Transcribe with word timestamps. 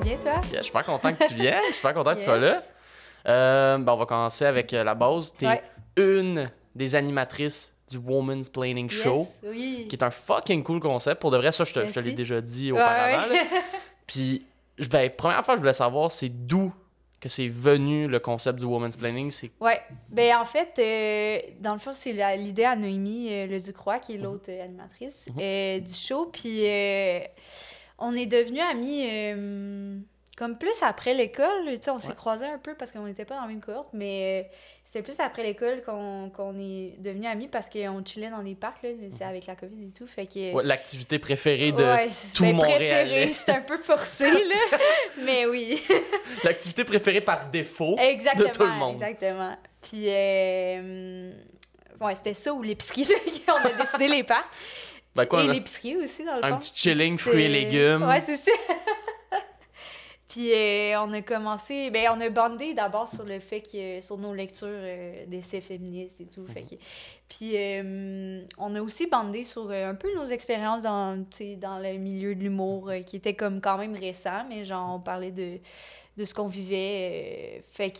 bien, 0.00 0.16
toi? 0.16 0.32
Yeah, 0.32 0.40
je 0.42 0.48
suis 0.48 0.64
super 0.64 0.84
content 0.84 1.12
que 1.14 1.28
tu 1.28 1.34
viennes. 1.34 1.54
Je 1.60 1.64
suis 1.66 1.74
super 1.74 1.94
content 1.94 2.12
que 2.12 2.18
tu 2.18 2.24
sois 2.24 2.38
là. 2.38 2.58
Euh, 3.26 3.78
ben, 3.78 3.92
on 3.92 3.96
va 3.96 4.06
commencer 4.06 4.44
avec 4.46 4.72
euh, 4.72 4.82
la 4.84 4.94
base. 4.94 5.34
Tu 5.38 5.44
es 5.44 5.48
Ouais. 5.48 5.62
une 5.96 6.50
des 6.74 6.94
animatrices 6.94 7.74
du 7.90 7.98
Woman's 7.98 8.48
Planning 8.48 8.88
Show, 8.88 9.18
Yes, 9.18 9.40
oui. 9.44 9.86
qui 9.88 9.96
est 9.96 10.04
un 10.04 10.10
fucking 10.10 10.62
cool 10.62 10.80
concept. 10.80 11.20
Pour 11.20 11.30
de 11.30 11.36
vrai, 11.36 11.50
ça, 11.52 11.64
je 11.64 11.74
te, 11.74 11.84
je 11.86 11.92
te 11.92 12.00
l'ai 12.00 12.12
déjà 12.12 12.40
dit 12.40 12.72
auparavant. 12.72 13.28
ouais. 13.28 13.40
Puis, 14.06 14.46
ben, 14.90 15.10
première 15.10 15.44
fois, 15.44 15.56
je 15.56 15.60
voulais 15.60 15.72
savoir, 15.72 16.10
c'est 16.10 16.28
d'où 16.28 16.72
que 17.20 17.28
c'est 17.28 17.48
venu 17.48 18.06
le 18.08 18.18
concept 18.18 18.58
du 18.60 18.64
Woman's 18.64 18.96
Planning? 18.96 19.30
C'est 19.30 19.50
Ouais. 19.60 19.80
Ben, 20.08 20.36
en 20.38 20.44
fait, 20.46 20.72
euh, 20.78 21.38
dans 21.60 21.74
le 21.74 21.78
fond, 21.80 21.92
c'est 21.92 22.12
l'idée 22.36 22.64
à 22.64 22.76
Noémie 22.76 23.28
euh, 23.30 23.46
Le 23.46 23.60
Ducroix, 23.60 23.98
qui 23.98 24.14
est 24.14 24.18
Mhm. 24.18 24.24
l'autre 24.24 24.44
euh, 24.48 24.64
animatrice 24.64 25.28
euh, 25.38 25.80
du 25.80 25.92
show. 25.92 26.30
Puis, 26.32 26.62
on 28.00 28.14
est 28.16 28.26
devenus 28.26 28.62
amis 28.70 29.06
euh, 29.08 29.96
comme 30.36 30.56
plus 30.58 30.82
après 30.82 31.14
l'école. 31.14 31.46
Tu 31.66 31.76
sais, 31.82 31.90
on 31.90 31.98
s'est 31.98 32.08
Ouais. 32.08 32.14
croisés 32.14 32.46
un 32.46 32.58
peu 32.58 32.74
parce 32.74 32.92
qu'on 32.92 33.04
n'était 33.06 33.24
pas 33.24 33.36
dans 33.36 33.42
la 33.42 33.48
même 33.48 33.60
cohorte, 33.60 33.90
mais 33.92 34.42
euh, 34.44 34.48
c'était 34.84 35.02
plus 35.02 35.20
après 35.20 35.42
l'école 35.42 35.82
qu'on 35.82 36.58
est 36.58 36.94
devenus 36.98 37.26
amis 37.28 37.46
parce 37.48 37.68
qu'on 37.68 38.02
chillait 38.04 38.30
dans 38.30 38.42
des 38.42 38.54
parcs, 38.54 38.82
là. 38.82 38.88
C'est 39.10 39.24
avec 39.24 39.46
la 39.46 39.54
COVID 39.54 39.86
et 39.88 39.92
tout. 39.92 40.06
Fait 40.06 40.26
que. 40.26 40.52
ouais, 40.52 40.64
l'activité 40.64 41.18
préférée 41.18 41.72
de 41.72 41.84
Ouais, 41.84 42.08
tout 42.34 42.42
ben, 42.44 42.56
préféré, 42.58 43.30
c'est 43.32 43.50
un 43.50 43.60
peu 43.60 43.78
forcé, 43.78 44.30
là. 44.30 44.78
mais 45.24 45.46
oui. 45.46 45.80
l'activité 46.44 46.84
préférée 46.84 47.20
par 47.20 47.50
défaut. 47.50 47.96
Exactement. 47.98 48.48
de 48.48 48.52
tout 48.54 48.64
le 48.64 48.72
monde. 48.72 48.96
Exactement. 49.02 49.56
Puis, 49.82 50.04
euh, 50.08 51.32
ouais, 52.00 52.14
c'était 52.14 52.34
ça 52.34 52.52
ou 52.52 52.62
l'épicerie. 52.62 53.06
On 53.48 53.66
a 53.66 53.72
décidé 53.72 54.08
les 54.08 54.24
parcs. 54.24 54.48
Ben, 55.14 55.26
quoi, 55.26 55.42
et 55.44 55.48
l'épicerie 55.48 55.96
aussi, 55.96 56.24
dans 56.24 56.36
le 56.36 56.44
Un 56.44 56.50
fond. 56.50 56.58
petit 56.58 56.72
chilling, 56.74 57.18
fruits 57.18 57.42
et 57.42 57.48
légumes. 57.48 58.02
Ouais, 58.02 58.20
c'est 58.20 58.36
ça. 58.36 58.52
Puis 60.28 60.52
euh, 60.52 60.96
on 61.00 61.12
a 61.12 61.22
commencé, 61.22 61.90
ben 61.90 62.08
on 62.16 62.20
a 62.20 62.28
bandé 62.28 62.72
d'abord 62.72 63.08
sur 63.08 63.24
le 63.24 63.40
fait 63.40 63.62
que 63.62 64.00
sur 64.00 64.16
nos 64.16 64.32
lectures 64.32 64.68
euh, 64.70 65.26
d'essais 65.26 65.60
féministes 65.60 66.20
et 66.20 66.26
tout, 66.26 66.46
fait 66.46 66.62
que 66.62 66.76
puis 67.28 67.54
euh, 67.56 68.40
on 68.56 68.76
a 68.76 68.80
aussi 68.80 69.08
bandé 69.08 69.42
sur 69.42 69.68
euh, 69.68 69.90
un 69.90 69.96
peu 69.96 70.14
nos 70.14 70.26
expériences 70.26 70.84
dans 70.84 71.16
dans 71.56 71.80
le 71.80 71.98
milieu 71.98 72.36
de 72.36 72.44
l'humour 72.44 72.92
qui 73.04 73.16
était 73.16 73.34
comme 73.34 73.60
quand 73.60 73.76
même 73.76 73.96
récent, 73.96 74.44
mais 74.48 74.64
genre 74.64 74.94
on 74.94 75.00
parlait 75.00 75.32
de 75.32 75.58
de 76.16 76.24
ce 76.24 76.32
qu'on 76.32 76.46
vivait, 76.46 77.64
fait 77.72 77.90
que 77.90 77.98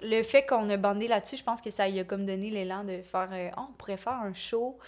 le 0.00 0.22
fait 0.22 0.46
qu'on 0.46 0.70
a 0.70 0.76
bandé 0.78 1.06
là-dessus, 1.06 1.36
je 1.36 1.44
pense 1.44 1.60
que 1.60 1.68
ça 1.70 1.86
y 1.86 2.00
a 2.00 2.04
comme 2.04 2.24
donné 2.24 2.48
l'élan 2.48 2.82
de 2.84 3.02
faire 3.02 3.28
Ah, 3.54 3.66
on 3.68 3.72
pourrait 3.74 3.98
faire 3.98 4.14
un 4.14 4.32
show 4.32 4.78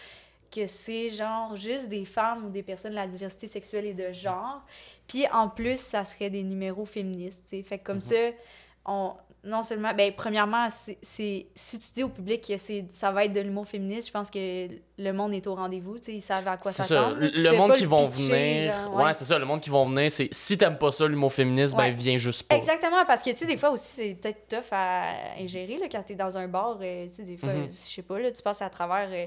que 0.50 0.66
c'est 0.66 1.10
genre 1.10 1.56
juste 1.56 1.88
des 1.88 2.04
femmes 2.04 2.46
ou 2.46 2.50
des 2.50 2.62
personnes 2.62 2.92
de 2.92 2.96
la 2.96 3.06
diversité 3.06 3.46
sexuelle 3.46 3.86
et 3.86 3.94
de 3.94 4.12
genre. 4.12 4.62
Puis 5.06 5.26
en 5.32 5.48
plus, 5.48 5.78
ça 5.78 6.04
serait 6.04 6.30
des 6.30 6.42
numéros 6.42 6.84
féministes, 6.84 7.48
tu 7.48 7.56
sais. 7.56 7.62
Fait 7.62 7.78
que 7.78 7.84
comme 7.84 8.00
ça, 8.00 8.16
on 8.84 9.14
non 9.42 9.62
seulement 9.62 9.94
ben 9.94 10.12
premièrement 10.14 10.68
c'est 10.68 10.98
si 11.54 11.78
tu 11.78 11.92
dis 11.94 12.02
au 12.02 12.08
public 12.08 12.46
que 12.46 12.56
c'est 12.58 12.84
ça 12.90 13.10
va 13.10 13.24
être 13.24 13.32
de 13.32 13.40
l'humour 13.40 13.66
féministe, 13.66 14.08
je 14.08 14.12
pense 14.12 14.30
que 14.30 14.68
le 15.02 15.12
monde 15.12 15.32
est 15.34 15.46
au 15.46 15.54
rendez-vous, 15.54 15.98
tu 15.98 16.04
sais, 16.04 16.12
ils 16.12 16.20
savent 16.22 16.46
à 16.46 16.56
quoi 16.58 16.72
s'attendre. 16.72 17.16
Le, 17.20 17.52
monde 17.56 17.72
qui 17.72 17.86
vont 17.86 18.06
venir. 18.08 18.72
genre, 18.72 18.94
ouais, 18.96 19.12
c'est 19.14 19.24
ça. 19.24 19.38
Le 19.38 19.44
monde 19.46 19.60
qui 19.60 19.70
vont 19.70 19.86
venir, 19.88 20.10
c'est 20.12 20.28
si 20.30 20.58
t'aimes 20.58 20.76
pas 20.78 20.92
ça, 20.92 21.08
l'humour 21.08 21.32
féministe, 21.32 21.74
Ouais. 21.76 21.90
ben 21.90 21.96
viens 21.96 22.16
juste 22.18 22.46
pas. 22.46 22.54
Exactement, 22.56 23.04
parce 23.06 23.22
que, 23.22 23.30
tu 23.30 23.36
sais, 23.36 23.46
des 23.46 23.56
fois 23.56 23.70
aussi, 23.70 23.88
c'est 23.88 24.14
peut-être 24.20 24.46
tough 24.48 24.72
à 24.72 25.04
ingérer, 25.38 25.78
là, 25.78 25.86
quand 25.90 26.02
t'es 26.02 26.14
dans 26.14 26.36
un 26.36 26.46
bar, 26.48 26.78
euh, 26.82 27.06
tu 27.06 27.14
sais, 27.14 27.22
des 27.24 27.36
fois, 27.36 27.52
Mhm. 27.52 27.70
je 27.72 27.90
sais 27.94 28.02
pas, 28.02 28.18
là, 28.18 28.30
tu 28.30 28.42
passes 28.42 28.60
à 28.62 28.68
travers 28.68 29.08
euh, 29.10 29.26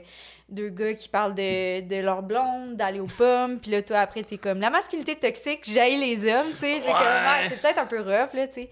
deux 0.50 0.70
gars 0.70 0.94
qui 0.94 1.10
parlent 1.10 1.34
de, 1.34 1.82
de 1.82 2.02
leur 2.02 2.22
blonde, 2.22 2.76
d'aller 2.76 3.00
aux 3.00 3.08
pommes, 3.08 3.60
puis 3.60 3.72
là, 3.72 3.82
toi, 3.82 3.98
après, 4.00 4.22
t'es 4.22 4.38
comme, 4.38 4.60
la 4.60 4.70
masculinité 4.70 5.16
toxique, 5.16 5.62
j'haïs 5.68 5.98
les 5.98 6.32
hommes, 6.32 6.48
tu 6.52 6.58
sais, 6.58 6.80
c'est 6.82 6.88
Ouais. 6.88 7.50
peut-être 7.62 7.80
un 7.80 7.86
peu 7.88 8.00
rough, 8.02 8.34
là, 8.34 8.48
tu 8.48 8.62
sais, 8.64 8.70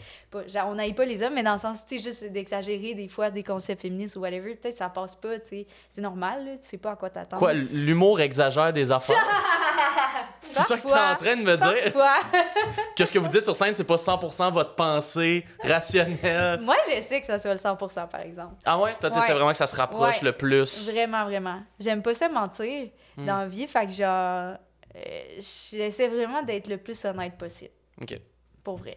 on 0.66 0.76
n'haït 0.76 0.94
pas 0.94 1.06
les 1.06 1.24
hommes, 1.24 1.34
mais 1.34 1.44
dans 1.44 1.54
le 1.54 1.58
sens, 1.58 1.84
tu 1.86 1.98
sais, 1.98 2.04
juste 2.04 2.32
d'exagérer 2.32 2.94
des 2.94 3.08
fois 3.08 3.32
des 3.32 3.44
concepts 3.44 3.82
féministes 3.82 4.16
ou 4.16 4.20
whatever, 4.20 4.56
peut-être 4.56 4.76
ça 4.76 4.90
passe 4.90 5.16
pas, 5.16 5.40
tu 5.40 5.48
sais, 5.50 5.66
c'est 5.90 6.02
normal, 6.02 6.46
là, 6.46 6.52
tu 6.62 6.68
sais 6.68 6.78
pas 6.78 6.91
à 6.92 6.96
quoi 6.96 7.10
t'attendre. 7.10 7.40
Quoi, 7.40 7.54
l'humour 7.54 8.20
exagère 8.22 8.72
des 8.74 8.92
affaires? 8.92 9.16
c'est 10.40 10.62
ça 10.64 10.78
que 10.78 10.88
t'es 10.88 10.94
en 10.94 11.16
train 11.16 11.36
de 11.36 11.44
me 11.44 11.56
dire? 11.58 11.94
Que 12.96 13.06
ce 13.06 13.12
que 13.14 13.20
vous 13.20 13.28
dites 13.30 13.44
sur 13.44 13.56
scène, 13.56 13.74
c'est 13.74 13.84
pas 13.86 13.96
100% 13.96 14.52
votre 14.54 14.76
pensée 14.76 15.46
rationnelle? 15.64 16.60
Moi, 16.62 16.76
j'essaie 16.88 17.20
que 17.22 17.26
ça 17.28 17.40
soit 17.40 17.52
le 17.52 17.58
100%, 17.58 18.08
par 18.08 18.22
exemple. 18.22 18.56
Ah 18.66 18.78
ouais? 18.80 18.96
Toi, 19.00 19.10
t'essaies 19.10 19.30
Ouais. 19.30 19.34
vraiment 19.36 19.52
que 19.52 19.58
ça 19.58 19.68
se 19.68 19.76
rapproche 19.76 20.20
Ouais. 20.22 20.26
le 20.28 20.32
plus. 20.34 20.92
Vraiment, 20.92 21.24
vraiment. 21.26 21.60
J'aime 21.80 22.02
pas 22.02 22.14
ça 22.14 22.30
mentir 22.30 22.90
Hmm. 23.18 23.26
dans 23.26 23.38
la 23.40 23.48
vie, 23.48 23.68
fait 23.68 23.86
que 23.88 23.92
genre, 23.92 24.56
euh, 24.96 25.22
j'essaie 25.38 26.08
vraiment 26.08 26.42
d'être 26.44 26.68
le 26.68 26.78
plus 26.78 27.04
honnête 27.06 27.38
possible, 27.38 27.72
OK. 28.02 28.18
pour 28.64 28.78
vrai. 28.78 28.96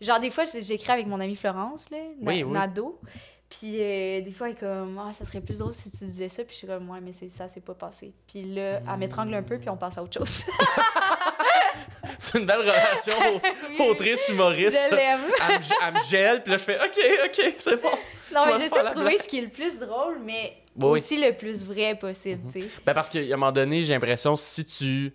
Genre, 0.00 0.20
des 0.20 0.30
fois, 0.30 0.44
j'écris 0.44 0.92
avec 0.92 1.06
mon 1.06 1.18
amie 1.20 1.36
Florence, 1.36 1.88
là, 1.90 1.96
Oui, 2.20 2.42
oui. 2.42 2.52
Nado, 2.52 3.00
puis 3.48 3.80
euh, 3.80 4.20
des 4.22 4.30
fois, 4.32 4.48
elle 4.48 4.54
est 4.54 4.58
comme, 4.58 4.98
ah, 4.98 5.12
ça 5.12 5.24
serait 5.24 5.40
plus 5.40 5.58
drôle 5.58 5.72
si 5.74 5.90
tu 5.90 6.04
disais 6.04 6.28
ça, 6.28 6.42
puis 6.44 6.52
je 6.52 6.58
suis 6.58 6.66
comme, 6.66 6.88
ouais, 6.90 7.00
mais 7.00 7.12
c'est 7.12 7.28
ça, 7.28 7.46
c'est 7.48 7.60
pas 7.64 7.74
passé. 7.74 8.12
Puis 8.26 8.42
là, 8.42 8.80
elle 8.88 8.98
m'étrangle 8.98 9.34
un 9.34 9.42
peu, 9.42 9.58
puis 9.58 9.68
on 9.68 9.76
passe 9.76 9.98
à 9.98 10.02
autre 10.02 10.18
chose. 10.18 10.44
C'est 12.18 12.38
une 12.38 12.46
belle 12.46 12.60
relation 12.60 13.14
Oui, 13.78 13.86
autrice-humoriste. 13.88 14.78
Je 14.90 14.96
l'aime. 14.96 15.20
Elle, 15.48 15.56
me 15.58 15.60
gè- 15.62 15.74
elle 15.86 15.94
me 15.94 16.00
gèle, 16.08 16.42
puis 16.42 16.52
là, 16.52 16.58
je 16.58 16.62
fais 16.64 16.78
OK, 16.78 16.98
OK, 17.26 17.54
c'est 17.58 17.82
bon. 17.82 17.90
Non, 18.34 18.42
Je 18.44 18.50
mais 18.52 18.64
j'essaie 18.64 18.82
de 18.82 18.88
trouver 18.90 19.18
ce 19.18 19.28
qui 19.28 19.38
est 19.38 19.42
le 19.42 19.48
plus 19.50 19.78
drôle, 19.78 20.18
mais 20.20 20.56
Oui, 20.76 20.84
aussi 21.00 21.16
le 21.20 21.32
plus 21.36 21.64
vrai 21.64 21.94
possible, 21.96 22.42
tu 22.52 22.60
sais. 22.62 22.68
Ben 22.84 22.92
parce 22.92 23.08
qu'à 23.08 23.20
un 23.20 23.28
moment 23.36 23.52
donné, 23.52 23.82
j'ai 23.82 23.92
l'impression 23.92 24.34
si 24.34 24.64
tu 24.64 25.12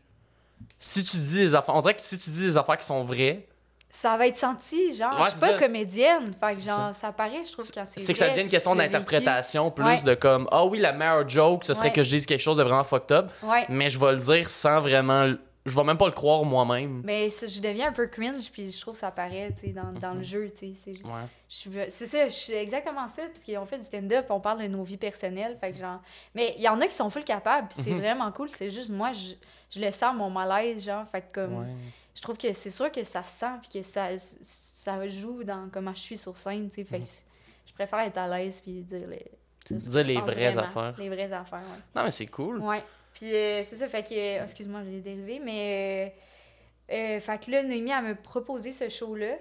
si 0.77 1.03
tu 1.03 1.17
dis 1.17 1.35
des 1.39 1.55
affaires, 1.55 1.75
on 1.75 1.81
dirait 1.81 1.95
que 1.95 2.01
si 2.01 2.17
tu 2.17 2.29
dis 2.29 2.41
des 2.43 2.55
affaires 2.57 2.77
qui 2.77 2.85
sont 2.85 3.03
vraies, 3.03 3.45
Ça 3.93 4.15
va 4.17 4.25
être 4.27 4.37
senti, 4.37 4.93
genre, 4.93 5.19
Ouais, 5.19 5.25
je 5.25 5.31
suis 5.31 5.39
pas 5.41 5.51
ça. 5.53 5.59
comédienne, 5.59 6.33
fait 6.39 6.55
que 6.55 6.61
genre, 6.61 6.95
ça 6.95 7.11
paraît, 7.11 7.43
je 7.45 7.51
trouve, 7.51 7.69
quand 7.71 7.83
c'est 7.85 7.99
c'est 7.99 8.13
que 8.13 8.19
ça 8.19 8.29
devient 8.29 8.41
une 8.43 8.47
question 8.49 8.73
d'interprétation 8.73 9.69
plus 9.69 9.83
Ouais. 9.83 10.01
de 10.03 10.13
comme 10.15 10.47
ah 10.51 10.65
oui 10.65 10.79
la 10.79 10.93
meilleure 10.93 11.27
joke 11.27 11.65
ce 11.65 11.73
serait 11.73 11.87
Ouais. 11.89 11.93
que 11.93 12.01
je 12.03 12.09
dise 12.09 12.25
quelque 12.25 12.39
chose 12.41 12.55
de 12.57 12.63
vraiment 12.63 12.83
fucked 12.85 13.11
up, 13.11 13.31
mais 13.69 13.89
je 13.89 13.99
vais 13.99 14.13
le 14.13 14.19
dire 14.19 14.47
sans 14.49 14.79
vraiment 14.81 15.33
je 15.63 15.75
vais 15.75 15.83
même 15.83 15.97
pas 15.97 16.07
le 16.07 16.11
croire 16.13 16.43
moi-même. 16.43 17.03
Mais 17.05 17.29
ça, 17.29 17.45
je 17.45 17.59
deviens 17.61 17.89
un 17.89 17.91
peu 17.91 18.07
cringe, 18.07 18.49
puis 18.51 18.71
je 18.71 18.81
trouve 18.81 18.95
que 18.95 18.99
ça 18.99 19.11
paraît, 19.11 19.51
tu 19.55 19.67
sais, 19.67 19.73
dans, 19.73 19.91
dans 19.91 20.15
le 20.15 20.23
jeu, 20.23 20.49
tu 20.49 20.73
sais. 20.73 20.93
c'est- 21.47 22.05
ça, 22.07 22.29
je 22.29 22.33
suis 22.33 22.53
exactement 22.53 23.07
ça, 23.07 23.23
parce 23.31 23.43
qu'ils 23.43 23.59
ont 23.59 23.65
fait 23.67 23.77
du 23.77 23.83
stand-up, 23.83 24.25
on 24.31 24.39
parle 24.39 24.63
de 24.63 24.67
nos 24.67 24.81
vies 24.83 24.97
personnelles, 24.97 25.55
fait 25.61 25.71
que 25.73 25.77
genre... 25.77 25.99
Mais 26.33 26.55
il 26.57 26.63
y 26.63 26.67
en 26.67 26.81
a 26.81 26.87
qui 26.87 26.95
sont 26.95 27.11
full 27.11 27.23
capables, 27.23 27.67
puis 27.67 27.77
c'est 27.83 27.91
Mhm. 27.91 27.99
vraiment 27.99 28.31
cool, 28.31 28.49
c'est 28.49 28.71
juste 28.71 28.89
moi, 28.89 29.11
je, 29.13 29.33
je 29.69 29.79
le 29.85 29.91
sens, 29.91 30.15
mon 30.15 30.31
malaise, 30.31 30.83
genre, 30.83 31.05
fait 31.11 31.21
que 31.21 31.41
comme... 31.41 31.67
Je 32.15 32.21
trouve 32.21 32.37
que 32.37 32.51
c'est 32.53 32.71
sûr 32.71 32.91
que 32.91 33.03
ça 33.03 33.23
se 33.23 33.39
sent, 33.39 33.53
puis 33.61 33.79
que 33.79 33.85
ça, 33.87 34.09
ça 34.17 35.07
joue 35.07 35.43
dans 35.43 35.69
comment 35.71 35.93
je 35.93 35.99
suis 36.01 36.17
sur 36.17 36.37
scène, 36.37 36.69
tu 36.69 36.75
sais, 36.75 36.83
fait 36.83 37.03
c'est- 37.05 37.25
je 37.65 37.73
préfère 37.73 37.99
être 37.99 38.17
à 38.17 38.27
l'aise, 38.27 38.59
puis 38.61 38.81
dire 38.81 39.07
les... 39.07 39.25
Dire 39.69 40.03
les 40.03 40.19
vraies 40.19 40.49
vraiment, 40.51 40.61
affaires. 40.63 40.95
Les 40.97 41.09
vraies 41.09 41.31
affaires, 41.31 41.59
ouais. 41.59 41.81
Non 41.95 42.03
mais 42.03 42.11
c'est 42.11 42.25
cool. 42.27 42.59
Ouais. 42.59 42.83
Puis 43.13 43.33
euh, 43.33 43.63
c'est 43.63 43.75
ça, 43.77 43.87
fait 43.87 44.03
que. 44.03 44.13
euh, 44.13 44.43
excuse-moi, 44.43 44.81
j'ai 44.83 44.99
dérivé, 44.99 45.39
mais. 45.39 46.13
euh, 46.91 46.93
euh, 46.95 47.19
fait 47.21 47.45
que 47.45 47.51
là, 47.51 47.63
Noémie, 47.63 47.91
elle 47.91 48.03
m'a 48.03 48.15
proposé 48.15 48.71
ce 48.71 48.89
show-là. 48.89 49.35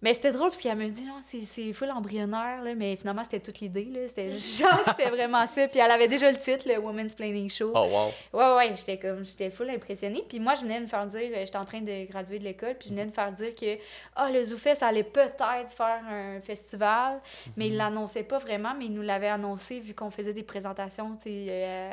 Mais 0.00 0.14
c'était 0.14 0.30
drôle 0.30 0.50
parce 0.50 0.60
qu'elle 0.60 0.76
me 0.78 0.88
dit, 0.88 1.04
non, 1.04 1.14
c'est 1.22 1.72
full 1.72 1.90
embryonnaire, 1.90 2.62
là, 2.62 2.72
mais 2.76 2.94
finalement, 2.94 3.24
c'était 3.24 3.40
toute 3.40 3.58
l'idée, 3.58 3.88
là. 3.92 4.06
C'était 4.06 4.30
genre, 4.38 4.78
c'était 4.86 5.10
vraiment 5.10 5.44
ça. 5.48 5.66
Puis 5.66 5.80
elle 5.80 5.90
avait 5.90 6.06
déjà 6.06 6.30
le 6.30 6.36
titre, 6.36 6.68
le 6.68 6.78
Women's 6.78 7.16
Planning 7.16 7.50
Show. 7.50 7.72
Oh 7.74 7.86
wow. 8.32 8.38
Ouais, 8.38 8.56
ouais, 8.68 8.76
j'étais 8.76 8.96
comme, 8.96 9.26
j'étais 9.26 9.50
full 9.50 9.68
impressionnée. 9.70 10.24
Puis 10.28 10.38
moi, 10.38 10.54
je 10.54 10.62
venais 10.62 10.76
de 10.76 10.82
me 10.82 10.86
faire 10.86 11.04
dire, 11.06 11.28
euh, 11.34 11.40
j'étais 11.44 11.56
en 11.58 11.64
train 11.64 11.80
de 11.80 12.06
graduer 12.08 12.38
de 12.38 12.44
l'école, 12.44 12.76
puis 12.78 12.90
je 12.90 12.94
venais 12.94 13.06
de 13.06 13.10
me 13.10 13.12
faire 13.14 13.32
dire 13.32 13.54
que, 13.56 13.76
ah, 14.14 14.30
le 14.30 14.44
ZooFest 14.44 14.82
allait 14.84 15.02
peut-être 15.02 15.72
faire 15.76 16.00
un 16.08 16.40
festival, 16.42 17.20
mais 17.56 17.64
Mhm. 17.66 17.72
il 17.72 17.76
l'annonçait 17.76 18.22
pas 18.22 18.38
vraiment, 18.38 18.74
mais 18.78 18.84
il 18.84 18.92
nous 18.92 19.02
l'avait 19.02 19.26
annoncé 19.28 19.80
vu 19.80 19.94
qu'on 19.94 20.10
faisait 20.10 20.32
des 20.32 20.44
présentations, 20.44 21.10
tu 21.16 21.22
sais. 21.24 21.46
euh, 21.48 21.90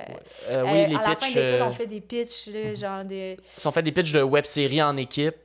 Euh, 0.49 0.63
oui, 0.63 0.69
euh, 0.83 0.87
les 0.89 0.95
à 0.95 1.09
la 1.09 1.15
fin 1.15 1.31
de 1.31 1.39
l'école, 1.39 1.67
on 1.67 1.71
fait 1.71 1.87
des 1.87 2.01
pitchs, 2.01 2.47
là, 2.47 2.73
genre 2.75 3.03
de... 3.03 3.35
si 3.57 3.65
on 3.65 3.71
fait 3.71 3.81
des 3.81 3.91
pitchs 3.91 4.11
de 4.13 4.21
web-série 4.21 4.83
en 4.83 4.95
équipe, 4.97 5.35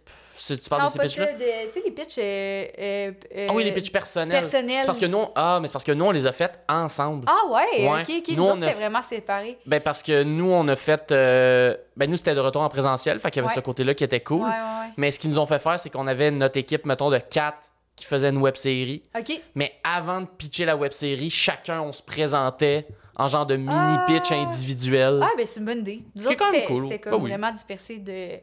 tu 0.46 0.68
parles 0.68 0.82
non, 0.82 0.86
de 0.88 0.92
ces 0.92 0.98
pitchs. 0.98 1.14
Tu 1.14 1.20
sais, 1.72 1.82
les 1.84 1.90
pitchs... 1.90 2.18
euh, 2.18 2.64
euh, 2.78 3.12
euh, 3.36 3.46
Ah 3.50 3.52
oui, 3.54 3.64
les 3.64 3.72
pitchs 3.72 3.92
personnels. 3.92 4.30
personnels. 4.40 4.78
C'est 4.80 4.86
parce 4.86 4.98
que 4.98 5.06
nous 5.06 5.18
on- 5.18 5.30
ah 5.34 5.58
mais 5.60 5.68
c'est 5.68 5.72
parce 5.72 5.84
que 5.84 5.92
nous 5.92 6.04
on 6.04 6.10
les 6.10 6.26
a 6.26 6.32
fait 6.32 6.58
ensemble. 6.68 7.26
Ah 7.28 7.50
ouais, 7.50 7.88
Ouais. 7.88 8.02
ok, 8.02 8.08
ok. 8.18 8.28
Nous, 8.28 8.34
Nous, 8.36 8.44
on 8.44 8.52
autres, 8.52 8.62
a 8.64 8.68
c'est 8.68 8.72
f- 8.74 8.76
vraiment 8.78 9.02
séparé. 9.02 9.58
Ben 9.66 9.80
parce 9.80 10.02
que 10.02 10.22
nous 10.22 10.50
on 10.50 10.66
a 10.68 10.76
fait 10.76 11.12
euh, 11.12 11.76
ben 11.96 12.10
nous 12.10 12.16
c'était 12.16 12.34
de 12.34 12.40
retour 12.40 12.62
en 12.62 12.68
présentiel, 12.68 13.18
fait 13.18 13.30
qu'il 13.30 13.40
y 13.40 13.44
avait 13.44 13.48
Ouais. 13.50 13.54
ce 13.54 13.60
côté-là 13.60 13.94
qui 13.94 14.04
était 14.04 14.20
cool. 14.20 14.42
Ouais, 14.46 14.54
Mais 14.96 15.12
ce 15.12 15.18
qu'ils 15.18 15.30
nous 15.30 15.38
ont 15.38 15.46
fait 15.46 15.58
faire, 15.58 15.78
c'est 15.78 15.90
qu'on 15.90 16.06
avait 16.06 16.30
notre 16.30 16.58
équipe, 16.58 16.84
mettons, 16.86 17.10
de 17.10 17.18
quatre 17.18 17.68
qui 17.96 18.06
faisait 18.06 18.30
une 18.30 18.38
web 18.38 18.54
série. 18.56 19.02
Ok. 19.18 19.38
Mais 19.54 19.72
avant 19.84 20.22
de 20.22 20.26
pitcher 20.26 20.64
la 20.64 20.74
web 20.76 20.92
série, 20.92 21.28
chacun, 21.28 21.82
on 21.82 21.92
se 21.92 22.02
présentait 22.02 22.86
en 23.16 23.28
genre 23.28 23.44
de 23.44 23.56
mini 23.56 23.68
Ah. 23.74 24.04
pitch 24.06 24.32
individuel. 24.32 25.20
Ah, 25.22 25.28
ben 25.36 25.44
c'est 25.44 25.60
une 25.60 25.66
bonne 25.66 25.80
idée. 25.80 26.02
Nous 26.14 26.26
autres, 26.26 26.42
c'était 26.50 26.64
cool. 26.64 26.82
c'était 26.84 26.98
comme 26.98 27.12
Ah 27.12 27.16
oui. 27.18 27.28
vraiment 27.30 27.50
dispersé 27.52 27.98
de... 27.98 28.38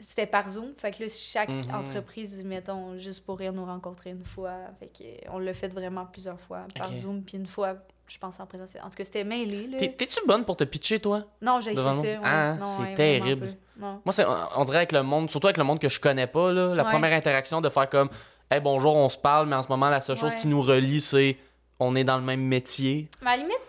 C'était 0.00 0.26
par 0.26 0.48
Zoom. 0.48 0.70
Fait 0.76 0.92
que 0.92 1.02
là, 1.02 1.08
chaque 1.08 1.48
Mhm. 1.48 1.74
entreprise, 1.74 2.44
mettons, 2.44 2.96
juste 2.98 3.24
pour 3.24 3.38
rire, 3.38 3.52
nous 3.52 3.64
rencontrer 3.64 4.10
une 4.10 4.24
fois. 4.24 4.52
Fait 4.78 4.86
que 4.86 5.02
euh, 5.02 5.30
on 5.32 5.38
l'a 5.38 5.52
fait 5.52 5.68
vraiment 5.68 6.06
plusieurs 6.06 6.40
fois 6.40 6.66
par. 6.76 6.92
Zoom, 6.94 7.22
puis 7.22 7.36
une 7.36 7.46
fois 7.46 7.74
je 8.10 8.16
pense, 8.16 8.40
en 8.40 8.46
présentiel. 8.46 8.82
En 8.82 8.88
tout 8.88 8.96
cas, 8.96 9.04
c'était 9.04 9.22
mêlé, 9.22 9.68
T'es-tu 9.76 10.20
bonne 10.26 10.42
pour 10.42 10.56
te 10.56 10.64
pitcher, 10.64 10.98
toi? 10.98 11.24
Non, 11.42 11.60
j'ai 11.60 11.72
essayé 11.72 11.92
ça. 11.92 12.00
ouais. 12.00 12.18
Ah, 12.24 12.56
c'est 12.64 12.80
ouais, 12.82 12.94
terrible. 12.94 13.50
Moi, 13.76 14.00
c'est, 14.12 14.24
on 14.56 14.64
dirait 14.64 14.78
avec 14.78 14.92
le 14.92 15.02
monde, 15.02 15.30
surtout 15.30 15.46
avec 15.48 15.58
le 15.58 15.64
monde 15.64 15.78
que 15.78 15.90
je 15.90 16.00
connais 16.00 16.26
pas, 16.26 16.50
là, 16.50 16.72
la 16.74 16.84
Ouais. 16.84 16.88
première 16.88 17.12
interaction 17.12 17.60
de 17.60 17.68
faire 17.68 17.86
comme 17.90 18.08
Hey, 18.50 18.60
bonjour, 18.62 18.96
on 18.96 19.10
se 19.10 19.18
parle, 19.18 19.46
mais 19.46 19.56
en 19.56 19.62
ce 19.62 19.68
moment, 19.68 19.90
la 19.90 20.00
seule 20.00 20.16
chose 20.16 20.34
qui 20.36 20.46
nous 20.48 20.62
relie, 20.62 21.02
c'est 21.02 21.36
on 21.78 21.94
est 21.94 22.04
dans 22.04 22.16
le 22.16 22.24
même 22.24 22.40
métier. 22.40 23.10
Mais 23.20 23.28
à 23.32 23.36
la 23.36 23.42
limite, 23.42 23.60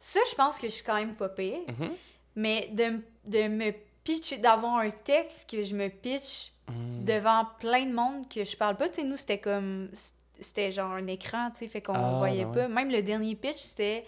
ça, 0.00 0.20
je 0.30 0.34
pense 0.34 0.58
que 0.58 0.66
je 0.66 0.72
suis 0.72 0.82
quand 0.82 0.94
même 0.94 1.14
pas 1.14 1.28
pire. 1.28 1.58
Mhm. 1.68 1.90
Mais 2.36 2.70
de, 2.72 3.00
de 3.26 3.48
me 3.48 3.74
pitcher, 4.04 4.36
d'avoir 4.38 4.76
un 4.76 4.90
texte 4.90 5.50
que 5.50 5.62
je 5.64 5.74
me 5.74 5.88
pitch 5.88 6.50
Mm. 6.66 7.04
devant 7.04 7.44
plein 7.60 7.84
de 7.84 7.92
monde 7.92 8.26
que 8.26 8.42
je 8.42 8.56
parle 8.56 8.76
pas. 8.76 8.88
Tu 8.88 9.02
sais, 9.02 9.04
nous, 9.06 9.16
c'était 9.16 9.36
comme. 9.38 9.90
C'était 10.40 10.72
genre 10.72 10.92
un 10.92 11.06
écran, 11.08 11.50
tu 11.50 11.58
sais, 11.58 11.68
fait 11.68 11.82
qu'on 11.82 11.92
Ah, 11.94 12.14
voyait 12.18 12.44
ben 12.46 12.52
pas. 12.54 12.68
Même 12.68 12.90
le 12.90 13.02
dernier 13.02 13.34
pitch, 13.34 13.56
c'était 13.58 14.04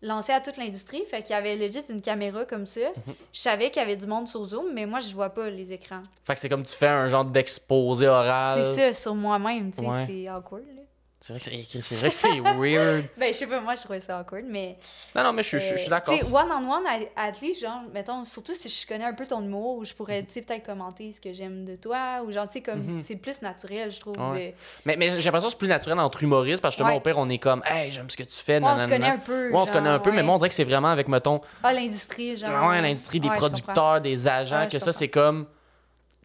lancé 0.00 0.32
à 0.32 0.40
toute 0.40 0.56
l'industrie. 0.58 1.02
Fait 1.10 1.22
qu'il 1.22 1.32
y 1.32 1.34
avait 1.34 1.56
legit 1.56 1.80
une 1.90 2.00
caméra 2.00 2.44
comme 2.44 2.66
ça. 2.66 2.80
Mhm. 3.06 3.14
Je 3.32 3.40
savais 3.40 3.70
qu'il 3.70 3.82
y 3.82 3.84
avait 3.84 3.96
du 3.96 4.06
monde 4.06 4.28
sur 4.28 4.44
Zoom, 4.44 4.72
mais 4.72 4.86
moi, 4.86 5.00
je 5.00 5.12
vois 5.12 5.30
pas 5.30 5.50
les 5.50 5.72
écrans. 5.72 6.02
Fait 6.22 6.34
que 6.34 6.40
c'est 6.40 6.48
comme 6.48 6.62
tu 6.62 6.76
fais 6.76 6.86
un 6.86 7.08
genre 7.08 7.24
d'exposé 7.24 8.06
oral. 8.06 8.62
C'est 8.62 8.92
ça, 8.92 8.94
sur 8.94 9.14
moi-même, 9.16 9.72
tu 9.72 9.80
sais, 9.80 9.86
Ouais. 9.86 10.06
c'est 10.06 10.28
awkward, 10.30 10.62
là. 10.76 10.82
C'est 11.20 11.32
vrai 11.32 11.40
que 11.40 11.46
c'est, 11.50 11.80
c'est 11.80 11.96
vrai 11.98 12.08
que 12.10 12.14
c'est 12.14 12.40
weird. 12.56 13.04
Ben, 13.16 13.32
je 13.32 13.38
sais 13.38 13.46
pas, 13.48 13.60
moi, 13.60 13.74
je 13.74 13.82
trouvais 13.82 13.98
ça 13.98 14.20
awkward, 14.20 14.44
mais. 14.46 14.78
Non, 15.16 15.24
non, 15.24 15.32
mais 15.32 15.42
je, 15.42 15.48
suis- 15.48 15.60
je, 15.60 15.72
je 15.74 15.80
suis 15.80 15.88
d'accord. 15.90 16.16
Tu 16.16 16.24
sais, 16.24 16.32
one-on-one, 16.32 16.84
at 17.16 17.32
least, 17.42 17.60
genre, 17.60 17.80
mettons, 17.92 18.24
surtout 18.24 18.54
si 18.54 18.68
je 18.68 18.86
connais 18.86 19.04
un 19.04 19.12
peu 19.12 19.26
ton 19.26 19.42
humour, 19.42 19.84
je 19.84 19.94
pourrais, 19.94 20.22
tu 20.22 20.34
sais, 20.34 20.42
peut-être 20.42 20.64
commenter 20.64 21.10
ce 21.12 21.20
que 21.20 21.32
j'aime 21.32 21.64
de 21.64 21.74
toi, 21.74 22.22
ou 22.24 22.30
genre, 22.30 22.46
tu 22.46 22.54
sais, 22.54 22.60
comme, 22.62 22.84
Mhm. 22.84 23.02
c'est 23.02 23.16
plus 23.16 23.42
naturel, 23.42 23.90
je 23.90 23.98
trouve. 23.98 24.16
Ouais. 24.30 24.50
de- 24.50 24.54
Mais, 24.84 24.96
mais 24.96 25.08
j'ai 25.10 25.16
l'impression 25.24 25.48
que 25.48 25.52
c'est 25.54 25.58
plus 25.58 25.66
naturel 25.68 25.98
entre 25.98 26.22
humoristes 26.22 26.62
parce 26.62 26.76
que 26.76 26.78
justement, 26.78 26.90
Ouais. 26.94 26.98
au 26.98 27.00
pire, 27.02 27.18
on 27.18 27.28
est 27.28 27.38
comme 27.38 27.62
Hey, 27.66 27.90
j'aime 27.90 28.08
ce 28.08 28.16
que 28.16 28.22
tu 28.22 28.36
fais. 28.40 28.60
Ouais, 28.62 28.68
on 28.70 28.78
se 28.78 28.86
connaît 28.86 29.08
un 29.10 29.18
peu. 29.18 29.50
On 29.52 29.64
se 29.64 29.72
connaît 29.72 29.90
un 29.90 29.98
peu, 29.98 30.12
mais 30.12 30.22
moi, 30.22 30.34
on 30.36 30.38
dirait 30.38 30.48
que 30.50 30.54
c'est 30.54 30.62
vraiment 30.64 30.88
avec, 30.88 31.08
mettons, 31.08 31.40
Ah, 31.64 31.72
l'industrie, 31.72 32.36
genre. 32.36 32.68
ouais, 32.68 32.80
l'industrie 32.80 33.18
des 33.18 33.30
producteurs, 33.30 34.00
des 34.00 34.28
agents, 34.28 34.68
que 34.70 34.78
ça, 34.78 34.92
c'est 34.92 35.08
comme. 35.08 35.46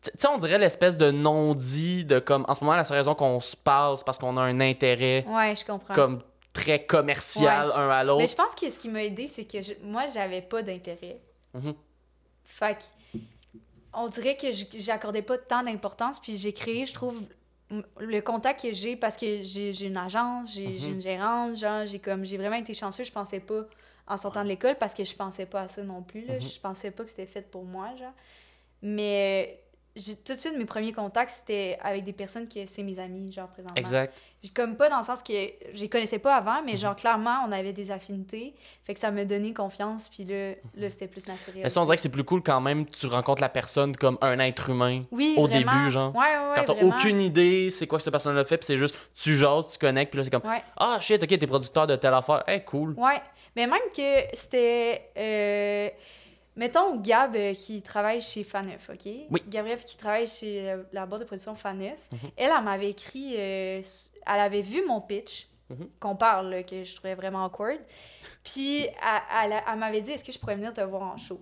Tu 0.03 0.11
sais, 0.17 0.27
on 0.27 0.37
dirait 0.37 0.57
l'espèce 0.57 0.97
de 0.97 1.11
non-dit 1.11 2.03
de 2.05 2.19
comme. 2.19 2.45
En 2.47 2.53
ce 2.53 2.63
moment, 2.63 2.75
la 2.75 2.83
seule 2.83 2.97
raison 2.97 3.15
qu'on 3.15 3.39
se 3.39 3.55
parle, 3.55 3.97
c'est 3.97 4.05
parce 4.05 4.17
qu'on 4.17 4.35
a 4.37 4.41
un 4.41 4.59
intérêt 4.59 5.25
Ouais, 5.27 5.55
je 5.55 5.63
comprends. 5.65 5.93
comme 5.93 6.21
très 6.51 6.85
commercial 6.85 7.71
un 7.73 7.89
à 7.89 8.03
l'autre. 8.03 8.19
Mais 8.21 8.27
je 8.27 8.35
pense 8.35 8.53
que 8.53 8.69
ce 8.69 8.77
qui 8.77 8.89
m'a 8.89 9.03
aidé, 9.03 9.27
c'est 9.27 9.45
que 9.45 9.61
je- 9.61 9.73
moi, 9.81 10.07
j'avais 10.07 10.41
pas 10.41 10.61
d'intérêt. 10.61 11.19
Mhm. 11.53 11.73
Fait 12.43 12.77
que, 13.13 13.19
on 13.93 14.07
dirait 14.09 14.35
que 14.35 14.47
j'accordais 14.77 15.21
pas 15.21 15.37
tant 15.37 15.63
d'importance, 15.63 16.19
puis 16.19 16.35
j'ai 16.37 16.51
créé, 16.53 16.85
je 16.85 16.93
trouve, 16.93 17.21
le 17.99 18.19
contact 18.21 18.61
que 18.61 18.73
j'ai, 18.73 18.95
parce 18.95 19.15
que 19.17 19.41
j'ai 19.41 19.85
une 19.85 19.97
agence, 19.97 20.53
j'ai 20.53 20.67
Mhm. 20.67 20.93
une 20.95 21.01
gérante, 21.01 21.57
genre, 21.57 21.85
j'ai 21.85 21.99
comme, 21.99 22.25
j'ai 22.25 22.37
vraiment 22.37 22.57
été 22.57 22.73
chanceux, 22.73 23.03
je 23.03 23.11
pensais 23.11 23.39
pas 23.39 23.61
en 24.07 24.17
sortant 24.17 24.43
de 24.43 24.49
l'école, 24.49 24.75
parce 24.77 24.93
que 24.93 25.03
je 25.05 25.15
pensais 25.15 25.45
pas 25.45 25.61
à 25.61 25.67
ça 25.67 25.81
non 25.81 26.01
plus, 26.03 26.25
là. 26.25 26.35
Mhm. 26.35 26.41
je 26.41 26.59
pensais 26.59 26.91
pas 26.91 27.03
que 27.03 27.09
c'était 27.09 27.25
fait 27.25 27.49
pour 27.49 27.63
moi, 27.63 27.87
genre. 27.97 28.11
Mais 28.81 29.59
tout 29.95 30.33
de 30.33 30.39
suite, 30.39 30.57
mes 30.57 30.65
premiers 30.65 30.91
contacts, 30.91 31.29
c'était 31.31 31.77
avec 31.83 32.03
des 32.03 32.13
personnes 32.13 32.47
que 32.47 32.65
c'est 32.65 32.81
mes 32.83 32.97
amis, 32.99 33.31
genre, 33.31 33.47
présentement. 33.47 33.75
Exact. 33.75 34.19
J'ai 34.41 34.49
Comme 34.51 34.75
pas 34.75 34.89
dans 34.89 34.97
le 34.97 35.03
sens 35.03 35.21
que 35.23 35.31
je 35.73 35.79
les 35.81 35.87
connaissais 35.87 36.19
pas 36.19 36.35
avant, 36.35 36.55
Mhm. 36.59 36.65
mais 36.65 36.75
genre 36.77 36.95
clairement 36.97 37.45
on 37.47 37.51
avait 37.53 37.71
des 37.71 37.91
affinités, 37.91 38.53
fait 38.83 38.93
que 38.93 38.99
ça 38.99 39.09
me 39.11 39.23
donnait 39.23 39.53
confiance, 39.53 40.09
puis 40.09 40.25
là, 40.25 40.53
là 40.75 40.89
c'était 40.89 41.07
plus 41.07 41.25
naturel. 41.27 41.57
Mhm. 41.57 41.63
Mais 41.63 41.69
ça, 41.69 41.79
on 41.79 41.85
dirait 41.85 41.95
que 41.95 42.01
c'est 42.01 42.09
plus 42.11 42.25
cool 42.25 42.41
quand 42.43 42.59
même, 42.59 42.85
tu 42.85 43.07
rencontres 43.07 43.41
la 43.41 43.47
personne 43.49 43.95
comme 43.95 44.17
un 44.21 44.37
être 44.39 44.69
humain. 44.69 45.03
oui, 45.11 45.35
au 45.37 45.47
vraiment. 45.47 45.71
début, 45.71 45.89
genre. 45.91 46.13
Ouais, 46.15 46.21
ouais, 46.21 46.49
ouais, 46.49 46.65
Quand 46.65 46.73
t'as 46.73 46.83
aucune 46.83 47.21
idée 47.21 47.69
c'est 47.69 47.87
quoi 47.87 47.99
que 47.99 48.03
cette 48.03 48.11
personne-là 48.11 48.43
fait, 48.43 48.57
puis 48.57 48.65
c'est 48.65 48.77
juste, 48.77 48.97
tu 49.15 49.37
jases, 49.37 49.69
tu 49.69 49.77
connectes, 49.77 50.11
puis 50.11 50.17
là, 50.17 50.23
c'est 50.25 50.29
comme, 50.31 50.51
ah 50.77 50.97
shit, 50.99 51.21
ok, 51.23 51.29
t'es 51.37 51.47
producteur 51.47 51.87
de 51.87 51.95
telle 51.95 52.13
affaire. 52.13 52.43
Hey, 52.47 52.63
cool. 52.65 52.95
ouais. 52.97 53.21
Mais 53.55 53.67
même 53.67 53.79
que 53.95 54.35
c'était. 54.35 55.09
euh, 55.15 55.89
Mettons 56.55 56.97
Gab 56.97 57.35
euh, 57.35 57.53
qui 57.53 57.81
travaille 57.81 58.21
chez 58.21 58.43
Faneuf, 58.43 58.89
OK? 58.89 59.05
Oui. 59.31 59.43
Gabrielle 59.47 59.83
qui 59.83 59.97
travaille 59.97 60.27
chez 60.27 60.63
la, 60.63 60.77
la 60.91 61.05
boîte 61.05 61.21
de 61.21 61.25
production 61.25 61.55
Faneuf. 61.55 61.97
Mhm. 62.11 62.19
Elle, 62.37 62.51
elle 62.55 62.63
m'avait 62.63 62.89
écrit. 62.91 63.35
euh, 63.37 63.81
elle 64.27 64.39
avait 64.39 64.61
vu 64.61 64.85
mon 64.85 65.01
pitch, 65.01 65.47
Mhm. 65.69 65.89
qu'on 65.99 66.15
parle, 66.15 66.49
là, 66.49 66.63
que 66.63 66.83
je 66.83 66.95
trouvais 66.95 67.15
vraiment 67.15 67.45
awkward. 67.45 67.79
Puis 68.43 68.81
elle, 68.83 68.91
elle, 69.45 69.53
a- 69.53 69.63
elle 69.71 69.79
m'avait 69.79 70.01
dit 70.01 70.11
Est-ce 70.11 70.23
que 70.23 70.31
je 70.31 70.37
pourrais 70.37 70.55
venir 70.55 70.73
te 70.73 70.81
voir 70.81 71.01
en 71.03 71.17
show? 71.17 71.39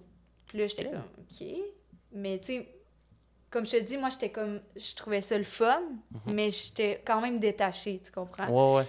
Puis 0.48 0.60
là, 0.60 0.68
j'étais 0.68 0.86
comme 0.86 1.02
OK. 1.20 1.48
Mais 2.14 2.40
tu 2.40 2.46
sais, 2.46 2.70
comme 3.50 3.66
je 3.66 3.72
te 3.72 3.82
dis, 3.84 3.98
moi, 3.98 4.10
j'étais 4.10 4.30
comme. 4.30 4.62
Je 4.78 4.96
trouvais 4.96 5.20
ça 5.22 5.38
le 5.38 5.44
fun, 5.44 5.82
Mhm. 6.26 6.34
mais 6.34 6.52
j'étais 6.52 7.02
quand 7.06 7.20
même 7.20 7.40
détachée, 7.40 8.00
tu 8.04 8.12
comprends? 8.12 8.48
Ouais, 8.48 8.78
ouais. 8.82 8.88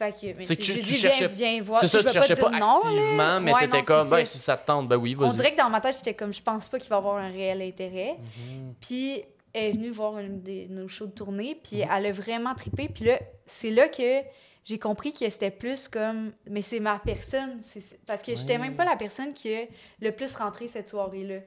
Fait 0.00 0.12
que, 0.18 0.38
mais 0.38 0.44
C'est 0.44 0.56
que 0.56 0.62
tu- 0.62 0.72
lui 0.72 0.80
tu 0.80 0.86
dis, 0.86 0.94
cherchais- 0.94 1.26
viens, 1.28 1.50
viens 1.52 1.62
voir. 1.62 1.78
C'est 1.82 1.88
ça, 1.88 1.98
Je 1.98 2.06
tu 2.06 2.12
cherchais 2.14 2.34
pas 2.36 2.48
non, 2.58 2.76
activement, 2.78 3.38
mais 3.38 3.52
Ouais, 3.52 3.60
t'étais 3.60 3.82
comme, 3.82 4.08
ben, 4.08 4.24
si 4.24 4.38
ça 4.38 4.56
te 4.56 4.66
tente, 4.66 4.88
ben 4.88 4.96
oui, 4.96 5.14
On 5.18 5.26
vas-y. 5.26 5.36
dirait 5.36 5.52
que 5.52 5.58
dans 5.58 5.68
ma 5.68 5.82
tête, 5.82 5.96
j'étais 5.96 6.14
comme, 6.14 6.32
je 6.32 6.40
pense 6.40 6.70
pas 6.70 6.78
qu'il 6.78 6.88
va 6.88 6.96
avoir 6.96 7.16
un 7.18 7.30
réel 7.30 7.60
intérêt. 7.60 8.16
Mhm. 8.18 8.74
Puis 8.80 9.22
elle 9.52 9.64
est 9.64 9.72
venue 9.72 9.90
voir 9.90 10.18
une 10.18 10.40
de 10.42 10.68
nos 10.72 10.88
shows 10.88 11.04
de 11.04 11.10
tournée, 11.12 11.60
puis 11.62 11.82
Mhm. 11.82 11.88
elle 11.94 12.06
a 12.06 12.12
vraiment 12.12 12.54
trippé. 12.54 12.88
Puis 12.88 13.04
là, 13.04 13.18
c'est 13.44 13.68
là 13.70 13.88
que 13.88 14.22
j'ai 14.64 14.78
compris 14.78 15.12
que 15.12 15.28
c'était 15.28 15.50
plus 15.50 15.86
comme, 15.86 16.32
mais 16.48 16.62
c'est 16.62 16.80
ma 16.80 16.98
personne. 16.98 17.58
c'est- 17.60 17.98
Parce 18.06 18.22
que 18.22 18.34
j'étais 18.34 18.54
Ouais. 18.54 18.58
même 18.58 18.76
pas 18.76 18.86
la 18.86 18.96
personne 18.96 19.34
qui 19.34 19.54
a 19.54 19.64
le 20.00 20.12
plus 20.12 20.34
rentré 20.34 20.66
cette 20.66 20.88
soirée-là. 20.88 21.40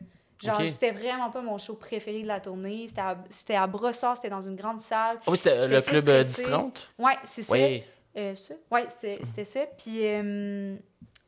Genre, 0.43 0.59
Ok. 0.59 0.69
c'était 0.69 0.91
vraiment 0.91 1.31
pas 1.31 1.41
mon 1.41 1.57
show 1.57 1.73
préféré 1.73 2.21
de 2.21 2.27
la 2.27 2.39
tournée. 2.39 2.85
C'était 2.87 3.01
à, 3.01 3.17
c'était 3.31 3.55
à 3.55 3.65
Brossard, 3.65 4.15
c'était 4.17 4.29
dans 4.29 4.41
une 4.41 4.57
grande 4.57 4.77
salle. 4.79 5.17
Ah 5.25 5.31
oui, 5.31 5.37
c'était 5.37 5.51
euh, 5.51 5.61
J'étais 5.63 5.75
le 5.75 5.81
club 5.81 6.09
euh, 6.09 6.23
stressée. 6.23 6.43
10-30? 6.51 6.91
Ouais, 6.99 7.13
c'est 7.23 7.41
ça. 7.41 7.53
Oui. 7.53 7.83
Euh, 8.15 8.35
ça? 8.35 8.53
Ouais, 8.71 8.85
c'était 8.89 9.45
ça. 9.45 9.61
Puis, 9.77 10.05
euh, 10.05 10.75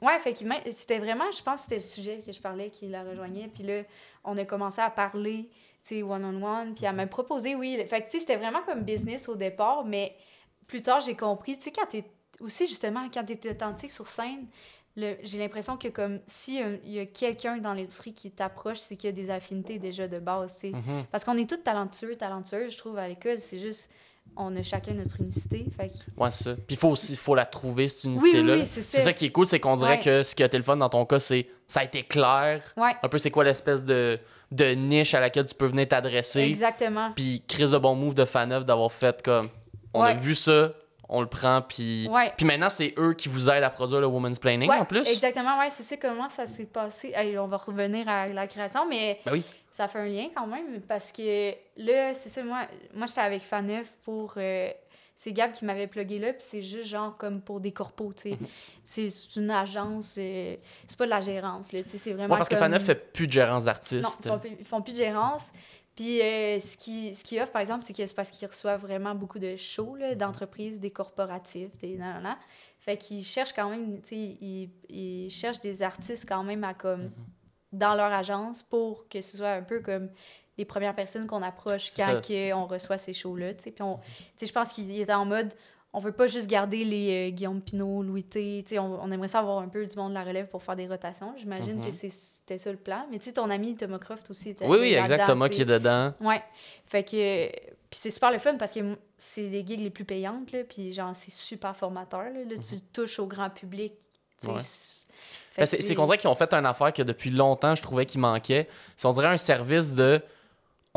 ouais, 0.01 0.19
fait 0.19 0.33
que 0.33 0.43
même- 0.43 0.61
c'était 0.71 0.99
vraiment, 0.99 1.31
je 1.31 1.41
pense 1.41 1.61
que 1.61 1.63
c'était 1.63 1.75
le 1.77 1.81
sujet 1.81 2.21
que 2.25 2.31
je 2.31 2.39
parlais 2.39 2.69
qui 2.69 2.87
la 2.87 3.03
rejoignait. 3.03 3.47
Puis 3.53 3.63
là, 3.63 3.81
on 4.23 4.37
a 4.37 4.45
commencé 4.45 4.81
à 4.81 4.89
parler, 4.89 5.49
tu 5.83 5.95
sais, 5.97 6.03
one-on-one. 6.03 6.75
Puis 6.75 6.85
elle 6.85 6.95
m'a 6.95 7.07
proposé, 7.07 7.55
oui. 7.55 7.77
Fait 7.87 8.01
que, 8.01 8.05
tu 8.05 8.11
sais, 8.11 8.19
c'était 8.19 8.37
vraiment 8.37 8.61
comme 8.63 8.81
business 8.83 9.27
au 9.29 9.35
départ, 9.35 9.83
mais 9.85 10.15
plus 10.67 10.81
tard, 10.81 10.99
j'ai 11.01 11.15
compris, 11.15 11.57
tu 11.57 11.63
sais, 11.65 11.71
quand 11.71 11.85
t'es 11.87 12.03
aussi, 12.39 12.67
justement, 12.67 13.07
quand 13.13 13.23
t'es 13.23 13.49
authentique 13.51 13.91
sur 13.91 14.07
scène, 14.07 14.47
le- 14.97 15.17
j'ai 15.23 15.37
l'impression 15.39 15.77
que 15.77 15.87
comme 15.89 16.19
si 16.27 16.61
euh, 16.61 16.77
il 16.85 16.91
y 16.93 16.99
a 16.99 17.05
quelqu'un 17.05 17.57
dans 17.57 17.73
l'industrie 17.73 18.13
qui 18.13 18.31
t'approche, 18.31 18.77
c'est 18.79 18.95
qu'il 18.95 19.09
y 19.09 19.13
a 19.13 19.15
des 19.15 19.29
affinités 19.29 19.77
déjà 19.79 20.07
de 20.07 20.19
base. 20.19 20.63
Mhm. 20.63 21.05
Parce 21.11 21.25
qu'on 21.25 21.37
est 21.37 21.49
tous 21.49 21.57
talentueux, 21.57 22.15
talentueux, 22.15 22.69
je 22.69 22.77
trouve, 22.77 22.97
à 22.97 23.07
l'école. 23.07 23.37
C'est 23.37 23.59
juste, 23.59 23.91
on 24.37 24.55
a 24.55 24.63
chacun 24.63 24.93
notre 24.93 25.19
unicité. 25.21 25.65
Fait 25.77 25.87
que- 25.89 26.21
Ouais, 26.21 26.29
c'est 26.29 26.43
ça. 26.45 26.55
Puis 26.55 26.63
il 26.71 26.77
faut 26.77 26.89
aussi 26.89 27.15
faut 27.15 27.35
la 27.35 27.45
trouver, 27.45 27.87
cette 27.87 28.03
unicité-là. 28.05 28.53
oui, 28.55 28.59
oui, 28.61 28.65
c'est 28.65 28.81
c'est 28.81 28.97
ça. 28.97 29.03
ça 29.03 29.13
qui 29.13 29.25
est 29.25 29.31
cool, 29.31 29.45
c'est 29.45 29.59
qu'on 29.59 29.75
dirait 29.77 29.97
Ouais. 29.97 29.99
que 29.99 30.23
ce 30.23 30.35
qui 30.35 30.43
a 30.43 30.47
été 30.47 30.57
le 30.57 30.63
fun 30.63 30.75
dans 30.77 30.89
ton 30.89 31.05
cas, 31.05 31.19
c'est 31.19 31.47
ça 31.67 31.79
a 31.79 31.83
été 31.83 32.03
clair. 32.03 32.61
Ouais, 32.77 32.91
Un 33.01 33.07
peu, 33.09 33.17
c'est 33.17 33.31
quoi 33.31 33.43
l'espèce 33.43 33.83
de, 33.83 34.19
de 34.51 34.65
niche 34.75 35.13
à 35.13 35.19
laquelle 35.19 35.45
tu 35.45 35.55
peux 35.55 35.65
venir 35.67 35.87
t'adresser. 35.87 36.41
exactement. 36.41 37.11
Puis, 37.15 37.43
crise 37.47 37.71
de 37.71 37.77
bon 37.77 37.95
move 37.95 38.13
de 38.13 38.25
Faneuf 38.25 38.65
d'avoir 38.65 38.91
fait 38.91 39.21
comme 39.23 39.45
on 39.93 40.01
a 40.03 40.13
vu 40.13 40.35
ça, 40.35 40.73
on 41.09 41.21
le 41.21 41.27
prend, 41.27 41.61
puis. 41.61 42.07
Ouais. 42.09 42.33
Puis 42.35 42.45
maintenant, 42.45 42.69
c'est 42.69 42.93
eux 42.97 43.13
qui 43.13 43.29
vous 43.29 43.49
aident 43.49 43.63
à 43.63 43.69
produire 43.69 43.99
le 44.01 44.07
Woman's 44.07 44.39
Planning 44.39 44.69
Ouais, 44.69 44.77
en 44.77 44.85
plus. 44.85 44.99
Exactement, 45.07 45.59
ouais, 45.59 45.69
c'est 45.69 45.83
ça 45.83 45.97
comment 45.97 46.27
ça 46.29 46.45
s'est 46.47 46.65
passé. 46.65 47.13
On 47.39 47.47
va 47.47 47.57
revenir 47.57 48.07
à 48.09 48.27
la 48.27 48.47
création, 48.47 48.87
mais 48.89 49.19
Ben 49.25 49.33
oui. 49.33 49.43
ça 49.71 49.87
fait 49.87 49.99
un 49.99 50.05
lien 50.07 50.27
quand 50.35 50.47
même 50.47 50.81
parce 50.87 51.11
que 51.11 51.51
là, 51.77 52.13
c'est 52.13 52.29
ça, 52.29 52.43
moi, 52.43 52.61
moi 52.93 53.05
j'étais 53.07 53.21
avec 53.21 53.41
Faneuf 53.43 53.93
pour. 54.03 54.33
euh, 54.37 54.69
c'est 55.17 55.31
Gab 55.31 55.53
qui 55.53 55.63
m'avait 55.63 55.87
plugué 55.87 56.19
là, 56.19 56.33
puis 56.33 56.41
c'est 56.45 56.61
juste 56.61 56.87
genre 56.89 57.15
comme 57.15 57.39
pour 57.39 57.61
des 57.61 57.71
corpos, 57.71 58.11
tu 58.13 58.31
Mhm. 58.31 58.37
sais. 58.83 59.09
C'est 59.09 59.39
une 59.39 59.49
agence, 59.49 60.15
euh, 60.17 60.55
c'est 60.87 60.97
pas 60.97 61.05
de 61.05 61.09
la 61.09 61.21
gérance, 61.21 61.71
là, 61.71 61.81
tu 61.83 61.89
sais, 61.89 61.97
c'est 61.97 62.11
vraiment. 62.11 62.33
Ouais, 62.33 62.37
parce 62.37 62.49
que. 62.49 62.57
Faneuf 62.57 62.83
fait 62.83 63.13
plus 63.13 63.25
de 63.27 63.31
gérance 63.31 63.61
Non, 63.61 63.67
d'artistes. 63.67 64.21
ils 64.25 64.27
font, 64.29 64.41
ils 64.59 64.65
font 64.65 64.81
plus 64.81 64.91
de 64.91 64.97
gérance. 64.97 65.53
Puis 65.95 66.21
euh, 66.21 66.59
ce 66.59 66.75
qui 66.75 67.15
ce 67.15 67.23
qui 67.23 67.39
offre, 67.39 67.51
par 67.51 67.61
exemple, 67.61 67.81
c'est 67.83 67.93
que 67.93 68.05
c'est 68.05 68.15
parce 68.15 68.29
qu'ils 68.31 68.47
reçoivent 68.47 68.81
vraiment 68.81 69.15
beaucoup 69.15 69.39
de 69.39 69.55
shows 69.55 69.95
là, 69.95 70.13
d'entreprises, 70.15 70.79
des 70.79 70.91
corporatifs, 70.91 71.77
des 71.77 71.97
nan, 71.97 72.15
nan, 72.15 72.23
nan. 72.23 72.35
Fait 72.79 72.97
qu'ils 72.97 73.23
cherchent 73.23 73.53
quand 73.53 73.69
même, 73.69 74.01
tu 74.01 74.09
sais, 74.09 74.15
ils, 74.17 74.69
ils 74.89 75.29
cherchent 75.29 75.61
des 75.61 75.81
artistes 75.83 76.27
quand 76.27 76.43
même 76.43 76.63
à 76.63 76.73
comme 76.73 77.03
Mhm. 77.03 77.11
dans 77.73 77.95
leur 77.95 78.11
agence 78.13 78.61
pour 78.63 79.07
que 79.09 79.21
ce 79.21 79.37
soit 79.37 79.51
un 79.51 79.63
peu 79.63 79.79
comme 79.79 80.09
les 80.57 80.65
premières 80.65 80.95
personnes 80.95 81.27
qu'on 81.27 81.41
approche 81.41 81.89
quand 81.95 82.21
on 82.53 82.65
reçoit 82.67 82.97
ces 82.97 83.11
shows-là, 83.13 83.53
tu 83.53 83.63
sais. 83.63 83.71
Puis 83.71 83.81
on- 83.83 83.97
tu 83.97 84.03
sais, 84.37 84.45
je 84.47 84.53
pense 84.53 84.71
qu'il 84.73 84.97
était 84.99 85.13
en 85.13 85.25
mode 85.25 85.53
on 85.95 85.99
veut 85.99 86.11
pas 86.11 86.27
juste 86.27 86.47
garder 86.47 86.83
les 86.83 87.29
euh, 87.29 87.31
Guillaume 87.33 87.61
Pinot, 87.61 88.03
Louis 88.03 88.23
T. 88.23 88.63
On, 88.77 88.99
on 89.01 89.11
aimerait 89.11 89.27
ça 89.29 89.39
avoir 89.39 89.59
un 89.59 89.67
peu 89.69 89.85
du 89.85 89.95
monde 89.95 90.09
de 90.09 90.15
la 90.17 90.23
relève 90.23 90.47
pour 90.47 90.61
faire 90.63 90.75
des 90.75 90.87
rotations. 90.87 91.33
J'imagine 91.37 91.77
Mhm. 91.79 91.85
que 91.85 91.91
c'est- 91.91 92.09
c'était 92.09 92.57
ça 92.57 92.71
le 92.71 92.77
plan. 92.77 93.05
Mais 93.11 93.17
tu 93.19 93.25
sais, 93.25 93.33
ton 93.33 93.49
ami 93.49 93.75
Thomas 93.75 93.99
Croft 93.99 94.29
aussi 94.29 94.49
était 94.49 94.65
Oui, 94.67 94.77
oui, 94.79 94.93
exact. 94.93 95.25
Thomas 95.25 95.49
qui 95.49 95.61
est 95.61 95.65
dedans. 95.65 96.13
Ouais. 96.21 96.43
Fait 96.85 97.03
que. 97.03 97.47
Puis 97.89 97.99
c'est 98.01 98.11
super 98.11 98.31
le 98.31 98.39
fun 98.39 98.55
parce 98.57 98.71
que 98.73 98.79
c'est 99.17 99.43
les 99.43 99.65
gigs 99.65 99.79
les 99.79 99.89
plus 99.89 100.03
payantes, 100.05 100.51
là. 100.51 100.59
Puis 100.67 100.91
genre, 100.91 101.11
c'est 101.15 101.31
super 101.31 101.75
formateur, 101.77 102.23
là. 102.23 102.31
Là, 102.49 102.55
tu 102.57 102.81
touches 102.91 103.19
au 103.19 103.25
grand 103.27 103.49
public. 103.49 103.93
Mhm. 104.43 104.49
Ouais. 104.51 104.59
c'est- 104.61 105.05
Ben, 105.57 105.65
c'est 105.65 105.95
qu'on 105.95 106.03
dirait 106.03 106.17
qu'ils 106.17 106.29
ont 106.29 106.35
fait 106.35 106.53
une 106.53 106.65
affaire 106.65 106.91
que 106.91 107.01
depuis 107.01 107.29
longtemps, 107.29 107.73
je 107.75 107.81
trouvais 107.81 108.05
qu'il 108.05 108.19
manquait. 108.19 108.67
C'est 108.97 109.07
on 109.07 109.11
dirait 109.11 109.27
un 109.29 109.37
service 109.37 109.93
de 109.93 110.21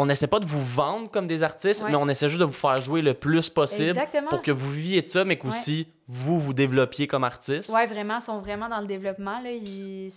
on 0.00 0.06
n'essaie 0.06 0.28
pas 0.28 0.38
de 0.40 0.46
vous 0.46 0.64
vendre 0.64 1.10
comme 1.10 1.26
des 1.26 1.42
artistes, 1.42 1.82
Ouais. 1.82 1.90
mais 1.90 1.96
on 1.96 2.08
essaie 2.08 2.28
juste 2.28 2.40
de 2.40 2.44
vous 2.46 2.52
faire 2.52 2.80
jouer 2.80 3.02
le 3.02 3.12
plus 3.14 3.50
possible 3.50 3.90
Exactement. 3.90 4.28
pour 4.28 4.40
que 4.42 4.50
vous 4.52 4.70
viviez 4.70 5.02
de 5.02 5.06
ça, 5.08 5.24
mais 5.24 5.36
qu'aussi 5.36 5.88
vous 6.06 6.38
vous 6.40 6.54
développiez 6.54 7.06
comme 7.06 7.24
artiste. 7.24 7.68
Ouais, 7.70 7.84
vraiment, 7.86 8.16
ils 8.18 8.22
sont 8.22 8.38
vraiment 8.38 8.68
dans 8.68 8.80
le 8.80 8.86
développement. 8.86 9.40
Là. 9.40 9.50
Ils- 9.50 10.10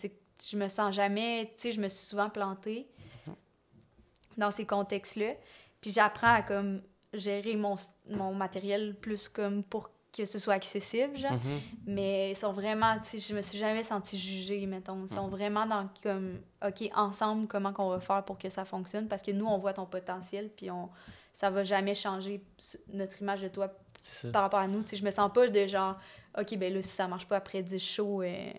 je 0.50 0.58
me 0.58 0.68
sens 0.70 0.96
jamais, 0.96 1.52
tu 1.56 1.62
sais, 1.62 1.72
je 1.72 1.82
me 1.82 1.90
suis 1.90 2.06
souvent 2.06 2.30
plantée 2.30 2.88
dans 4.38 4.52
ces 4.52 4.66
contextes-là. 4.66 5.34
Puis 5.82 5.92
j'apprends 5.92 6.34
à 6.34 6.42
comme 6.42 6.82
gérer 7.14 7.56
mon, 7.56 7.76
mon 8.10 8.34
matériel 8.34 8.96
plus 9.02 9.28
comme 9.30 9.64
pour 9.64 9.90
que 10.16 10.26
ce 10.26 10.38
soit 10.40 10.56
accessible, 10.56 11.16
genre. 11.16 11.32
Mhm. 11.32 11.60
Mais 11.86 12.32
ils 12.32 12.36
sont 12.36 12.52
vraiment, 12.52 12.98
tu 13.00 13.06
sais, 13.06 13.20
je 13.20 13.34
me 13.34 13.42
suis 13.42 13.58
jamais 13.58 13.84
sentie 13.84 14.20
jugée, 14.20 14.66
mettons. 14.66 15.02
Ils 15.04 15.10
sont 15.14 15.28
vraiment 15.30 15.66
dans 15.66 15.88
comme, 16.04 16.40
OK, 16.66 16.90
ensemble, 16.96 17.48
comment 17.48 17.72
qu'on 17.72 17.90
va 17.90 18.00
faire 18.00 18.24
pour 18.26 18.38
que 18.38 18.50
ça 18.50 18.66
fonctionne? 18.66 19.08
Parce 19.08 19.22
que 19.24 19.32
nous, 19.32 19.46
on 19.46 19.58
voit 19.58 19.74
ton 19.74 19.86
potentiel, 19.86 20.50
puis 20.56 20.70
on, 20.70 20.90
ça 21.32 21.50
va 21.50 21.64
jamais 21.64 21.96
changer 21.96 22.44
notre 22.94 23.22
image 23.22 23.42
de 23.42 23.48
toi 23.48 23.72
par 24.34 24.42
rapport 24.44 24.60
à 24.60 24.68
nous. 24.68 24.82
Tu 24.84 24.90
sais, 24.90 24.96
je 24.98 25.06
me 25.06 25.12
sens 25.12 25.32
pas 25.34 25.48
de 25.48 25.66
genre, 25.68 25.96
OK, 26.38 26.58
ben 26.58 26.74
là, 26.74 26.82
si 26.82 26.90
ça 26.90 27.08
marche 27.08 27.26
pas 27.28 27.38
après 27.38 27.62
10 27.64 27.80
shows, 27.80 28.22
euh, 28.22 28.52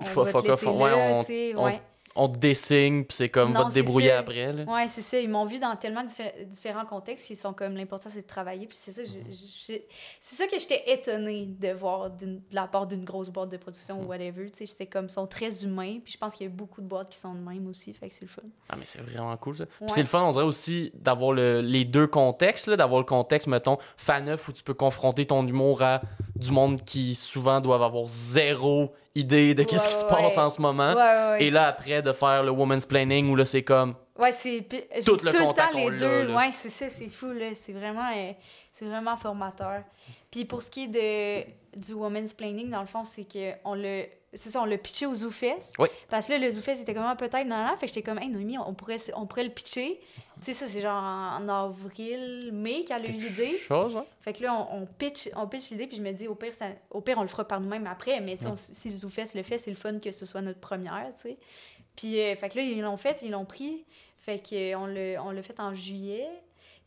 on 0.00 0.04
Faut- 0.04 0.22
va 0.24 0.30
te 0.32 0.46
laisser 0.46 0.66
là, 0.66 0.72
on- 0.74 1.18
on- 1.56 1.64
ouais. 1.64 1.82
On 2.16 2.28
te 2.28 2.38
dessigne, 2.38 3.04
puis 3.04 3.16
c'est 3.16 3.28
comme, 3.28 3.52
Non, 3.52 3.62
va 3.62 3.68
te 3.68 3.74
débrouiller 3.74 4.08
ça. 4.08 4.18
après. 4.18 4.52
Là. 4.52 4.64
Ouais, 4.64 4.88
c'est 4.88 5.00
ça. 5.00 5.18
Ils 5.20 5.28
m'ont 5.28 5.44
vu 5.44 5.60
dans 5.60 5.76
tellement 5.76 6.02
diffé- 6.02 6.44
différents 6.46 6.84
contextes 6.84 7.24
qui 7.26 7.36
sont 7.36 7.52
comme 7.52 7.76
l'important, 7.76 8.08
c'est 8.10 8.22
de 8.22 8.26
travailler. 8.26 8.66
Puis 8.66 8.76
c'est 8.80 8.90
ça, 8.90 9.02
j'ai- 9.04 9.86
c'est 10.20 10.34
ça 10.34 10.46
que 10.48 10.58
j'étais 10.58 10.82
étonnée 10.92 11.46
de 11.46 11.72
voir 11.72 12.10
de 12.10 12.40
la 12.52 12.66
part 12.66 12.88
d'une 12.88 13.04
grosse 13.04 13.28
boîte 13.30 13.50
de 13.50 13.56
production 13.58 14.00
ou 14.02 14.06
whatever. 14.06 14.50
Tu 14.50 14.66
sais, 14.66 14.74
c'est 14.76 14.86
comme, 14.86 15.04
ils 15.06 15.10
sont 15.10 15.28
très 15.28 15.62
humains. 15.62 15.98
Puis 16.02 16.14
je 16.14 16.18
pense 16.18 16.34
qu'il 16.34 16.46
y 16.48 16.50
a 16.50 16.52
beaucoup 16.52 16.80
de 16.80 16.86
boîtes 16.86 17.10
qui 17.10 17.18
sont 17.18 17.32
de 17.34 17.40
même 17.42 17.68
aussi. 17.68 17.92
Fait 17.94 18.08
que 18.08 18.14
c'est 18.14 18.24
le 18.24 18.28
fun. 18.30 18.42
Ah, 18.68 18.74
mais 18.76 18.84
c'est 18.84 19.00
vraiment 19.02 19.36
cool, 19.36 19.56
ça. 19.56 19.66
Puis 19.66 19.86
c'est 19.88 20.00
le 20.02 20.08
fun, 20.08 20.22
on 20.22 20.32
dirait 20.32 20.44
aussi 20.44 20.90
d'avoir 20.94 21.32
le- 21.32 21.60
les 21.60 21.84
deux 21.84 22.08
contextes, 22.08 22.68
d'avoir 22.68 23.00
le 23.00 23.06
contexte, 23.06 23.46
mettons, 23.46 23.78
fan 23.96 24.24
neuf, 24.24 24.48
où 24.48 24.52
tu 24.52 24.64
peux 24.64 24.74
confronter 24.74 25.26
ton 25.26 25.46
humour 25.46 25.80
à 25.82 26.00
du 26.34 26.50
monde 26.50 26.82
qui 26.84 27.14
souvent 27.14 27.60
doivent 27.60 27.82
avoir 27.84 28.08
zéro 28.08 28.92
idée 29.14 29.54
de 29.54 29.62
qu'est-ce 29.64 29.88
qui 29.88 29.94
se 29.94 30.04
passe 30.04 30.38
en 30.38 30.48
ce 30.48 30.60
moment. 30.60 30.94
Et 31.38 31.50
là, 31.50 31.66
après, 31.68 32.02
de 32.02 32.12
faire 32.12 32.42
le 32.42 32.50
woman's 32.50 32.86
planning, 32.86 33.30
où 33.30 33.36
là, 33.36 33.44
c'est 33.44 33.62
comme, 33.62 33.94
Ouais, 34.18 34.32
c'est 34.32 34.66
Tout 35.04 35.16
tout 35.16 35.24
le 35.24 35.32
contact, 35.32 35.72
temps 35.72 35.78
les 35.78 35.96
deux. 35.98 36.24
là. 36.24 36.34
Ouais, 36.36 36.50
c'est 36.50 36.68
ça, 36.68 36.90
c'est 36.90 37.08
fou 37.08 37.30
là, 37.32 37.54
c'est 37.54 37.72
vraiment 37.72 38.10
euh, 38.14 38.32
c'est 38.70 38.84
vraiment 38.84 39.16
formateur. 39.16 39.82
Puis 40.30 40.44
pour 40.44 40.62
ce 40.62 40.70
qui 40.70 40.84
est 40.84 40.88
de 40.88 41.78
du 41.78 41.94
women's 41.94 42.34
planning 42.34 42.68
dans 42.68 42.82
le 42.82 42.86
fond, 42.86 43.04
c'est 43.06 43.24
que 43.24 43.52
on 43.64 43.74
le 43.74 44.04
c'est 44.34 44.50
ça, 44.50 44.60
on 44.60 44.66
l'a 44.66 44.76
pitché 44.76 45.06
au 45.06 45.14
ZooFest. 45.14 45.72
Oui. 45.78 45.88
Parce 46.10 46.26
que 46.26 46.32
là, 46.32 46.38
le 46.38 46.50
ZooFest, 46.50 46.76
c'était 46.76 46.92
comment 46.94 47.16
peut-être 47.16 47.48
dans 47.48 47.64
l'an. 47.66 47.76
Fait 47.78 47.86
que 47.86 47.94
j'étais 47.94 48.02
comme, 48.02 48.18
hey, 48.18 48.28
Noémie, 48.28 48.58
on 48.58 48.74
pourrait, 48.74 48.98
on 49.16 49.26
pourrait 49.26 49.42
le 49.44 49.50
pitcher. 49.50 49.98
Tu 50.40 50.46
sais, 50.46 50.52
ça, 50.54 50.66
c'est 50.66 50.80
genre 50.80 51.02
en 51.02 51.48
avril, 51.48 52.50
mai 52.52 52.84
qu'elle 52.84 53.02
a 53.06 53.08
eu 53.10 53.12
l'idée. 53.12 53.56
chose, 53.58 53.96
hein? 53.96 54.06
Fait 54.20 54.32
que 54.32 54.42
là, 54.42 54.54
on, 54.72 54.82
on 54.82 54.86
pitch, 54.86 55.28
on 55.36 55.46
pitch 55.46 55.70
l'idée, 55.70 55.86
puis 55.86 55.96
je 55.96 56.02
me 56.02 56.12
dis, 56.12 56.26
au 56.28 56.34
pire, 56.34 56.54
ça, 56.54 56.66
au 56.90 57.00
pire 57.00 57.18
on 57.18 57.22
le 57.22 57.28
fera 57.28 57.46
par 57.46 57.60
nous-mêmes 57.60 57.86
après. 57.86 58.20
Mais 58.20 58.36
tu 58.36 58.44
sais, 58.44 58.48
on- 58.50 58.56
si 58.56 58.88
le 58.88 58.94
ZooFest 58.96 59.34
le 59.34 59.42
fait, 59.42 59.58
c'est 59.58 59.70
le 59.70 59.76
fun 59.76 59.98
que 59.98 60.10
ce 60.10 60.24
soit 60.24 60.40
notre 60.40 60.60
première, 60.60 61.12
tu 61.14 61.22
sais. 61.22 61.38
Puis, 61.96 62.20
euh, 62.20 62.34
fait 62.36 62.48
que 62.48 62.56
là, 62.58 62.62
ils 62.64 62.80
l'ont 62.80 62.96
fait, 62.96 63.20
ils 63.22 63.30
l'ont 63.30 63.44
pris. 63.44 63.84
Fait 64.18 64.38
que, 64.38 64.54
euh, 64.74 64.78
on 64.78 64.86
l'a 64.86 65.22
on 65.38 65.42
fait 65.42 65.60
en 65.60 65.74
juillet. 65.74 66.28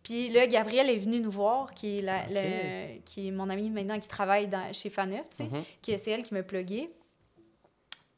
Puis 0.02 0.30
là, 0.30 0.48
Gabrielle 0.48 0.90
est 0.90 0.98
venue 0.98 1.20
nous 1.20 1.32
voir, 1.32 1.74
qui 1.74 2.00
est, 2.00 2.02
la, 2.02 2.24
le- 2.30 3.00
qui 3.06 3.28
est 3.28 3.32
mon 3.32 3.50
amie 3.50 3.70
maintenant 3.70 4.00
qui 4.00 4.08
travaille 4.08 4.48
dans, 4.48 4.74
chez 4.74 4.90
Faneuf, 4.90 5.30
tu 5.30 5.38
sais. 5.38 5.44
Mhm. 5.44 5.64
qui 5.82 5.98
c'est 6.00 6.12
elle 6.12 6.24
qui 6.24 6.34
m'a 6.34 6.44
plugué. 6.44 6.90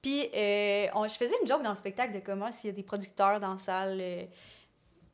Puis, 0.01 0.29
euh, 0.35 0.87
on- 0.95 1.07
je 1.07 1.15
faisais 1.15 1.35
une 1.41 1.47
joke 1.47 1.63
dans 1.63 1.71
le 1.71 1.75
spectacle 1.75 2.13
de 2.13 2.19
comment 2.19 2.51
s'il 2.51 2.69
y 2.69 2.73
a 2.73 2.75
des 2.75 2.83
producteurs 2.83 3.39
dans 3.39 3.51
la 3.53 3.57
salle. 3.57 3.99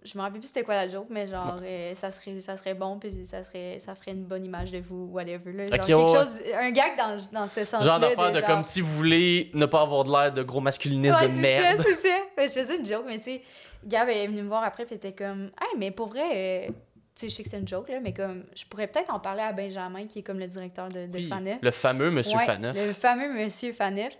Je 0.03 0.17
me 0.17 0.23
rappelle 0.23 0.39
plus 0.39 0.47
c'était 0.47 0.63
quoi 0.63 0.75
la 0.75 0.89
joke, 0.89 1.07
mais 1.09 1.27
genre, 1.27 1.59
euh, 1.61 1.93
ça, 1.95 2.09
serait, 2.11 2.39
ça 2.39 2.57
serait 2.57 2.73
bon, 2.73 2.97
puis 2.97 3.11
ça, 3.25 3.43
serait, 3.43 3.77
ça 3.79 3.93
ferait 3.95 4.11
une 4.11 4.23
bonne 4.25 4.43
image 4.43 4.71
de 4.71 4.79
vous, 4.79 5.05
whatever. 5.11 5.51
Là, 5.53 5.67
genre, 5.67 5.75
Ok, 5.75 5.85
quelque 5.85 5.99
ouais, 5.99 6.07
chose, 6.07 6.41
un 6.59 6.71
gag 6.71 6.97
dans, 6.97 7.17
dans 7.41 7.47
ce 7.47 7.65
sens-là. 7.65 7.79
Genre 7.87 7.99
d'affaire 7.99 8.31
de, 8.31 8.39
genre- 8.39 8.47
comme 8.47 8.63
si 8.63 8.81
vous 8.81 8.91
voulez 8.95 9.51
ne 9.53 9.65
pas 9.67 9.81
avoir 9.81 10.03
de 10.03 10.11
l'air 10.11 10.33
de 10.33 10.41
gros 10.43 10.59
masculinisme 10.61 11.19
Ouais, 11.19 11.27
de 11.27 11.33
c'est 11.33 11.41
merde. 11.41 11.77
ça, 11.77 11.83
c'est 11.83 11.95
ça. 12.09 12.15
Que 12.35 12.47
je 12.47 12.51
faisais 12.51 12.77
une 12.77 12.85
joke, 12.85 13.03
mais 13.07 13.17
sais, 13.19 13.41
Gab 13.85 14.09
est 14.09 14.27
venu 14.27 14.41
me 14.43 14.47
voir 14.47 14.63
après, 14.63 14.85
puis 14.85 14.95
était 14.95 15.13
comme, 15.13 15.43
hey, 15.61 15.77
mais 15.77 15.91
pour 15.91 16.07
vrai, 16.07 16.65
euh, 16.67 16.67
tu 16.67 16.73
sais, 17.15 17.29
je 17.29 17.35
sais 17.35 17.43
que 17.43 17.49
c'est 17.49 17.59
une 17.59 17.67
joke, 17.67 17.89
là, 17.89 17.99
mais 17.99 18.13
comme, 18.13 18.43
je 18.55 18.65
pourrais 18.65 18.87
peut-être 18.87 19.13
en 19.13 19.19
parler 19.19 19.41
à 19.41 19.51
Benjamin, 19.53 20.07
qui 20.07 20.19
est 20.19 20.23
comme 20.23 20.39
le 20.39 20.47
directeur 20.47 20.87
de, 20.89 21.05
de 21.05 21.17
Oui, 21.17 21.27
Faneuf. 21.27 21.59
le 21.61 21.71
fameux 21.71 22.09
Monsieur 22.09 22.37
Ouais, 22.37 22.45
Faneuf. 22.45 22.75
Le 22.75 22.93
fameux 22.93 23.31
Monsieur 23.33 23.73
Faneuf. 23.73 24.17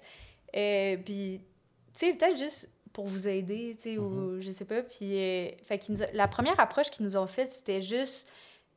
Euh, 0.56 0.98
puis, 1.04 1.42
tu 1.94 2.06
sais, 2.08 2.14
peut-être 2.14 2.38
juste 2.38 2.70
pour 2.94 3.06
vous 3.08 3.28
aider, 3.28 3.76
tu 3.78 3.84
sais, 3.94 3.98
ou 3.98 4.42
je 4.42 4.52
sais 4.52 4.66
pas. 4.66 4.82
Puis, 4.82 5.18
euh, 5.18 5.48
fait 5.66 5.80
qu'ils 5.80 5.96
nous 5.96 6.04
a- 6.04 6.12
la 6.14 6.28
première 6.28 6.60
approche 6.60 6.90
qu'ils 6.90 7.06
nous 7.06 7.16
ont 7.18 7.28
faite, 7.28 7.50
c'était 7.50 7.82
juste, 7.82 8.28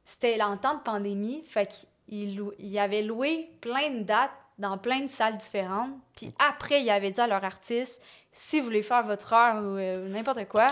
c'était 0.04 0.37
l'entente 0.37 0.78
de 0.78 0.83
pandémie. 0.85 1.42
Fait 1.44 1.68
qu'ils 2.09 2.40
ils 2.59 2.78
avaient 2.78 3.02
loué 3.02 3.49
plein 3.61 3.90
de 3.90 4.02
dates 4.02 4.30
dans 4.59 4.78
plein 4.78 5.00
de 5.00 5.09
salles 5.09 5.37
différentes. 5.37 5.90
Puis 6.16 6.30
après, 6.38 6.83
ils 6.83 6.90
avaient 6.90 7.11
dit 7.11 7.21
à 7.21 7.26
leur 7.26 7.42
artiste, 7.44 8.00
si 8.30 8.59
vous 8.61 8.66
voulez 8.66 8.83
faire 8.83 9.02
votre 9.04 9.33
heure 9.33 9.56
ou 9.62 9.76
euh, 9.78 10.09
n'importe 10.09 10.47
quoi. 10.49 10.68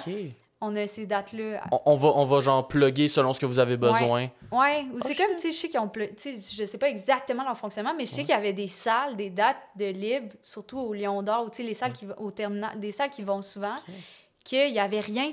On 0.63 0.75
a 0.77 0.87
ces 0.87 1.05
dates-là. 1.07 1.63
On, 1.73 1.81
on 1.87 1.97
va, 1.97 2.09
on 2.15 2.25
va 2.25 2.41
genre 2.41 2.67
plugger 2.67 3.09
selon 3.09 3.33
ce 3.33 3.41
que 3.41 3.47
vous 3.47 3.59
avez 3.59 3.77
besoin. 3.77 4.31
Ouais, 4.51 4.85
ou 4.93 4.97
Oh, 4.97 4.99
c'est 5.01 5.15
comme, 5.15 5.35
tu 5.37 5.41
sais, 5.41 5.53
je 5.53 5.57
sais 5.57 5.69
qu'ils 5.69 5.81
ont, 5.81 5.91
sais, 6.17 6.33
je 6.33 6.65
sais 6.65 6.79
pas 6.79 6.89
exactement 6.89 7.45
leur 7.45 7.57
fonctionnement, 7.59 7.93
mais 7.97 8.05
je 8.07 8.11
sais 8.11 8.17
Ouais. 8.19 8.25
qu'il 8.25 8.35
y 8.35 8.39
avait 8.39 8.53
des 8.53 8.69
salles, 8.69 9.17
des 9.17 9.29
dates 9.31 9.57
de 9.77 9.87
libre, 9.87 10.33
surtout 10.43 10.79
au 10.79 10.95
Lion 10.95 11.23
d'Or, 11.23 11.45
ou 11.47 11.51
tu 11.51 11.57
sais, 11.59 11.63
les 11.65 11.75
salles 11.75 11.93
qui 11.93 12.07
au 12.17 12.31
terminal, 12.31 12.79
des 12.81 12.93
salles 12.93 13.11
qui 13.11 13.23
vont 13.23 13.43
souvent, 13.43 13.75
Ok. 13.75 13.95
qu'il 14.45 14.71
y 14.73 14.79
avait 14.79 15.01
rien, 15.01 15.33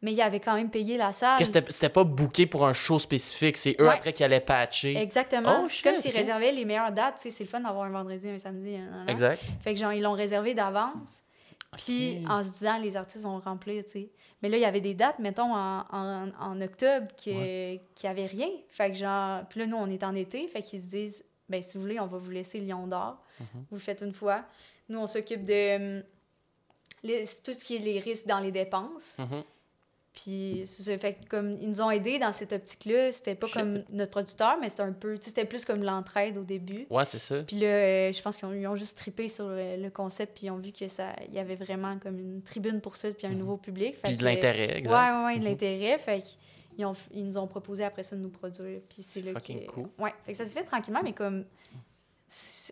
mais 0.00 0.12
ils 0.12 0.20
avaient 0.22 0.38
quand 0.38 0.54
même 0.54 0.70
payé 0.70 0.96
la 0.96 1.12
salle. 1.12 1.38
Que 1.38 1.44
c'était 1.44 1.64
c'était 1.70 1.88
pas 1.88 2.04
booké 2.04 2.46
pour 2.46 2.64
un 2.66 2.72
show 2.72 3.00
spécifique, 3.00 3.56
c'est 3.56 3.74
eux 3.80 3.88
Ouais. 3.88 3.94
après 3.94 4.12
qui 4.12 4.22
allaient 4.22 4.38
patcher. 4.38 4.96
Exactement. 4.96 5.62
Oh, 5.64 5.68
shit, 5.68 5.82
comme 5.84 5.96
s'ils 5.96 6.12
réservaient 6.14 6.52
les 6.52 6.64
meilleures 6.64 6.92
dates, 6.92 7.16
tu 7.16 7.22
sais, 7.22 7.30
c'est 7.30 7.42
le 7.44 7.50
fun 7.50 7.60
d'avoir 7.60 7.84
un 7.84 7.90
vendredi, 7.90 8.28
un 8.28 8.38
samedi, 8.38 8.76
un, 8.76 8.92
un- 8.92 9.02
un. 9.02 9.06
Exact. 9.08 9.42
Fait 9.60 9.74
que 9.74 9.80
genre, 9.80 9.92
ils 9.92 10.02
l'ont 10.02 10.12
réservé 10.12 10.54
d'avance. 10.54 11.22
Puis 11.76 12.24
en 12.30 12.42
se 12.42 12.50
disant, 12.50 12.78
les 12.78 12.96
artistes 12.96 13.22
vont 13.22 13.38
remplir, 13.40 13.84
tu 13.84 13.90
sais. 13.90 14.10
Mais 14.42 14.48
là, 14.48 14.56
il 14.56 14.60
y 14.60 14.64
avait 14.64 14.80
des 14.80 14.94
dates, 14.94 15.18
mettons, 15.18 15.54
en, 15.54 15.84
en, 15.90 16.30
en 16.40 16.60
octobre, 16.62 17.08
qui 17.16 17.32
qui 17.94 18.06
avait 18.06 18.26
rien. 18.26 18.48
Fait 18.68 18.90
que 18.90 18.96
genre, 18.96 19.42
puis 19.48 19.60
là, 19.60 19.66
nous, 19.66 19.76
on 19.76 19.88
est 19.90 20.02
en 20.02 20.14
été, 20.14 20.48
fait 20.48 20.62
qu'ils 20.62 20.80
se 20.80 20.88
disent, 20.88 21.24
ben 21.48 21.62
si 21.62 21.76
vous 21.76 21.82
voulez, 21.82 22.00
on 22.00 22.06
va 22.06 22.18
vous 22.18 22.30
laisser 22.30 22.60
Lion 22.60 22.86
d'Or. 22.86 23.22
Mhm. 23.40 23.46
Vous 23.70 23.76
le 23.76 23.80
faites 23.82 24.00
une 24.02 24.12
fois. 24.14 24.44
Nous, 24.88 24.98
on 24.98 25.06
s'occupe 25.06 25.44
de 25.44 25.98
hum, 25.98 26.02
les- 27.02 27.24
tout 27.44 27.52
ce 27.52 27.64
qui 27.64 27.76
est 27.76 27.80
les 27.80 27.98
risques 27.98 28.26
dans 28.26 28.40
les 28.40 28.52
dépenses. 28.52 29.16
Mhm. 29.18 29.42
Puis, 30.22 30.62
c'est 30.64 30.82
ça. 30.82 30.98
Fait 30.98 31.16
comme 31.28 31.58
ils 31.60 31.68
nous 31.68 31.80
ont 31.80 31.90
aidés 31.90 32.18
dans 32.18 32.32
cette 32.32 32.52
optique-là, 32.52 33.12
c'était 33.12 33.34
pas 33.34 33.46
comme 33.48 33.78
notre 33.90 34.10
producteur, 34.10 34.56
mais 34.60 34.68
c'était 34.68 34.82
un 34.82 34.92
peu, 34.92 35.16
tu 35.16 35.24
sais, 35.24 35.28
c'était 35.30 35.44
plus 35.44 35.64
comme 35.64 35.82
l'entraide 35.82 36.36
au 36.38 36.42
début. 36.42 36.86
Ouais, 36.90 37.04
c'est 37.04 37.18
ça. 37.18 37.42
Puis 37.44 37.60
là, 37.60 37.66
euh, 37.66 38.12
je 38.12 38.20
pense 38.22 38.36
qu'ils 38.36 38.66
ont, 38.66 38.74
juste 38.74 38.98
trippé 38.98 39.28
sur 39.28 39.48
le, 39.48 39.76
le 39.76 39.90
concept, 39.90 40.36
puis 40.36 40.46
ils 40.46 40.50
ont 40.50 40.56
vu 40.58 40.72
que 40.72 40.88
ça, 40.88 41.12
il 41.28 41.34
y 41.34 41.38
avait 41.38 41.54
vraiment 41.54 41.98
comme 41.98 42.18
une 42.18 42.42
tribune 42.42 42.80
pour 42.80 42.96
ça, 42.96 43.08
puis 43.12 43.26
un 43.26 43.30
nouveau 43.34 43.56
public. 43.58 43.94
Fait 43.96 44.08
Mhm. 44.08 44.14
Puis 44.14 44.16
de 44.16 44.24
l'intérêt, 44.24 44.66
Ouais, 44.68 44.78
exact. 44.78 44.94
ouais, 44.94 45.24
ouais, 45.26 45.34
de 45.34 45.38
Mhm. 45.40 45.44
l'intérêt. 45.44 45.98
Fait 45.98 46.20
qu'ils 46.74 46.84
ont, 46.86 46.94
ils 47.12 47.24
nous 47.24 47.38
ont 47.38 47.46
proposé 47.46 47.84
après 47.84 48.02
ça 48.02 48.16
de 48.16 48.20
nous 48.22 48.30
produire. 48.30 48.80
Puis 48.88 49.02
c'est 49.02 49.22
là 49.22 49.32
fucking 49.34 49.66
que- 49.66 49.70
cool. 49.72 49.88
Ouais, 49.98 50.12
fait 50.24 50.32
que 50.32 50.38
ça 50.38 50.46
se 50.46 50.52
fait 50.52 50.64
tranquillement, 50.64 51.00
mais 51.04 51.12
comme 51.12 51.44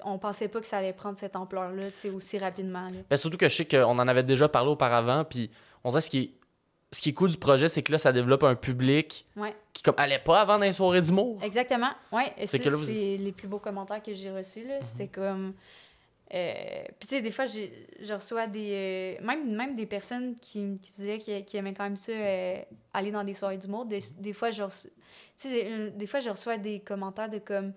on 0.05 0.19
pensait 0.19 0.49
pas 0.49 0.61
que 0.61 0.67
ça 0.67 0.79
allait 0.79 0.93
prendre 0.93 1.17
cette 1.17 1.35
ampleur-là, 1.37 1.91
tu 1.91 1.97
sais, 1.99 2.11
aussi 2.11 2.39
rapidement. 2.39 2.83
là. 2.83 2.99
Ben, 3.09 3.17
surtout 3.17 3.39
que 3.39 3.49
je 3.49 3.55
sais 3.55 3.65
qu'on 3.65 3.99
en 3.99 4.09
avait 4.09 4.23
déjà 4.23 4.49
parlé 4.49 4.71
auparavant, 4.71 5.25
puis 5.25 5.51
on 5.83 5.89
dirait 5.91 6.03
ce 6.03 6.11
qui 6.11 6.19
est, 6.19 6.31
ce 6.93 7.01
qui 7.01 7.11
est 7.11 7.13
cool 7.15 7.31
du 7.31 7.37
projet, 7.37 7.69
c'est 7.69 7.83
que 7.83 7.93
là, 7.93 7.99
ça 7.99 8.13
développe 8.13 8.45
un 8.45 8.55
public 8.55 9.27
Ouais. 9.37 9.55
qui 9.73 9.83
comme 9.83 9.95
allait 9.99 10.19
pas 10.21 10.41
avant 10.41 10.59
dans 10.59 10.65
les 10.65 10.73
soirées 10.73 11.01
d'humour. 11.01 11.39
Exactement. 11.43 11.91
Ouais, 12.13 12.33
et 12.39 12.47
C'est 12.47 12.59
ça, 12.59 12.65
que 12.65 12.69
là, 12.71 12.77
vous- 12.77 12.85
c'est 12.85 13.17
les 13.17 13.33
plus 13.33 13.49
beaux 13.49 13.59
commentaires 13.59 14.03
que 14.03 14.15
j'ai 14.15 14.31
reçus. 14.31 14.65
là. 14.67 14.79
C'était 14.83 15.09
comme. 15.09 15.53
euh, 16.35 16.53
Puis, 16.99 17.09
tu 17.09 17.17
sais, 17.17 17.21
des 17.23 17.31
fois, 17.31 17.45
je 17.47 18.15
reçois 18.15 18.47
des. 18.47 19.17
euh, 19.21 19.25
même, 19.25 19.55
même 19.55 19.75
des 19.75 19.87
personnes 19.87 20.35
qui, 20.37 20.63
disaient 20.77 21.19
qu'ils 21.19 21.57
aimaient 21.59 21.75
quand 21.75 21.85
même 21.85 21.97
ça, 21.97 22.13
euh, 22.13 22.57
aller 22.95 23.11
dans 23.11 23.25
des 23.25 23.35
soirées 23.35 23.59
d'humour. 23.59 23.85
Des, 23.85 23.99
des 24.19 24.33
fois, 24.33 24.51
je 24.51 24.63
reçois. 24.63 24.91
Des 25.45 26.07
fois, 26.07 26.21
je 26.21 26.31
reçois 26.31 26.57
des 26.57 26.81
commentaires 26.81 27.29
de 27.29 27.39
comme. 27.39 27.73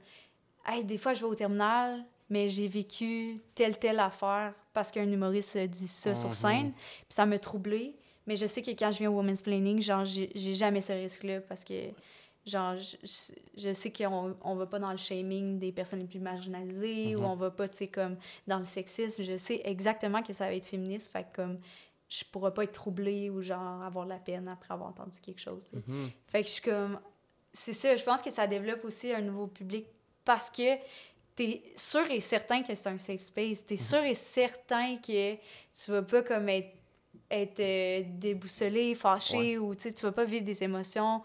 Hey, 0.67 0.83
des 0.83 0.97
fois, 0.97 1.13
je 1.13 1.21
vais 1.21 1.27
au 1.27 1.35
terminal, 1.35 2.03
mais 2.29 2.47
j'ai 2.47 2.67
vécu 2.67 3.39
telle, 3.55 3.77
telle 3.77 3.99
affaire 3.99 4.53
parce 4.73 4.91
qu'un 4.91 5.09
humoriste 5.11 5.57
dit 5.57 5.87
ça 5.87 6.11
Mhm. 6.11 6.15
sur 6.15 6.33
scène. 6.33 6.71
Puis 6.73 7.05
ça 7.09 7.25
m'a 7.25 7.39
troublé. 7.39 7.95
Mais 8.29 8.36
je 8.36 8.45
sais 8.45 8.62
que 8.62 8.69
quand 8.71 8.91
je 8.91 9.00
viens 9.00 9.09
au 9.12 9.15
Women's 9.15 9.41
Planning, 9.41 9.81
genre, 9.81 10.05
j'ai 10.05 10.53
jamais 10.53 10.81
ce 10.81 10.93
risque-là 10.93 11.41
parce 11.41 11.63
que, 11.63 11.74
genre, 12.45 12.75
je, 12.77 12.95
je- 13.57 13.74
sais 13.74 13.91
qu'on 13.91 14.38
on 14.43 14.55
va 14.55 14.67
pas 14.67 14.77
dans 14.77 14.91
le 14.91 14.98
shaming 14.98 15.57
des 15.57 15.71
personnes 15.71 16.00
les 16.00 16.05
plus 16.05 16.19
marginalisées 16.19 17.15
ou 17.15 17.21
Mhm. 17.21 17.25
on 17.25 17.36
va 17.36 17.50
pas, 17.50 17.67
tu 17.67 17.77
sais, 17.77 17.88
comme 17.88 18.17
dans 18.45 18.59
le 18.59 18.63
sexisme. 18.65 19.24
Je 19.24 19.36
sais 19.36 19.62
exactement 19.65 20.21
que 20.21 20.31
ça 20.31 20.45
va 20.45 20.53
être 20.53 20.67
féministe. 20.67 21.12
Fait 21.12 21.24
que, 21.24 21.38
comme, 21.38 21.59
je 22.07 22.24
pourrais 22.31 22.53
pas 22.53 22.63
être 22.65 22.71
troublée 22.74 23.31
ou, 23.31 23.41
genre, 23.41 23.81
avoir 23.81 24.05
de 24.05 24.09
la 24.12 24.17
peine 24.19 24.48
après 24.48 24.74
avoir 24.75 24.89
entendu 24.89 25.19
quelque 25.21 25.41
chose. 25.41 25.65
Mhm. 25.74 26.12
Fait 26.27 26.41
que 26.43 26.48
je 26.48 26.53
suis 26.53 26.62
comme. 26.62 27.00
C'est 27.51 27.74
ça, 27.74 27.95
je 27.95 28.03
pense 28.03 28.21
que 28.21 28.29
ça 28.29 28.45
développe 28.45 28.86
aussi 28.86 29.12
un 29.12 29.21
nouveau 29.21 29.48
public 29.48 29.88
parce 30.24 30.51
que 30.51 30.75
t'es 31.36 31.63
sûr 31.75 32.09
et 32.12 32.19
certain 32.19 32.62
que 32.62 32.75
c'est 32.75 32.89
un 32.89 32.98
safe 33.00 33.21
space. 33.21 33.65
T'es 33.65 33.75
sûr 33.75 34.03
et 34.03 34.13
certain 34.13 34.98
que 34.98 35.33
tu 35.33 35.91
vas 35.91 36.03
pas 36.03 36.21
comme 36.21 36.48
être 36.50 36.69
être 37.31 37.59
euh, 37.59 38.01
déboussolé, 38.05 38.95
fâché, 38.95 39.57
ou 39.57 39.75
tu 39.75 39.93
tu 39.93 40.05
vas 40.05 40.12
pas 40.12 40.24
vivre 40.25 40.43
des 40.45 40.63
émotions 40.63 41.21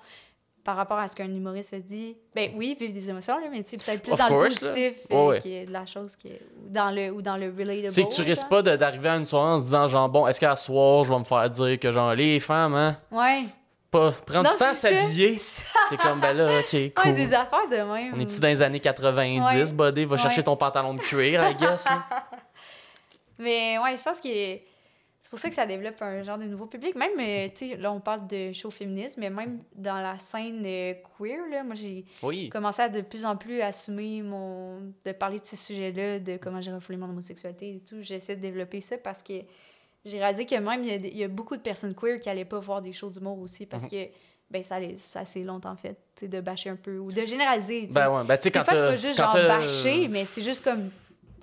par 0.62 0.76
rapport 0.76 0.99
à 0.99 1.08
ce 1.08 1.14
qu'un 1.16 1.26
humoriste 1.26 1.70
se 1.73 1.76
dit. 1.76 2.16
Ben 2.34 2.52
oui, 2.56 2.75
vivre 2.78 2.92
des 2.94 3.11
émotions, 3.11 3.38
là, 3.38 3.46
mais 3.50 3.62
peut-être 3.62 4.02
plus 4.02 4.12
Of 4.12 4.18
dans 4.18 4.28
course, 4.28 4.61
le 4.62 4.66
positif 4.68 4.94
Ouais, 5.11 5.16
euh, 5.16 5.26
ouais. 5.28 5.38
qui 5.40 5.52
est 5.54 5.66
de 5.66 5.73
la 5.73 5.84
chose, 5.84 6.16
qui 6.16 6.28
est- 6.28 6.40
ou, 6.64 6.70
dans 6.70 6.90
le, 6.90 7.11
ou 7.11 7.20
dans 7.20 7.37
le 7.37 7.50
relatable. 7.50 7.90
C'est 7.90 8.04
que 8.04 8.14
tu 8.14 8.23
risques 8.23 8.49
pas 8.49 8.62
d'arriver 8.62 9.11
à 9.11 9.16
une 9.16 9.26
soirée 9.26 9.52
en 9.52 9.58
se 9.58 9.64
disant, 9.64 9.87
genre, 9.88 10.08
bon, 10.08 10.26
est-ce 10.26 10.40
qu'à 10.40 10.56
soir, 10.56 11.04
je 11.04 11.12
vais 11.12 11.18
me 11.18 11.25
faire 11.25 11.50
dire 11.50 11.78
que, 11.78 11.92
genre, 11.92 12.14
les 12.14 12.40
femmes, 12.40 12.75
hein, 12.75 12.96
Ouais. 13.11 13.44
pas, 13.90 14.11
prendre 14.12 14.44
Non, 14.44 14.52
du 14.52 14.56
temps 14.58 14.70
à 14.70 14.75
s'habiller. 14.75 15.37
T'es 15.90 15.96
comme, 15.99 16.20
ben 16.20 16.32
là, 16.34 16.61
ok, 16.61 16.73
Ouais, 16.73 16.92
cool. 16.96 17.12
des 17.14 17.34
affaires 17.34 17.68
de 17.70 17.76
même. 17.76 18.12
On 18.16 18.20
est-tu 18.20 18.40
dans 18.40 18.49
les 18.49 18.62
années 18.62 18.80
90, 18.80 19.70
Ouais. 19.70 19.76
buddy? 19.76 20.04
Va 20.06 20.16
chercher 20.16 20.38
Ouais. 20.38 20.42
ton 20.44 20.56
pantalon 20.56 20.94
de 20.94 21.00
cuir, 21.00 21.46
I 21.46 21.54
guess. 21.56 21.87
hein. 21.90 22.02
Mais 23.38 23.78
ouais, 23.78 23.96
je 23.96 24.02
pense 24.02 24.20
que 24.20 24.58
c'est 25.24 25.30
pour 25.30 25.38
ça 25.38 25.48
que 25.48 25.54
ça 25.54 25.64
développe 25.64 26.02
un 26.02 26.22
genre 26.22 26.36
de 26.36 26.44
nouveau 26.44 26.66
public. 26.66 26.94
Même, 26.96 27.18
euh, 27.18 27.48
tu 27.48 27.66
sais, 27.70 27.76
là, 27.76 27.90
on 27.90 27.98
parle 28.00 28.26
de 28.26 28.52
show 28.52 28.68
féministe, 28.68 29.16
mais 29.16 29.30
même 29.30 29.62
dans 29.74 29.94
la 29.96 30.18
scène 30.18 30.62
euh, 30.66 30.92
queer, 31.18 31.38
là, 31.50 31.64
moi, 31.64 31.74
j'ai 31.74 32.04
Oui. 32.22 32.50
commencé 32.50 32.82
à 32.82 32.90
de 32.90 33.00
plus 33.00 33.24
en 33.24 33.34
plus 33.34 33.62
assumer 33.62 34.20
mon... 34.20 34.92
de 35.02 35.12
parler 35.12 35.38
de 35.38 35.46
ces 35.46 35.56
sujets-là, 35.56 36.18
de 36.18 36.36
comment 36.36 36.60
j'ai 36.60 36.72
refoulé 36.72 36.98
mon 36.98 37.08
homosexualité 37.08 37.76
et 37.76 37.80
tout. 37.80 38.02
J'essaie 38.02 38.36
de 38.36 38.42
développer 38.42 38.82
ça 38.82 38.98
parce 38.98 39.22
que 39.22 39.32
j'ai 40.04 40.18
réalisé 40.18 40.44
que 40.44 40.56
même, 40.56 40.84
il 40.84 41.16
y, 41.16 41.22
a, 41.22 41.24
y 41.24 41.28
beaucoup 41.28 41.56
de 41.56 41.62
personnes 41.62 41.94
queer 41.94 42.20
qui 42.20 42.28
allaient 42.28 42.44
pas 42.44 42.58
voir 42.58 42.82
des 42.82 42.92
shows 42.92 43.08
d'humour 43.08 43.38
aussi 43.38 43.64
parce 43.64 43.84
Mhm. 43.84 43.88
que, 43.90 44.08
ben, 44.50 44.62
ça, 44.62 44.78
les- 44.78 44.98
ça 44.98 45.24
c'est 45.24 45.42
longtemps 45.42 45.74
fait, 45.74 45.94
tu 46.14 46.20
sais, 46.20 46.28
de 46.28 46.38
bâcher 46.42 46.68
un 46.68 46.76
peu 46.76 46.98
ou 46.98 47.10
de 47.10 47.24
généraliser. 47.24 47.88
Ben 47.90 48.10
ouais, 48.14 48.24
ben 48.24 48.36
tu 48.36 48.42
sais, 48.42 48.50
quand 48.50 48.62
c'est 48.68 48.72
pas 48.74 48.96
juste 48.96 49.16
genre 49.16 49.32
bâcher, 49.32 50.06
mais 50.08 50.26
c'est 50.26 50.42
juste 50.42 50.62
comme 50.62 50.90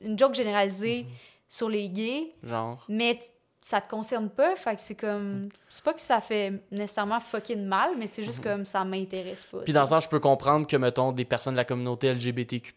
une 0.04 0.16
joke 0.20 0.36
généralisée 0.36 1.06
Mhm. 1.06 1.10
sur 1.48 1.68
les 1.68 1.90
gays, 1.90 2.32
Genre. 2.44 2.86
mais 2.88 3.18
ça 3.62 3.80
te 3.80 3.90
concerne 3.90 4.30
pas, 4.30 4.56
fait 4.56 4.76
que 4.76 4.82
c'est 4.82 4.96
comme... 4.96 5.50
C'est 5.70 5.84
pas 5.84 5.94
que 5.94 6.02
ça 6.02 6.20
fait 6.20 6.54
nécessairement 6.72 7.20
fucking 7.20 7.64
mal, 7.64 7.92
mais 7.98 8.08
c'est 8.08 8.24
juste 8.24 8.44
comme 8.44 8.66
ça 8.66 8.84
m'intéresse 8.84 9.46
pas. 9.46 9.60
Puis 9.60 9.74
dans 9.74 9.82
le 9.82 9.88
sens, 9.88 10.06
je 10.06 10.10
peux 10.10 10.20
comprendre 10.20 10.66
que, 10.66 10.76
mettons, 10.78 11.12
des 11.12 11.26
personnes 11.26 11.54
de 11.54 11.58
la 11.58 11.66
communauté 11.66 12.12
LGBTQ+, 12.12 12.74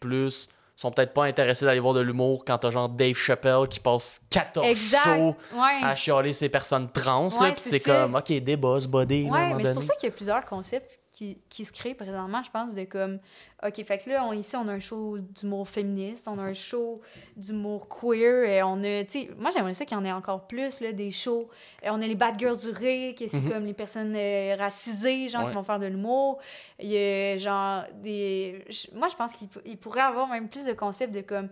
sont 0.75 0.91
peut-être 0.91 1.13
pas 1.13 1.23
intéressées 1.23 1.65
d'aller 1.65 1.79
voir 1.79 1.93
de 1.93 2.01
l'humour 2.01 2.43
quand 2.45 2.57
t'as 2.57 2.69
genre 2.69 2.89
Dave 2.89 3.15
Chappelle 3.15 3.67
qui 3.69 3.79
passe 3.79 4.19
14 4.29 4.67
Exact, 4.67 5.03
shows 5.05 5.35
ouais. 5.53 5.79
à 5.81 5.95
chialer 5.95 6.33
ces 6.33 6.49
personnes 6.49 6.91
trans, 6.91 7.29
là, 7.39 7.51
puis 7.51 7.61
c'est 7.61 7.79
comme, 7.79 8.15
OK, 8.15 8.31
des 8.31 8.57
boss, 8.57 8.85
body, 8.85 9.29
Ouais, 9.29 9.53
mais 9.53 9.65
c'est 9.65 9.73
pour 9.73 9.83
ça 9.83 9.95
qu'il 9.95 10.09
y 10.09 10.11
a 10.11 10.15
plusieurs 10.15 10.45
concepts 10.45 10.99
qui, 11.15 11.37
qui 11.49 11.63
se 11.63 11.71
créent 11.71 11.95
présentement, 11.95 12.43
je 12.43 12.51
pense, 12.51 12.75
de 12.75 12.83
comme, 12.83 13.19
OK, 13.65 13.81
fait 13.85 13.97
que 13.99 14.09
là, 14.09 14.25
on, 14.25 14.33
ici, 14.33 14.55
on 14.57 14.67
a 14.67 14.73
un 14.73 14.79
show 14.79 15.17
d'humour 15.17 15.69
féministe, 15.69 16.27
on 16.27 16.37
a 16.37 16.41
un 16.43 16.53
show 16.53 16.99
d'humour 17.37 17.87
queer, 17.87 18.43
et 18.43 18.61
on 18.63 18.83
a, 18.83 19.03
tu 19.05 19.21
sais, 19.21 19.29
moi, 19.37 19.49
j'aimerais 19.49 19.73
ça 19.73 19.85
qu'il 19.85 19.97
y 19.97 19.99
en 19.99 20.03
ait 20.03 20.11
encore 20.11 20.45
plus, 20.45 20.81
là, 20.81 20.91
des 20.91 21.11
shows. 21.11 21.47
Et 21.81 21.89
on 21.89 21.95
a 22.01 22.05
les 22.07 22.15
bad 22.15 22.37
girls 22.37 22.57
du 22.59 22.69
rire, 22.71 23.15
que 23.15 23.27
c'est 23.29 23.39
Mhm. 23.39 23.49
comme 23.49 23.65
les 23.65 23.73
personnes 23.73 24.13
euh, 24.15 24.55
racisées, 24.59 25.29
genre, 25.29 25.43
Ouais. 25.43 25.49
qui 25.49 25.55
vont 25.55 25.63
faire 25.63 25.79
de 25.79 25.85
l'humour. 25.87 26.39
Il 26.79 26.89
y 26.89 26.97
a, 26.97 27.37
genre, 27.37 27.83
des... 28.03 28.65
Moi, 28.93 29.07
je 29.07 29.15
pense 29.15 29.33
qu'il 29.35 29.47
pou- 29.47 29.61
il 29.65 29.77
pourrait 29.77 30.01
avoir 30.01 30.27
même 30.27 30.49
plus 30.49 30.65
de 30.65 30.73
concepts 30.73 31.15
de 31.15 31.21
comme, 31.21 31.47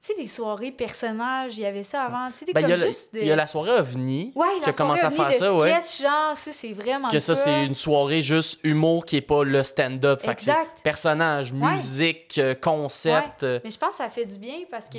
tu 0.00 0.12
sais, 0.12 0.14
des 0.14 0.28
soirées 0.28 0.70
personnages, 0.72 1.56
il 1.58 1.62
y 1.62 1.66
avait 1.66 1.82
ça 1.82 2.02
avant, 2.04 2.28
tu 2.30 2.38
sais, 2.38 2.44
des 2.44 2.52
Ben, 2.52 2.60
il 2.60 2.68
y, 2.68 2.72
a 2.72 2.74
comme 2.76 2.80
le- 2.84 2.86
juste 2.90 3.14
de... 3.14 3.20
il 3.20 3.26
y 3.26 3.32
a 3.32 3.36
la 3.36 3.46
soirée 3.46 3.72
OVNI, 3.72 4.32
Ouais, 4.34 4.46
qui 4.62 4.70
a 4.70 4.72
commencé 4.72 5.04
à 5.04 5.10
faire 5.10 5.32
ça, 5.32 5.48
de 5.50 5.54
ouais. 5.56 5.80
sketch, 5.80 6.02
genre, 6.02 6.36
ça, 6.36 6.52
c'est 6.52 6.72
vraiment 6.72 7.08
que 7.08 7.18
ça, 7.18 7.34
c'est 7.34 7.64
une 7.64 7.74
soirée 7.74 8.22
juste 8.22 8.60
humour 8.62 9.04
qui 9.04 9.16
est 9.16 9.20
pas 9.22 9.42
le 9.42 9.64
stand-up. 9.64 10.20
Exact. 10.28 10.80
personnage, 10.82 11.52
Ouais. 11.52 11.72
musique, 11.72 12.38
euh, 12.38 12.54
concept. 12.54 13.42
euh, 13.42 13.58
Mais 13.64 13.70
je 13.70 13.78
pense 13.78 13.90
que 13.90 13.96
ça 13.96 14.10
fait 14.10 14.26
du 14.26 14.38
bien 14.38 14.58
parce 14.70 14.88
que 14.88 14.98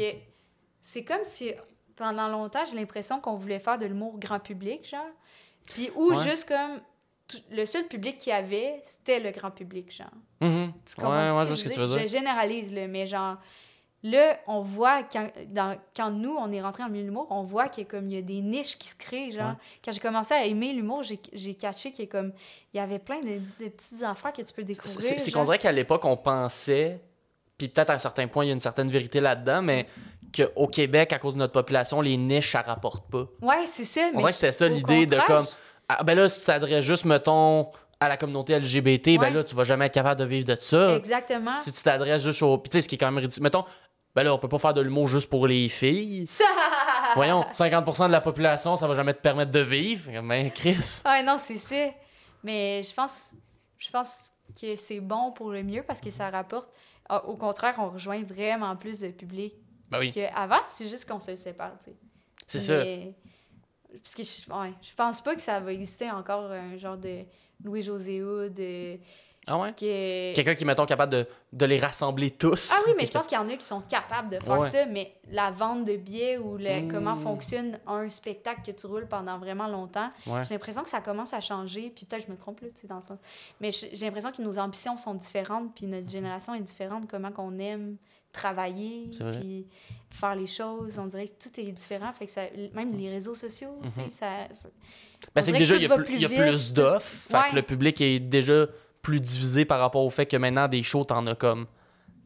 c'est 0.82 1.04
comme 1.04 1.24
si 1.24 1.51
pendant 1.96 2.27
longtemps, 2.27 2.63
j'ai 2.70 2.75
l'impression 2.77 3.20
qu'on 3.22 3.36
voulait 3.36 3.60
faire 3.60 3.77
de 3.77 3.86
l'humour 3.86 4.18
grand 4.20 4.39
public, 4.39 4.88
genre. 4.89 5.01
Puis 5.74 5.89
ou 5.96 6.12
Ouais. 6.13 6.24
juste 6.30 6.48
comme 6.48 6.80
tout- 7.27 7.38
le 7.51 7.66
seul 7.66 7.86
public 7.88 8.18
qu'il 8.18 8.32
y 8.32 8.36
avait, 8.36 8.80
c'était 8.84 9.20
le 9.20 9.32
grand 9.32 9.51
public, 9.51 9.92
genre. 9.96 10.08
mhm. 10.42 10.72
Tu 10.86 10.94
Ouais, 11.00 11.04
comprends 11.04 11.18
ouais, 11.18 11.30
je 11.44 11.48
vois 11.48 11.56
ce 11.56 11.63
que 11.63 11.70
tu 11.74 11.80
veux 11.80 11.88
dire. 11.88 12.00
Je 12.00 12.08
généralise, 12.08 12.74
là, 12.74 12.88
mais 12.88 13.06
genre, 13.06 13.38
là, 14.04 14.38
on 14.48 14.62
voit, 14.62 15.04
quand, 15.04 15.30
dans, 15.48 15.77
quand 15.96 16.12
nous, 16.12 16.36
on 16.36 16.51
est 16.51 16.62
rentré 16.62 16.84
en 16.84 16.89
milieu 16.89 17.04
de 17.04 17.08
l'humour, 17.08 17.27
on 17.30 17.44
voit 17.44 17.68
qu'il 17.68 17.84
y 17.84 17.88
a 17.88 17.89
comme, 17.89 18.08
il 18.10 18.16
y 18.16 18.18
a 18.18 18.22
des 18.22 18.42
niches 18.42 18.77
qui 18.77 18.88
se 18.88 18.96
créent, 18.96 19.32
genre. 19.32 19.50
Ouais. 19.50 19.56
Quand 19.84 19.92
j'ai 19.92 20.00
commencé 20.00 20.33
à 20.33 20.46
aimer 20.46 20.74
l'humour, 20.74 21.03
j'ai 21.03 21.53
catché 21.55 21.92
qu'il 21.92 22.05
y 22.05 22.07
a 22.07 22.12
comme, 22.12 22.31
il 22.74 22.77
y 22.77 22.79
avait 22.79 23.00
plein 23.00 23.20
de, 23.20 23.40
de 23.64 23.70
petits 23.70 24.03
affaires 24.03 24.33
que 24.33 24.42
tu 24.42 24.53
peux 24.53 24.64
découvrir. 24.64 25.01
C'est 25.01 25.31
qu'on 25.31 25.44
dirait 25.44 25.57
qu'à 25.57 25.72
l'époque, 25.72 26.05
on 26.05 26.18
pensait, 26.18 27.01
puis 27.57 27.68
peut-être 27.68 27.90
à 27.90 27.94
un 27.94 28.00
certain 28.00 28.27
point, 28.27 28.46
il 28.46 28.50
y 28.50 28.51
a 28.51 28.53
une 28.53 28.60
certaine 28.60 28.90
vérité 28.90 29.20
là-dedans, 29.20 29.62
mais 29.62 29.88
qu'au 30.36 30.68
Québec, 30.68 31.14
à 31.14 31.20
cause 31.20 31.33
de 31.33 31.40
notre 31.40 31.53
population, 31.53 32.01
les 32.01 32.18
niches, 32.18 32.51
ça 32.51 32.62
rapporte 32.62 33.10
pas. 33.10 33.25
Ouais, 33.42 33.66
c'est 33.66 33.86
ça. 33.86 34.10
On 34.14 34.20
dirait 34.20 34.29
que 34.31 34.36
c'était 34.36 34.51
ça 34.51 34.68
l'idée 34.68 35.05
de 35.05 35.18
comme. 35.25 35.46
Ah, 35.90 36.03
ben 36.03 36.16
là, 36.16 36.27
si 36.27 36.42
tu 36.42 36.46
t'adresses 36.46 36.83
juste, 36.83 37.05
mettons, 37.05 37.72
à 38.00 38.10
la 38.10 38.18
communauté 38.18 38.60
LGBT, 38.60 39.07
Ouais. 39.07 39.18
ben 39.18 39.33
là, 39.33 39.44
tu 39.44 39.55
vas 39.55 39.64
jamais 39.64 39.86
être 39.86 39.94
capable 39.94 40.20
de 40.20 40.25
vivre 40.25 40.46
de 40.46 40.55
ça. 40.60 40.98
Exactement. 40.98 41.53
Si 41.64 41.72
tu 41.72 41.81
t'adresses 41.81 42.24
juste 42.24 42.44
au. 42.44 42.57
Puis 42.57 42.70
tu 42.70 42.77
sais, 42.77 42.81
ce 42.81 42.90
qui 42.90 42.96
est 42.96 42.98
quand 42.98 43.07
même 43.10 43.18
ridicule. 43.18 43.42
Mettons, 43.42 43.64
ben 44.18 44.24
là, 44.24 44.34
on 44.34 44.40
peut 44.40 44.50
pas 44.50 44.58
faire 44.58 44.74
de 44.74 44.82
l'humour 44.82 45.08
juste 45.08 45.30
pour 45.30 45.46
les 45.46 45.70
filles. 45.70 46.25
Ça! 46.25 46.44
Voyons, 47.16 47.44
50% 47.53 48.08
de 48.08 48.12
la 48.12 48.20
population, 48.20 48.75
ça 48.75 48.88
va 48.88 48.96
jamais 48.96 49.14
te 49.14 49.22
permettre 49.22 49.51
de 49.51 49.60
vivre. 49.60 50.10
Ben, 50.24 50.50
Chris. 50.50 51.03
Ouais, 51.06 51.22
non, 51.22 51.38
c'est 51.38 51.58
ça. 51.58 51.90
Mais 52.44 52.82
je 52.82 52.92
pense, 52.96 53.32
je 53.77 53.92
pense 53.92 54.32
que 54.60 54.75
c'est 54.75 55.01
bon 55.01 55.32
pour 55.34 55.51
le 55.51 55.62
mieux 55.62 55.84
parce 55.84 56.01
que 56.01 56.10
ça 56.10 56.32
rapporte. 56.32 56.72
Ah, 57.08 57.24
Au 57.25 57.36
contraire, 57.36 57.75
on 57.77 57.90
rejoint 57.92 58.24
vraiment 58.24 58.75
plus 58.75 59.01
de 59.01 59.10
public 59.10 59.53
Ben 59.92 60.00
oui, 60.00 60.12
qu'avant. 60.12 60.62
C'est 60.66 60.88
juste 60.88 61.08
qu'on 61.08 61.20
se 61.20 61.36
sépare, 61.36 61.77
tu 61.77 61.86
sais. 61.86 61.96
c'est 62.48 62.60
ça. 62.62 62.77
Mais- 62.80 63.14
Parce 64.03 64.16
que 64.16 64.24
je, 64.24 64.51
ouais, 64.51 64.74
je 64.82 64.94
pense 64.96 65.22
pas 65.22 65.36
que 65.36 65.42
ça 65.42 65.60
va 65.60 65.72
exister 65.74 66.10
encore 66.10 66.51
un 66.51 66.75
genre 66.77 66.98
de 66.98 67.20
Louis-José 67.64 68.20
de- 68.20 68.98
Ah 69.50 69.57
ouais? 69.57 69.72
que... 69.72 70.36
Quelqu'un 70.36 70.55
qui, 70.55 70.66
mettons, 70.66 70.86
capable 70.86 71.14
de, 71.14 71.25
de 71.53 71.66
les 71.66 71.79
rassembler 71.79 72.31
tous. 72.31 72.72
Ah 72.74 72.81
oui, 72.86 72.94
mais 72.98 73.05
je 73.07 73.12
pense 73.12 73.27
qu'il 73.27 73.38
y 73.38 73.42
en 73.42 73.48
a 73.48 73.55
qui 73.55 73.64
sont 73.66 73.79
capables 73.81 74.29
de 74.38 74.40
faire 74.44 74.60
Ouais. 74.60 74.70
ça, 74.70 74.86
mais 74.86 75.14
la 75.31 75.51
vente 75.51 75.86
de 75.86 75.96
billets 75.96 76.38
ou 76.38 76.57
le, 76.57 76.81
Mm. 76.81 76.92
comment 76.92 77.16
fonctionne 77.16 77.79
un 77.88 78.10
spectacle 78.10 78.62
que 78.66 78.72
tu 78.72 78.86
roules 78.88 79.07
pendant 79.07 79.38
vraiment 79.40 79.68
longtemps, 79.68 80.10
Ouais. 80.25 80.44
j'ai 80.44 80.53
l'impression 80.53 80.83
que 80.83 80.90
ça 80.90 81.00
commence 81.01 81.33
à 81.33 81.40
changer, 81.40 81.92
puis 81.96 82.05
peut-être 82.05 82.25
je 82.27 82.31
me 82.31 82.38
trompe 82.38 82.60
là, 82.62 82.68
tu 82.75 82.81
sais, 82.81 82.88
dans 82.88 83.00
ce 83.01 83.07
sens. 83.07 83.18
Mais 83.62 83.72
j'ai 83.72 84.05
l'impression 84.05 84.31
que 84.31 84.42
nos 84.42 84.60
ambitions 84.60 84.98
sont 84.98 85.14
différentes, 85.14 85.74
puis 85.75 85.86
notre 85.88 86.10
génération 86.10 86.53
est 86.53 86.60
différente, 86.62 87.05
comment 87.10 87.31
qu'on 87.31 87.57
aime 87.60 87.96
travailler, 88.33 89.10
puis 89.40 89.66
faire 90.10 90.36
les 90.36 90.46
choses, 90.48 91.00
on 91.00 91.05
dirait 91.07 91.25
que 91.27 91.33
tout 91.50 91.60
est 91.60 91.72
différent, 91.72 92.12
fait 92.14 92.25
que 92.25 92.31
ça, 92.31 92.42
même 92.74 92.96
les 92.96 93.10
réseaux 93.10 93.33
sociaux, 93.33 93.79
tu 93.83 93.92
sais, 93.94 94.10
ça... 94.10 94.27
ça- 94.51 94.70
Ben, 95.33 95.42
c'est 95.42 95.51
que 95.53 95.57
déjà, 95.57 95.75
il 95.75 95.81
y 95.81 95.86
a, 95.86 95.96
plus, 95.96 96.20
y 96.20 96.25
a 96.25 96.74
d'offres. 96.74 97.07
Fait 97.07 97.50
que 97.50 97.55
le 97.55 97.64
public 97.64 98.00
est 98.01 98.20
déjà 98.20 98.68
plus 99.07 99.22
divisé 99.22 99.63
par 99.63 99.79
rapport 99.79 100.03
au 100.03 100.09
fait 100.09 100.25
que 100.25 100.35
maintenant, 100.35 100.67
des 100.67 100.83
shows, 100.83 101.05
t'en 101.05 101.25
as 101.27 101.35
comme 101.35 101.65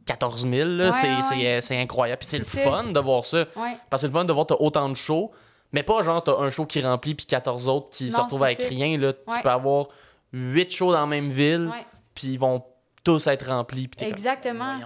14 0.08 0.50
000. 0.50 0.68
là. 0.68 0.86
Ouais, 0.90 1.62
c'est, 1.62 1.70
ouais, 1.76 1.80
incroyable. 1.80 2.18
Puis 2.20 2.28
c'est 2.28 2.40
le 2.40 2.44
fun 2.44 2.86
de 2.86 3.00
voir 3.00 3.24
ça. 3.24 3.42
Ouais, 3.56 3.78
Parce 3.88 4.02
que 4.02 4.08
c'est 4.08 4.08
le 4.08 4.14
fun 4.14 4.26
de 4.26 4.34
voir 4.34 4.48
t'as 4.48 4.56
autant 4.60 4.90
de 4.90 4.96
shows. 4.96 5.32
Mais 5.74 5.84
pas 5.84 6.02
genre, 6.02 6.24
t'as 6.24 6.36
un 6.40 6.50
show 6.50 6.66
qui 6.66 6.82
remplit 6.82 7.14
puis 7.14 7.28
14 7.28 7.68
autres 7.68 7.92
qui 7.92 8.10
se 8.12 8.20
retrouvent 8.20 8.44
avec 8.44 8.58
rien. 8.64 8.98
Là. 8.98 9.14
Tu 9.14 9.42
peux 9.44 9.50
avoir 9.50 9.90
8 10.34 10.72
shows 10.72 10.92
dans 10.92 11.02
la 11.02 11.06
même 11.06 11.30
ville. 11.30 11.72
Puis 12.16 12.30
ils 12.30 12.40
vont 12.40 12.64
tous 13.04 13.28
être 13.28 13.48
remplis. 13.48 13.88
Comme, 13.88 14.08
exactement. 14.08 14.80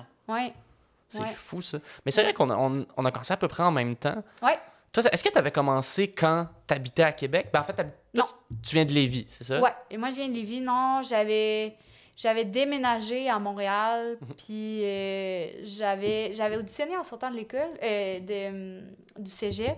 C'est 1.07 1.25
fou, 1.27 1.61
ça. 1.61 1.77
Mais 2.05 2.11
c'est 2.11 2.23
vrai 2.23 2.33
qu'on 2.33 2.49
a, 2.49 2.57
on, 2.57 2.85
on 2.97 3.05
a 3.05 3.11
commencé 3.11 3.33
à 3.33 3.37
peu 3.37 3.47
près 3.47 3.63
en 3.63 3.71
même 3.71 3.95
temps. 3.95 4.21
Ouais. 4.41 4.59
Toi, 4.91 5.03
est-ce 5.11 5.23
que 5.23 5.29
tu 5.29 5.37
avais 5.37 5.51
commencé 5.51 6.09
quand 6.09 6.47
tu 6.67 6.73
habitais 6.73 7.03
à 7.03 7.11
Québec? 7.11 7.49
Ben, 7.53 7.59
en 7.59 7.63
fait, 7.63 7.73
toi, 7.73 7.85
Non. 8.13 8.23
tu 8.63 8.69
tu 8.69 8.75
viens 8.75 8.85
de 8.85 8.93
Lévis, 8.93 9.25
c'est 9.27 9.43
ça? 9.43 9.59
Ouais, 9.59 9.73
et 9.91 9.97
moi 9.97 10.09
je 10.09 10.15
viens 10.15 10.29
de 10.29 10.33
Lévis. 10.33 10.61
Non, 10.61 11.01
j'avais 11.07 11.75
j'avais 12.17 12.45
déménagé 12.45 13.29
à 13.29 13.39
Montréal, 13.39 14.17
Mhm. 14.21 14.27
puis 14.37 14.83
euh, 14.83 15.47
j'avais 15.63 16.31
j'avais 16.33 16.57
auditionné 16.57 16.95
en 16.97 17.03
sortant 17.03 17.29
de 17.31 17.35
l'école 17.35 17.69
euh, 17.83 18.19
de, 18.19 19.21
du 19.21 19.29
cégep 19.29 19.75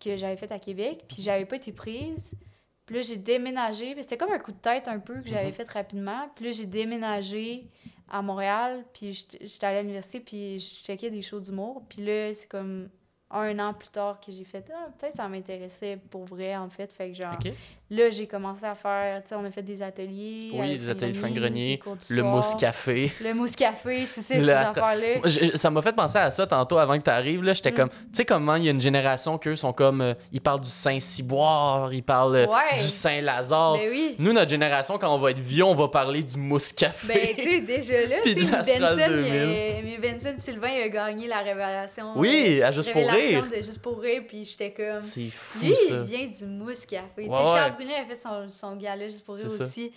que 0.00 0.16
j'avais 0.16 0.36
fait 0.36 0.50
à 0.50 0.58
Québec, 0.58 1.04
puis 1.08 1.22
j'avais 1.22 1.44
pas 1.44 1.56
été 1.56 1.72
prise. 1.72 2.34
Puis 2.86 2.96
là, 2.96 3.02
j'ai 3.02 3.16
déménagé, 3.16 3.92
puis 3.94 4.02
c'était 4.02 4.16
comme 4.16 4.32
un 4.32 4.38
coup 4.38 4.50
de 4.52 4.56
tête 4.58 4.88
un 4.88 4.98
peu 4.98 5.20
que 5.20 5.28
j'avais 5.28 5.46
Mhm. 5.48 5.52
fait 5.52 5.70
rapidement. 5.70 6.28
Puis 6.34 6.46
là, 6.46 6.52
j'ai 6.52 6.66
déménagé 6.66 7.66
à 8.08 8.20
Montréal, 8.22 8.84
puis 8.92 9.12
j'étais 9.40 9.66
allée 9.66 9.78
à 9.78 9.82
l'université, 9.82 10.18
puis 10.18 10.58
je 10.58 10.82
checkais 10.84 11.10
des 11.10 11.22
shows 11.22 11.38
d'humour. 11.38 11.82
Puis 11.88 12.02
là, 12.04 12.34
c'est 12.34 12.48
comme 12.48 12.88
un 13.30 13.56
an 13.60 13.72
plus 13.74 13.90
tard 13.90 14.18
que 14.20 14.32
j'ai 14.32 14.42
fait 14.42 14.64
ah, 14.74 14.88
peut-être 14.98 15.14
ça 15.14 15.28
m'intéressait 15.28 15.96
pour 16.10 16.24
vrai 16.24 16.56
en 16.56 16.68
fait 16.68 16.92
fait 16.92 17.10
que 17.12 17.16
genre. 17.16 17.38
Là, 17.92 18.08
j'ai 18.10 18.26
commencé 18.28 18.64
à 18.64 18.76
faire, 18.76 19.20
tu 19.22 19.30
sais, 19.30 19.34
on 19.34 19.44
a 19.44 19.50
fait 19.50 19.62
des 19.62 19.82
ateliers. 19.82 20.50
Oui, 20.52 20.78
des 20.78 20.88
ateliers 20.88 21.12
Frank 21.12 21.32
Frank 21.32 21.42
Grenier, 21.42 21.80
Le 22.10 22.22
mousse 22.22 22.54
café. 22.54 23.10
Le 23.20 23.34
mousse 23.34 23.56
café, 23.56 24.06
c'est 24.06 24.22
ça, 24.22 24.34
ces 24.40 24.48
affaires-là. 24.48 25.56
Ça 25.56 25.70
m'a 25.70 25.82
fait 25.82 25.92
penser 25.94 26.18
à 26.18 26.30
ça 26.30 26.46
tantôt 26.46 26.78
avant 26.78 26.96
que 26.96 27.02
tu 27.02 27.10
arrives. 27.10 27.42
J'étais 27.52 27.72
Mm. 27.72 27.74
comme, 27.74 27.88
tu 27.88 27.96
sais, 28.12 28.24
comment 28.24 28.54
il 28.54 28.64
y 28.64 28.68
a 28.68 28.70
une 28.70 28.80
génération 28.80 29.38
qu'eux 29.38 29.56
sont 29.56 29.72
comme, 29.72 30.00
euh, 30.02 30.14
ils 30.30 30.40
parlent 30.40 30.60
du 30.60 30.68
Saint-Cyboire, 30.68 31.92
ils 31.92 32.02
parlent 32.02 32.36
euh, 32.36 32.46
Ouais. 32.46 32.76
du 32.76 32.82
Saint-Lazare. 32.84 33.74
Ben 33.74 33.88
oui. 33.90 34.14
Nous, 34.18 34.32
notre 34.32 34.50
génération, 34.50 34.96
quand 34.98 35.12
on 35.14 35.18
va 35.18 35.30
être 35.32 35.38
vieux, 35.38 35.64
on 35.64 35.74
va 35.74 35.88
parler 35.88 36.22
du 36.22 36.36
mousse 36.38 36.72
café. 36.72 37.12
Ben, 37.12 37.28
tu 37.36 37.42
sais, 37.50 37.60
déjà 37.60 38.06
là, 38.06 38.16
Puis 38.22 38.34
tu 38.36 38.44
sais, 38.44 38.50
de 38.78 38.80
Benson, 38.80 38.96
2000. 39.08 39.26
il 39.26 39.32
a- 39.32 39.82
mais 39.82 39.98
Benson 40.00 40.34
Sylvain 40.38 40.68
il 40.68 40.82
a 40.82 40.88
gagné 40.88 41.26
la 41.28 41.38
révélation. 41.40 42.12
oui, 42.16 42.60
euh, 42.62 42.66
à 42.66 42.70
juste 42.70 42.92
pour 42.92 43.02
rire. 43.02 43.46
de 43.50 43.56
Juste 43.56 43.82
pour 43.82 44.00
rire, 44.00 44.22
puis 44.28 44.44
j'étais 44.44 44.70
comme. 44.72 45.00
C'est 45.00 45.30
fou, 45.30 45.64
Lui, 45.64 45.74
ça. 45.74 45.94
il 45.94 46.04
vient 46.04 46.26
du 46.26 46.46
mousse 46.46 46.86
fait. 46.86 47.00
Ouais, 47.26 47.28
Brunet 47.84 48.00
a 48.00 48.04
fait 48.06 48.14
son, 48.14 48.48
son 48.48 48.76
gala 48.76 49.06
juste 49.08 49.24
pour 49.24 49.36
ça. 49.36 49.46
aussi. 49.46 49.90
Tu 49.90 49.96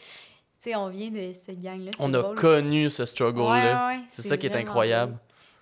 sais, 0.70 0.76
on 0.76 0.88
vient 0.90 1.10
de 1.12 1.32
cette 1.34 1.60
gang-là. 1.60 1.92
On 2.00 2.14
a 2.14 2.22
drôle. 2.22 2.36
connu 2.38 2.90
ce 2.90 3.06
struggle-là. 3.06 3.88
Ouais, 3.90 3.96
ouais, 3.98 4.04
C'est 4.10 4.22
ça 4.22 4.38
qui 4.38 4.48
est 4.48 4.56
incroyable. 4.56 5.18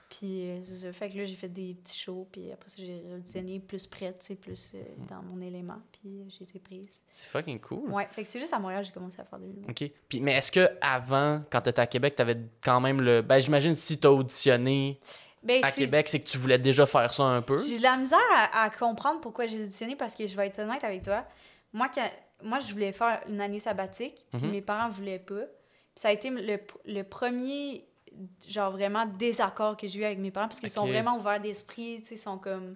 Puis, 0.10 0.50
euh. 0.50 0.92
Fait 0.92 1.10
que 1.10 1.18
là, 1.20 1.24
j'ai 1.26 1.36
fait 1.36 1.48
des 1.48 1.74
petits 1.74 1.98
shows, 1.98 2.28
puis 2.30 2.52
après 2.52 2.68
ça, 2.70 2.76
j'ai 2.80 3.02
auditionné 3.16 3.60
plus 3.62 3.88
prête, 3.88 4.20
tu 4.20 4.26
sais, 4.28 4.36
plus 4.36 4.74
euh, 4.76 4.80
Mm. 4.98 5.06
dans 5.08 5.22
mon 5.24 5.42
élément, 5.42 5.80
puis 5.94 6.20
euh, 6.20 6.24
j'ai 6.28 6.44
été 6.44 6.60
prise. 6.60 6.90
C'est 7.10 7.28
fucking 7.28 7.60
cool. 7.62 7.90
Ouais, 7.90 8.06
fait 8.12 8.24
que 8.24 8.28
c'est 8.28 8.40
juste 8.40 8.52
à 8.54 8.60
Montréal 8.60 8.82
que 8.82 8.88
j'ai 8.88 8.94
commencé 8.94 9.22
à 9.22 9.24
faire 9.24 9.40
de 9.40 9.46
l'humour. 9.46 9.64
OK. 9.70 9.90
Puis, 10.10 10.20
mais 10.20 10.34
est-ce 10.34 10.52
que 10.52 10.70
avant, 10.82 11.42
quand 11.50 11.62
tu 11.62 11.70
étais 11.70 11.80
à 11.82 11.88
Québec, 11.88 12.16
tu 12.18 12.22
avais 12.24 12.38
quand 12.62 12.82
même 12.82 13.00
le. 13.02 13.22
Ben, 13.22 13.40
j'imagine 13.40 13.74
si 13.74 13.98
tu 13.98 14.06
as 14.06 14.12
auditionné 14.12 15.00
Ben, 15.44 15.64
à 15.64 15.72
Québec, 15.72 16.10
c'est 16.10 16.20
que 16.20 16.26
tu 16.28 16.38
voulais 16.38 16.60
déjà 16.60 16.86
faire 16.86 17.12
ça 17.14 17.24
un 17.24 17.42
peu. 17.42 17.58
J'ai 17.58 17.78
de 17.78 17.84
la 17.84 17.96
misère 17.96 18.20
à, 18.36 18.64
à 18.64 18.70
comprendre 18.70 19.22
pourquoi 19.22 19.48
j'ai 19.48 19.62
auditionné 19.64 19.96
parce 19.96 20.14
que 20.14 20.28
je 20.28 20.36
vais 20.36 20.48
être 20.48 20.60
honnête 20.60 20.84
avec 20.84 21.04
toi. 21.04 21.26
Moi, 21.74 21.90
quand- 21.94 22.12
moi 22.44 22.60
je 22.60 22.72
voulais 22.74 22.92
faire 22.92 23.22
une 23.28 23.40
année 23.42 23.60
sabbatique, 23.60 24.26
puis 24.32 24.44
Mhm. 24.46 24.52
mes 24.52 24.62
parents 24.62 24.90
voulaient 24.90 25.20
pas. 25.20 25.44
Puis 25.46 26.02
ça 26.02 26.10
a 26.10 26.12
été 26.12 26.30
le, 26.30 26.60
le 26.86 27.04
premier, 27.04 27.86
genre 28.48 28.72
vraiment 28.72 29.06
désaccord 29.06 29.78
que 29.78 29.88
j'ai 29.88 30.00
eu 30.00 30.04
avec 30.06 30.20
mes 30.20 30.32
parents 30.32 30.48
parce 30.48 30.60
qu'ils 30.60 30.70
sont 30.70 30.86
vraiment 30.88 31.18
ouverts 31.18 31.40
d'esprit, 31.42 31.98
tu 32.00 32.06
sais, 32.10 32.16
ils 32.16 32.18
sont 32.18 32.38
comme. 32.38 32.76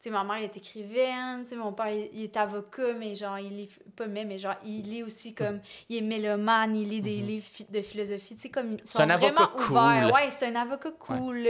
Tu 0.00 0.08
sais, 0.08 0.10
ma 0.10 0.24
mère 0.24 0.42
est 0.42 0.56
écrivaine, 0.56 1.42
tu 1.44 1.50
sais, 1.50 1.56
mon 1.56 1.72
père, 1.72 1.88
il, 1.88 2.10
il 2.12 2.22
est 2.24 2.36
avocat, 2.36 2.92
mais 2.94 3.14
genre, 3.14 3.38
il 3.38 3.56
lit, 3.56 3.70
pas 3.94 4.08
mais, 4.08 4.24
mais 4.24 4.36
genre, 4.36 4.56
il 4.64 4.82
lit 4.82 5.04
aussi 5.04 5.32
comme, 5.32 5.60
il 5.88 5.98
est 5.98 6.00
mélomane, 6.00 6.74
il 6.74 6.88
lit 6.88 7.00
des 7.00 7.18
Mhm. 7.20 7.26
livres 7.28 7.46
de 7.70 7.82
philosophie, 7.82 8.34
tu 8.34 8.42
sais, 8.42 8.48
comme, 8.50 8.72
ils 8.72 8.86
sont 8.86 8.98
un 9.00 9.10
avocat 9.10 9.32
vraiment 9.32 9.48
cool. 9.56 9.76
ouverts. 9.76 10.12
Ouais, 10.12 10.30
c'est 10.32 10.46
un 10.46 10.56
avocat 10.56 10.90
cool. 10.98 11.46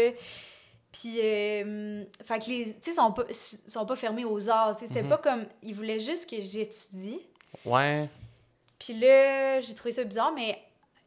Puis, 0.92 1.18
euh, 1.22 2.05
fait 2.24 2.38
que 2.38 2.48
les, 2.50 2.64
tu 2.74 2.90
sais, 2.90 2.92
sont 2.92 3.12
pas, 3.12 3.24
sont 3.33 3.87
pas 3.87 3.96
fermés 3.96 4.24
aux 4.26 4.50
arts, 4.50 4.78
c'était 4.78 5.02
Mhm. 5.02 5.09
pas 5.09 5.18
comme, 5.18 5.46
ils 5.62 5.74
voulaient 5.74 5.98
juste 5.98 6.28
que 6.28 6.40
j'étudie. 6.40 7.18
Ouais. 7.64 8.09
Puis 8.78 8.94
là, 8.98 9.61
j'ai 9.61 9.72
trouvé 9.74 9.90
ça 9.92 10.05
bizarre, 10.05 10.33
mais 10.33 10.59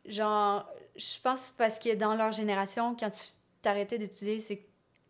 genre, 0.05 0.65
je 0.95 1.19
pense 1.21 1.53
parce 1.57 1.77
que 1.77 1.93
dans 1.95 2.15
leur 2.15 2.31
génération, 2.31 2.95
quand 2.99 3.11
tu 3.11 3.25
t'arrêtais 3.61 3.97
d'étudier, 3.99 4.39
c'est 4.39 4.61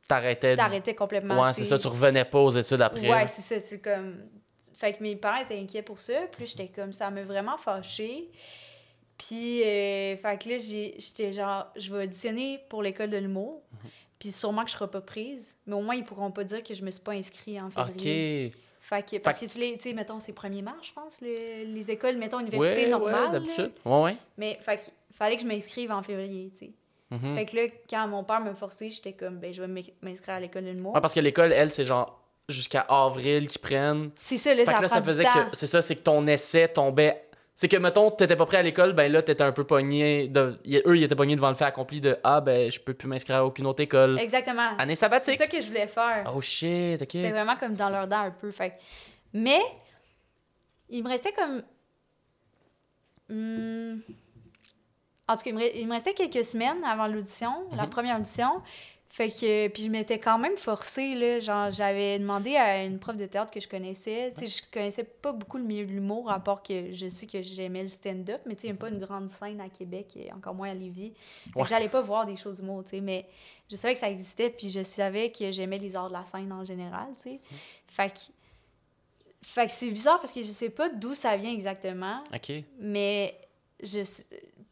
T'arrêtais. 0.07 0.55
t'arrêtais 0.55 0.93
complètement. 0.93 1.41
Ouais, 1.41 1.51
c'est 1.53 1.63
ça, 1.65 1.79
tu 1.79 1.87
revenais 1.87 2.25
pas 2.25 2.39
aux 2.39 2.51
études 2.51 2.81
après. 2.81 3.09
Ouais, 3.09 3.27
c'est 3.27 3.41
ça, 3.41 3.59
c'est 3.59 3.79
comme... 3.79 4.17
Fait 4.75 4.91
que 4.93 5.01
mes 5.01 5.15
parents 5.15 5.37
étaient 5.41 5.57
inquiets 5.57 5.81
pour 5.83 6.01
ça, 6.01 6.13
puis 6.33 6.45
j'étais 6.45 6.67
comme, 6.67 6.91
ça 6.91 7.09
m'a 7.09 7.23
vraiment 7.23 7.57
fâchée. 7.57 8.29
Puis, 9.17 9.63
euh, 9.63 10.17
fait 10.17 10.37
que 10.41 10.49
là, 10.49 10.57
j'ai- 10.57 10.95
j'étais 10.97 11.31
genre, 11.31 11.67
je 11.77 11.93
vais 11.93 12.03
auditionner 12.03 12.59
pour 12.67 12.83
l'école 12.83 13.09
de 13.09 13.17
l'humour, 13.17 13.61
Mhm. 13.71 13.89
Puis 14.19 14.31
sûrement 14.31 14.63
que 14.63 14.69
je 14.69 14.75
serai 14.75 14.87
pas 14.89 15.01
prise, 15.01 15.55
mais 15.67 15.75
au 15.75 15.81
moins, 15.81 15.95
ils 15.95 16.03
pourront 16.05 16.31
pas 16.31 16.43
dire 16.43 16.63
que 16.63 16.73
je 16.73 16.83
me 16.83 16.91
suis 16.91 17.01
pas 17.03 17.13
inscrite 17.13 17.59
en 17.61 17.69
février. 17.69 18.47
OK. 18.53 18.59
Fait 18.81 19.01
que, 19.03 19.17
parce 19.17 19.39
Fait 19.39 19.45
que, 19.47 19.51
que 19.51 19.55
tu 19.55 19.59
les- 19.61 19.79
sais, 19.79 19.93
mettons, 19.93 20.19
c'est 20.19 20.31
1er 20.33 20.61
mars, 20.61 20.77
je 20.87 20.93
pense, 20.93 21.17
le- 21.21 21.63
les 21.73 21.89
écoles, 21.91 22.17
mettons, 22.17 22.37
Ouais, 22.37 22.43
université 22.43 22.83
ouais, 22.83 22.89
normale. 22.89 23.23
là. 23.23 23.27
d'habitude. 23.29 23.71
Ouais, 23.83 24.01
ouais. 24.03 24.17
Mais, 24.37 24.59
fait 24.61 24.77
que, 24.77 24.83
fallait 25.11 25.35
que 25.37 25.41
je 25.41 25.47
m'inscrive 25.47 25.91
en 25.91 26.03
février, 26.03 26.51
tu 26.53 26.65
sais. 26.67 26.71
Mhm. 27.11 27.33
Fait 27.33 27.45
que 27.45 27.55
là, 27.55 27.61
quand 27.89 28.07
mon 28.07 28.23
père 28.23 28.41
me 28.41 28.53
forçait, 28.53 28.89
j'étais 28.91 29.13
comme, 29.13 29.37
ben, 29.37 29.51
je 29.53 29.61
vais 29.61 29.67
m'in- 29.67 29.81
m'inscrire 30.01 30.35
à 30.35 30.39
l'école 30.39 30.65
l'humour. 30.65 30.93
Ouais, 30.93 31.01
parce 31.01 31.13
que 31.13 31.19
l'école, 31.19 31.51
elle, 31.51 31.69
c'est 31.71 31.83
genre 31.85 32.21
jusqu'à 32.47 32.81
avril 32.81 33.47
qu'ils 33.47 33.61
prennent. 33.61 34.11
C'est 34.15 34.37
ça, 34.37 34.51
là, 34.53 34.57
Fait 34.65 34.65
ça 34.65 34.73
que 34.77 34.81
là, 34.83 34.87
ça 34.87 35.03
faisait 35.03 35.23
que. 35.23 35.29
C'est 35.53 35.65
ça, 35.67 35.81
c'est 35.81 35.95
que 35.95 36.01
ton 36.01 36.25
essai 36.27 36.67
tombait. 36.67 37.24
C'est 37.57 37.69
que, 37.69 37.77
mettons, 37.77 38.11
t'étais 38.11 38.35
pas 38.35 38.45
prêt 38.45 38.57
à 38.57 38.61
l'école, 38.63 38.91
ben 38.91 39.09
là, 39.09 39.21
t'étais 39.21 39.43
un 39.43 39.53
peu 39.53 39.63
pogné. 39.63 40.27
De... 40.27 40.59
Eux, 40.85 40.97
ils 40.97 41.03
étaient 41.03 41.15
pognés 41.15 41.37
devant 41.37 41.47
le 41.49 41.55
fait 41.55 41.63
accompli 41.63 42.01
de 42.01 42.17
Ah, 42.21 42.41
ben, 42.41 42.69
je 42.69 42.79
peux 42.81 42.93
plus 42.93 43.07
m'inscrire 43.07 43.37
à 43.37 43.45
aucune 43.45 43.65
autre 43.65 43.81
école. 43.81 44.19
Exactement. 44.19 44.75
Année 44.77 44.95
C'est 44.95 44.99
sabbatique. 45.01 45.37
ça 45.37 45.47
que 45.47 45.61
je 45.61 45.67
voulais 45.67 45.87
faire. 45.87 46.29
Oh 46.35 46.41
shit, 46.41 47.01
ok. 47.01 47.07
C'était 47.13 47.31
vraiment 47.31 47.55
comme 47.55 47.73
dans 47.75 47.89
leur 47.89 48.07
dent 48.09 48.19
un 48.23 48.31
peu. 48.31 48.51
Fait. 48.51 48.73
Mais, 49.31 49.61
il 50.89 51.01
me 51.01 51.07
restait 51.09 51.31
comme. 51.31 51.63
Hmm, 53.29 53.99
En 55.27 55.35
tout 55.37 55.43
cas, 55.43 55.49
il 55.49 55.55
me, 55.55 55.61
re- 55.61 55.71
il 55.75 55.87
me 55.87 55.93
restait 55.93 56.13
quelques 56.13 56.43
semaines 56.45 56.83
avant 56.83 57.07
l'audition, 57.07 57.51
la 57.75 57.83
Mhm. 57.83 57.89
première 57.89 58.17
audition. 58.17 58.49
Fait 59.15 59.29
que, 59.29 59.69
puis 59.69 59.83
je 59.83 59.89
m'étais 59.89 60.19
quand 60.19 60.37
même 60.37 60.57
forcée, 60.57 61.15
là. 61.15 61.39
Genre, 61.39 61.71
j'avais 61.71 62.19
demandé 62.19 62.57
à 62.57 62.83
une 62.83 62.99
prof 62.99 63.15
de 63.15 63.25
théâtre 63.25 63.49
que 63.49 63.61
je 63.61 63.67
connaissais. 63.69 64.33
Tu 64.37 64.49
sais, 64.49 64.61
je 64.61 64.69
connaissais 64.69 65.05
pas 65.05 65.31
beaucoup 65.31 65.57
le 65.57 65.63
milieu 65.63 65.85
de 65.85 65.91
l'humour, 65.93 66.29
à 66.29 66.37
part 66.43 66.61
que 66.61 66.91
je 66.91 67.07
sais 67.07 67.25
que 67.25 67.41
j'aimais 67.41 67.83
le 67.83 67.87
stand-up, 67.87 68.41
mais 68.45 68.55
tu 68.55 68.63
sais, 68.63 68.67
il 68.67 68.71
n'y 68.71 68.77
a 68.77 68.81
pas 68.81 68.89
une 68.89 68.99
grande 68.99 69.29
scène 69.29 69.61
à 69.61 69.69
Québec, 69.69 70.17
et 70.17 70.33
encore 70.33 70.53
moins 70.53 70.69
à 70.69 70.73
Lévis. 70.73 71.13
Ouais. 71.55 71.63
j'allais 71.65 71.87
pas 71.87 72.01
voir 72.01 72.25
des 72.25 72.35
choses 72.35 72.59
d'humour, 72.59 72.83
tu 72.83 72.89
sais, 72.89 72.99
mais 72.99 73.25
je 73.71 73.77
savais 73.77 73.93
que 73.93 74.01
ça 74.01 74.09
existait, 74.09 74.49
puis 74.49 74.69
je 74.69 74.83
savais 74.83 75.31
que 75.31 75.49
j'aimais 75.49 75.77
les 75.77 75.95
arts 75.95 76.09
de 76.09 76.13
la 76.13 76.25
scène 76.25 76.51
en 76.51 76.65
général, 76.65 77.07
tu 77.15 77.29
sais. 77.29 77.39
Fait 77.87 78.09
que, 78.13 78.19
fait 79.43 79.67
que 79.67 79.71
c'est 79.71 79.91
bizarre 79.91 80.19
parce 80.19 80.33
que 80.33 80.41
je 80.41 80.51
sais 80.51 80.69
pas 80.69 80.89
d'où 80.89 81.13
ça 81.13 81.37
vient 81.37 81.53
exactement, 81.53 82.21
Ok. 82.33 82.51
mais 82.81 83.33
je, 83.81 84.01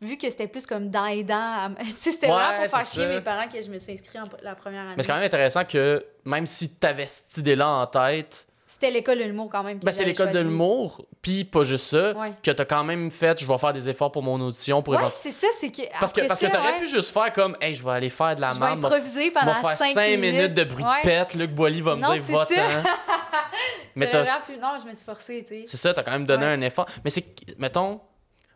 vu 0.03 0.17
que 0.17 0.29
c'était 0.29 0.47
plus 0.47 0.65
comme 0.65 0.89
dans 0.89 1.05
et 1.05 1.23
dans, 1.23 1.75
tu 1.81 1.89
c'était 1.89 2.27
Ouais, 2.27 2.33
vraiment 2.33 2.63
pour 2.67 2.77
faire 2.77 2.87
chier 2.87 3.03
ça. 3.03 3.09
mes 3.09 3.21
parents 3.21 3.47
que 3.47 3.61
je 3.61 3.69
me 3.69 3.79
suis 3.79 3.93
inscrite 3.93 4.17
en 4.21 4.29
la 4.41 4.55
première 4.55 4.81
année. 4.81 4.93
Mais 4.97 5.03
c'est 5.03 5.09
quand 5.09 5.15
même 5.15 5.23
intéressant 5.25 5.65
que 5.65 6.05
même 6.25 6.45
si 6.45 6.75
t'avais 6.75 7.05
cette 7.07 7.37
idée-là 7.37 7.67
en 7.67 7.87
tête, 7.87 8.47
C'était 8.65 8.89
l'école 8.91 9.19
de 9.19 9.23
l'humour 9.25 9.49
quand 9.51 9.63
même. 9.63 9.77
ben 9.79 9.91
c'est 9.91 10.03
l'école 10.05 10.31
de 10.31 10.39
l'humour, 10.39 11.05
puis 11.21 11.43
pas 11.45 11.63
juste 11.63 11.85
ça, 11.87 12.11
Ouais. 12.13 12.33
que 12.41 12.49
t'as 12.51 12.65
quand 12.65 12.83
même 12.83 13.11
fait, 13.11 13.39
je 13.39 13.47
vais 13.47 13.57
faire 13.57 13.71
des 13.73 13.87
efforts 13.89 14.11
pour 14.11 14.23
mon 14.23 14.39
audition 14.41 14.81
pour 14.81 14.95
Ouais, 14.95 15.09
c'est 15.11 15.31
ça, 15.31 15.47
c'est 15.53 15.69
que. 15.69 15.83
Parce 15.99 16.11
que, 16.11 16.21
parce 16.27 16.39
que 16.39 16.47
t'aurais 16.47 16.73
ouais, 16.73 16.79
pu 16.79 16.87
juste 16.87 17.13
faire 17.13 17.31
comme, 17.33 17.55
hey, 17.61 17.73
je 17.75 17.83
vais 17.83 17.91
aller 17.91 18.09
faire 18.09 18.35
de 18.35 18.41
la 18.41 18.51
Je 18.51 18.59
vais 18.59 18.65
merde, 18.65 18.85
improviser 18.85 19.29
pendant 19.31 19.53
faire 19.53 19.71
5 19.77 19.93
5 19.93 20.07
minutes. 20.19 20.19
minutes 20.33 20.53
de 20.55 20.63
bruit 20.63 20.83
de 20.83 21.01
pète, 21.03 21.33
Luc 21.35 21.51
Boily 21.51 21.81
va 21.81 21.95
me 21.95 22.01
dire 22.01 22.23
va-t'en. 22.35 22.89
Mais 23.95 24.09
t'as 24.09 24.23
Non, 24.23 24.77
je 24.83 24.89
me 24.89 24.95
suis 24.95 25.05
forcée, 25.05 25.43
tu 25.47 25.53
sais. 25.59 25.63
C'est 25.67 25.77
ça, 25.77 25.93
t'as 25.93 26.01
quand 26.03 26.11
même 26.11 26.25
donné 26.25 26.45
un 26.45 26.61
effort. 26.61 26.87
Mais 27.03 27.09
c'est, 27.11 27.25
mettons, 27.59 27.99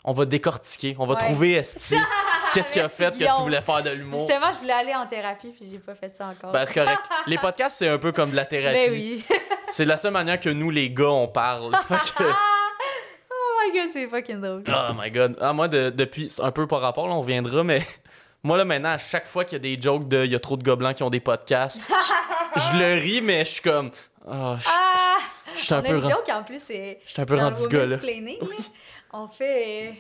on 0.08 0.14
va 0.14 0.26
décortiquer, 0.26 0.96
on 0.98 1.06
va 1.06 1.14
Ouais. 1.14 1.20
trouver 1.20 1.54
Esti. 1.56 1.96
Qu'est-ce 2.54 2.72
qui 2.72 2.80
a 2.80 2.88
fait 2.90 3.12
que 3.12 3.24
tu 3.24 3.42
voulais 3.44 3.62
faire 3.62 3.84
de 3.84 3.90
l'humour? 3.92 4.20
Justement, 4.20 4.52
je 4.54 4.58
voulais 4.60 4.74
aller 4.74 4.96
en 4.96 5.06
thérapie, 5.06 5.50
puis 5.50 5.68
j'ai 5.70 5.80
pas 5.80 5.94
fait 5.94 6.16
ça 6.16 6.28
encore. 6.28 6.52
Ben, 6.52 6.66
c'est 6.66 6.74
correct. 6.74 7.02
Les 7.28 7.38
podcasts, 7.38 7.78
c'est 7.78 7.90
un 7.90 7.98
peu 8.00 8.12
comme 8.14 8.32
de 8.32 8.36
la 8.38 8.46
thérapie. 8.46 8.78
Ben 8.78 8.92
oui. 8.92 9.24
C'est 9.70 9.84
la 9.84 9.98
seule 9.98 10.14
manière 10.14 10.40
que 10.40 10.48
nous, 10.50 10.70
les 10.70 10.90
gars, 10.90 11.10
on 11.10 11.28
parle. 11.28 11.72
Que- 12.18 12.24
Oh 13.30 13.60
my 13.66 13.78
god, 13.78 13.90
c'est 13.92 14.08
fucking 14.08 14.40
drôle. 14.40 14.64
Oh 14.68 14.94
my 14.98 15.12
god. 15.12 15.36
Ah, 15.42 15.52
moi, 15.52 15.68
de- 15.68 15.90
depuis, 15.90 16.34
un 16.42 16.52
peu 16.52 16.68
par 16.68 16.80
rapport, 16.80 17.06
là, 17.08 17.14
on 17.14 17.20
reviendra, 17.20 17.66
mais 17.66 17.86
moi, 18.44 18.56
là, 18.58 18.64
maintenant, 18.64 18.92
à 18.92 18.98
chaque 18.98 19.28
fois 19.28 19.44
qu'il 19.44 19.58
y 19.58 19.60
a 19.74 19.76
des 19.76 19.82
jokes 19.82 20.08
de 20.08 20.24
il 20.24 20.32
y 20.32 20.36
a 20.36 20.40
trop 20.40 20.56
de 20.56 20.64
gobelins 20.64 20.94
qui 20.94 21.04
ont 21.04 21.10
des 21.10 21.20
podcasts, 21.20 21.82
je, 22.56 22.62
je 22.62 22.78
le 22.78 22.94
ris, 23.02 23.22
mais 23.22 23.44
je 23.44 23.50
suis 23.52 23.62
comme. 23.62 23.90
Oh, 24.26 24.56
je, 24.58 24.66
Ah! 24.70 25.18
je 25.54 25.60
suis 25.60 25.74
un 25.74 25.78
On 25.78 25.80
a 25.82 25.84
peu, 25.84 25.96
une 25.98 26.04
ren- 26.04 26.10
joke 26.12 26.30
en 26.34 26.44
plus, 26.44 26.62
c'est. 26.64 27.00
je 27.06 27.10
suis 27.12 27.22
un 27.22 27.26
peu 27.26 27.36
rendu. 27.36 27.58
On 29.14 29.28
fait. 29.28 29.88
euh, 29.88 29.92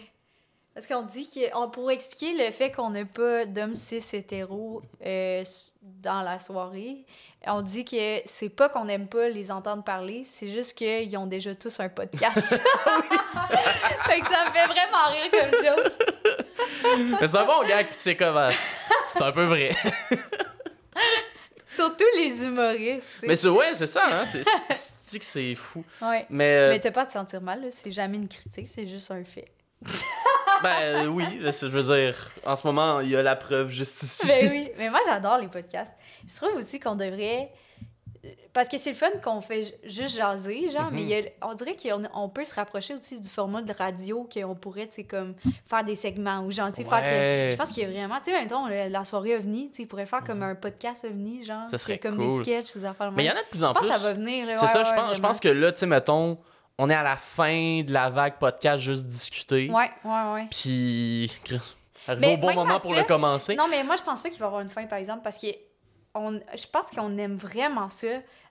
Parce 0.73 0.87
qu'on 0.87 1.01
dit 1.03 1.29
que. 1.29 1.55
on- 1.57 1.69
Pour 1.69 1.89
expliquer 1.91 2.33
le 2.45 2.51
fait 2.51 2.71
qu'on 2.71 2.89
n'a 2.91 3.05
pas 3.05 3.45
d'hommes 3.45 3.75
cis 3.75 4.03
hétéros 4.13 4.81
euh, 5.05 5.43
dans 5.81 6.21
la 6.21 6.39
soirée, 6.39 7.05
on 7.45 7.61
dit 7.61 7.85
que 7.85 8.21
c'est 8.25 8.49
pas 8.49 8.67
qu'on 8.69 8.85
n'aime 8.85 9.07
pas 9.07 9.29
les 9.29 9.51
entendre 9.51 9.83
parler, 9.83 10.23
c'est 10.25 10.49
juste 10.49 10.73
qu'ils 10.77 11.15
ont 11.17 11.27
déjà 11.27 11.55
tous 11.55 11.79
un 11.79 11.89
podcast. 11.89 12.37
fait 14.05 14.19
que 14.19 14.25
ça 14.27 14.45
me 14.45 14.51
fait 14.51 14.65
vraiment 14.67 15.07
rire 15.11 15.31
comme 15.31 15.51
joke. 15.63 15.93
Mais 17.21 17.27
c'est 17.27 17.37
un 17.37 17.45
bon 17.45 17.61
gag, 17.67 17.87
puis 17.87 17.95
tu 17.95 18.01
sais 18.01 18.15
comment. 18.15 18.49
C'est 19.07 19.21
un 19.21 19.31
peu 19.31 19.45
vrai. 19.45 19.71
Surtout 21.77 22.05
les 22.15 22.43
humoristes. 22.43 23.23
Mais 23.27 23.35
c'est, 23.35 23.49
ouais, 23.49 23.73
c'est 23.73 23.85
ça, 23.85 24.03
hein. 24.09 24.25
C'est, 24.25 24.43
c'est, 24.75 25.19
que 25.19 25.25
c'est 25.25 25.53
fou. 25.53 25.85
Ouais. 26.01 26.25
Mais, 26.29 26.53
euh, 26.53 26.69
Mais 26.71 26.79
t'as 26.79 26.89
pas 26.89 27.03
à 27.03 27.05
te 27.05 27.11
sentir 27.11 27.39
mal, 27.39 27.61
là. 27.61 27.67
c'est 27.69 27.91
jamais 27.91 28.17
une 28.17 28.27
critique, 28.27 28.67
c'est 28.67 28.87
juste 28.87 29.11
un 29.11 29.23
fait. 29.23 29.51
ben 30.63 30.75
euh, 30.81 31.05
oui, 31.05 31.23
je 31.39 31.67
veux 31.67 31.95
dire, 31.95 32.31
en 32.43 32.55
ce 32.55 32.65
moment, 32.65 32.99
il 33.01 33.09
y 33.11 33.15
a 33.15 33.21
la 33.21 33.35
preuve 33.35 33.69
juste 33.69 34.01
ici. 34.01 34.25
Ben 34.27 34.49
oui, 34.49 34.71
mais 34.79 34.89
moi 34.89 34.99
j'adore 35.05 35.37
les 35.37 35.47
podcasts. 35.47 35.95
Je 36.27 36.35
trouve 36.35 36.55
aussi 36.55 36.79
qu'on 36.79 36.95
devrait. 36.95 37.51
Parce 38.53 38.67
que 38.69 38.77
c'est 38.77 38.89
le 38.89 38.95
fun 38.95 39.09
qu'on 39.23 39.41
fait 39.41 39.63
ju- 39.63 39.71
juste 39.83 40.15
jaser, 40.17 40.69
genre, 40.69 40.91
Mhm. 40.91 40.95
mais 41.05 41.33
a- 41.41 41.47
on 41.47 41.53
dirait 41.53 41.75
qu'on 41.75 42.03
on 42.13 42.29
peut 42.29 42.43
se 42.43 42.55
rapprocher 42.55 42.93
aussi 42.95 43.19
du 43.21 43.29
format 43.29 43.61
de 43.61 43.71
radio, 43.73 44.27
qu'on 44.33 44.55
pourrait, 44.55 44.87
tu 44.87 44.95
sais, 44.95 45.03
comme 45.03 45.35
faire 45.69 45.83
des 45.83 45.95
segments 45.95 46.39
ou 46.41 46.51
genre, 46.51 46.67
tu 46.69 46.77
sais, 46.77 46.83
faire 46.83 46.93
Ouais. 46.93 47.47
que. 47.49 47.51
Je 47.51 47.55
pense 47.57 47.71
qu'il 47.71 47.83
y 47.83 47.85
a 47.85 47.89
vraiment, 47.89 48.17
tu 48.17 48.31
sais, 48.31 48.39
mettons, 48.39 48.65
la 48.67 49.03
soirée 49.03 49.35
OVNI, 49.37 49.71
tu 49.71 49.85
pourrait 49.85 50.05
faire 50.05 50.23
comme 50.23 50.41
un 50.43 50.55
podcast 50.55 51.05
OVNI, 51.05 51.43
genre. 51.45 51.63
Mhm. 51.63 51.69
Ça 51.69 51.77
serait 51.77 51.97
comme 51.99 52.17
cool. 52.17 52.27
des 52.27 52.43
sketchs, 52.43 52.73
des 52.73 52.85
affaires 52.85 53.11
Mais 53.11 53.23
il 53.25 53.27
y 53.27 53.31
en 53.31 53.35
a 53.35 53.43
de 53.43 53.47
plus 53.49 53.63
en 53.63 53.67
Je 53.69 53.73
pense 53.73 53.81
plus. 53.83 53.89
que 53.91 53.97
ça 53.99 54.03
va 54.07 54.13
venir. 54.13 54.45
C'est 54.45 54.51
ouais, 54.61 54.67
ça, 54.67 54.79
ouais, 54.79 54.85
je, 54.85 54.93
pense, 54.93 55.15
je 55.17 55.21
pense 55.21 55.39
que 55.39 55.49
là, 55.49 55.71
tu 55.71 55.79
sais, 55.79 55.85
mettons, 55.85 56.37
on 56.79 56.89
est 56.89 56.95
à 56.95 57.03
la 57.03 57.15
fin 57.15 57.81
de 57.83 57.91
la 57.93 58.09
vague 58.09 58.37
podcast 58.39 58.81
juste 58.83 59.05
discuter. 59.07 59.69
Ouais, 59.71 59.89
ouais, 60.03 60.33
ouais. 60.33 60.47
Puis, 60.51 61.31
arrivé 62.07 62.33
au 62.33 62.37
bon 62.37 62.53
moment 62.53 62.79
pour 62.79 62.93
ça- 62.93 62.99
le 63.01 63.05
commencer. 63.05 63.55
Non, 63.55 63.65
mais 63.69 63.83
moi, 63.83 63.95
je 63.95 64.03
pense 64.03 64.21
pas 64.21 64.29
qu'il 64.29 64.39
va 64.39 64.45
y 64.45 64.47
avoir 64.47 64.61
une 64.61 64.69
fin, 64.69 64.85
par 64.85 64.97
exemple, 64.99 65.21
parce 65.23 65.37
que 65.37 65.47
on, 66.17 66.39
je 66.55 66.67
pense 66.67 66.91
qu'on 66.91 67.17
aime 67.17 67.35
vraiment 67.35 67.89
ça, 67.89 68.07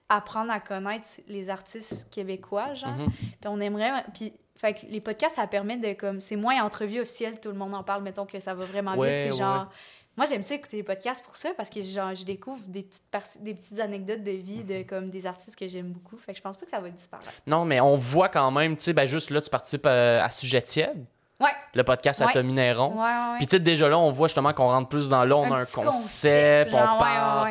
apprendre 0.09 0.53
à 0.53 0.61
connaître 0.61 1.07
les 1.29 1.51
artistes 1.51 2.09
québécois, 2.11 2.75
genre. 2.75 2.97
Mhm. 2.97 3.11
Puis 3.11 3.49
on 3.49 3.61
aimerait. 3.61 4.05
Puis, 4.15 4.33
fait 4.57 4.73
que 4.75 4.87
les 4.87 5.01
podcasts, 5.01 5.37
ça 5.37 5.47
permet 5.47 5.77
de 5.77 5.93
comme. 5.93 6.21
C'est 6.21 6.37
moins 6.37 6.63
entrevue 6.63 7.01
officielle, 7.01 7.41
tout 7.41 7.51
le 7.51 7.57
monde 7.57 7.75
en 7.75 7.83
parle, 7.83 8.03
mettons 8.03 8.25
que 8.27 8.39
ça 8.41 8.55
va 8.55 8.65
vraiment 8.65 8.95
Ouais, 8.95 9.11
vite. 9.17 9.19
C'est 9.27 9.31
ouais, 9.33 9.37
genre. 9.39 9.71
moi, 10.17 10.25
j'aime 10.27 10.43
ça 10.43 10.55
écouter 10.55 10.79
les 10.79 10.83
podcasts 10.83 11.23
pour 11.25 11.37
ça 11.37 11.51
parce 11.57 11.69
que 11.69 11.83
genre, 11.83 12.15
je 12.15 12.25
découvre 12.25 12.63
des 12.67 12.83
petites, 12.85 13.43
des 13.43 13.55
petites 13.55 13.81
anecdotes 13.81 14.23
de 14.23 14.31
vie 14.31 14.65
de 14.65 14.83
comme 14.83 15.11
des 15.11 15.27
artistes 15.27 15.59
que 15.59 15.69
j'aime 15.69 15.89
beaucoup. 15.93 16.17
Fait 16.17 16.33
que 16.33 16.39
je 16.39 16.43
pense 16.43 16.57
pas 16.57 16.65
que 16.65 16.71
ça 16.71 16.81
va 16.81 16.89
disparaître. 16.89 17.31
Non, 17.47 17.65
mais 17.67 17.81
on 17.81 17.97
voit 17.99 18.31
quand 18.31 18.51
même, 18.51 18.77
tu 18.77 18.85
sais, 18.85 18.93
ben 18.95 19.05
juste 19.05 19.29
là, 19.31 19.41
tu 19.43 19.51
participes 19.51 19.85
euh, 19.87 20.23
à 20.23 20.31
Sujet 20.31 20.63
tiède, 20.63 21.05
Ouais, 21.39 21.51
le 21.75 21.85
podcast 21.85 22.23
à 22.23 22.27
Ouais. 22.27 22.33
Tommy 22.33 22.55
Néron. 22.55 22.99
ouais. 22.99 23.37
Puis 23.37 23.47
tu 23.47 23.51
sais, 23.57 23.61
déjà 23.61 23.89
là, 23.91 23.99
on 23.99 24.11
voit 24.11 24.27
justement 24.29 24.55
qu'on 24.55 24.69
rentre 24.69 24.89
plus 24.89 25.11
dans 25.11 25.23
là, 25.25 25.37
on 25.37 25.53
a 25.53 25.59
un 25.59 25.65
concept, 25.67 26.73
on 26.73 26.79
genre, 26.79 26.99
parle. 26.99 27.51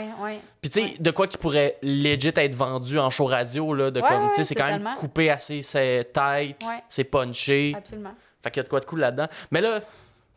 Puis 0.59 0.71
tu 0.71 0.81
sais, 0.81 0.93
de 0.99 1.11
quoi 1.11 1.27
qui 1.27 1.37
pourrait 1.37 1.77
legit 1.83 2.31
être 2.35 2.55
vendu 2.55 2.97
en 2.97 3.11
show 3.11 3.25
radio, 3.25 3.73
là, 3.75 3.91
de 3.91 4.01
comme, 4.01 4.29
tu 4.29 4.37
sais, 4.37 4.43
c'est 4.43 4.55
quand 4.55 4.65
même 4.67 4.89
coupé 4.97 5.29
assez, 5.29 5.59
tight, 5.61 6.57
Ouais. 6.63 6.83
c'est 6.89 7.03
punché. 7.03 7.73
Absolument. 7.77 8.13
Fait 8.41 8.49
qu'il 8.49 8.59
y 8.59 8.61
a 8.61 8.63
de 8.63 8.69
quoi 8.69 8.79
de 8.79 8.85
cool 8.85 8.99
là-dedans. 9.01 9.27
Mais 9.51 9.61
là, 9.61 9.79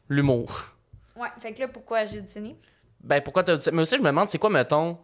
l'humour. 0.08 0.64
Ouais, 1.16 1.28
fait 1.40 1.52
que 1.52 1.60
là, 1.60 1.68
pourquoi 1.68 2.04
j'ai 2.04 2.18
auditionné? 2.18 2.56
Ben 3.00 3.20
pourquoi 3.22 3.44
t'as? 3.44 3.70
Mais 3.72 3.82
aussi, 3.82 3.96
je 3.96 4.00
me 4.02 4.06
demande, 4.08 4.28
c'est 4.28 4.38
quoi, 4.38 4.50
mettons, 4.50 4.98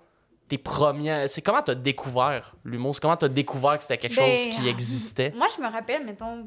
tes 0.48 0.59
premières. 0.59 1.28
C'est 1.30 1.40
comment 1.42 1.62
t'as 1.62 1.74
découvert 1.74 2.54
l'humour? 2.64 2.94
C'est 2.94 3.00
comment 3.00 3.16
t'as 3.16 3.28
découvert 3.28 3.78
que 3.78 3.85
c'était 3.85 3.98
quelque 3.98 4.16
Ben, 4.16 4.37
chose 4.37 4.48
qui 4.48 4.68
existait? 4.68 5.33
Moi, 5.35 5.46
je 5.57 5.62
me 5.62 5.70
rappelle, 5.70 6.04
mettons, 6.04 6.46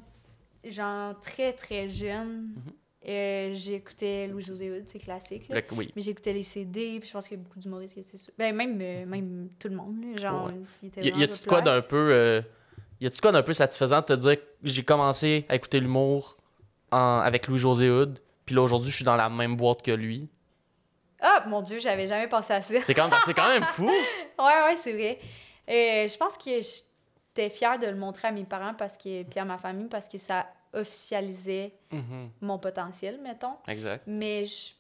genre 0.72 1.20
très, 1.22 1.54
très 1.54 1.88
jeune, 1.90 2.54
Mhm. 2.56 2.74
euh, 3.10 3.50
j'écoutais 3.54 4.28
Louis-José 4.28 4.72
Hood, 4.72 4.84
c'est 4.88 5.00
classique, 5.00 5.48
là. 5.50 5.56
Le- 5.56 5.64
oui. 5.76 5.92
Mais 5.96 6.02
j'écoutais 6.02 6.34
les 6.34 6.44
CD, 6.44 7.00
puis 7.00 7.08
je 7.08 7.14
pense 7.14 7.28
qu'il 7.28 7.38
y 7.38 7.40
a 7.40 7.44
beaucoup 7.44 7.60
d'humoristes 7.60 7.96
qui 7.96 8.18
ça. 8.18 8.32
Ben, 8.38 8.56
même, 8.56 8.78
euh, 8.82 9.06
même 9.06 9.50
tout 9.60 9.68
le 9.70 9.76
monde, 9.76 10.04
là, 10.12 10.18
genre, 10.18 10.52
s'il 10.66 10.90
Y, 10.98 11.24
a-tu 11.24 11.48
quoi 11.48 11.62
d'un 11.62 11.82
peu. 11.82 12.10
euh, 12.12 12.42
y 13.00 13.06
a-tu 13.08 13.22
quoi 13.22 13.32
d'un 13.32 13.44
peu 13.44 13.54
satisfaisant 13.54 14.02
de 14.02 14.06
te 14.06 14.14
dire 14.14 14.36
que 14.38 14.46
j'ai 14.64 14.84
commencé 14.84 15.46
à 15.50 15.56
écouter 15.56 15.80
l'humour 15.80 16.38
en- 16.92 17.20
avec 17.20 17.48
Louis-José 17.48 17.90
Hood, 17.90 18.20
puis 18.46 18.56
là 18.56 18.62
aujourd'hui, 18.62 18.90
je 18.90 18.96
suis 18.96 19.06
dans 19.06 19.16
la 19.18 19.30
même 19.30 19.56
boîte 19.56 19.82
que 19.82 19.92
lui? 19.92 20.30
Ah, 21.20 21.44
mon 21.48 21.62
Dieu, 21.62 21.80
j'avais 21.80 22.06
jamais 22.08 22.28
pensé 22.28 22.54
à 22.54 22.62
ça. 22.62 22.76
C'est 22.86 22.94
quand, 22.94 23.08
même- 23.10 23.20
c'est 23.26 23.34
quand 23.34 23.50
même 23.50 23.64
fou! 23.64 23.90
Ouais, 24.40 24.64
ouais, 24.66 24.76
c'est 24.78 24.94
vrai. 24.94 25.18
Euh, 25.68 26.08
je 26.08 26.16
pense 26.16 26.38
que 26.38 26.62
j'étais 26.62 27.50
fière 27.50 27.80
de 27.80 27.88
le 27.88 27.96
montrer 27.96 28.28
à 28.28 28.32
mes 28.32 28.44
parents 28.46 28.76
parce 28.76 28.96
que, 28.98 29.24
puis 29.24 29.40
à 29.40 29.46
ma 29.46 29.58
famille 29.58 29.88
parce 29.88 30.08
que 30.08 30.20
ça 30.20 30.46
officialisait 30.74 31.74
Mhm, 31.92 32.30
mon 32.42 32.58
potentiel, 32.60 33.20
mettons. 33.22 33.56
Exact. 33.68 34.04
Mais 34.08 34.46
je. 34.46 34.74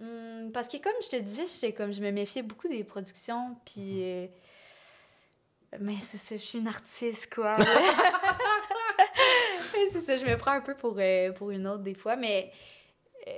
Hmm, 0.00 0.50
parce 0.52 0.66
que 0.68 0.78
comme 0.78 0.92
je 1.02 1.08
te 1.08 1.16
disais, 1.16 1.44
j'étais 1.46 1.72
comme 1.72 1.92
je 1.92 2.00
me 2.02 2.10
méfiais 2.10 2.42
beaucoup 2.42 2.68
des 2.68 2.82
productions, 2.84 3.56
puis. 3.64 4.02
euh, 4.02 4.26
Mais 5.80 5.96
c'est 6.00 6.18
ça, 6.18 6.36
je 6.36 6.42
suis 6.42 6.58
une 6.58 6.68
artiste, 6.68 7.32
quoi. 7.34 7.56
C'est 9.90 10.00
ça, 10.00 10.16
je 10.16 10.24
me 10.24 10.36
prends 10.36 10.52
un 10.52 10.60
peu 10.60 10.74
pour, 10.76 10.94
euh, 10.98 11.32
pour 11.32 11.50
une 11.50 11.66
autre 11.66 11.82
des 11.82 11.94
fois, 11.94 12.16
mais. 12.16 12.52
euh, 13.28 13.32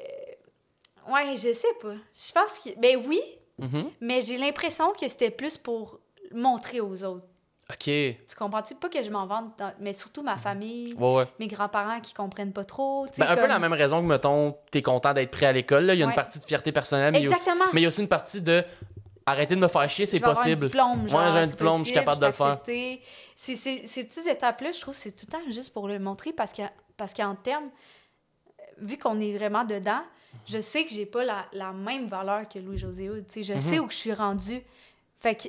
Ouais, 1.09 1.37
je 1.37 1.53
sais 1.53 1.73
pas. 1.83 1.95
Je 2.15 2.33
pense 2.33 2.59
que. 2.61 2.71
Ben 2.79 3.03
oui, 3.07 3.21
Mhm. 3.59 3.91
mais 4.01 4.21
j'ai 4.23 4.39
l'impression 4.39 4.93
que 4.95 5.07
c'était 5.07 5.31
plus 5.31 5.59
pour 5.59 6.01
montrer 6.33 6.81
aux 6.81 7.05
autres. 7.05 7.27
Ok. 7.71 7.85
Tu 7.85 8.17
comprends-tu? 8.39 8.75
Pas 8.75 8.89
que 8.91 9.03
je 9.03 9.11
m'en 9.11 9.27
vante, 9.27 9.59
dans- 9.59 9.73
mais 9.81 9.93
surtout 9.95 10.23
ma 10.23 10.37
famille, 10.37 10.93
ouais. 10.95 11.25
mes 11.41 11.47
grands-parents 11.49 12.01
qui 12.01 12.13
comprennent 12.13 12.53
pas 12.53 12.65
trop. 12.65 13.07
Ben, 13.17 13.27
un 13.29 13.37
peu 13.37 13.47
la 13.47 13.59
même 13.59 13.73
raison 13.73 14.03
que, 14.03 14.07
mettons, 14.07 14.55
t'es 14.71 14.83
content 14.83 15.15
d'être 15.15 15.31
prêt 15.31 15.47
à 15.47 15.53
l'école. 15.53 15.85
Il 15.93 15.99
y 15.99 16.03
a 16.03 16.07
une 16.07 16.13
partie 16.15 16.39
de 16.39 16.45
fierté 16.45 16.73
personnelle, 16.73 17.13
mais 17.13 17.21
il 17.21 17.25
y 17.25 17.27
a 17.27 17.31
aussi- 17.31 17.41
Exactement. 17.41 17.71
mais 17.73 17.81
il 17.81 17.83
y 17.85 17.87
a 17.87 17.89
aussi 17.89 18.03
une 18.03 18.09
partie 18.09 18.43
de 18.43 18.63
arrêter 19.27 19.55
de 19.55 19.61
me 19.61 19.69
faire 19.69 19.89
chier, 19.89 20.05
c'est 20.05 20.21
possible. 20.21 20.67
Ouais, 20.67 21.31
j'ai 21.31 21.39
un 21.39 21.47
diplôme, 21.47 21.79
je 21.81 21.85
suis 21.85 21.95
capable 21.95 22.21
de 22.21 22.27
le 22.27 22.33
faire. 22.33 22.61
c'est- 23.35 23.87
Ces 23.87 24.05
petites 24.05 24.27
étapes-là, 24.27 24.73
je 24.73 24.81
trouve, 24.83 24.95
c'est 24.95 25.13
tout 25.13 25.25
le 25.27 25.33
temps 25.33 25.51
juste 25.51 25.73
pour 25.73 25.89
le 25.89 25.99
montrer 25.99 26.33
parce 26.35 26.53
que 26.53 26.63
parce 26.99 27.13
qu'en 27.15 27.35
termes, 27.35 27.71
vu 28.79 28.99
qu'on 28.99 29.19
est 29.21 29.37
vraiment 29.37 29.65
dedans, 29.65 30.03
je 30.47 30.59
sais 30.61 30.85
que 30.85 30.91
j'ai 30.91 31.07
pas 31.07 31.25
la, 31.25 31.47
la 31.53 31.73
même 31.73 32.07
valeur 32.09 32.49
que 32.49 32.59
Louis-José 32.59 33.09
Hood. 33.11 33.25
Je 33.35 33.53
Mhm. 33.55 33.61
sais 33.61 33.79
où 33.79 33.89
je 33.91 33.97
suis 33.97 34.13
rendue. 34.13 34.63
Fait 35.21 35.35
que 35.35 35.49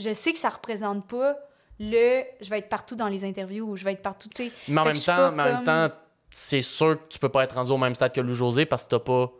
je 0.00 0.12
sais 0.14 0.32
que 0.32 0.38
ça 0.38 0.48
représente 0.48 1.06
pas 1.06 1.36
le 1.78 2.22
je 2.40 2.50
vais 2.50 2.58
être 2.58 2.68
partout 2.68 2.94
dans 2.96 3.08
les 3.08 3.24
interviews 3.24 3.66
ou 3.70 3.76
je 3.76 3.84
vais 3.84 3.92
être 3.92 4.02
partout, 4.02 4.28
tu 4.28 4.44
sais. 4.48 4.52
Mais 4.68 4.80
en 4.80 4.84
même 4.84 4.94
temps, 4.96 5.32
mais 5.32 5.42
en 5.42 5.46
même 5.62 5.64
temps, 5.64 5.94
c'est 6.30 6.62
sûr 6.62 6.96
que 7.02 7.08
tu 7.08 7.18
peux 7.18 7.28
pas 7.28 7.44
être 7.44 7.54
rendu 7.54 7.70
au 7.72 7.78
même 7.78 7.94
stade 7.94 8.12
que 8.12 8.20
Louis 8.20 8.34
José 8.34 8.66
parce 8.66 8.84
que 8.84 8.90
t'as 8.90 8.98
pas 8.98 9.32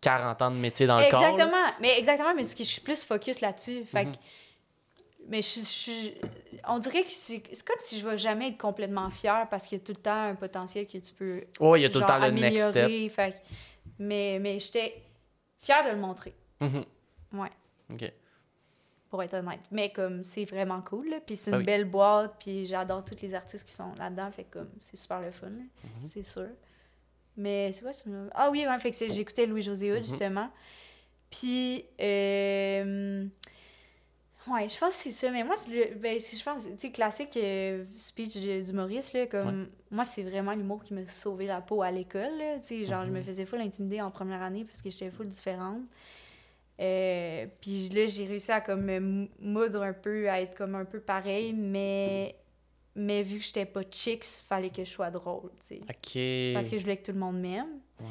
40 0.00 0.42
ans 0.42 0.50
de 0.50 0.56
métier 0.56 0.86
dans 0.86 0.98
le 0.98 1.10
corps. 1.10 1.22
Exactement. 1.22 1.66
Mais 1.80 1.98
exactement, 1.98 2.34
mais 2.34 2.42
c'est 2.44 2.56
que 2.56 2.64
je 2.64 2.68
suis 2.68 2.80
plus 2.80 3.04
focus 3.04 3.40
là-dessus. 3.40 3.84
Fait 3.84 4.04
que- 4.06 4.16
Mais 5.28 5.42
je, 5.42 5.60
je- 5.60 6.10
on 6.66 6.78
dirait 6.78 7.04
que 7.04 7.10
c'est 7.10 7.40
comme 7.64 7.76
si 7.78 8.00
je 8.00 8.08
vais 8.08 8.18
jamais 8.18 8.48
être 8.48 8.58
complètement 8.58 9.10
fière 9.10 9.46
parce 9.50 9.66
qu'il 9.66 9.78
y 9.78 9.80
a 9.80 9.84
tout 9.84 9.92
le 9.92 10.00
temps 10.00 10.22
un 10.30 10.34
potentiel 10.34 10.86
que 10.86 10.98
tu 10.98 11.12
peux 11.12 11.44
Ouais, 11.60 11.80
il 11.80 11.82
y 11.82 11.86
a 11.86 11.90
tout 11.90 11.98
le 12.00 12.04
temps 12.06 12.18
le 12.18 12.30
next 12.30 12.70
step. 12.70 13.12
Fait 13.12 13.42
mais 13.98 14.38
mais 14.40 14.58
j'étais 14.58 15.02
fière 15.60 15.84
de 15.84 15.90
le 15.90 15.96
montrer, 15.98 16.34
Mhm. 16.60 16.84
Ouais. 17.34 17.50
Ok. 17.92 18.12
Pour 19.10 19.22
être 19.22 19.34
honnête. 19.34 19.60
Mais 19.70 19.90
comme 19.92 20.22
c'est 20.24 20.44
vraiment 20.44 20.80
cool, 20.82 21.08
là, 21.10 21.18
puis 21.20 21.36
c'est 21.36 21.50
Ben 21.50 21.56
une 21.58 21.60
oui. 21.60 21.66
belle 21.66 21.84
boîte, 21.84 22.36
puis 22.38 22.64
j'adore 22.64 23.04
tous 23.04 23.20
les 23.20 23.34
artistes 23.34 23.66
qui 23.66 23.72
sont 23.74 23.92
là-dedans, 23.98 24.30
fait 24.30 24.44
comme 24.44 24.70
c'est 24.80 24.96
super 24.96 25.20
le 25.20 25.32
fun, 25.32 25.48
Mhm. 25.50 25.66
c'est 26.04 26.22
sûr. 26.22 26.46
Mais 27.36 27.72
c'est 27.72 27.82
quoi 27.82 27.92
ça? 27.92 28.04
Ah 28.34 28.50
oui, 28.50 28.64
ouais, 28.66 28.78
fait 28.78 28.90
que 28.90 28.96
c'est- 28.96 29.12
j'écoutais 29.12 29.46
Louis-José 29.46 29.90
Hood, 29.92 29.98
Mhm. 30.00 30.04
justement. 30.04 30.48
Puis, 31.30 31.84
euh, 32.00 33.24
ouais, 34.48 34.68
je 34.68 34.78
pense 34.78 34.96
que 34.96 35.02
c'est 35.02 35.10
ça. 35.12 35.30
Mais 35.30 35.44
moi, 35.44 35.56
c'est 35.56 35.70
le- 35.70 35.94
ben, 35.96 36.18
c'est- 36.18 36.36
je 36.36 36.44
pense, 36.44 36.64
tu 36.64 36.70
sais, 36.78 36.90
classique 36.90 37.36
euh, 37.36 37.84
speech 37.96 38.36
d'humoriste, 38.38 39.12
là, 39.14 39.26
comme, 39.26 39.68
moi, 39.90 40.04
c'est 40.04 40.22
vraiment 40.22 40.52
l'humour 40.52 40.82
qui 40.82 40.94
m'a 40.94 41.06
sauvé 41.06 41.46
la 41.46 41.60
peau 41.60 41.82
à 41.82 41.90
l'école, 41.90 42.30
tu 42.62 42.68
sais, 42.68 42.84
genre, 42.86 43.04
je 43.06 43.10
me 43.10 43.18
Mhm. 43.18 43.24
faisais 43.24 43.44
full 43.44 43.60
intimider 43.60 44.00
en 44.02 44.10
première 44.10 44.42
année 44.42 44.64
parce 44.64 44.82
que 44.82 44.90
j'étais 44.90 45.10
full 45.10 45.28
différente. 45.28 45.80
Euh, 46.80 47.46
puis 47.60 47.88
là, 47.90 48.06
j'ai 48.06 48.24
réussi 48.26 48.50
à 48.52 48.60
comme 48.60 48.82
me 48.82 49.00
mou- 49.00 49.28
moudre 49.38 49.82
un 49.82 49.92
peu, 49.92 50.30
à 50.30 50.40
être 50.40 50.56
comme 50.56 50.74
un 50.74 50.84
peu 50.86 50.98
pareil, 51.00 51.52
mais, 51.52 52.34
mais 52.94 53.22
vu 53.22 53.38
que 53.38 53.44
j'étais 53.44 53.66
pas 53.66 53.82
chicks, 53.90 54.24
fallait 54.48 54.70
que 54.70 54.82
je 54.84 54.90
sois 54.90 55.10
drôle, 55.10 55.50
tu 55.60 55.78
sais. 55.78 55.80
Parce 56.54 56.68
que 56.68 56.76
je 56.78 56.82
voulais 56.82 56.96
que 56.96 57.04
tout 57.04 57.12
le 57.12 57.18
monde 57.18 57.38
m'aime. 57.38 57.80
Ouais. 58.00 58.06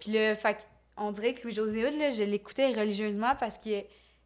Puis 0.00 0.12
là, 0.12 0.34
fait 0.34 0.68
on 1.02 1.12
dirait 1.12 1.32
que 1.32 1.42
Louis-José 1.44 1.86
Hood, 1.86 1.94
là, 1.98 2.10
je 2.10 2.22
l'écoutais 2.24 2.72
religieusement 2.72 3.32
parce 3.40 3.56
que 3.56 3.70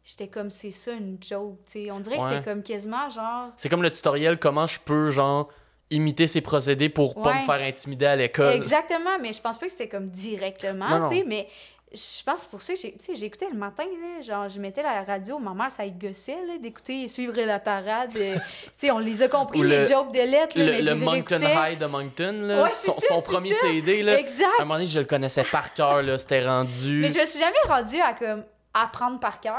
j'étais 0.03 0.27
comme, 0.27 0.51
c'est 0.51 0.71
ça 0.71 0.91
une 0.91 1.17
joke, 1.21 1.57
tu 1.65 1.85
sais. 1.85 1.91
On 1.91 2.01
dirait 2.01 2.17
que 2.17 2.23
c'était 2.23 2.43
comme 2.43 2.63
quasiment 2.63 3.09
genre... 3.09 3.51
C'est 3.55 3.69
comme 3.69 3.81
le 3.81 3.91
tutoriel 3.91 4.37
comment 4.37 4.67
je 4.67 4.77
peux, 4.81 5.09
genre, 5.09 5.47
imiter 5.89 6.27
ces 6.27 6.41
procédés 6.41 6.89
pour 6.89 7.15
pas 7.15 7.29
Ouais. 7.31 7.39
me 7.41 7.45
faire 7.45 7.61
intimider 7.61 8.07
à 8.07 8.15
l'école. 8.17 8.53
Exactement, 8.55 9.17
mais 9.21 9.31
je 9.31 9.39
pense 9.41 9.57
pas 9.57 9.67
que 9.67 9.71
c'était 9.71 9.87
comme 9.87 10.09
directement, 10.09 11.07
tu 11.09 11.15
sais, 11.15 11.23
mais 11.25 11.47
je 11.95 12.23
pense 12.23 12.39
que 12.39 12.41
c'est 12.43 12.49
pour 12.49 12.61
ça 12.61 12.73
que 12.73 13.15
j'écoutais 13.15 13.47
le 13.51 13.57
matin, 13.57 13.83
là, 13.85 14.21
genre, 14.21 14.49
je 14.49 14.59
mettais 14.59 14.83
la 14.83 15.01
radio, 15.03 15.39
ma 15.39 15.53
mère, 15.53 15.71
ça 15.71 15.85
y 15.85 15.91
gossait, 15.91 16.37
d'écouter 16.61 17.07
Suivre 17.07 17.33
la 17.41 17.59
parade. 17.59 18.11
euh, 18.17 18.35
tu 18.65 18.71
sais, 18.75 18.91
on 18.91 18.99
les 18.99 19.23
a 19.23 19.27
compris, 19.27 19.61
les 19.63 19.79
le- 19.79 19.85
jokes 19.85 20.11
de 20.13 20.19
lettres, 20.19 20.57
là, 20.59 20.79
Le, 20.79 20.95
mais 20.95 21.05
Moncton. 21.05 21.39
High 21.41 21.77
de 21.79 21.85
Moncton, 21.85 22.37
là, 22.41 22.63
Ouais, 22.63 22.69
son, 22.71 22.91
ça, 22.99 23.07
son 23.07 23.19
c'est 23.21 23.25
premier 23.31 23.53
ça. 23.53 23.67
CD, 23.67 24.03
là, 24.03 24.13
à 24.13 24.19
Exact! 24.19 24.45
un 24.59 24.63
moment 24.63 24.75
donné, 24.75 24.87
je 24.87 24.99
le 24.99 25.05
connaissais 25.05 25.43
par 25.43 25.73
cœur, 25.73 26.03
là, 26.03 26.17
c'était 26.17 26.45
rendu... 26.45 26.99
Mais 27.01 27.09
je 27.11 27.19
me 27.19 27.25
suis 27.25 27.39
jamais 27.39 27.55
rendue 27.67 27.99
à, 28.01 28.13
comme, 28.13 28.43
apprendre 28.73 29.19
par 29.19 29.39
cœur, 29.39 29.55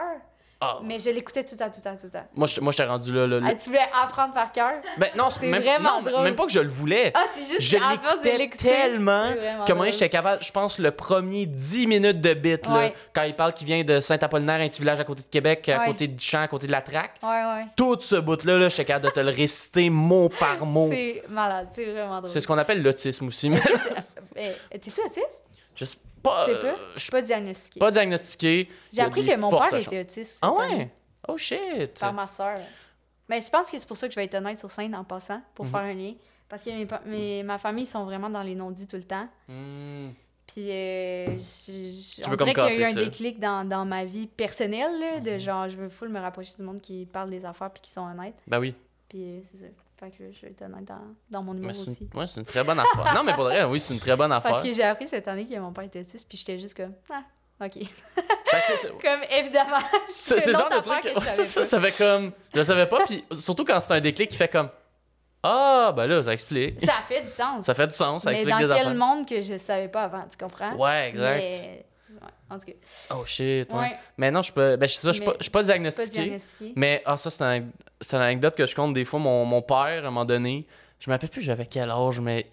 Ah. 0.58 0.78
mais 0.82 0.98
je 0.98 1.10
l'écoutais 1.10 1.44
tout 1.44 1.50
le 1.52 1.58
temps, 1.58 1.66
tout 1.70 1.76
le 1.76 1.82
temps, 1.82 1.96
tout 1.96 2.06
le 2.06 2.10
temps. 2.10 2.26
Moi, 2.34 2.46
je- 2.46 2.60
moi, 2.62 2.72
j'étais 2.72 2.86
rendu 2.88 3.12
là, 3.12 3.26
là, 3.26 3.40
là. 3.40 3.48
Ah, 3.50 3.54
tu 3.54 3.68
voulais 3.68 3.86
apprendre 4.02 4.32
par 4.32 4.50
cœur? 4.52 4.72
Ben 4.96 5.10
non, 5.14 5.28
c'est 5.28 5.46
même, 5.48 5.60
vraiment 5.62 6.00
non, 6.00 6.10
drôle. 6.10 6.24
même 6.24 6.34
pas 6.34 6.46
que 6.46 6.52
je 6.52 6.60
le 6.60 6.68
voulais. 6.68 7.12
Ah, 7.14 7.24
c'est 7.30 7.44
juste 7.44 7.60
je 7.60 7.76
l'écoutais 8.38 8.56
tellement 8.56 9.28
donné, 9.28 9.64
drôle. 9.68 9.92
j'étais 9.92 10.08
capable, 10.08 10.42
je 10.42 10.50
pense, 10.52 10.78
le 10.78 10.90
premier 10.92 11.44
10 11.44 11.86
minutes 11.86 12.22
de 12.22 12.32
bit, 12.32 12.66
là, 12.68 12.90
quand 13.12 13.22
il 13.24 13.34
parle 13.36 13.52
qu'il 13.52 13.66
vient 13.66 13.84
de 13.84 14.00
Saint-Apollinaire, 14.00 14.60
un 14.62 14.68
petit 14.68 14.80
village 14.80 14.98
à 14.98 15.04
côté 15.04 15.22
de 15.22 15.28
Québec, 15.28 15.68
à 15.68 15.80
Ouais. 15.80 15.86
côté 15.88 16.08
du 16.08 16.24
champ, 16.24 16.40
à 16.40 16.48
côté 16.48 16.66
de 16.66 16.72
la 16.72 16.80
traque. 16.80 17.16
Ouais, 17.22 17.28
ouais. 17.28 17.66
Tout 17.76 17.98
ce 18.00 18.16
bout-là, 18.16 18.56
là, 18.56 18.68
j'étais 18.70 18.86
capable 18.86 19.06
de 19.06 19.10
te 19.10 19.20
le 19.20 19.30
réciter 19.30 19.90
mot 19.90 20.30
par 20.30 20.64
mot. 20.66 20.88
C'est 20.90 21.22
malade, 21.28 21.68
c'est 21.70 21.84
vraiment 21.84 22.18
drôle. 22.20 22.30
C'est 22.30 22.40
ce 22.40 22.46
qu'on 22.46 22.56
appelle 22.58 22.82
l'autisme 22.82 23.26
aussi. 23.28 23.50
mais 23.50 23.60
Eh, 24.36 24.78
T'es-tu 24.78 25.00
autiste? 25.00 25.44
sais 25.76 25.98
pas. 26.30 26.44
Sais 26.46 26.50
euh, 26.54 26.72
pas? 26.72 26.78
je 26.94 27.00
suis 27.00 27.10
Pas 27.10 27.22
diagnostiqué. 27.22 27.80
pas 27.80 27.90
diagnostiqué. 27.90 28.60
Il 28.60 28.94
y 28.94 28.96
J'ai 28.96 29.02
appris 29.02 29.26
que 29.26 29.36
mon 29.36 29.50
père 29.50 29.74
était 29.74 30.00
autiste. 30.00 30.38
Ah 30.42 30.52
ouais? 30.52 30.90
Oh 31.28 31.36
shit! 31.38 31.98
Par 32.00 32.12
ma 32.12 32.26
soeur. 32.26 32.58
Mais 33.28 33.40
je 33.40 33.50
pense 33.50 33.70
que 33.70 33.78
c'est 33.78 33.86
pour 33.88 33.96
ça 33.96 34.06
que 34.06 34.14
je 34.14 34.20
vais 34.20 34.26
être 34.26 34.34
honnête 34.36 34.58
sur 34.58 34.70
scène 34.70 34.94
en 34.94 35.02
passant, 35.04 35.40
pour 35.54 35.64
Mhm. 35.64 35.70
faire 35.72 35.80
un 35.80 35.92
lien. 35.94 36.12
Parce 36.48 36.62
que 36.62 36.70
mes, 36.70 36.86
mes- 37.06 37.42
ma 37.42 37.58
famille 37.58 37.86
sont 37.86 38.04
vraiment 38.04 38.30
dans 38.30 38.42
les 38.42 38.54
non-dits 38.54 38.86
tout 38.86 38.96
le 38.96 39.02
temps. 39.02 39.26
Hmm. 39.48 40.10
Puis, 40.46 40.70
euh, 40.70 41.36
j- 41.38 41.92
j- 41.92 42.14
Tu 42.22 42.22
on 42.24 42.30
veux 42.30 42.36
comme 42.36 42.48
dirait 42.52 42.68
qu'il 42.70 42.80
y 42.80 42.84
a 42.84 42.88
eu 42.88 42.92
un 42.92 42.94
déclic 43.04 43.40
dans, 43.40 43.68
dans 43.68 43.84
ma 43.84 44.04
vie 44.04 44.28
personnelle, 44.28 45.00
là, 45.00 45.18
de 45.18 45.32
Mhm. 45.32 45.38
genre, 45.40 45.68
je 45.68 45.76
veux 45.76 45.88
full 45.88 46.08
me 46.08 46.20
rapprocher 46.20 46.52
du 46.56 46.62
monde 46.62 46.80
qui 46.80 47.04
parle 47.06 47.30
des 47.30 47.44
affaires 47.44 47.70
puis 47.72 47.82
qui 47.82 47.90
sont 47.90 48.02
honnêtes. 48.06 48.36
Ben 48.46 48.60
oui. 48.60 48.76
Puis, 49.08 49.22
euh, 49.24 49.40
c'est 49.42 49.56
ça. 49.56 49.66
Fait 49.98 50.10
que 50.10 50.30
je 50.30 50.40
vais 50.42 50.48
être 50.52 50.62
honnête 50.62 50.84
dans, 50.84 51.00
dans 51.30 51.42
mon 51.42 51.54
humour 51.56 51.70
aussi. 51.70 52.06
une... 52.12 52.18
Ouais, 52.20 52.26
c'est 52.26 52.40
une 52.40 52.46
très 52.46 52.62
bonne 52.64 52.78
affaire. 52.78 53.14
non, 53.14 53.22
mais 53.24 53.32
pour 53.34 53.44
vrai, 53.44 53.64
oui, 53.64 53.80
c'est 53.80 53.94
une 53.94 54.00
très 54.00 54.14
bonne 54.16 54.30
affaire. 54.32 54.50
Parce 54.52 54.62
que 54.62 54.72
j'ai 54.72 54.82
appris 54.82 55.06
cette 55.06 55.26
année 55.26 55.44
que 55.46 55.58
mon 55.58 55.72
père 55.72 55.84
était 55.84 56.00
autiste, 56.00 56.28
puis 56.28 56.36
j'étais 56.36 56.58
juste 56.58 56.76
comme, 56.76 56.92
ah, 57.10 57.22
OK. 57.64 57.72
Ben, 57.78 58.60
c'est- 58.66 58.76
c'est- 58.76 58.88
comme, 59.02 59.20
évidemment, 59.30 59.78
C'est 60.08 60.38
c'est 60.38 60.52
le 60.52 60.58
genre 60.58 60.68
de 60.68 60.80
truc. 60.80 61.00
Que 61.00 61.08
je 61.40 61.44
ça, 61.46 61.64
ça 61.64 61.80
fait 61.80 61.96
comme. 61.96 62.32
Je 62.52 62.58
le 62.58 62.64
savais 62.64 62.86
pas, 62.86 63.04
puis 63.06 63.24
surtout 63.32 63.64
quand 63.64 63.80
c'est 63.80 63.94
un 63.94 64.00
déclic 64.00 64.30
qui 64.30 64.36
fait 64.36 64.48
comme. 64.48 64.68
Ah, 65.42 65.92
ben 65.96 66.06
là, 66.06 66.22
ça 66.22 66.32
explique. 66.34 66.80
Ça 66.84 66.92
fait 67.08 67.20
du 67.22 67.28
sens. 67.28 67.64
Ça 67.64 67.72
fait 67.72 67.86
du 67.86 67.94
sens, 67.94 68.24
ça 68.24 68.30
Mais 68.30 68.38
explique 68.42 68.54
dans 68.54 68.58
des 68.68 68.74
quel 68.74 68.86
affaires. 68.88 68.94
monde 68.94 69.26
que 69.26 69.40
je 69.42 69.56
savais 69.58 69.88
pas 69.88 70.02
avant, 70.04 70.24
tu 70.28 70.36
comprends? 70.36 70.74
Ouais, 70.74 71.08
exact. 71.08 71.38
Mais 71.38 71.86
en 72.50 72.58
tout 72.58 72.66
cas. 72.66 72.72
Oh 73.14 73.24
shit, 73.26 73.72
ouais. 73.72 73.78
Ouais, 73.78 73.96
Mais 74.18 74.30
non, 74.30 74.40
je 74.40 74.44
suis 74.44 74.52
pas, 74.52 74.76
ben, 74.76 74.86
je 74.86 74.92
suis 74.92 75.00
ça, 75.00 75.08
je 75.12 75.16
suis 75.16 75.24
pas, 75.24 75.32
pas 75.34 75.50
pas 75.50 75.62
diagnostiqué. 75.62 76.22
diagnostiqué. 76.22 76.72
Mais 76.76 77.02
ah, 77.04 77.16
ça, 77.16 77.30
c'est 77.30 77.42
un- 77.42 77.56
une 78.12 78.18
anecdote 78.18 78.54
que 78.56 78.66
je 78.66 78.74
compte 78.74 78.94
des 78.94 79.04
fois. 79.04 79.18
Mon, 79.18 79.44
mon 79.44 79.62
père, 79.62 79.76
à 79.76 79.98
un 79.98 80.02
moment 80.02 80.24
donné, 80.24 80.66
je 81.00 81.10
me 81.10 81.14
rappelle 81.14 81.30
plus 81.30 81.42
j'avais 81.42 81.66
quel 81.66 81.90
âge, 81.90 82.20
mais 82.20 82.46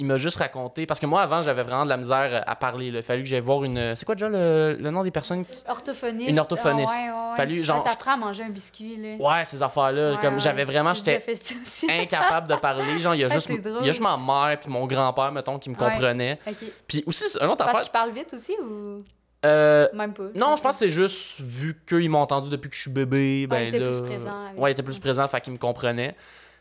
il 0.00 0.06
m'a 0.06 0.16
juste 0.16 0.38
raconté. 0.38 0.86
Parce 0.86 1.00
que 1.00 1.06
moi, 1.06 1.22
avant, 1.22 1.42
j'avais 1.42 1.62
vraiment 1.62 1.84
de 1.84 1.88
la 1.90 1.96
misère 1.96 2.44
à 2.46 2.56
parler. 2.56 2.90
là. 2.90 3.00
Il 3.00 3.02
fallu 3.02 3.22
que 3.22 3.28
j'aille 3.28 3.40
voir 3.40 3.64
une. 3.64 3.96
C'est 3.96 4.04
quoi 4.04 4.14
déjà 4.14 4.28
le, 4.28 4.76
le 4.78 4.90
nom 4.90 5.02
des 5.02 5.10
personnes 5.10 5.44
qui. 5.44 5.62
Orthophoniste. 5.68 6.30
Une 6.30 6.38
orthophoniste. 6.38 6.92
Ah, 6.96 7.00
ouais, 7.00 7.10
ouais, 7.10 7.30
ouais. 7.30 7.36
Fallu, 7.36 7.62
genre, 7.64 7.82
T'apprends 7.84 8.12
à 8.12 8.16
manger 8.16 8.44
un 8.44 8.50
biscuit, 8.50 8.96
là. 8.96 9.16
Ouais, 9.18 9.44
ces 9.44 9.62
affaires-là. 9.62 10.16
Comme 10.18 10.38
j'avais 10.40 10.64
vraiment. 10.64 10.94
J'étais 10.94 11.22
incapable 11.88 12.48
de 12.48 12.54
parler. 12.56 12.98
Genre, 13.00 13.14
il 13.14 13.20
y 13.20 13.24
a 13.24 13.28
Ah, 13.30 13.34
juste, 13.34 13.48
il 13.50 13.62
y 13.62 13.88
a 13.88 13.92
juste 13.92 14.00
ma 14.00 14.16
mère 14.16 14.58
puis 14.60 14.70
mon 14.70 14.86
grand-père, 14.86 15.32
mettons, 15.32 15.58
qui 15.58 15.70
me 15.70 15.74
comprenait. 15.74 16.38
Ok. 16.46 16.64
Puis 16.86 17.02
aussi, 17.06 17.24
une 17.40 17.46
autre 17.48 17.64
Parce 17.64 17.88
affaire. 17.88 18.12
vite 18.12 18.32
aussi 18.34 18.54
ou? 18.62 18.98
Euh, 19.46 19.86
même 19.94 20.14
pas? 20.14 20.24
non, 20.34 20.56
je 20.56 20.62
pense 20.62 20.72
que 20.74 20.78
c'est 20.80 20.88
juste 20.88 21.38
vu 21.40 21.80
qu'ils 21.88 22.10
m'ont 22.10 22.18
entendu 22.18 22.48
depuis 22.50 22.68
que 22.70 22.74
je 22.74 22.80
suis 22.80 22.90
bébé. 22.90 23.46
Ben 23.46 23.60
il 23.60 23.68
était 23.68 23.78
là, 23.78 23.86
plus 23.88 24.00
présent 24.02 24.46
avec- 24.46 24.58
Ouais, 24.60 24.70
il 24.70 24.72
était 24.72 24.82
plus 24.82 24.98
présent, 24.98 25.28
fait 25.28 25.40
qu'il 25.40 25.52
me 25.52 25.58
comprenait. 25.58 26.16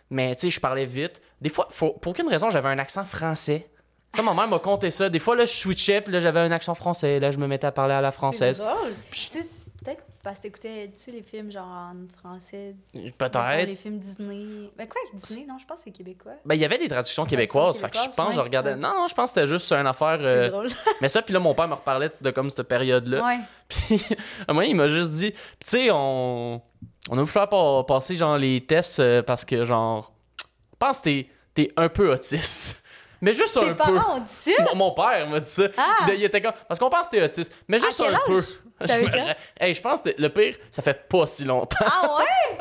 Mais 0.10 0.36
tu 0.36 0.41
sais, 0.43 0.50
je 0.50 0.60
parlais 0.60 0.86
vite. 0.86 1.22
Des 1.41 1.50
fois, 1.50 1.67
faut- 1.72 1.93
pour 1.93 2.12
aucune 2.12 2.28
raison, 2.28 2.50
j'avais 2.50 2.70
un 2.70 2.80
accent 2.80 3.04
français. 3.04 3.70
Ça, 4.15 4.22
ma 4.24 4.34
mère 4.34 4.48
m'a 4.48 4.60
conté 4.60 4.89
ça. 4.89 5.10
Des 5.10 5.20
fois, 5.20 5.36
là, 5.36 5.46
je 5.46 5.52
switchais, 5.52 6.02
puis 6.02 6.12
là, 6.12 6.20
j'avais 6.20 6.39
un 6.39 6.52
accent 6.52 6.74
français. 6.74 7.20
Là, 7.20 7.30
je 7.32 7.38
me 7.38 7.48
mettais 7.48 7.67
à 7.67 7.72
parler 7.72 7.93
à 7.93 8.02
la 8.02 8.12
française. 8.12 8.63
C'est 9.12 9.41
peut-être 9.84 10.04
parce 10.24 10.39
que 10.39 10.43
t'écoutais-tu 10.43 11.12
les 11.12 11.22
films 11.22 11.52
genre 11.52 11.65
en 11.65 11.93
français? 12.20 12.76
Peut-être. 13.17 13.67
Les 13.67 13.76
films 13.76 14.00
Disney. 14.00 14.70
Mais 14.78 14.88
quoi, 14.88 15.00
Disney? 15.13 15.46
Non, 15.48 15.58
je 15.60 15.65
pense 15.65 15.80
que 15.80 15.84
c'est 15.86 15.91
québécois. 15.91 16.34
Ben, 16.46 16.56
il 16.56 16.62
y 16.62 16.65
avait 16.65 16.78
des 16.78 16.88
traductions 16.88 17.26
québécoises. 17.26 17.80
Fait 17.80 17.89
que 17.89 17.98
je 17.98 18.15
pense, 18.15 18.34
je 18.34 18.39
regardais. 18.39 18.76
Non, 18.76 18.93
non, 18.96 19.08
je 19.08 19.13
pense 19.13 19.32
que 19.32 19.39
c'était 19.39 19.48
juste 19.48 19.72
une 19.72 19.88
affaire. 19.88 20.17
C'est 20.20 20.26
euh, 20.26 20.50
drôle. 20.50 20.70
Mais 21.02 21.10
ça, 21.10 21.22
puis 21.22 21.34
là, 21.34 21.39
mon 21.39 21.54
père 21.54 21.67
me 21.67 21.76
reparlait 21.76 22.12
de 22.20 22.32
comme 22.32 22.50
cette 22.50 22.67
période-là. 22.67 23.24
Ouais. 23.24 23.39
Puis, 23.67 24.02
à 24.48 24.52
un 24.52 24.54
moment, 24.54 24.65
il 24.65 24.76
m'a 24.76 24.88
juste 24.88 25.12
dit, 25.12 25.32
tu 25.32 25.38
sais, 25.63 25.89
on, 25.91 26.62
on 27.10 27.13
a 27.13 27.22
voulu 27.22 27.28
faire 27.28 27.48
pa- 27.50 27.84
passer, 27.88 28.15
genre, 28.15 28.38
les 28.38 28.62
tests 28.65 29.00
euh, 29.00 29.22
parce 29.24 29.46
que, 29.46 29.65
genre, 29.65 30.12
je 30.39 30.78
pense 30.80 31.00
que 31.00 31.04
t'es, 31.04 31.30
t'es 31.54 31.72
un 31.78 31.89
peu 31.89 32.12
autiste. 32.12 32.82
Mais 33.22 33.34
juste 33.34 33.58
un 33.58 33.62
Tes 33.62 33.67
peu. 33.70 33.76
parents 33.78 34.17
ont 34.17 34.20
dit 34.20 34.28
ça? 34.32 34.52
Mon, 34.70 34.76
mon 34.76 34.91
père 34.91 35.28
m'a 35.28 35.39
dit 35.39 35.50
ça. 35.50 35.63
Ah! 35.76 36.06
Il, 36.10 36.13
il 36.15 36.24
était 36.26 36.39
comme, 36.39 36.54
parce 36.67 36.80
qu'on 36.80 36.88
pense 36.89 37.08
que 37.08 37.12
t'es 37.17 37.24
autiste. 37.24 37.52
Mais 37.67 37.80
juste 37.80 38.00
un 38.02 38.15
peu. 38.28 38.39
Je 38.82 38.93
me 38.93 39.34
Hey, 39.60 39.74
je 39.74 39.82
pense 39.82 40.02
que 40.02 40.10
le 40.15 40.30
pire, 40.30 40.56
ça 40.70 40.84
fait 40.84 41.08
pas 41.10 41.26
si 41.26 41.43
longtemps. 41.43 41.84
Ah 41.84 42.12
ouais? 42.20 42.58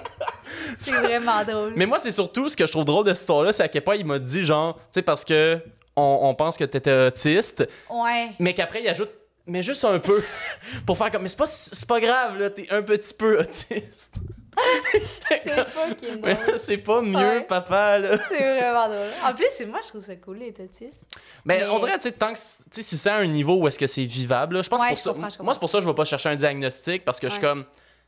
c'est 0.79 0.93
vraiment 0.93 1.45
drôle. 1.45 1.75
Mais 1.77 1.85
moi, 1.85 1.99
c'est 1.99 2.11
surtout 2.11 2.49
ce 2.49 2.57
que 2.57 2.65
je 2.65 2.73
trouve 2.73 2.87
drôle 2.87 3.05
de 3.05 3.11
cette 3.11 3.21
histoire-là, 3.21 3.53
c'est 3.53 3.65
à 3.65 3.69
quel 3.69 3.83
point 3.85 3.97
il 3.97 4.07
m'a 4.07 4.19
dit, 4.19 4.43
genre, 4.43 4.77
tu 4.77 4.83
sais, 4.93 5.03
parce 5.03 5.27
que 5.27 5.61
on, 5.95 6.21
on 6.23 6.35
pense 6.35 6.57
que 6.57 6.65
t'étais 6.65 7.07
autiste, 7.09 7.69
Ouais. 7.91 8.31
mais 8.39 8.55
qu'après, 8.55 8.81
il 8.83 8.89
ajoute, 8.89 9.11
mais 9.47 9.63
juste 9.63 9.85
un 9.85 9.99
peu. 9.99 10.19
pour 10.87 10.97
faire 10.99 11.11
comme, 11.11 11.23
mais 11.23 11.29
c'est 11.29 11.39
pas, 11.39 11.47
c'est 11.47 11.89
pas 11.89 12.01
grave, 12.01 12.37
là, 12.39 12.51
t'es 12.51 12.67
un 12.71 12.83
petit 12.83 13.15
peu 13.15 13.39
autiste. 13.41 14.15
C'est 15.29 15.55
comme, 15.55 15.67
fucking 15.67 16.21
Mais 16.25 16.35
drôle. 16.35 16.59
c'est 16.59 16.79
pas 16.79 17.03
mieux, 17.03 17.15
Ouais. 17.17 17.43
papa, 17.43 17.99
là. 17.99 18.19
C'est 18.27 18.39
vraiment 18.39 18.89
drôle. 18.89 19.07
En 19.27 19.35
plus, 19.35 19.45
c'est- 19.51 19.67
moi, 19.67 19.81
je 19.83 19.89
trouve 19.89 20.01
ça 20.01 20.17
cool, 20.17 20.39
les 20.39 20.55
autistes. 20.59 21.05
Mais, 21.45 21.59
Mais- 21.59 21.67
on 21.69 21.77
dirait, 21.79 21.97
tu 21.97 22.05
sais, 22.05 22.13
tant 22.13 22.33
que, 22.33 22.39
si 22.39 22.83
c'est 22.83 23.11
à 23.11 23.17
un 23.17 23.27
niveau 23.27 23.57
où 23.57 23.69
est-ce 23.69 23.79
que 23.79 23.87
c'est 23.87 24.05
vivable, 24.05 24.57
là, 24.57 24.63
je 24.63 24.71
pense 24.71 24.81
Ouais, 24.81 24.89
pour 24.89 24.97
je 24.97 25.03
ça. 25.03 25.11
comprends, 25.13 25.29
je 25.29 25.35
comprends. 25.35 25.45
Moi, 25.45 25.53
c'est 25.55 25.61
pour 25.61 25.69
ça 25.69 25.77
que 25.79 25.85
je 25.85 25.89
vais 25.91 25.95
pas 25.95 26.05
chercher 26.07 26.31
un 26.31 26.37
diagnostic 26.37 27.05
parce 27.05 27.21
que 27.21 27.29
je 27.29 27.33
suis 27.35 27.43
comme, 27.43 27.67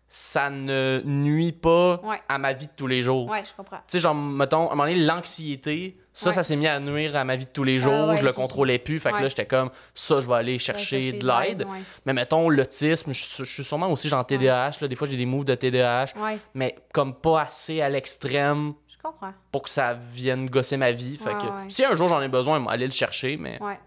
ça 0.09 0.49
ne 0.49 1.03
nuit 1.05 1.53
pas 1.53 2.01
à 2.31 2.39
ma 2.39 2.55
vie 2.55 2.67
de 2.67 2.73
tous 2.75 2.87
les 2.87 3.03
jours. 3.03 3.29
Ouais, 3.29 3.45
je 3.45 3.51
comprends. 3.55 3.77
Tu 3.79 3.83
sais, 3.89 4.01
genre, 4.01 4.15
mettons, 4.15 4.69
à 4.71 4.73
un 4.73 4.75
moment 4.75 4.85
donné, 4.91 5.05
l'anxiété, 5.05 5.99
ça, 6.19 6.31
Ouais. 6.31 6.35
ça 6.35 6.43
s'est 6.43 6.57
mis 6.57 6.67
à 6.67 6.81
nuire 6.81 7.15
à 7.17 7.25
ma 7.25 7.37
vie 7.37 7.45
de 7.45 7.51
tous 7.51 7.65
les 7.65 7.79
jours. 7.79 7.93
Ah 7.93 8.07
ouais, 8.09 8.17
je 8.17 8.25
le 8.25 8.33
contrôlais 8.33 8.79
plus. 8.79 8.99
Fait 8.99 9.13
que 9.13 9.19
là, 9.23 9.29
j'étais 9.29 9.47
comme, 9.47 9.71
ça, 9.95 10.21
je 10.21 10.27
vais 10.27 10.35
aller 10.35 10.59
chercher 10.59 11.13
de 11.13 11.27
l'aide. 11.27 11.67
Mais 12.07 12.13
mettons, 12.13 12.49
l'autisme, 12.49 13.13
je, 13.13 13.45
je 13.45 13.53
suis 13.53 13.65
sûrement 13.65 13.89
aussi 13.91 14.09
genre 14.09 14.27
TDAH. 14.27 14.73
Là, 14.81 14.89
des 14.89 14.97
fois, 14.97 15.09
j'ai 15.09 15.17
des 15.17 15.27
moves 15.27 15.45
de 15.45 15.55
TDAH, 15.55 16.07
mais 16.55 16.77
comme 16.93 17.15
pas 17.15 17.43
assez 17.43 17.81
à 17.81 17.89
l'extrême 17.89 18.73
je 18.89 18.97
comprends. 19.03 19.33
pour 19.53 19.63
que 19.63 19.71
ça 19.71 19.95
vienne 19.95 20.47
gosser 20.51 20.77
ma 20.77 20.91
vie. 20.93 21.17
Fait 21.17 21.35
que 21.39 21.47
si 21.69 21.85
un 21.85 21.95
jour 21.95 22.09
j'en 22.09 22.21
ai 22.21 22.29
besoin, 22.29 22.67
aller 22.67 22.87
le 22.87 22.91
chercher. 22.93 23.37
Mais 23.37 23.63
Ouais. 23.63 23.79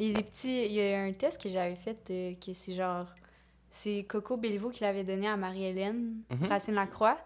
Il 0.00 0.08
y 0.08 0.10
a 0.10 0.14
des 0.14 0.22
petits. 0.24 0.64
Il 0.66 0.72
y 0.72 0.80
a 0.92 1.02
un 1.02 1.12
test 1.12 1.40
que 1.40 1.48
j'avais 1.48 1.76
fait 1.76 1.98
euh, 2.10 2.32
que 2.44 2.52
c'est 2.52 2.74
genre. 2.74 3.06
C'est 3.70 4.04
Coco 4.08 4.36
Belliveau 4.36 4.70
qui 4.70 4.82
l'avait 4.84 5.04
donné 5.04 5.28
à 5.28 5.36
Marie-Hélène 5.36 6.14
Mhm. 6.30 6.48
Racine 6.48 6.74
Lacroix. 6.74 7.16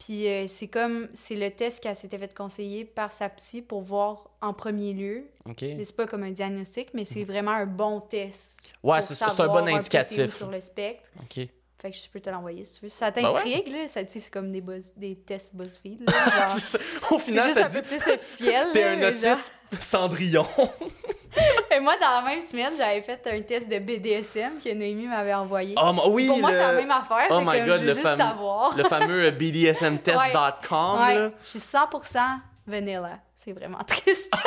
Puis 0.00 0.26
euh, 0.26 0.46
c'est 0.46 0.66
comme. 0.66 1.08
C'est 1.14 1.36
le 1.36 1.50
test 1.50 1.80
qu'elle 1.82 1.94
s'était 1.94 2.18
fait 2.18 2.34
conseiller 2.34 2.84
par 2.84 3.12
sa 3.12 3.28
psy 3.28 3.62
pour 3.62 3.82
voir 3.82 4.30
en 4.40 4.52
premier 4.52 4.92
lieu. 4.94 5.26
ok. 5.48 5.60
Mais 5.62 5.84
C'est 5.84 5.94
pas 5.94 6.06
comme 6.06 6.22
un 6.24 6.30
diagnostic, 6.30 6.88
mais 6.94 7.04
c'est 7.04 7.24
vraiment 7.24 7.52
un 7.52 7.66
bon 7.66 8.00
test. 8.00 8.58
Ouais, 8.82 9.02
c'est 9.02 9.14
ça, 9.14 9.28
c'est 9.28 9.42
un 9.42 9.46
bon 9.46 9.68
indicatif. 9.68 10.34
sur 10.34 10.50
le 10.50 10.60
spectre. 10.60 11.02
Ok. 11.22 11.46
Fait 11.80 11.90
que 11.90 11.96
je 11.96 12.10
peux 12.12 12.20
te 12.20 12.28
l'envoyer 12.28 12.64
si 12.66 12.74
tu 12.78 12.84
veux. 12.84 12.88
Ça 12.90 13.10
Ben 13.10 13.24
ouais. 13.24 13.32
t'intrigue, 13.34 13.72
là, 13.72 13.88
ça, 13.88 14.00
c'est 14.06 14.30
comme 14.30 14.52
des, 14.52 14.60
buzz- 14.60 14.92
des 14.96 15.14
tests 15.16 15.54
BuzzFeed. 15.56 16.02
Là, 16.06 16.12
genre. 16.46 16.48
C'est. 16.48 16.78
Au 17.10 17.18
c'est 17.18 17.24
final, 17.24 17.44
juste 17.44 17.58
ça 17.58 17.64
un 17.64 17.68
dit 17.68 17.76
peu 17.76 17.82
plus 17.82 18.08
officiel. 18.12 18.66
t'es 18.74 18.84
un 18.84 19.00
genre- 19.00 19.10
autiste 19.10 19.54
Cendrillon. 19.80 20.46
Et 21.74 21.80
moi, 21.80 21.94
dans 22.00 22.10
la 22.10 22.22
même 22.22 22.40
semaine, 22.42 22.72
j'avais 22.76 23.00
fait 23.02 23.24
un 23.32 23.40
test 23.40 23.70
de 23.70 23.78
BDSM 23.78 24.58
que 24.62 24.74
Noémie 24.74 25.06
m'avait 25.06 25.32
envoyé. 25.32 25.74
Oh, 25.80 26.10
oui, 26.10 26.26
Pour 26.26 26.38
moi, 26.38 26.50
le- 26.50 26.56
c'est 26.56 26.62
la 26.62 26.72
même 26.74 26.90
affaire. 26.90 27.28
Oh 27.30 27.40
my 27.40 27.60
God, 27.60 27.66
je 27.66 27.70
veux 27.72 27.78
le 27.86 27.92
juste 27.92 28.00
fameux- 28.02 28.16
savoir. 28.16 28.76
le 28.76 28.84
fameux 28.84 29.30
bdsmtest.com. 29.30 31.00
Ouais, 31.00 31.14
là. 31.14 31.30
je 31.42 31.48
suis 31.48 31.58
100% 31.60 32.18
vanilla. 32.66 33.18
C'est 33.34 33.52
vraiment 33.52 33.78
triste. 33.86 34.32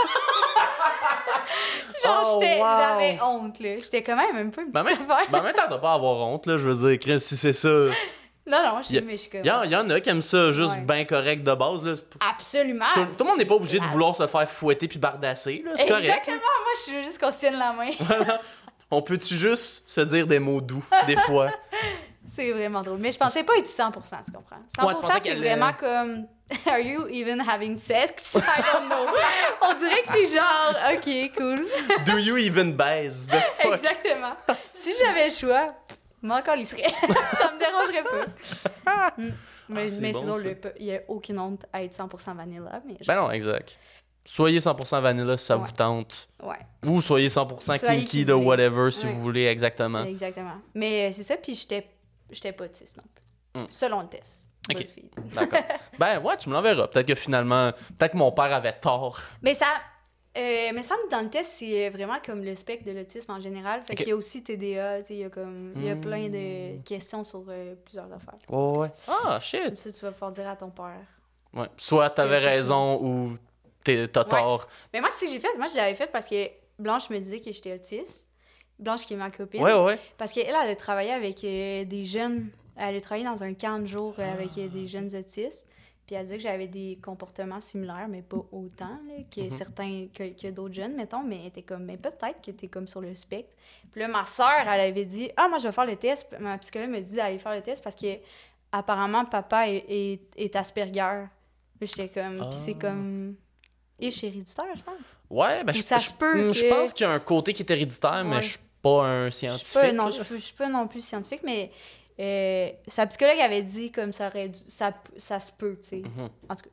Genre, 2.04 2.24
Oh, 2.36 2.40
wow. 2.40 2.44
j'avais 2.80 3.20
honte, 3.22 3.60
là. 3.60 3.76
J'étais 3.78 4.04
quand 4.04 4.16
même 4.16 4.48
un 4.48 4.50
peu 4.50 4.62
une 4.62 4.72
Ben, 4.72 4.84
petite 4.84 5.02
affaire. 5.02 5.28
Ben, 5.32 5.40
en 5.40 5.44
même 5.44 5.54
temps, 5.54 5.64
t'as 5.70 5.78
pas 5.78 5.92
à 5.92 5.96
avoir 5.96 6.18
honte, 6.28 6.46
là, 6.48 6.58
je 6.58 6.70
veux 6.70 6.96
dire, 6.98 7.22
si 7.22 7.38
c'est 7.38 7.54
ça. 7.54 7.70
Non, 8.46 8.58
non, 8.62 8.82
je 8.82 9.00
mais 9.00 9.16
suis 9.16 9.30
comme... 9.30 9.40
Il 9.42 9.48
y, 9.48 9.52
en- 9.52 9.64
y 9.64 9.74
en 9.74 9.90
a 9.90 10.02
qui 10.02 10.10
aiment 10.10 10.22
ça 10.22 10.52
juste 10.52 10.76
Ouais. 10.76 10.82
bien 10.82 11.06
correct 11.06 11.44
de 11.44 11.54
base. 11.56 11.82
Là. 11.86 11.94
Absolument. 12.20 12.88
Tout, 12.94 13.06
tout 13.18 13.24
le 13.24 13.30
monde 13.30 13.38
n'est 13.38 13.46
pas 13.46 13.56
obligé 13.56 13.80
de 13.80 13.86
La- 13.86 13.90
vouloir 13.90 14.14
se 14.14 14.28
faire 14.28 14.50
fouetter 14.50 14.90
puis 14.90 15.00
bardasser. 15.00 15.64
là, 15.66 15.72
C'est 15.78 15.88
correct. 15.88 16.04
Exactement. 16.04 16.36
Moi, 16.36 16.74
je 16.86 16.92
veux 16.92 17.04
juste 17.04 17.22
qu'on 17.22 17.32
se 17.32 17.40
tienne 17.40 17.58
la 17.58 17.72
main. 17.72 17.92
On 18.92 19.02
peut-tu 19.02 19.36
juste 19.38 19.88
se 19.90 20.02
dire 20.02 20.28
des 20.28 20.40
mots 20.40 20.60
doux, 20.60 20.84
des 21.08 21.16
fois? 21.16 21.52
C'est 22.28 22.52
vraiment 22.52 22.82
drôle. 22.82 22.98
Mais 23.00 23.14
je 23.14 23.18
pensais 23.18 23.44
pas 23.44 23.54
être 23.56 23.66
100%, 23.68 24.26
tu 24.26 24.32
comprends? 24.34 24.58
100%, 24.78 24.86
Ouais, 25.08 25.20
c'est 25.24 25.36
vraiment 25.36 25.72
comme... 25.72 26.28
Are 26.68 26.80
you 26.80 27.08
even 27.10 27.40
having 27.40 27.78
sex? 27.78 28.36
I 28.38 28.62
don't 28.74 28.88
know. 28.90 29.06
On 29.62 29.74
dirait 29.76 30.02
que 30.04 30.10
c'est 30.14 30.26
genre... 30.26 30.76
OK, 30.94 31.32
cool. 31.38 31.66
Do 32.06 32.18
you 32.18 32.38
even 32.38 32.76
baise? 32.76 33.28
The 33.28 33.40
fuck? 33.62 33.74
Exactement. 33.74 34.36
si 34.60 34.92
j'avais 35.00 35.30
le 35.30 35.34
choix, 35.34 35.68
moi 36.22 36.38
encore 36.38 36.56
il 36.56 36.66
serait. 36.66 36.84
ça 37.38 37.52
me 37.52 37.60
dérangerait 37.60 38.04
pas. 38.04 39.14
Mm. 39.18 39.32
Mais, 39.70 39.88
Ah, 39.92 39.98
mais 40.02 40.12
bon, 40.12 40.20
c'est 40.20 40.26
drôle, 40.26 40.42
ça. 40.42 40.48
le 40.50 40.56
pe- 40.56 40.74
il 40.80 40.86
n'y 40.88 40.96
a 40.96 41.02
aucune 41.08 41.40
honte 41.40 41.66
à 41.72 41.84
être 41.84 41.94
100% 41.94 42.36
vanilla. 42.36 42.82
Mais 42.86 42.96
Ben 43.08 43.16
non, 43.16 43.32
exact. 43.32 43.78
Soyez 44.26 44.60
100% 44.60 45.02
vanilla 45.02 45.36
si 45.38 45.46
ça 45.46 45.58
Ouais. 45.58 45.66
vous 45.66 45.72
tente. 45.72 46.30
ouais, 46.42 46.56
Ou 46.86 47.02
soyez 47.02 47.30
100% 47.30 47.60
Soyez 47.78 48.00
kinky 48.02 48.26
de 48.26 48.34
whatever 48.34 48.90
si 48.92 49.06
Ouais. 49.06 49.12
vous 49.14 49.22
voulez 49.22 49.46
exactement. 49.46 50.04
exactement. 50.04 50.56
Mais 50.74 51.08
euh, 51.08 51.12
c'est 51.12 51.24
ça, 51.24 51.36
puis 51.38 51.56
j'étais 51.56 51.88
j'étais 52.30 52.52
pas 52.54 52.66
autiste 52.66 52.98
non 52.98 53.04
plus. 53.14 53.62
Mm. 53.62 53.68
Selon 53.70 54.02
le 54.02 54.08
test. 54.08 54.50
Ok. 54.72 54.84
D'accord. 55.34 55.60
ben 56.00 56.20
ouais, 56.20 56.38
tu 56.38 56.50
me 56.50 56.54
l'enverras. 56.54 56.88
Peut-être 56.88 57.08
que 57.08 57.16
finalement, 57.16 57.72
peut-être 57.98 58.14
que 58.14 58.18
mon 58.18 58.32
père 58.32 58.54
avait 58.54 58.74
tort. 58.74 59.20
Mais 59.42 59.54
ça. 59.54 59.68
Euh, 60.36 60.72
mais 60.74 60.82
ça, 60.82 60.96
dans 61.12 61.22
le 61.22 61.30
test, 61.30 61.52
c'est 61.60 61.92
vraiment 61.92 62.18
comme 62.26 62.44
le 62.44 62.56
spectre 62.56 62.86
de 62.86 62.92
l'autisme 62.92 63.32
en 63.34 63.40
général. 63.40 63.84
Fait 63.86 63.94
Ok. 63.94 63.98
qu'il 64.00 64.08
y 64.08 64.12
a 64.14 64.16
aussi 64.16 64.42
TDA, 64.44 65.02
tu 65.02 65.08
sais, 65.08 65.14
il 65.14 65.20
y 65.20 65.24
a 65.26 65.30
comme. 65.30 65.74
Il 65.76 65.84
y 65.84 65.90
a 65.90 65.96
plein 65.96 66.28
de 66.30 66.82
questions 66.84 67.24
sur 67.24 67.44
euh, 67.50 67.76
plusieurs 67.86 68.12
affaires. 68.12 68.34
Ouais, 68.50 68.78
ouais. 68.80 68.92
Ah, 69.08 69.22
Comme 69.34 69.42
shit. 69.42 69.80
ça, 69.80 69.92
tu 69.92 70.00
vas 70.06 70.12
pouvoir 70.12 70.32
dire 70.32 70.48
à 70.50 70.56
ton 70.56 70.70
père. 70.72 71.02
Ouais. 71.54 71.68
Soit 71.78 72.10
t'avais 72.10 72.40
raison 72.40 73.00
ou 73.04 73.38
t'as 73.84 74.08
tort. 74.24 74.68
Mais 74.92 75.02
moi, 75.02 75.10
ce 75.12 75.26
que 75.26 75.32
j'ai 75.32 75.40
fait, 75.40 75.56
moi, 75.58 75.68
je 75.72 75.76
l'avais 75.78 75.94
fait 75.94 76.08
parce 76.12 76.28
que 76.28 76.48
Blanche 76.80 77.12
me 77.12 77.20
disait 77.20 77.40
que 77.40 77.52
j'étais 77.52 77.74
autiste. 77.74 78.28
Blanche, 78.80 79.06
qui 79.06 79.14
est 79.14 79.18
ma 79.18 79.30
copine. 79.30 79.62
Ouais, 79.62 79.72
ouais, 79.74 79.84
ouais. 79.84 80.00
Parce 80.18 80.34
qu'elle, 80.34 80.48
elle 80.48 80.56
a 80.72 80.76
travaillé 80.76 81.12
avec 81.12 81.44
euh, 81.44 81.86
des 81.86 82.06
jeunes. 82.06 82.50
Elle 82.76 82.96
a 82.96 83.02
travaillé 83.02 83.26
dans 83.26 83.44
un 83.44 83.54
camp 83.54 83.80
de 83.80 83.86
jour 83.86 84.16
euh, 84.20 84.34
avec 84.34 84.58
euh, 84.58 84.68
des 84.68 84.88
jeunes 84.88 85.14
autistes. 85.16 85.68
Puis 86.06 86.16
elle 86.18 86.24
disait 86.26 86.36
que 86.38 86.44
j'avais 86.44 86.68
des 86.68 87.00
comportements 87.02 87.62
similaires, 87.62 88.08
mais 88.10 88.22
pas 88.22 88.44
autant 88.52 89.00
là, 89.08 89.24
que 89.34 89.42
Mhm. 89.42 89.50
certains, 89.50 90.08
que, 90.14 90.30
que 90.40 90.50
d'autres 90.52 90.74
jeunes, 90.74 90.96
mettons. 90.96 91.24
Mais 91.24 91.46
était 91.48 91.62
comme, 91.62 91.86
mais 91.86 91.96
peut-être 91.98 92.42
que 92.46 92.52
t'es 92.52 92.68
comme 92.68 92.88
sur 92.88 93.00
le 93.00 93.16
spectre. 93.16 93.54
Puis 93.92 94.02
là, 94.02 94.08
ma 94.10 94.26
soeur, 94.26 94.52
elle 94.68 94.80
avait 94.82 95.06
dit, 95.06 95.30
ah, 95.38 95.48
moi, 95.48 95.60
je 95.60 95.68
vais 95.68 95.72
faire 95.72 95.86
le 95.86 95.96
test. 95.96 96.28
Ma 96.40 96.58
psychologue 96.58 96.90
me 96.90 97.00
dit 97.00 97.16
d'aller 97.16 97.40
faire 97.40 97.54
le 97.56 97.62
test 97.62 97.82
parce 97.84 97.96
que 97.96 98.18
apparemment, 98.72 99.24
papa 99.26 99.70
est, 99.70 99.86
est, 99.88 100.20
est 100.36 100.56
Asperger. 100.56 101.26
J'étais 101.82 102.10
comme, 102.10 102.38
puis 102.50 102.58
c'est 102.60 102.76
Ah. 102.80 102.82
comme. 102.82 103.36
Et 104.00 104.08
héréditaire, 104.08 104.66
je 104.76 104.82
pense. 104.84 105.20
Ouais, 105.30 105.64
ben 105.64 105.74
je, 105.74 105.84
ça 105.84 105.98
je- 105.98 106.12
peut 106.12 106.52
je 106.52 106.62
que- 106.64 106.70
pense 106.70 106.94
qu'il 106.94 107.06
y 107.06 107.10
a 107.10 107.12
un 107.14 107.20
côté 107.20 107.54
qui 107.54 107.62
est 107.64 107.70
héréditaire, 107.72 108.24
mais 108.26 108.42
je 108.42 108.50
suis 108.52 108.60
pas 108.82 109.06
un 109.06 109.26
Je 109.26 109.30
suis 109.32 109.40
scientifique. 109.48 109.74
pas, 109.82 109.92
non, 109.94 110.12
je, 110.12 110.24
suis- 110.24 110.36
je 110.36 110.44
suis 110.46 110.56
pas 110.56 110.68
non 110.68 110.88
plus 110.88 111.02
scientifique, 111.06 111.42
mais 111.44 111.72
euh, 112.20 112.70
sa 112.88 113.06
psychologue 113.08 113.40
avait 113.40 113.64
dit 113.64 113.92
comme 113.92 114.14
ça 114.14 114.28
aurait 114.28 114.50
dû- 114.50 114.60
ça, 114.68 114.94
ça 115.18 115.40
se 115.40 115.52
peut, 115.52 115.78
tu 115.82 115.88
sais. 115.90 115.96
Mhm. 115.98 116.30
En 116.50 116.56
tout 116.56 116.64
cas. 116.64 116.70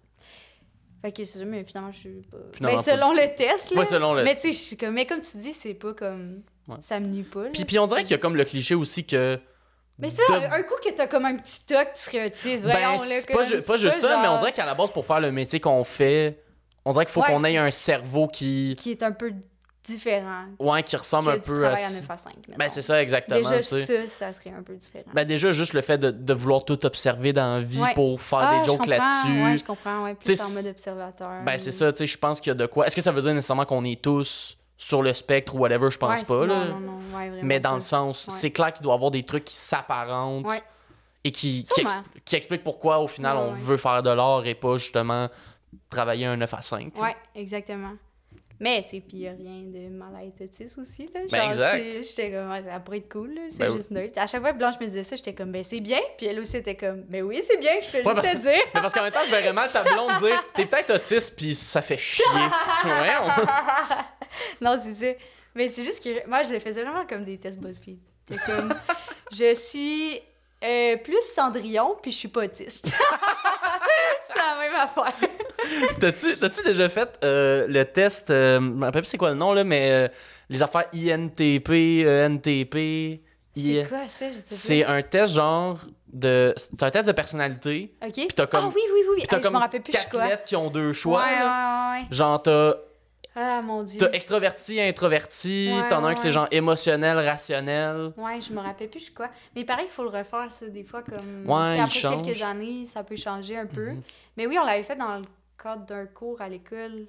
Fait 1.02 1.12
que 1.12 1.24
c'est 1.24 1.38
ça, 1.38 1.44
mais 1.46 1.64
finalement, 1.64 1.92
je 1.92 1.98
suis 1.98 2.10
pas. 2.30 2.36
Finalement, 2.54 2.76
ben, 2.76 2.82
selon 2.84 3.12
le 3.12 3.34
test, 3.34 3.70
là. 3.70 3.78
Ouais, 3.78 3.84
selon 3.86 4.12
le- 4.12 4.22
Mais 4.22 4.34
tu 4.34 4.42
sais, 4.42 4.52
je 4.52 4.58
suis 4.58 4.76
comme. 4.76 4.92
Mais 4.94 5.06
comme 5.06 5.22
tu 5.22 5.38
dis, 5.38 5.52
c'est 5.54 5.72
pas 5.74 5.94
comme. 5.94 6.42
Ouais. 6.68 6.76
Ça 6.80 7.00
me 7.00 7.06
nuit 7.06 7.22
pas. 7.22 7.44
là. 7.44 7.50
Puis, 7.54 7.64
puis 7.64 7.78
on 7.78 7.86
dirait 7.86 8.02
qu'il 8.02 8.10
y 8.10 8.14
a 8.14 8.18
comme 8.18 8.36
le 8.36 8.44
cliché 8.44 8.74
aussi 8.74 9.06
que. 9.06 9.38
Mais 9.98 10.08
c'est 10.10 10.22
vrai, 10.24 10.40
de- 10.48 10.52
un, 10.54 10.62
coup 10.62 10.74
que 10.82 10.90
t'as 10.90 11.06
comme 11.06 11.24
un 11.26 11.36
petit 11.36 11.64
toc, 11.66 11.88
tu 11.94 12.00
serais. 12.02 12.30
Ben, 12.62 12.98
c'est 12.98 13.26
pas, 13.66 13.76
juste 13.78 13.98
ça, 14.00 14.08
genre 14.10 14.22
mais 14.22 14.28
on 14.28 14.38
dirait 14.38 14.52
qu'à 14.52 14.64
la 14.66 14.74
base, 14.74 14.90
pour 14.90 15.04
faire 15.06 15.20
le 15.20 15.30
métier 15.32 15.58
qu'on 15.60 15.84
fait, 15.84 16.42
on 16.84 16.90
dirait 16.92 17.04
qu'il 17.06 17.12
faut 17.12 17.20
Ouais. 17.22 17.28
qu'on 17.28 17.44
ait 17.44 17.56
un 17.58 17.70
cerveau 17.70 18.26
qui. 18.28 18.76
Qui 18.78 18.90
est 18.92 19.02
un 19.02 19.12
peu 19.12 19.32
différent. 19.84 20.44
Ouais, 20.58 20.82
qui 20.82 20.96
ressemble 20.96 21.28
que 21.28 21.32
un 21.32 21.36
du 21.38 21.40
peu 21.50 21.66
à. 21.66 21.72
travail 21.74 21.84
à 21.84 21.90
9 22.00 22.10
à 22.10 22.16
5. 22.16 22.34
Ben, 22.58 22.68
c'est 22.68 22.82
ça, 22.82 23.02
exactement. 23.02 23.40
Déjà, 23.50 23.62
ça, 23.62 24.06
ça 24.06 24.32
serait 24.32 24.50
un 24.50 24.62
peu 24.62 24.74
différent. 24.74 25.10
Ben, 25.14 25.24
déjà, 25.26 25.52
juste 25.52 25.72
le 25.72 25.80
fait 25.80 25.98
de, 25.98 26.10
de 26.10 26.34
vouloir 26.34 26.64
tout 26.64 26.84
observer 26.86 27.32
dans 27.32 27.54
la 27.56 27.60
vie 27.60 27.80
Ouais. 27.80 27.94
pour 27.94 28.20
faire 28.20 28.38
Ah, 28.40 28.58
des 28.58 28.64
jokes 28.64 28.86
là-dessus. 28.86 29.42
Ouais, 29.44 29.56
je 29.56 29.64
comprends, 29.64 30.04
ouais. 30.04 30.14
Plus 30.14 30.40
en 30.40 30.50
mode 30.50 30.66
observateur. 30.66 31.42
Ben, 31.44 31.58
c'est 31.58 31.72
ça, 31.72 31.90
tu 31.92 31.98
sais, 31.98 32.06
je 32.06 32.18
pense 32.18 32.40
qu'il 32.40 32.50
y 32.50 32.52
a 32.52 32.54
de 32.54 32.66
quoi. 32.66 32.86
Est-ce 32.86 32.96
que 32.96 33.02
ça 33.02 33.12
veut 33.12 33.22
dire 33.22 33.32
nécessairement 33.34 33.64
qu'on 33.64 33.84
est 33.84 34.00
tous 34.00 34.56
sur 34.76 35.02
le 35.02 35.12
spectre 35.14 35.54
ou 35.54 35.58
whatever? 35.58 35.90
Je 35.90 35.98
pense 35.98 36.20
Ouais, 36.20 36.26
pas, 36.26 36.46
là. 36.46 36.66
Non, 36.66 36.74
non, 36.74 36.80
non, 36.80 37.16
ouais, 37.16 37.28
vraiment 37.28 37.42
Mais 37.44 37.60
dans 37.60 37.74
le 37.74 37.80
sens, 37.80 38.28
c'est 38.30 38.50
clair 38.50 38.72
qu'il 38.72 38.82
doit 38.82 38.92
y 38.92 38.96
avoir 38.96 39.10
des 39.10 39.22
trucs 39.24 39.44
qui 39.44 39.56
s'apparentent 39.56 40.46
et 41.24 41.30
qui, 41.32 41.64
qui, 41.64 41.74
Sûrement. 41.74 41.90
expl- 41.90 42.20
qui 42.24 42.36
expliquent 42.36 42.64
pourquoi, 42.64 42.98
au 42.98 43.06
final, 43.08 43.36
on 43.36 43.50
veut 43.50 43.76
faire 43.76 44.02
de 44.02 44.10
l'art 44.10 44.46
et 44.46 44.54
pas 44.54 44.76
justement 44.78 45.28
travailler 45.88 46.26
un 46.26 46.36
9 46.36 46.52
à 46.54 46.62
5. 46.62 46.92
Ouais, 47.00 47.14
exactement. 47.34 47.92
Mais, 48.62 48.82
tu 48.82 48.90
sais, 48.90 49.00
puis 49.00 49.16
il 49.18 49.26
a 49.28 49.30
rien 49.32 49.62
de 49.64 49.88
mal 49.88 50.14
à 50.14 50.22
être 50.22 50.38
autiste 50.42 50.76
aussi, 50.78 51.06
là. 51.14 51.20
Ben, 51.30 51.38
Genre, 51.40 51.46
exact. 51.52 51.92
c'est- 51.92 52.04
J'étais 52.04 52.30
comme, 52.30 52.52
ça 52.70 52.78
pourrait 52.80 52.98
être 52.98 53.10
cool, 53.10 53.32
là. 53.34 53.40
C'est 53.48 53.58
Ben 53.58 53.70
oui. 53.70 53.76
juste 53.78 53.90
nerd. 53.90 54.10
À 54.18 54.26
chaque 54.26 54.42
fois 54.42 54.52
que 54.52 54.58
Blanche 54.58 54.74
me 54.80 54.86
disait 54.86 55.02
ça, 55.02 55.16
j'étais 55.16 55.32
comme, 55.34 55.50
ben, 55.50 55.62
c'est 55.64 55.80
bien. 55.80 55.98
Puis 56.18 56.26
elle 56.26 56.38
aussi 56.40 56.58
était 56.58 56.74
comme, 56.76 57.00
ben 57.04 57.22
oui, 57.22 57.40
c'est 57.42 57.56
bien, 57.56 57.72
je 57.80 57.86
fais 57.86 58.06
Ouais, 58.06 58.12
juste 58.12 58.22
ben- 58.22 58.32
te 58.34 58.38
dire. 58.42 58.62
Mais 58.74 58.80
parce 58.82 58.92
qu'en 58.92 59.02
même 59.02 59.12
temps, 59.12 59.24
je 59.24 59.30
verrais 59.30 59.52
mal 59.54 59.68
ta 59.72 59.82
blonde 59.82 60.12
dire 60.20 60.44
T'es 60.54 60.66
peut-être 60.66 60.94
autiste, 60.94 61.34
puis 61.36 61.54
ça 61.54 61.80
fait 61.80 61.96
chier. 61.96 62.24
ouais, 62.84 63.14
on- 63.22 64.64
non, 64.64 64.76
c'est 64.78 64.94
ça. 64.94 65.18
Mais 65.54 65.68
c'est 65.68 65.82
juste 65.82 66.04
que 66.04 66.28
moi, 66.28 66.42
je 66.42 66.52
le 66.52 66.58
faisais 66.58 66.82
vraiment 66.82 67.06
comme 67.06 67.24
des 67.24 67.38
tests 67.38 67.58
BuzzFeed. 67.58 67.98
J'étais 68.28 68.42
comme, 68.44 68.72
je 69.32 69.54
suis 69.54 70.20
euh, 70.64 70.96
plus 70.98 71.20
Cendrillon, 71.34 71.96
puis 72.02 72.10
je 72.10 72.16
suis 72.16 72.28
pas 72.28 72.44
autiste. 72.44 72.86
c'est 74.22 74.36
la 74.38 74.58
même 74.58 74.74
affaire. 74.76 75.28
T'as-tu 76.00 76.36
t'as-tu 76.36 76.62
déjà 76.62 76.88
fait 76.88 77.18
euh, 77.24 77.66
le 77.68 77.84
test 77.84 78.30
euh, 78.30 78.56
Je 78.56 78.60
me 78.60 78.84
rappelle 78.84 79.02
plus 79.02 79.08
c'est 79.08 79.18
quoi 79.18 79.30
le 79.30 79.36
nom, 79.36 79.52
là, 79.52 79.64
mais 79.64 80.10
les 80.48 80.62
affaires 80.62 80.86
INTP, 80.94 82.04
ENTP. 82.06 83.20
C'est 83.56 83.86
quoi 83.88 84.06
ça? 84.08 84.28
Je 84.30 84.34
sais 84.34 84.40
pas. 84.40 84.44
C'est 84.56 84.84
un 84.84 85.02
test 85.02 85.34
genre 85.34 85.78
de. 86.12 86.54
C'est 86.56 86.82
un 86.82 86.90
test 86.90 87.06
de 87.06 87.12
personnalité. 87.12 87.94
OK. 88.02 88.12
Puis 88.12 88.26
t'as 88.34 88.46
comme- 88.46 88.64
Ah 88.66 88.72
oui, 88.74 88.80
oui, 88.94 89.00
oui. 89.08 89.14
oui. 89.18 89.22
T'as 89.28 89.36
Ah, 89.36 89.40
je 89.40 89.44
comme 89.44 89.54
me 89.54 89.58
rappelle 89.58 89.82
plus 89.82 89.92
quatre 89.92 90.16
lettres 90.18 90.44
qui 90.44 90.56
ont 90.56 90.70
deux 90.70 90.92
choix. 90.92 91.20
ouais, 91.20 91.26
ouais, 91.26 92.00
ouais. 92.02 92.06
Genre, 92.10 92.40
t'as 92.42 92.74
Ah, 93.36 93.62
mon 93.62 93.82
Dieu. 93.82 93.98
t'as 93.98 94.10
extraverti, 94.10 94.80
introverti. 94.80 95.70
Ouais, 95.72 95.88
T'en 95.88 95.96
as 95.96 95.98
un 96.00 96.08
ouais, 96.08 96.14
qui 96.16 96.22
c'est 96.22 96.32
genre 96.32 96.48
émotionnel, 96.50 97.16
rationnel. 97.18 98.12
Ouais, 98.16 98.40
je 98.40 98.52
me 98.52 98.60
rappelle 98.60 98.88
plus 98.90 98.98
je 99.00 99.04
suis 99.04 99.14
quoi. 99.14 99.28
Mais 99.54 99.64
pareil 99.64 99.84
qu'il 99.86 99.94
faut 99.94 100.02
le 100.02 100.08
refaire, 100.10 100.46
ça, 100.50 100.66
des 100.66 100.82
fois, 100.84 101.02
comme... 101.02 101.44
Ouais, 101.48 101.78
après 101.80 102.00
quelques 102.00 102.34
change. 102.34 102.42
années, 102.42 102.86
ça 102.86 103.04
peut 103.04 103.16
changer 103.16 103.56
un 103.56 103.66
peu. 103.66 103.90
Mhm. 103.90 104.02
Mais 104.36 104.46
oui, 104.46 104.58
on 104.60 104.64
l'avait 104.64 104.82
fait 104.82 104.96
dans 104.96 105.18
le 105.18 105.24
cadre 105.62 105.84
d'un 105.86 106.06
cours 106.06 106.40
à 106.40 106.48
l'école 106.48 107.06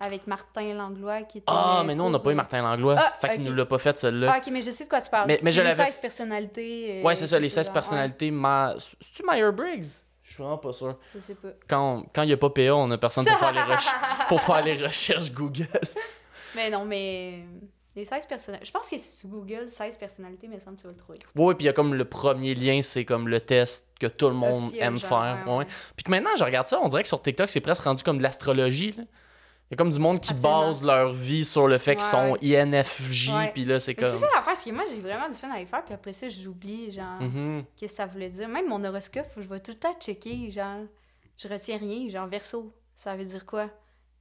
avec 0.00 0.26
Martin 0.26 0.74
Langlois, 0.74 1.22
qui 1.22 1.38
était... 1.38 1.46
Ah, 1.48 1.82
mais 1.86 1.94
nous, 1.94 2.04
on 2.04 2.10
n'a 2.10 2.18
pas 2.18 2.30
eu 2.30 2.34
Martin 2.34 2.62
Langlois. 2.62 2.96
Ah, 2.98 3.12
fait 3.20 3.30
qu'il 3.30 3.42
ok. 3.42 3.48
nous 3.48 3.54
l'a 3.56 3.64
pas 3.66 3.78
fait, 3.78 3.96
celle-là. 3.96 4.32
Ah, 4.34 4.38
ok, 4.38 4.52
mais 4.52 4.60
je 4.62 4.70
sais 4.70 4.84
de 4.84 4.88
quoi 4.88 5.00
tu 5.00 5.08
parles. 5.10 5.26
Mais- 5.28 5.38
mais 5.42 5.50
je 5.50 5.56
C'est 5.56 5.62
les 5.62 5.68
l'avais 5.70 5.84
16 5.92 5.98
personnalités. 5.98 7.00
euh, 7.00 7.02
ouais, 7.04 7.14
c'est 7.14 7.26
ça, 7.26 7.38
les 7.38 7.46
quelque 7.48 7.54
16 7.54 7.66
chose, 7.66 7.72
personnalités. 7.72 8.30
Ma... 8.30 8.74
C'est-tu 9.00 9.22
Myers-Briggs 9.28 9.86
Je 10.24 10.32
suis 10.34 10.42
vraiment 10.42 10.58
pas 10.58 10.72
sûr. 10.72 10.96
je 11.14 11.20
sais 11.20 11.34
pas. 11.34 11.48
Quand 11.68 12.02
il 12.22 12.26
n'y 12.26 12.32
a 12.32 12.36
pas 12.36 12.50
PA, 12.50 12.74
on 12.74 12.90
a 12.90 12.98
personne 12.98 13.24
pour 13.26 13.38
faire 13.38 13.52
les, 13.52 13.60
recherches- 13.74 14.26
pour 14.28 14.40
faire 14.40 14.64
les 14.64 14.74
recherches 14.86 15.30
Google. 15.32 15.68
Mais 16.56 16.70
non, 16.70 16.84
mais... 16.84 17.44
Les 17.96 18.04
16 18.04 18.26
personnalités... 18.26 18.66
Je 18.66 18.72
pense 18.72 18.90
que 18.90 18.98
si 18.98 19.20
tu 19.20 19.28
googles 19.28 19.70
16 19.70 19.98
personnalités, 19.98 20.48
mais 20.48 20.58
ça 20.58 20.68
me 20.72 20.76
tu 20.76 20.82
vas 20.82 20.90
le 20.90 20.96
trouver. 20.96 21.18
Ouais, 21.36 21.54
puis 21.54 21.64
il 21.64 21.66
y 21.66 21.68
a 21.68 21.72
comme 21.72 21.94
le 21.94 22.04
premier 22.04 22.52
lien, 22.56 22.80
c'est 22.82 23.04
comme 23.04 23.28
le 23.28 23.40
test 23.40 23.86
que 24.00 24.08
tout 24.08 24.26
le 24.28 24.34
monde 24.34 24.64
Officiel, 24.64 24.82
aime 24.82 24.98
genre, 24.98 25.08
faire. 25.10 25.54
ouais. 25.54 25.64
Puis 25.94 26.02
que 26.04 26.10
maintenant, 26.10 26.30
je 26.36 26.42
regarde 26.42 26.66
ça, 26.66 26.80
on 26.82 26.88
dirait 26.88 27.02
que 27.02 27.08
sur 27.08 27.22
TikTok, 27.22 27.48
c'est 27.48 27.60
presque 27.60 27.84
rendu 27.84 28.02
comme 28.02 28.18
de 28.18 28.24
l'astrologie. 28.24 28.96
Il 29.70 29.72
y 29.72 29.74
a 29.74 29.76
comme 29.78 29.90
du 29.90 29.98
monde 29.98 30.20
qui 30.20 30.30
Absolument. 30.32 30.66
base 30.66 30.82
leur 30.84 31.12
vie 31.12 31.44
sur 31.44 31.66
le 31.68 31.78
fait 31.78 31.96
qu'ils 31.96 32.04
Ouais, 32.04 32.10
sont 32.10 32.36
INFJ, 32.42 33.30
puis 33.54 33.64
là, 33.64 33.80
c'est 33.80 33.94
comme. 33.94 34.06
c'est 34.06 34.18
ça 34.18 34.26
l'affaire, 34.26 34.44
parce 34.44 34.62
que 34.62 34.70
moi, 34.70 34.84
j'ai 34.88 35.00
vraiment 35.00 35.28
du 35.28 35.34
fun 35.36 35.50
à 35.50 35.58
les 35.58 35.66
faire, 35.66 35.84
puis 35.84 35.94
après 35.94 36.12
ça, 36.12 36.28
j'oublie, 36.28 36.90
genre... 36.90 37.18
Qu'est-ce 37.76 37.92
que 37.92 37.96
ça 37.96 38.06
voulait 38.06 38.28
dire. 38.28 38.48
Même 38.48 38.68
mon 38.68 38.82
horoscope, 38.84 39.26
je 39.36 39.48
vais 39.48 39.60
tout 39.60 39.72
le 39.72 39.78
temps 39.78 39.94
checker, 39.98 40.50
genre, 40.50 40.80
je 41.38 41.48
retiens 41.48 41.78
rien, 41.78 42.08
genre 42.10 42.26
verso, 42.26 42.72
ça 42.94 43.16
veut 43.16 43.24
dire 43.24 43.44
quoi? 43.46 43.70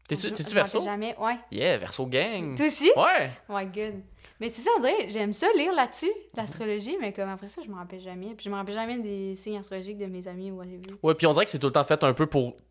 T'es-tu 0.07 0.31
verso? 0.53 0.81
jamais, 0.81 1.15
ouais. 1.19 1.37
Yeah, 1.51 1.77
verso 1.77 2.05
gang. 2.05 2.55
Toi 2.55 2.65
aussi? 2.67 2.91
Ouais. 2.95 3.31
Oh 3.49 3.53
my 3.55 3.65
god. 3.65 4.01
Mais 4.39 4.49
c'est 4.49 4.61
ça, 4.61 4.71
on 4.77 4.79
dirait, 4.79 5.07
j'aime 5.09 5.31
ça 5.31 5.47
lire 5.55 5.73
là-dessus, 5.73 6.11
l'astrologie, 6.35 6.97
mais 6.99 7.13
comme 7.13 7.29
après 7.29 7.47
ça, 7.47 7.61
je 7.63 7.69
me 7.69 7.75
rappelle 7.75 8.01
jamais. 8.01 8.33
Puis 8.35 8.45
je 8.45 8.49
me 8.49 8.55
rappelle 8.55 8.73
jamais 8.75 8.97
des 8.99 9.35
signes 9.35 9.57
astrologiques 9.57 9.97
de 9.97 10.07
mes 10.07 10.27
amis 10.27 10.51
ou 10.51 10.57
whatever. 10.57 10.95
Ouais, 11.01 11.13
puis 11.15 11.27
on 11.27 11.31
dirait 11.31 11.45
que 11.45 11.51
c'est 11.51 11.59
tout 11.59 11.67
le 11.67 11.73
temps 11.73 11.83
fait 11.85 12.03
un 12.03 12.13
peu 12.13 12.27
pour. 12.27 12.55
Tu 12.55 12.63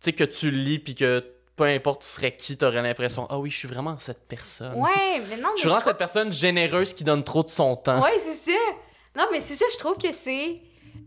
sais, 0.00 0.12
que 0.12 0.24
tu 0.24 0.50
lis, 0.50 0.78
puis 0.78 0.94
que 0.94 1.24
peu 1.56 1.64
importe 1.64 2.02
tu 2.02 2.08
serais 2.08 2.34
qui, 2.36 2.56
t'aurais 2.56 2.82
l'impression, 2.82 3.26
ah 3.30 3.38
oui, 3.38 3.50
je 3.50 3.56
suis 3.58 3.68
vraiment 3.68 3.98
cette 3.98 4.26
personne. 4.26 4.74
Ouais, 4.74 5.20
mais 5.28 5.36
non, 5.36 5.48
mais 5.50 5.56
Je 5.56 5.60
suis 5.60 5.68
vraiment 5.68 5.84
cette 5.84 5.98
personne 5.98 6.32
généreuse 6.32 6.92
qui 6.94 7.04
donne 7.04 7.22
trop 7.24 7.42
de 7.42 7.48
son 7.48 7.76
temps. 7.76 8.02
Ouais, 8.02 8.18
c'est 8.18 8.34
ça. 8.52 8.58
Non, 9.16 9.26
mais 9.32 9.40
c'est 9.40 9.54
ça, 9.54 9.64
je 9.72 9.78
trouve 9.78 9.96
que 9.96 10.10
c'est 10.10 10.60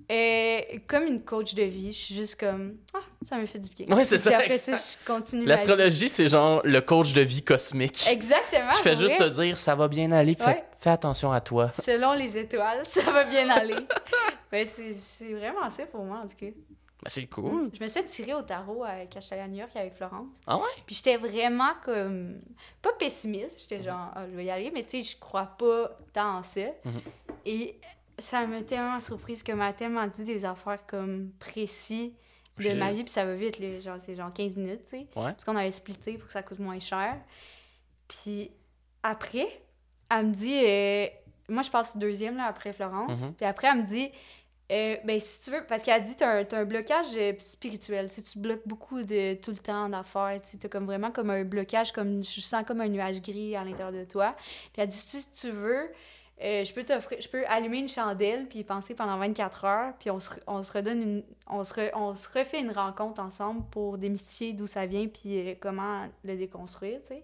euh, 0.09 0.59
comme 0.87 1.03
une 1.03 1.21
coach 1.21 1.53
de 1.53 1.63
vie. 1.63 1.91
Je 1.91 1.97
suis 1.97 2.15
juste 2.15 2.39
comme, 2.39 2.77
ah, 2.93 2.99
ça 3.21 3.37
me 3.37 3.45
fait 3.45 3.59
du 3.59 3.69
bien. 3.69 3.93
Ouais, 3.95 4.05
c'est 4.05 4.17
ça, 4.17 4.35
après 4.37 4.45
exact. 4.55 4.77
ça, 4.77 4.95
je 5.01 5.05
continue. 5.05 5.45
L'astrologie, 5.45 6.07
c'est 6.07 6.29
genre 6.29 6.61
le 6.63 6.79
coach 6.79 7.11
de 7.11 7.21
vie 7.21 7.43
cosmique. 7.43 8.05
Exactement. 8.09 8.71
Fait 8.71 8.91
pour 8.93 9.01
juste 9.01 9.17
vrai. 9.17 9.29
te 9.29 9.33
dire 9.41 9.57
ça 9.57 9.75
va 9.75 9.89
bien 9.89 10.11
aller, 10.13 10.35
puis 10.35 10.45
Ouais. 10.47 10.53
fais, 10.53 10.79
fais 10.79 10.89
attention 10.91 11.31
à 11.33 11.41
toi. 11.41 11.69
Selon 11.71 12.13
les 12.13 12.37
étoiles, 12.37 12.79
ça 12.85 13.01
va 13.01 13.25
bien 13.25 13.49
aller. 13.49 13.75
ben, 14.49 14.65
c'est 14.65 14.91
c'est 14.91 15.33
vraiment 15.33 15.69
ça 15.69 15.85
pour 15.87 16.05
moi, 16.05 16.19
en 16.23 16.27
tout 16.27 16.37
cas. 16.39 16.53
Ben, 17.07 17.11
c'est 17.11 17.27
cool. 17.27 17.69
Je 17.73 17.81
me 17.81 17.87
suis 17.87 18.01
fait 18.01 18.05
tirer 18.05 18.33
au 18.33 18.41
tarot 18.41 18.83
euh, 18.83 19.05
quand 19.11 19.21
j'étais 19.21 19.39
à 19.39 19.47
New 19.47 19.59
York 19.59 19.73
avec 19.75 19.93
Florence. 19.95 20.35
Ah 20.45 20.57
ouais? 20.57 20.63
Puis 20.85 20.95
j'étais 20.95 21.15
vraiment 21.15 21.71
comme. 21.85 22.41
Pas 22.81 22.91
pessimiste, 22.99 23.61
j'étais 23.61 23.81
genre, 23.81 24.11
ah, 24.13 24.25
je 24.29 24.35
vais 24.35 24.43
y 24.45 24.49
aller, 24.49 24.71
mais 24.71 24.83
tu 24.83 25.01
sais, 25.01 25.11
je 25.13 25.17
crois 25.17 25.45
pas 25.45 25.97
tant 26.11 26.39
en 26.39 26.43
ça. 26.43 26.61
Mhm. 26.83 27.01
Et 27.45 27.79
ça 28.19 28.45
m'a 28.45 28.61
tellement 28.63 28.99
surprise 28.99 29.41
que 29.41 29.53
m'a 29.53 29.71
tellement 29.71 30.05
dit 30.07 30.25
des 30.25 30.43
affaires 30.43 30.85
comme 30.85 31.31
précis 31.39 32.13
de 32.59 32.73
ma 32.73 32.91
vie, 32.91 33.03
puis 33.03 33.11
ça 33.13 33.23
va 33.23 33.35
vite, 33.35 33.59
là, 33.59 33.79
genre, 33.79 33.99
c'est 33.99 34.15
genre 34.15 34.33
15 34.33 34.55
minutes, 34.57 34.83
tu 34.83 34.89
sais. 34.89 34.97
Ouais. 35.15 35.31
Parce 35.31 35.45
qu'on 35.45 35.55
avait 35.55 35.71
splitté 35.71 36.17
pour 36.17 36.25
que 36.27 36.33
ça 36.33 36.41
coûte 36.43 36.59
moins 36.59 36.79
cher. 36.79 37.15
Puis 38.07 38.51
après, 39.03 39.47
elle 40.09 40.27
me 40.27 40.33
dit. 40.33 40.59
euh, 40.65 41.07
moi, 41.49 41.61
je 41.61 41.69
passe 41.71 41.95
deuxième 41.95 42.35
là, 42.35 42.47
après 42.47 42.73
Florence. 42.73 43.17
Mhm. 43.21 43.33
Puis 43.35 43.45
après, 43.45 43.67
elle 43.67 43.77
me 43.81 43.85
dit. 43.85 44.09
Euh, 44.69 44.97
ben, 45.05 45.19
si 45.19 45.43
tu 45.43 45.51
veux, 45.55 45.63
parce 45.65 45.81
qu'elle 45.81 45.93
a 45.93 45.99
dit, 46.01 46.15
t'as 46.17 46.39
un, 46.39 46.43
t'as 46.43 46.59
un 46.59 46.65
blocage 46.65 47.15
euh, 47.15 47.33
spirituel, 47.39 48.09
tu 48.09 48.21
tu 48.21 48.39
bloques 48.39 48.67
beaucoup 48.67 49.01
de 49.01 49.35
tout 49.35 49.51
le 49.51 49.57
temps 49.57 49.87
d'affaires, 49.87 50.41
tu 50.41 50.57
t'as 50.57 50.67
comme 50.67 50.85
vraiment 50.85 51.09
comme 51.11 51.29
un 51.29 51.43
blocage, 51.45 51.93
comme, 51.93 52.23
je 52.23 52.41
sens 52.41 52.63
comme 52.67 52.81
un 52.81 52.89
nuage 52.89 53.21
gris 53.21 53.55
à 53.55 53.63
l'intérieur 53.63 53.93
de 53.93 54.03
toi. 54.03 54.35
Puis 54.73 54.81
elle 54.81 54.89
dit, 54.89 54.97
si 54.97 55.31
tu 55.31 55.51
veux, 55.51 55.89
euh, 56.43 56.65
je 56.65 56.73
peux 56.73 56.83
t'offrir, 56.83 57.19
je 57.19 57.29
peux 57.29 57.45
allumer 57.47 57.79
une 57.79 57.87
chandelle, 57.87 58.45
puis 58.47 58.63
penser 58.63 58.93
pendant 58.93 59.17
24 59.17 59.65
heures, 59.65 59.93
puis 59.99 60.11
on 60.11 60.19
se, 60.19 60.31
on 60.45 60.61
se 60.61 60.71
redonne 60.71 61.01
une, 61.01 61.23
on 61.47 61.63
se, 61.63 61.95
on 61.95 62.13
se 62.13 62.27
refait 62.29 62.59
une 62.59 62.71
rencontre 62.71 63.21
ensemble 63.21 63.63
pour 63.71 63.97
démystifier 63.97 64.51
d'où 64.53 64.67
ça 64.67 64.85
vient, 64.85 65.07
puis 65.07 65.39
euh, 65.39 65.55
comment 65.59 66.07
le 66.25 66.35
déconstruire, 66.35 66.99
tu 67.01 67.07
sais. 67.07 67.23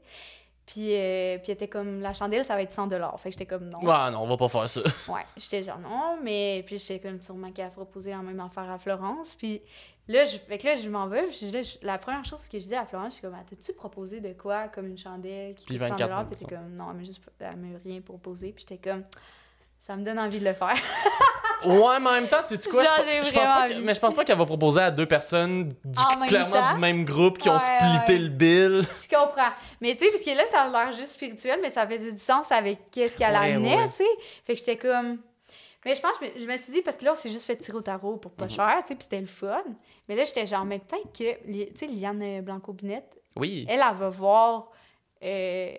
Puis, 0.65 0.95
euh, 0.95 1.37
puis 1.39 1.47
elle 1.51 1.55
était 1.55 1.67
comme, 1.67 1.99
la 1.99 2.13
chandelle, 2.13 2.45
ça 2.45 2.55
va 2.55 2.61
être 2.61 2.71
100 2.71 2.89
Fait 2.89 2.97
que 2.97 3.31
j'étais 3.31 3.45
comme, 3.45 3.67
non. 3.69 3.79
Ah 3.89 4.09
non, 4.11 4.21
on 4.21 4.27
va 4.27 4.37
pas 4.37 4.47
faire 4.47 4.69
ça. 4.69 4.81
Ouais, 5.09 5.25
j'étais 5.35 5.61
genre 5.63 5.79
non, 5.79 6.17
mais 6.23 6.63
puis 6.65 6.79
j'étais 6.79 6.99
comme 6.99 7.21
sûrement 7.21 7.51
qu'elle 7.51 7.65
a 7.67 7.69
proposé 7.69 8.11
la 8.11 8.19
même 8.19 8.39
affaire 8.39 8.69
à 8.71 8.77
Florence. 8.79 9.35
Puis 9.35 9.61
là, 10.07 10.23
je, 10.23 10.37
fait 10.37 10.57
que 10.57 10.67
là, 10.67 10.75
je 10.77 10.89
m'en 10.89 11.07
vais. 11.07 11.23
Puis 11.27 11.51
là, 11.51 11.61
je- 11.63 11.77
la 11.81 11.97
première 11.97 12.23
chose 12.23 12.43
que 12.47 12.57
je 12.57 12.63
disais 12.63 12.77
à 12.77 12.85
Florence, 12.85 13.09
je 13.09 13.13
suis 13.15 13.21
comme, 13.21 13.35
Ah, 13.37 13.43
t'as-tu 13.49 13.73
proposé 13.73 14.21
de 14.21 14.31
quoi, 14.33 14.69
comme 14.69 14.87
une 14.87 14.97
chandelle 14.97 15.53
qui 15.55 15.65
Puis 15.65 15.77
coûte 15.77 15.87
100 15.87 15.95
24 15.97 16.09
000, 16.09 16.23
Puis 16.31 16.35
était 16.45 16.55
comme, 16.55 16.73
non, 16.75 16.85
elle 16.91 16.97
m'a 16.97 17.03
juste, 17.03 17.21
elle 17.39 17.57
m'a 17.57 17.77
rien 17.83 17.99
proposé. 18.01 18.53
Puis 18.53 18.65
j'étais 18.67 18.89
comme, 18.89 19.03
ça 19.79 19.97
me 19.97 20.03
donne 20.05 20.17
envie 20.17 20.39
de 20.39 20.45
le 20.45 20.53
faire. 20.53 20.75
Ouais, 21.65 21.99
mais 21.99 22.09
en 22.09 22.13
même 22.13 22.27
temps, 22.27 22.37
c'est 22.43 22.67
quoi? 22.69 22.83
Genre, 22.83 22.93
je, 23.23 23.27
je 23.29 23.33
pense 23.33 23.47
pas 23.47 23.67
que- 23.67 23.79
mais 23.81 23.93
je 23.93 23.99
pense 23.99 24.13
pas 24.13 24.23
qu'elle 24.25 24.37
va 24.37 24.45
proposer 24.45 24.81
à 24.81 24.91
deux 24.91 25.05
personnes 25.05 25.69
du- 25.83 26.27
clairement 26.27 26.71
du 26.73 26.79
même 26.79 27.05
groupe 27.05 27.37
qui 27.37 27.49
ont 27.49 27.59
splitté 27.59 28.13
ouais. 28.13 28.19
le 28.19 28.27
bill. 28.29 28.81
je 29.03 29.15
comprends. 29.15 29.49
Mais 29.81 29.93
tu 29.95 30.05
sais, 30.05 30.11
parce 30.11 30.23
que 30.23 30.29
là, 30.35 30.45
ça 30.47 30.61
a 30.63 30.69
l'air 30.69 30.91
juste 30.93 31.11
spirituel, 31.11 31.59
mais 31.61 31.69
ça 31.69 31.87
faisait 31.87 32.11
du 32.11 32.19
sens 32.19 32.51
avec 32.51 32.89
qu'est-ce 32.91 33.17
qu'elle 33.17 33.35
amenait, 33.35 33.85
tu 33.85 33.91
sais. 33.91 34.03
Fait 34.45 34.53
que 34.53 34.59
j'étais 34.59 34.77
comme. 34.77 35.17
Mais 35.85 35.95
je 35.95 36.01
pense, 36.01 36.15
je 36.39 36.45
me- 36.45 36.55
suis 36.57 36.71
dit, 36.71 36.81
parce 36.81 36.95
que 36.95 37.03
là, 37.03 37.11
on 37.11 37.15
s'est 37.15 37.29
juste 37.29 37.45
fait 37.45 37.57
tirer 37.57 37.77
au 37.77 37.81
tarot 37.81 38.15
pour 38.15 38.31
Mhm. 38.31 38.37
pas 38.37 38.47
cher, 38.47 38.75
tu 38.81 38.87
sais, 38.87 38.95
puis 38.95 39.03
c'était 39.03 39.19
le 39.19 39.25
fun. 39.25 39.61
Mais 40.07 40.15
là, 40.15 40.23
j'étais 40.23 40.47
genre, 40.47 40.63
mais 40.63 40.79
peut-être 40.79 41.11
que, 41.11 41.45
tu 41.45 41.67
sais, 41.75 41.87
Liane 41.87 42.39
Blanco-Binette, 42.41 43.17
Oui. 43.35 43.65
elle, 43.67 43.81
elle 43.85 43.95
va 43.97 44.07
voir 44.09 44.69
euh, 45.23 45.71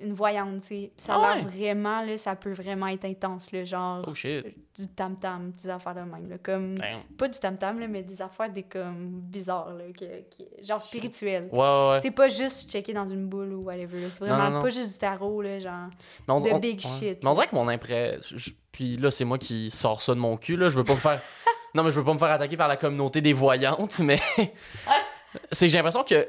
une 0.00 0.12
voyante, 0.12 0.60
tu 0.60 0.66
sais. 0.68 0.92
Ça 0.96 1.14
a 1.14 1.18
Ah 1.18 1.34
l'air 1.36 1.44
ouais? 1.44 1.50
vraiment, 1.50 2.02
là, 2.04 2.16
ça 2.18 2.36
peut 2.36 2.52
vraiment 2.52 2.86
être 2.88 3.04
intense, 3.04 3.50
là, 3.52 3.64
genre 3.64 4.04
Oh 4.06 4.14
shit. 4.14 4.44
du 4.76 4.88
tam-tam, 4.94 5.50
des 5.52 5.68
affaires 5.68 5.94
de 5.94 6.00
même, 6.00 6.28
là, 6.30 6.36
comme... 6.42 6.76
Damn. 6.78 7.00
Pas 7.18 7.28
du 7.28 7.38
tam-tam, 7.38 7.80
là, 7.80 7.88
mais 7.88 8.02
des 8.02 8.22
affaires 8.22 8.50
des 8.50 8.62
comme 8.62 9.08
bizarres, 9.22 9.74
là, 9.74 9.84
qui, 9.96 10.06
qui- 10.30 10.64
genre 10.64 10.80
spirituelles. 10.80 11.48
Ouais, 11.52 11.58
ouais, 11.58 11.90
ouais. 11.90 11.98
C'est 12.00 12.10
pas 12.12 12.28
juste 12.28 12.70
checker 12.70 12.92
dans 12.92 13.06
une 13.06 13.26
boule 13.26 13.52
ou 13.54 13.62
whatever. 13.62 14.08
C'est 14.10 14.20
Non, 14.22 14.26
vraiment 14.28 14.50
non, 14.50 14.56
non. 14.58 14.62
pas 14.62 14.70
juste 14.70 14.92
du 14.92 14.98
tarot, 14.98 15.42
là, 15.42 15.58
genre. 15.58 15.88
On- 16.28 16.40
The 16.40 16.48
on- 16.52 16.58
big 16.60 16.80
shit, 16.80 17.18
Mais 17.22 17.28
on 17.28 17.32
dirait 17.32 17.48
que 17.48 17.54
mon 17.54 17.68
impression. 17.68 18.36
Puis 18.70 18.96
là, 18.96 19.10
c'est 19.10 19.24
moi 19.24 19.36
qui 19.38 19.70
sors 19.70 20.00
ça 20.00 20.14
de 20.14 20.20
mon 20.20 20.36
cul, 20.36 20.56
là. 20.56 20.68
Je 20.68 20.76
veux 20.76 20.84
pas 20.84 20.94
me 20.94 20.98
faire. 21.00 21.20
non, 21.74 21.82
mais 21.82 21.90
je 21.90 21.96
veux 21.98 22.04
pas 22.04 22.14
me 22.14 22.18
faire 22.18 22.30
attaquer 22.30 22.56
par 22.56 22.68
la 22.68 22.76
communauté 22.76 23.20
des 23.20 23.32
voyantes, 23.32 23.98
mais. 24.00 24.18
c'est 25.52 25.66
que 25.66 25.70
j'ai 25.72 25.78
l'impression 25.78 26.04
que. 26.04 26.26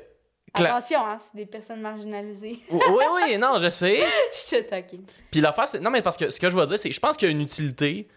Cla- 0.56 0.76
Attention, 0.76 1.00
hein, 1.06 1.18
c'est 1.20 1.36
des 1.36 1.46
personnes 1.48 1.82
marginalisées. 1.82 2.60
Oui, 2.70 2.80
oui, 3.16 3.38
non, 3.40 3.58
je 3.58 3.70
sais. 3.70 4.04
Je 4.50 4.56
te 4.58 4.62
taquine. 4.70 5.04
Puis 5.32 5.42
l'affaire, 5.42 5.68
c'est. 5.68 5.80
Non, 5.80 5.90
mais 5.90 6.02
parce 6.04 6.16
que 6.18 6.30
ce 6.30 6.40
que 6.40 6.50
je 6.50 6.56
veux 6.56 6.66
dire, 6.66 6.78
c'est 6.78 6.90
que 6.90 6.96
je 6.96 7.00
pense 7.00 7.18
qu'il 7.18 7.28
y 7.28 7.30
a 7.30 7.32
une 7.32 7.42
utilité, 7.42 8.08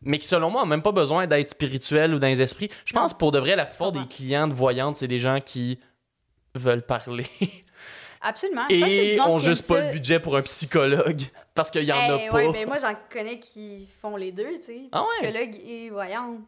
mais 0.00 0.18
qui, 0.18 0.26
selon 0.26 0.48
moi, 0.50 0.62
n'a 0.62 0.68
même 0.68 0.82
pas 0.82 0.92
besoin 0.92 1.26
d'être 1.26 1.50
spirituel 1.50 2.14
ou 2.14 2.18
dans 2.18 2.28
les 2.28 2.40
esprits. 2.40 2.70
Je 2.86 2.92
pense, 2.94 3.12
pour 3.12 3.32
de 3.32 3.38
vrai, 3.38 3.54
la 3.54 3.66
plupart 3.66 3.92
des 3.92 4.06
clients 4.06 4.48
de 4.48 4.54
voyantes, 4.54 4.96
c'est 4.96 5.08
des 5.08 5.18
gens 5.18 5.40
qui 5.44 5.78
veulent 6.54 6.86
parler 6.86 7.26
Absolument. 8.20 8.66
Et 8.68 8.80
qui 8.80 9.18
juste 9.38 9.68
pas 9.68 9.74
ça. 9.76 9.86
le 9.86 9.92
budget 9.92 10.18
pour 10.20 10.36
un 10.36 10.42
psychologue 10.42 11.20
parce 11.54 11.70
qu'il 11.70 11.84
y 11.84 11.92
en 11.92 11.96
a 11.96 12.18
Eh, 12.20 12.28
pas. 12.28 12.34
ouais, 12.34 12.48
mais 12.50 12.66
moi, 12.66 12.78
j'en 12.78 12.94
connais 13.12 13.38
qui 13.38 13.86
font 14.00 14.16
les 14.16 14.32
deux, 14.32 14.52
tu 14.56 14.62
sais. 14.62 14.80
Ah 14.90 15.00
ouais? 15.02 15.06
Psychologue 15.28 15.54
et 15.64 15.90
voyante. 15.90 16.38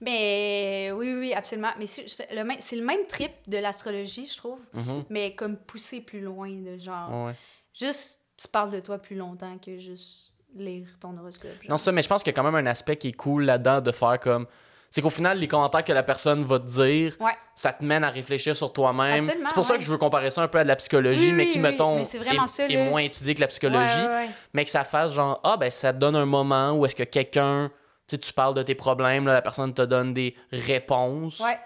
Mais 0.00 0.90
oui, 0.94 1.12
oui, 1.14 1.34
absolument. 1.34 1.70
Mais 1.78 1.86
c'est 1.86 2.06
le, 2.32 2.44
même- 2.44 2.60
c'est 2.60 2.76
le 2.76 2.84
même 2.84 3.06
trip 3.08 3.32
de 3.46 3.58
l'astrologie, 3.58 4.28
je 4.30 4.36
trouve, 4.36 4.58
Mhm. 4.74 5.04
mais 5.10 5.34
comme 5.34 5.56
poussé 5.56 6.00
plus 6.00 6.20
loin, 6.20 6.50
de 6.50 6.76
genre. 6.78 7.26
Ouais. 7.26 7.34
Juste, 7.78 8.20
tu 8.36 8.46
parles 8.48 8.70
de 8.70 8.80
toi 8.80 8.98
plus 8.98 9.16
longtemps 9.16 9.58
que 9.58 9.78
juste 9.78 10.32
lire 10.56 10.86
ton 11.00 11.16
horoscope. 11.18 11.50
genre. 11.62 11.70
Non, 11.70 11.76
ça, 11.76 11.92
mais 11.92 12.02
je 12.02 12.08
pense 12.08 12.22
qu'il 12.22 12.32
y 12.32 12.34
a 12.34 12.36
quand 12.40 12.48
même 12.50 12.54
un 12.66 12.70
aspect 12.70 12.96
qui 12.96 13.08
est 13.08 13.12
cool 13.16 13.44
là-dedans 13.44 13.80
de 13.80 13.92
faire 13.92 14.18
comme. 14.20 14.46
C'est 14.90 15.02
qu'au 15.02 15.10
final, 15.10 15.38
les 15.38 15.48
commentaires 15.48 15.84
que 15.84 15.92
la 15.92 16.02
personne 16.02 16.44
va 16.44 16.58
te 16.58 16.66
dire, 16.66 17.14
Ouais. 17.20 17.32
ça 17.54 17.74
te 17.74 17.84
mène 17.84 18.04
à 18.04 18.08
réfléchir 18.10 18.56
sur 18.56 18.72
toi-même. 18.72 19.22
Absolument, 19.22 19.48
C'est 19.48 19.54
pour 19.54 19.64
ça 19.66 19.76
que 19.76 19.82
je 19.84 19.90
veux 19.90 19.98
comparer 19.98 20.30
ça 20.30 20.40
un 20.42 20.48
peu 20.48 20.58
à 20.58 20.62
de 20.62 20.68
la 20.68 20.76
psychologie, 20.76 21.26
Oui, 21.26 21.32
mais 21.32 21.48
qui, 21.48 21.58
oui, 21.58 21.62
mettons, 21.62 21.96
mais 21.98 22.04
c'est 22.06 22.16
est, 22.18 22.46
ça, 22.46 22.64
est 22.66 22.88
moins 22.88 23.02
étudié 23.02 23.34
que 23.34 23.40
la 23.40 23.48
psychologie, 23.48 24.00
ouais. 24.06 24.28
mais 24.54 24.64
que 24.64 24.70
ça 24.70 24.84
fasse 24.84 25.12
genre, 25.12 25.38
ah, 25.44 25.58
ben 25.58 25.70
ça 25.70 25.92
te 25.92 25.98
donne 25.98 26.16
un 26.16 26.24
moment 26.24 26.72
où 26.72 26.86
est-ce 26.86 26.94
que 26.96 27.02
quelqu'un, 27.02 27.70
tu 28.08 28.16
sais, 28.16 28.18
tu 28.18 28.32
parles 28.32 28.54
de 28.54 28.62
tes 28.62 28.74
problèmes, 28.74 29.26
là, 29.26 29.34
la 29.34 29.42
personne 29.42 29.72
te 29.74 29.82
donne 29.82 30.12
des 30.14 30.34
réponses, 30.50 31.40
Ouais. 31.40 31.58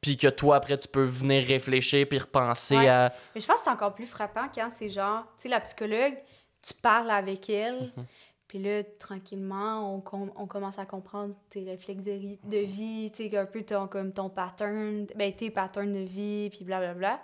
puis 0.00 0.16
que 0.16 0.28
toi, 0.28 0.56
après, 0.56 0.78
tu 0.78 0.88
peux 0.88 1.04
venir 1.04 1.46
réfléchir 1.46 2.06
puis 2.08 2.18
repenser 2.18 2.76
Ouais. 2.78 2.88
à. 2.88 3.12
Mais 3.34 3.40
je 3.40 3.46
pense 3.46 3.56
que 3.58 3.62
c'est 3.64 3.70
encore 3.70 3.94
plus 3.94 4.06
frappant 4.06 4.48
quand 4.54 4.70
c'est 4.70 4.88
genre, 4.90 5.24
tu 5.36 5.42
sais, 5.42 5.48
la 5.48 5.60
psychologue, 5.60 6.16
tu 6.62 6.74
parles 6.74 7.10
avec 7.10 7.48
elle, 7.50 7.92
Mhm. 7.96 8.06
puis 8.48 8.58
là, 8.58 8.82
tranquillement, 8.98 9.94
on, 9.94 10.00
com- 10.00 10.32
on 10.36 10.46
commence 10.46 10.78
à 10.78 10.86
comprendre 10.86 11.34
tes 11.50 11.64
réflexes 11.64 12.04
de, 12.04 12.18
de 12.44 12.56
vie, 12.58 13.10
tu 13.14 13.28
sais, 13.30 13.36
un 13.36 13.46
peu 13.46 13.62
ton, 13.62 13.86
comme 13.86 14.12
ton 14.12 14.28
pattern, 14.30 15.06
ben, 15.14 15.32
tes 15.34 15.50
patterns 15.50 15.92
de 15.92 16.00
vie, 16.08 16.50
puis 16.50 16.64
blablabla. 16.64 17.20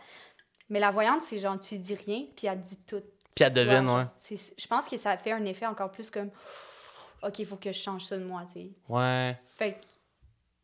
Mais 0.68 0.80
la 0.80 0.90
voyante, 0.90 1.22
c'est 1.22 1.38
genre, 1.38 1.58
tu 1.58 1.78
dis 1.78 1.94
rien, 1.94 2.24
puis 2.36 2.46
elle 2.46 2.60
dit 2.60 2.78
tout. 2.86 3.02
Puis 3.34 3.44
elle 3.44 3.52
devine, 3.52 3.88
Ouais, 3.88 4.04
Je 4.58 4.66
pense 4.66 4.88
que 4.88 4.96
ça 4.96 5.16
fait 5.16 5.32
un 5.32 5.44
effet 5.44 5.66
encore 5.66 5.90
plus 5.90 6.10
comme, 6.10 6.30
OK, 7.22 7.38
il 7.38 7.46
faut 7.46 7.56
que 7.56 7.72
je 7.72 7.78
change 7.78 8.04
ça 8.04 8.16
de 8.16 8.24
moi, 8.24 8.42
tu 8.46 8.60
sais. 8.60 8.68
Ouais. 8.88 9.36
Fait 9.56 9.72
que 9.72 9.76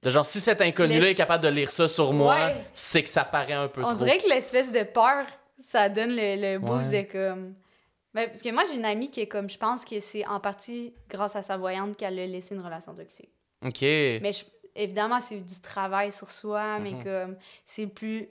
De 0.07 0.11
genre, 0.11 0.27
si 0.27 0.41
cet 0.41 0.61
inconnu-là 0.61 1.11
est 1.11 1.15
capable 1.15 1.45
de 1.45 1.49
lire 1.49 1.71
ça 1.71 1.87
sur 1.89 2.13
moi, 2.13 2.35
Ouais. 2.35 2.67
c'est 2.75 3.03
que 3.03 3.09
ça 3.11 3.25
paraît 3.25 3.53
un 3.53 3.69
peu 3.69 3.83
On 3.85 3.89
trop. 3.95 4.05
dirait 4.05 4.19
que 4.19 4.29
l'espèce 4.29 4.73
de 4.73 4.83
peur, 4.83 5.25
ça 5.59 5.89
donne 5.89 6.11
le, 6.11 6.37
le 6.55 6.59
boost 6.59 6.91
Ouais. 6.91 7.05
de 7.05 7.13
comme. 7.13 7.55
Ben, 8.15 8.27
parce 8.27 8.43
que 8.43 8.51
moi, 8.53 8.63
j'ai 8.69 8.77
une 8.77 8.85
amie 8.85 9.11
qui 9.11 9.21
est 9.21 9.27
comme. 9.29 9.49
Je 9.49 9.57
pense 9.59 9.85
que 9.85 9.99
c'est 10.01 10.27
en 10.27 10.39
partie 10.41 10.93
grâce 11.09 11.35
à 11.37 11.43
sa 11.43 11.57
voyante 11.57 11.97
qu'elle 11.97 12.19
a 12.19 12.27
laissé 12.27 12.55
une 12.55 12.61
relation 12.61 12.95
toxique. 12.95 13.31
Ok. 13.65 13.81
Mais 13.81 14.33
je- 14.33 14.45
évidemment, 14.75 15.21
c'est 15.21 15.37
du 15.39 15.61
travail 15.63 16.11
sur 16.13 16.31
soi, 16.31 16.79
mais 16.81 16.91
Mhm. 16.93 17.05
comme. 17.05 17.37
C'est 17.65 17.87
plus, 17.87 18.29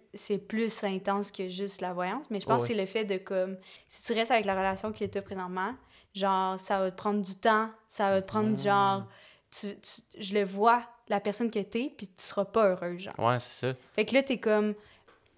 plus 0.48 0.84
intense 0.84 1.32
que 1.32 1.48
juste 1.48 1.80
la 1.82 1.94
voyante. 1.94 2.26
Mais 2.30 2.40
je 2.42 2.46
pense 2.46 2.60
Oh, 2.60 2.62
que 2.64 2.68
c'est 2.68 2.80
le 2.80 2.86
fait 2.86 3.06
de 3.06 3.18
comme. 3.18 3.58
Si 3.88 4.04
tu 4.06 4.14
restes 4.14 4.32
avec 4.32 4.46
la 4.46 4.54
relation 4.56 4.92
que 4.92 5.04
tu 5.06 5.18
as 5.18 5.22
présentement, 5.22 5.74
genre, 6.14 6.60
ça 6.60 6.80
va 6.80 6.92
te 6.92 6.98
prendre 6.98 7.22
du 7.22 7.36
temps, 7.36 7.70
ça 7.88 8.10
va 8.12 8.22
te 8.22 8.28
prendre 8.28 8.50
Mhm. 8.50 8.58
genre. 8.58 9.04
Tu, 9.50 9.68
tu- 9.80 10.22
je 10.22 10.34
le 10.34 10.44
vois, 10.46 10.84
la 11.10 11.20
personne 11.20 11.52
que 11.52 11.60
t'es, 11.60 11.92
puis 11.98 12.08
tu 12.08 12.14
seras 12.24 12.46
pas 12.46 12.70
heureux, 12.70 12.98
genre. 12.98 13.14
Ouais, 13.20 13.38
c'est 13.40 13.68
ça. 13.68 13.74
Fait 13.94 14.06
que 14.06 14.14
là, 14.14 14.24
t'es 14.24 14.38
comme, 14.38 14.74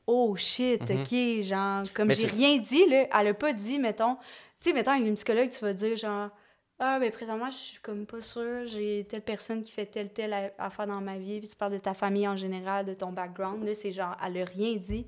oh 0.05 0.35
shit, 0.35 0.87
Mhm. 0.89 1.01
ok, 1.01 1.43
genre, 1.43 1.83
comme 1.93 2.07
Mais 2.09 2.13
j'ai 2.15 2.27
c'est- 2.27 2.35
rien 2.35 2.57
dit, 2.57 2.85
là, 2.87 3.07
elle 3.19 3.27
a 3.27 3.33
pas 3.33 3.53
dit, 3.53 3.79
mettons, 3.79 4.15
tu 4.59 4.69
sais, 4.69 4.73
mettons, 4.73 4.91
avec 4.91 5.05
une 5.07 5.15
psychologue, 5.15 5.49
tu 5.49 5.59
vas 5.65 5.73
dire, 5.73 5.95
genre, 5.97 6.29
ah, 6.79 6.99
ben 6.99 7.11
présentement, 7.11 7.49
je 7.49 7.55
suis 7.55 7.79
comme 7.79 8.05
pas 8.05 8.21
sûre, 8.21 8.65
j'ai 8.67 9.05
telle 9.09 9.21
personne 9.21 9.63
qui 9.63 9.71
fait 9.71 9.85
telle, 9.85 10.11
telle 10.11 10.53
affaire 10.57 10.85
dans 10.87 11.01
ma 11.01 11.17
vie, 11.17 11.39
puis 11.39 11.49
tu 11.49 11.55
parles 11.55 11.73
de 11.73 11.77
ta 11.77 11.93
famille 11.93 12.27
en 12.27 12.35
général, 12.35 12.85
de 12.85 12.93
ton 12.93 13.11
background, 13.11 13.63
là, 13.63 13.73
c'est 13.73 13.91
genre, 13.93 14.15
elle 14.23 14.41
a 14.41 14.45
rien 14.45 14.75
dit, 14.75 15.07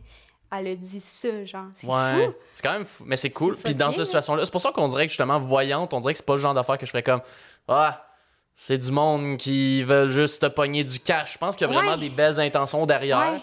elle 0.59 0.67
a 0.67 0.75
dit 0.75 0.99
ça, 0.99 1.45
genre, 1.45 1.65
c'est 1.73 1.87
Ouais. 1.87 2.25
fou. 2.27 2.33
C'est 2.53 2.63
quand 2.63 2.73
même 2.73 2.85
fou. 2.85 3.03
Mais 3.05 3.17
c'est 3.17 3.29
cool. 3.29 3.55
Puis 3.57 3.73
dans 3.75 3.89
cette 3.91 3.99
là. 3.99 4.05
situation-là, 4.05 4.45
c'est 4.45 4.51
pour 4.51 4.61
ça 4.61 4.71
qu'on 4.71 4.87
dirait 4.87 5.05
que 5.05 5.11
justement, 5.11 5.39
voyante, 5.39 5.93
on 5.93 5.99
dirait 5.99 6.13
que 6.13 6.17
c'est 6.17 6.25
pas 6.25 6.35
le 6.35 6.41
genre 6.41 6.53
d'affaire 6.53 6.77
que 6.77 6.85
je 6.85 6.91
ferais 6.91 7.03
comme 7.03 7.21
Ah, 7.67 8.07
c'est 8.55 8.77
du 8.77 8.91
monde 8.91 9.37
qui 9.37 9.83
veulent 9.83 10.09
juste 10.11 10.41
te 10.41 10.45
pogner 10.47 10.83
du 10.83 10.99
cash. 10.99 11.33
Je 11.33 11.37
pense 11.37 11.55
qu'il 11.55 11.67
y 11.67 11.69
a 11.69 11.73
vraiment 11.73 11.91
Ouais. 11.93 11.97
des 11.99 12.09
belles 12.09 12.39
intentions 12.39 12.85
derrière. 12.85 13.33
Ouais. 13.33 13.41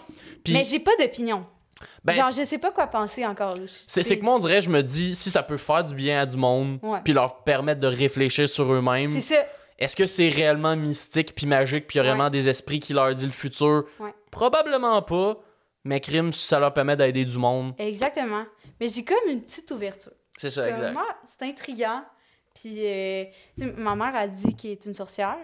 Mais 0.53 0.65
j'ai 0.65 0.79
pas 0.81 0.93
d'opinion. 0.99 1.45
ben, 2.05 2.13
genre, 2.13 2.31
je 2.37 2.45
sais 2.45 2.59
pas 2.59 2.71
quoi 2.71 2.87
penser 2.87 3.27
encore. 3.27 3.55
c'est 3.89 4.19
que 4.19 4.25
moi, 4.25 4.35
on 4.37 4.39
dirait, 4.39 4.61
je 4.61 4.71
me 4.71 4.83
dis, 4.83 5.15
si 5.17 5.31
ça 5.31 5.43
peut 5.43 5.57
faire 5.57 5.83
du 5.85 5.95
bien 5.95 6.21
à 6.21 6.27
du 6.27 6.37
monde, 6.37 6.79
puis 7.05 7.13
leur 7.13 7.43
permettre 7.43 7.81
de 7.81 7.87
réfléchir 7.89 8.49
sur 8.49 8.73
eux-mêmes, 8.73 9.09
C'est 9.09 9.21
ça. 9.21 9.45
est-ce 9.79 9.95
que 9.97 10.07
c'est 10.07 10.29
réellement 10.29 10.75
mystique 10.77 11.35
puis 11.35 11.47
magique, 11.47 11.87
puis 11.89 11.99
il 11.99 12.03
y 12.05 12.07
a 12.07 12.09
vraiment 12.09 12.31
des 12.31 12.49
esprits 12.49 12.79
qui 12.81 12.93
leur 12.93 13.13
disent 13.15 13.27
le 13.27 13.33
futur? 13.33 13.85
Probablement 14.31 15.03
pas. 15.03 15.37
Mais 15.85 16.01
crime, 16.01 16.33
ça 16.33 16.59
leur 16.61 16.73
permet 16.73 16.97
d'aider 16.97 17.25
du 17.25 17.39
monde. 17.39 17.75
Exactement. 17.79 18.45
Mais 18.81 18.89
j'ai 18.89 19.05
comme 19.05 19.29
une 19.29 19.43
petite 19.43 19.71
ouverture. 19.71 20.13
C'est 20.37 20.51
ça, 20.51 20.65
Comme, 20.67 20.75
exact. 20.79 20.93
moi, 20.93 21.07
c'est 21.25 21.43
intriguant. 21.43 22.03
Puis, 22.55 22.87
euh, 22.87 23.25
tu 23.57 23.65
sais, 23.67 23.73
ma 23.77 23.95
mère 23.95 24.15
a 24.15 24.27
dit 24.29 24.55
qu'elle 24.55 24.73
est 24.73 24.85
une 24.87 24.95
sorcière. 24.95 25.37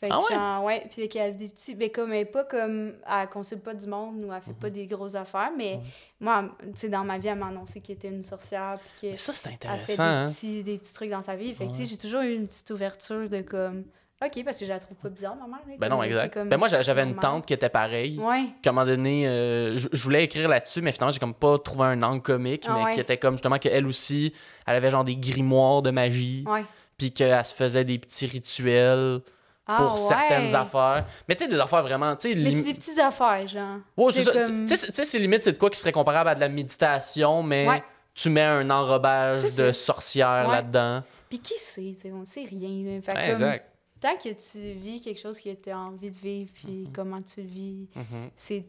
Fait 0.00 0.08
que 0.08 0.14
Ah 0.14 0.18
ouais? 0.18 0.34
genre, 0.34 0.64
ouais, 0.64 0.86
puis 0.90 1.08
qu'elle 1.08 1.30
a 1.30 1.30
des 1.30 1.48
petits. 1.48 1.74
Mais 1.76 1.90
comme 1.90 2.12
elle 2.12 2.20
est 2.22 2.24
pas 2.24 2.42
comme. 2.44 2.94
Elle 3.08 3.28
consulte 3.28 3.62
pas 3.62 3.72
du 3.74 3.86
monde 3.86 4.24
ou 4.24 4.32
elle 4.32 4.42
fait 4.42 4.52
pas 4.52 4.66
Mhm. 4.66 4.72
des 4.74 4.86
grosses 4.86 5.14
affaires. 5.14 5.52
Mais 5.56 5.78
moi, 6.20 6.50
tu 6.60 6.70
sais, 6.74 6.88
dans 6.88 7.04
ma 7.04 7.18
vie, 7.18 7.28
elle 7.28 7.38
m'a 7.38 7.46
annoncé 7.48 7.80
qu'elle 7.80 7.96
était 7.96 8.08
une 8.08 8.24
sorcière. 8.24 8.72
Puis 8.98 9.10
Mais 9.10 9.16
ça, 9.16 9.32
c'est 9.32 9.48
fait 9.48 9.54
intéressant. 9.54 10.02
des, 10.02 10.02
hein? 10.28 10.32
petits, 10.32 10.62
des 10.64 10.78
petits 10.78 10.92
trucs 10.94 11.10
dans 11.10 11.22
sa 11.22 11.36
vie. 11.36 11.54
Fait 11.54 11.66
que, 11.66 11.70
tu 11.70 11.78
sais, 11.78 11.84
j'ai 11.84 11.96
toujours 11.98 12.22
eu 12.22 12.34
une 12.34 12.46
petite 12.48 12.70
ouverture 12.70 13.28
de 13.30 13.42
comme. 13.42 13.84
Ok, 14.24 14.44
parce 14.44 14.58
que 14.58 14.64
je 14.64 14.70
la 14.70 14.78
trouve 14.78 14.96
pas 14.96 15.08
bizarre, 15.08 15.34
ma 15.36 15.46
mère. 15.46 15.58
là, 15.66 15.74
Ben 15.78 15.88
non, 15.88 16.02
exact. 16.02 16.34
comme 16.34 16.48
Ben 16.48 16.56
moi, 16.56 16.68
j'a- 16.68 16.82
j'avais 16.82 17.02
une 17.02 17.16
tante 17.16 17.44
qui 17.46 17.52
était 17.54 17.68
pareille. 17.68 18.18
Ouais. 18.20 18.44
Qu'à 18.62 18.70
un 18.70 18.72
moment 18.72 18.86
donné, 18.86 19.26
euh, 19.26 19.76
je, 19.78 19.88
je 19.92 20.02
voulais 20.04 20.24
écrire 20.24 20.48
là-dessus, 20.48 20.80
mais 20.82 20.92
finalement, 20.92 21.12
j'ai 21.12 21.18
comme 21.18 21.34
pas 21.34 21.58
trouvé 21.58 21.86
un 21.86 22.02
angle 22.02 22.22
comique, 22.22 22.64
Ah 22.68 22.74
mais 22.76 22.84
ouais. 22.84 22.92
qui 22.92 23.00
était 23.00 23.16
comme 23.16 23.34
justement 23.34 23.58
qu'elle 23.58 23.86
aussi, 23.86 24.32
elle 24.66 24.76
avait 24.76 24.90
genre 24.90 25.04
des 25.04 25.16
grimoires 25.16 25.82
de 25.82 25.90
magie, 25.90 26.44
Ouais. 26.46 26.64
puis 26.98 27.12
qu'elle 27.12 27.44
se 27.44 27.54
faisait 27.54 27.84
des 27.84 27.98
petits 27.98 28.26
rituels 28.26 29.20
Ah, 29.66 29.76
pour 29.76 29.96
certaines 29.96 30.54
affaires. 30.54 31.06
Mais 31.28 31.34
tu 31.36 31.44
sais, 31.44 31.50
des 31.50 31.58
affaires 31.60 31.82
vraiment, 31.82 32.16
Mais 32.24 32.34
lim- 32.34 32.50
c'est 32.50 32.62
des 32.64 32.74
petites 32.74 32.98
affaires, 32.98 33.46
genre. 33.48 33.78
Ouais, 33.96 34.10
c'est 34.12 34.22
ça. 34.22 34.32
comme- 34.32 34.66
Tu 34.66 34.76
sais, 34.76 35.04
c'est 35.04 35.18
limite, 35.18 35.42
c'est 35.42 35.52
de 35.52 35.58
quoi 35.58 35.70
qui 35.70 35.78
serait 35.78 35.92
comparable 35.92 36.30
à 36.30 36.34
de 36.34 36.40
la 36.40 36.48
méditation, 36.48 37.42
mais 37.44 37.66
tu 38.14 38.28
mets 38.28 38.42
un 38.42 38.68
enrobage 38.70 39.54
de 39.56 39.72
sorcière 39.72 40.46
Ouais. 40.48 40.56
là-dedans. 40.56 41.02
Puis 41.30 41.38
qui 41.38 41.54
sait, 41.54 41.94
on 42.12 42.26
sait 42.26 42.44
rien. 42.44 43.00
Fait 43.02 43.12
comme- 43.12 43.22
exact. 43.22 43.68
Tant 44.02 44.16
que 44.16 44.28
tu 44.30 44.72
vis 44.78 45.00
quelque 45.00 45.20
chose 45.20 45.40
que 45.40 45.54
tu 45.54 45.70
as 45.70 45.78
envie 45.78 46.10
de 46.10 46.18
vivre, 46.18 46.50
puis 46.52 46.84
Mhm. 46.86 46.92
comment 46.92 47.22
tu 47.22 47.40
le 47.42 47.48
vis, 47.48 47.86
Mhm. 47.94 48.30
c'est 48.36 48.64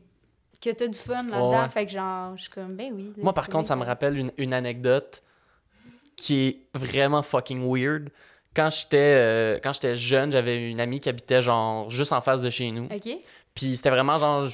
que 0.62 0.70
tu 0.70 0.84
as 0.84 0.88
du 0.88 0.98
fun 1.00 1.24
là-dedans. 1.24 1.64
Ouais. 1.64 1.70
Fait 1.70 1.86
que 1.86 1.92
genre, 1.92 2.38
je 2.38 2.44
suis 2.44 2.52
comme, 2.52 2.76
ben 2.76 2.94
oui. 2.94 3.12
Moi, 3.18 3.34
par 3.34 3.50
contre, 3.50 3.68
ça 3.68 3.76
me 3.76 3.84
rappelle 3.84 4.18
une, 4.18 4.32
une 4.38 4.54
anecdote 4.54 5.22
qui 6.16 6.48
est 6.48 6.60
vraiment 6.78 7.22
fucking 7.22 7.62
weird. 7.68 8.10
Quand 8.56 8.70
j'étais 8.70 8.98
euh, 8.98 9.60
quand 9.64 9.74
j'étais 9.74 9.96
jeune, 9.96 10.32
j'avais 10.32 10.70
une 10.70 10.80
amie 10.80 11.00
qui 11.00 11.10
habitait 11.10 11.42
genre 11.42 11.90
juste 11.90 12.14
en 12.14 12.22
face 12.22 12.42
de 12.42 12.50
chez 12.52 12.70
nous. 12.72 12.86
OK? 12.86 13.18
Puis 13.56 13.76
c'était 13.78 13.90
vraiment 13.90 14.18
genre 14.20 14.48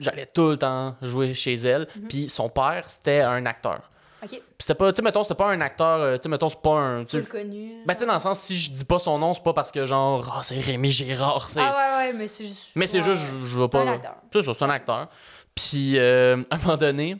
j'allais 0.00 0.26
tout 0.26 0.48
le 0.50 0.56
temps 0.56 0.96
jouer 1.02 1.34
chez 1.34 1.52
elle. 1.54 1.86
Mhm. 1.96 2.08
Puis 2.08 2.28
son 2.30 2.48
père, 2.48 2.88
c'était 2.88 3.20
un 3.20 3.44
acteur. 3.44 3.90
OK. 4.24 4.30
Puis 4.30 4.40
c'était 4.58 4.74
pas 4.74 4.92
tu 4.92 4.96
sais 4.96 5.02
mettons, 5.02 5.22
c'était 5.22 5.34
pas 5.34 5.50
un 5.50 5.60
acteur, 5.60 6.00
euh, 6.00 6.16
tu 6.16 6.22
sais 6.24 6.28
mettons 6.28 6.48
c'est 6.48 6.62
pas 6.62 6.76
un 6.78 7.04
tu 7.04 7.22
connu. 7.24 7.82
ben 7.86 7.94
tu 7.94 8.00
sais 8.00 8.06
dans 8.06 8.14
le 8.14 8.20
sens 8.20 8.40
si 8.40 8.56
je 8.56 8.70
dis 8.72 8.84
pas 8.84 8.98
son 8.98 9.18
nom, 9.18 9.34
c'est 9.34 9.42
pas 9.44 9.52
parce 9.52 9.70
que 9.72 9.84
genre 9.86 10.32
ah, 10.36 10.42
c'est 10.42 10.58
Rémi 10.58 10.90
Gérard, 10.90 11.50
c'est 11.50 11.60
Ah 11.60 11.74
ouais, 12.00 12.06
ouais, 12.06 12.12
mais 12.14 12.28
c'est 12.28 12.46
juste. 12.46 12.70
mais 12.74 12.86
c'est 12.86 12.98
ouais, 12.98 13.04
juste 13.14 13.26
je, 13.42 13.46
je 13.48 13.60
un 13.62 13.68
pas 13.68 13.90
acteur. 13.90 14.16
c'est 14.32 14.42
ça, 14.42 14.54
c'est 14.54 14.64
un 14.64 14.70
acteur. 14.70 15.08
Puis, 15.54 15.98
euh, 15.98 16.42
à 16.50 16.56
un 16.56 16.58
moment 16.58 16.76
donné, 16.76 17.16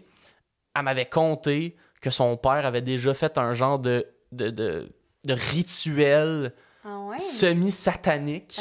elle 0.76 0.82
m'avait 0.82 1.06
conté 1.06 1.76
que 2.00 2.10
son 2.10 2.36
père 2.36 2.66
avait 2.66 2.82
déjà 2.82 3.14
fait 3.14 3.38
un 3.38 3.54
genre 3.54 3.78
de, 3.78 4.06
de, 4.32 4.50
de, 4.50 4.88
de 5.24 5.32
rituel 5.34 6.52
Ah 6.84 6.98
ouais? 7.08 7.20
semi-satanique 7.20 8.58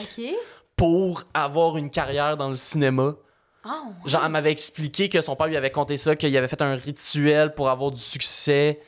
pour 0.75 1.23
avoir 1.33 1.77
une 1.77 1.89
carrière 1.89 2.37
dans 2.37 2.49
le 2.49 2.55
cinéma. 2.55 3.15
Ah 3.63 3.81
ouais. 3.85 4.09
Genre, 4.09 4.21
elle 4.25 4.31
m'avait 4.31 4.51
expliqué 4.51 5.07
que 5.09 5.21
son 5.21 5.35
père 5.35 5.47
lui 5.47 5.57
avait 5.57 5.71
conté 5.71 5.97
ça, 5.97 6.15
qu'il 6.15 6.35
avait 6.35 6.47
fait 6.47 6.61
un 6.61 6.75
rituel 6.75 7.53
pour 7.55 7.69
avoir 7.69 7.91
du 7.91 7.99
succès. 8.01 8.79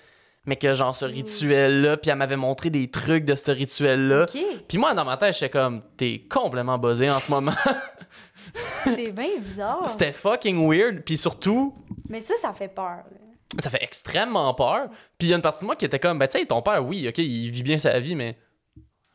mais 0.47 0.57
que 0.57 0.73
genre 0.75 0.95
ce 0.95 1.05
rituel-là, 1.05 1.97
puis 1.97 2.11
elle 2.11 2.17
m'avait 2.17 2.35
montré 2.35 2.69
des 2.69 2.89
trucs 2.91 3.25
de 3.25 3.33
ce 3.35 3.49
rituel-là. 3.51 4.27
Puis 4.67 4.77
moi, 4.77 4.93
dans 4.93 5.03
ma 5.05 5.17
tête, 5.17 5.33
j'étais 5.33 5.49
comme, 5.49 5.81
t'es 5.97 6.21
complètement 6.29 6.77
buzzé 6.77 7.09
en 7.09 7.19
ce 7.19 7.31
moment. 7.31 7.53
C'est 8.83 9.11
bien 9.11 9.39
bizarre. 9.39 9.87
C'était 9.89 10.11
fucking 10.11 10.69
weird. 10.69 11.01
Puis 11.03 11.17
surtout, 11.17 11.73
Mais 12.09 12.21
ça, 12.21 12.35
ça 12.39 12.53
fait 12.53 12.67
peur. 12.67 12.97
là. 13.09 13.57
ça 13.59 13.69
fait 13.71 13.81
extrêmement 13.83 14.53
peur. 14.53 14.87
Puis 15.17 15.27
il 15.27 15.29
y 15.29 15.33
a 15.33 15.35
une 15.37 15.41
partie 15.41 15.61
de 15.61 15.65
moi 15.65 15.75
qui 15.75 15.85
était 15.85 15.99
comme, 15.99 16.19
ben 16.19 16.27
tu 16.27 16.37
sais, 16.37 16.45
ton 16.45 16.61
père, 16.61 16.85
oui, 16.85 17.07
ok, 17.07 17.17
il 17.17 17.49
vit 17.49 17.63
bien 17.63 17.79
sa 17.79 17.97
vie, 17.99 18.13
mais 18.15 18.37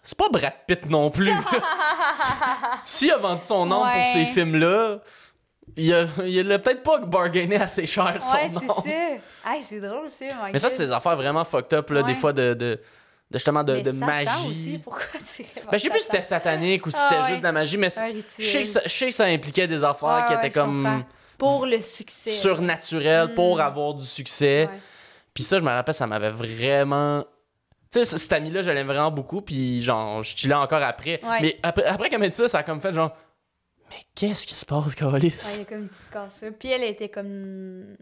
c'est 0.03 0.19
pas 0.19 0.29
Brad 0.31 0.53
Pitt 0.67 0.89
non 0.91 1.11
plus. 1.11 1.31
S'il 2.83 3.13
a 3.13 3.19
vendu 3.19 3.43
son 3.43 3.71
Ouais. 3.71 3.93
pour 3.99 4.07
ces 4.07 4.25
films-là, 4.27 5.01
il 5.77 5.95
a, 5.95 6.07
il 6.25 6.53
a 6.53 6.59
peut-être 6.59 6.83
pas 6.83 6.99
bargainé 6.99 7.57
assez 7.57 7.87
cher 7.87 8.17
son 8.21 8.35
Ouais, 8.35 8.49
nom. 8.49 8.61
c'est 8.83 8.91
ça. 8.91 9.53
Hey, 9.53 9.63
c'est 9.63 9.81
drôle, 9.81 10.09
ça. 10.09 10.25
my 10.27 10.53
Mais 10.53 10.59
ça, 10.59 10.69
c'est 10.69 10.87
des 10.87 10.93
affaires 10.93 11.17
vraiment 11.17 11.45
fucked 11.45 11.73
up, 11.75 11.91
là, 11.91 12.03
des 12.03 12.15
fois 12.15 12.33
de, 12.33 12.55
de, 12.55 12.55
de- 12.55 12.81
justement 13.33 13.63
de, 13.65 13.75
Mais 13.75 13.83
de 13.83 13.93
Satan 13.93 14.07
magie. 14.07 14.49
aussi, 14.49 14.81
pourquoi 14.83 15.05
tu 15.19 15.43
Ben, 15.43 15.73
je 15.73 15.79
sais 15.79 15.91
plus 15.91 15.99
si 16.01 16.07
c'était 16.07 16.23
satanique 16.23 16.87
ou 16.87 16.91
si 16.91 16.97
Ah, 17.01 17.07
c'était 17.09 17.21
ouais. 17.23 17.29
juste 17.29 17.39
de 17.41 17.45
la 17.45 17.53
magie, 17.53 17.77
mais 17.77 17.89
je 17.91 18.43
sais, 18.45 18.59
que 18.63 18.65
ça, 18.69 18.81
je 18.85 18.89
sais 18.91 19.07
que 19.09 19.15
ça 19.15 19.25
impliquait 19.27 19.67
des 19.67 19.83
affaires 19.85 20.25
qui 20.27 20.35
étaient 20.35 20.51
comme. 20.51 21.05
Pour 21.39 21.65
le 21.65 21.81
succès. 21.81 22.29
surnaturelles 22.31 23.29
Mm. 23.31 23.35
pour 23.35 23.61
avoir 23.63 23.95
du 23.95 24.05
succès. 24.05 24.69
Puis 25.33 25.43
ça, 25.43 25.59
je 25.59 25.65
me 25.65 25.71
rappelle, 25.71 25.95
ça 25.95 26.07
m'avait 26.07 26.29
vraiment. 26.31 27.25
Tu 27.93 28.05
sais, 28.05 28.19
cet 28.19 28.33
ami-là, 28.35 28.63
je 28.63 28.71
l'aime 28.71 28.87
vraiment 28.87 29.11
beaucoup, 29.11 29.41
puis 29.41 29.83
genre, 29.83 30.23
je 30.23 30.37
chillais 30.37 30.53
encore 30.55 30.83
après. 30.83 31.19
Ouais. 31.25 31.39
Mais 31.41 31.59
après, 31.63 31.85
après 31.87 32.09
qu'elle 32.11 32.21
m'a 32.21 32.29
dit 32.29 32.37
ça, 32.37 32.47
ça 32.47 32.59
a 32.59 32.63
comme 32.63 32.81
fait 32.81 32.93
genre. 32.93 33.17
Mais 33.91 33.97
qu'est-ce 34.15 34.47
qui 34.47 34.55
se 34.55 34.65
passe, 34.65 34.95
Calis? 34.95 35.27
Ouais, 35.27 35.55
il 35.55 35.59
y 35.59 35.63
a 35.63 35.65
comme 35.67 35.79
une 35.81 35.89
petite 35.89 36.11
cassure. 36.11 36.53
Puis 36.59 36.71
elle 36.71 36.85
était 36.85 37.09
comme. 37.09 37.97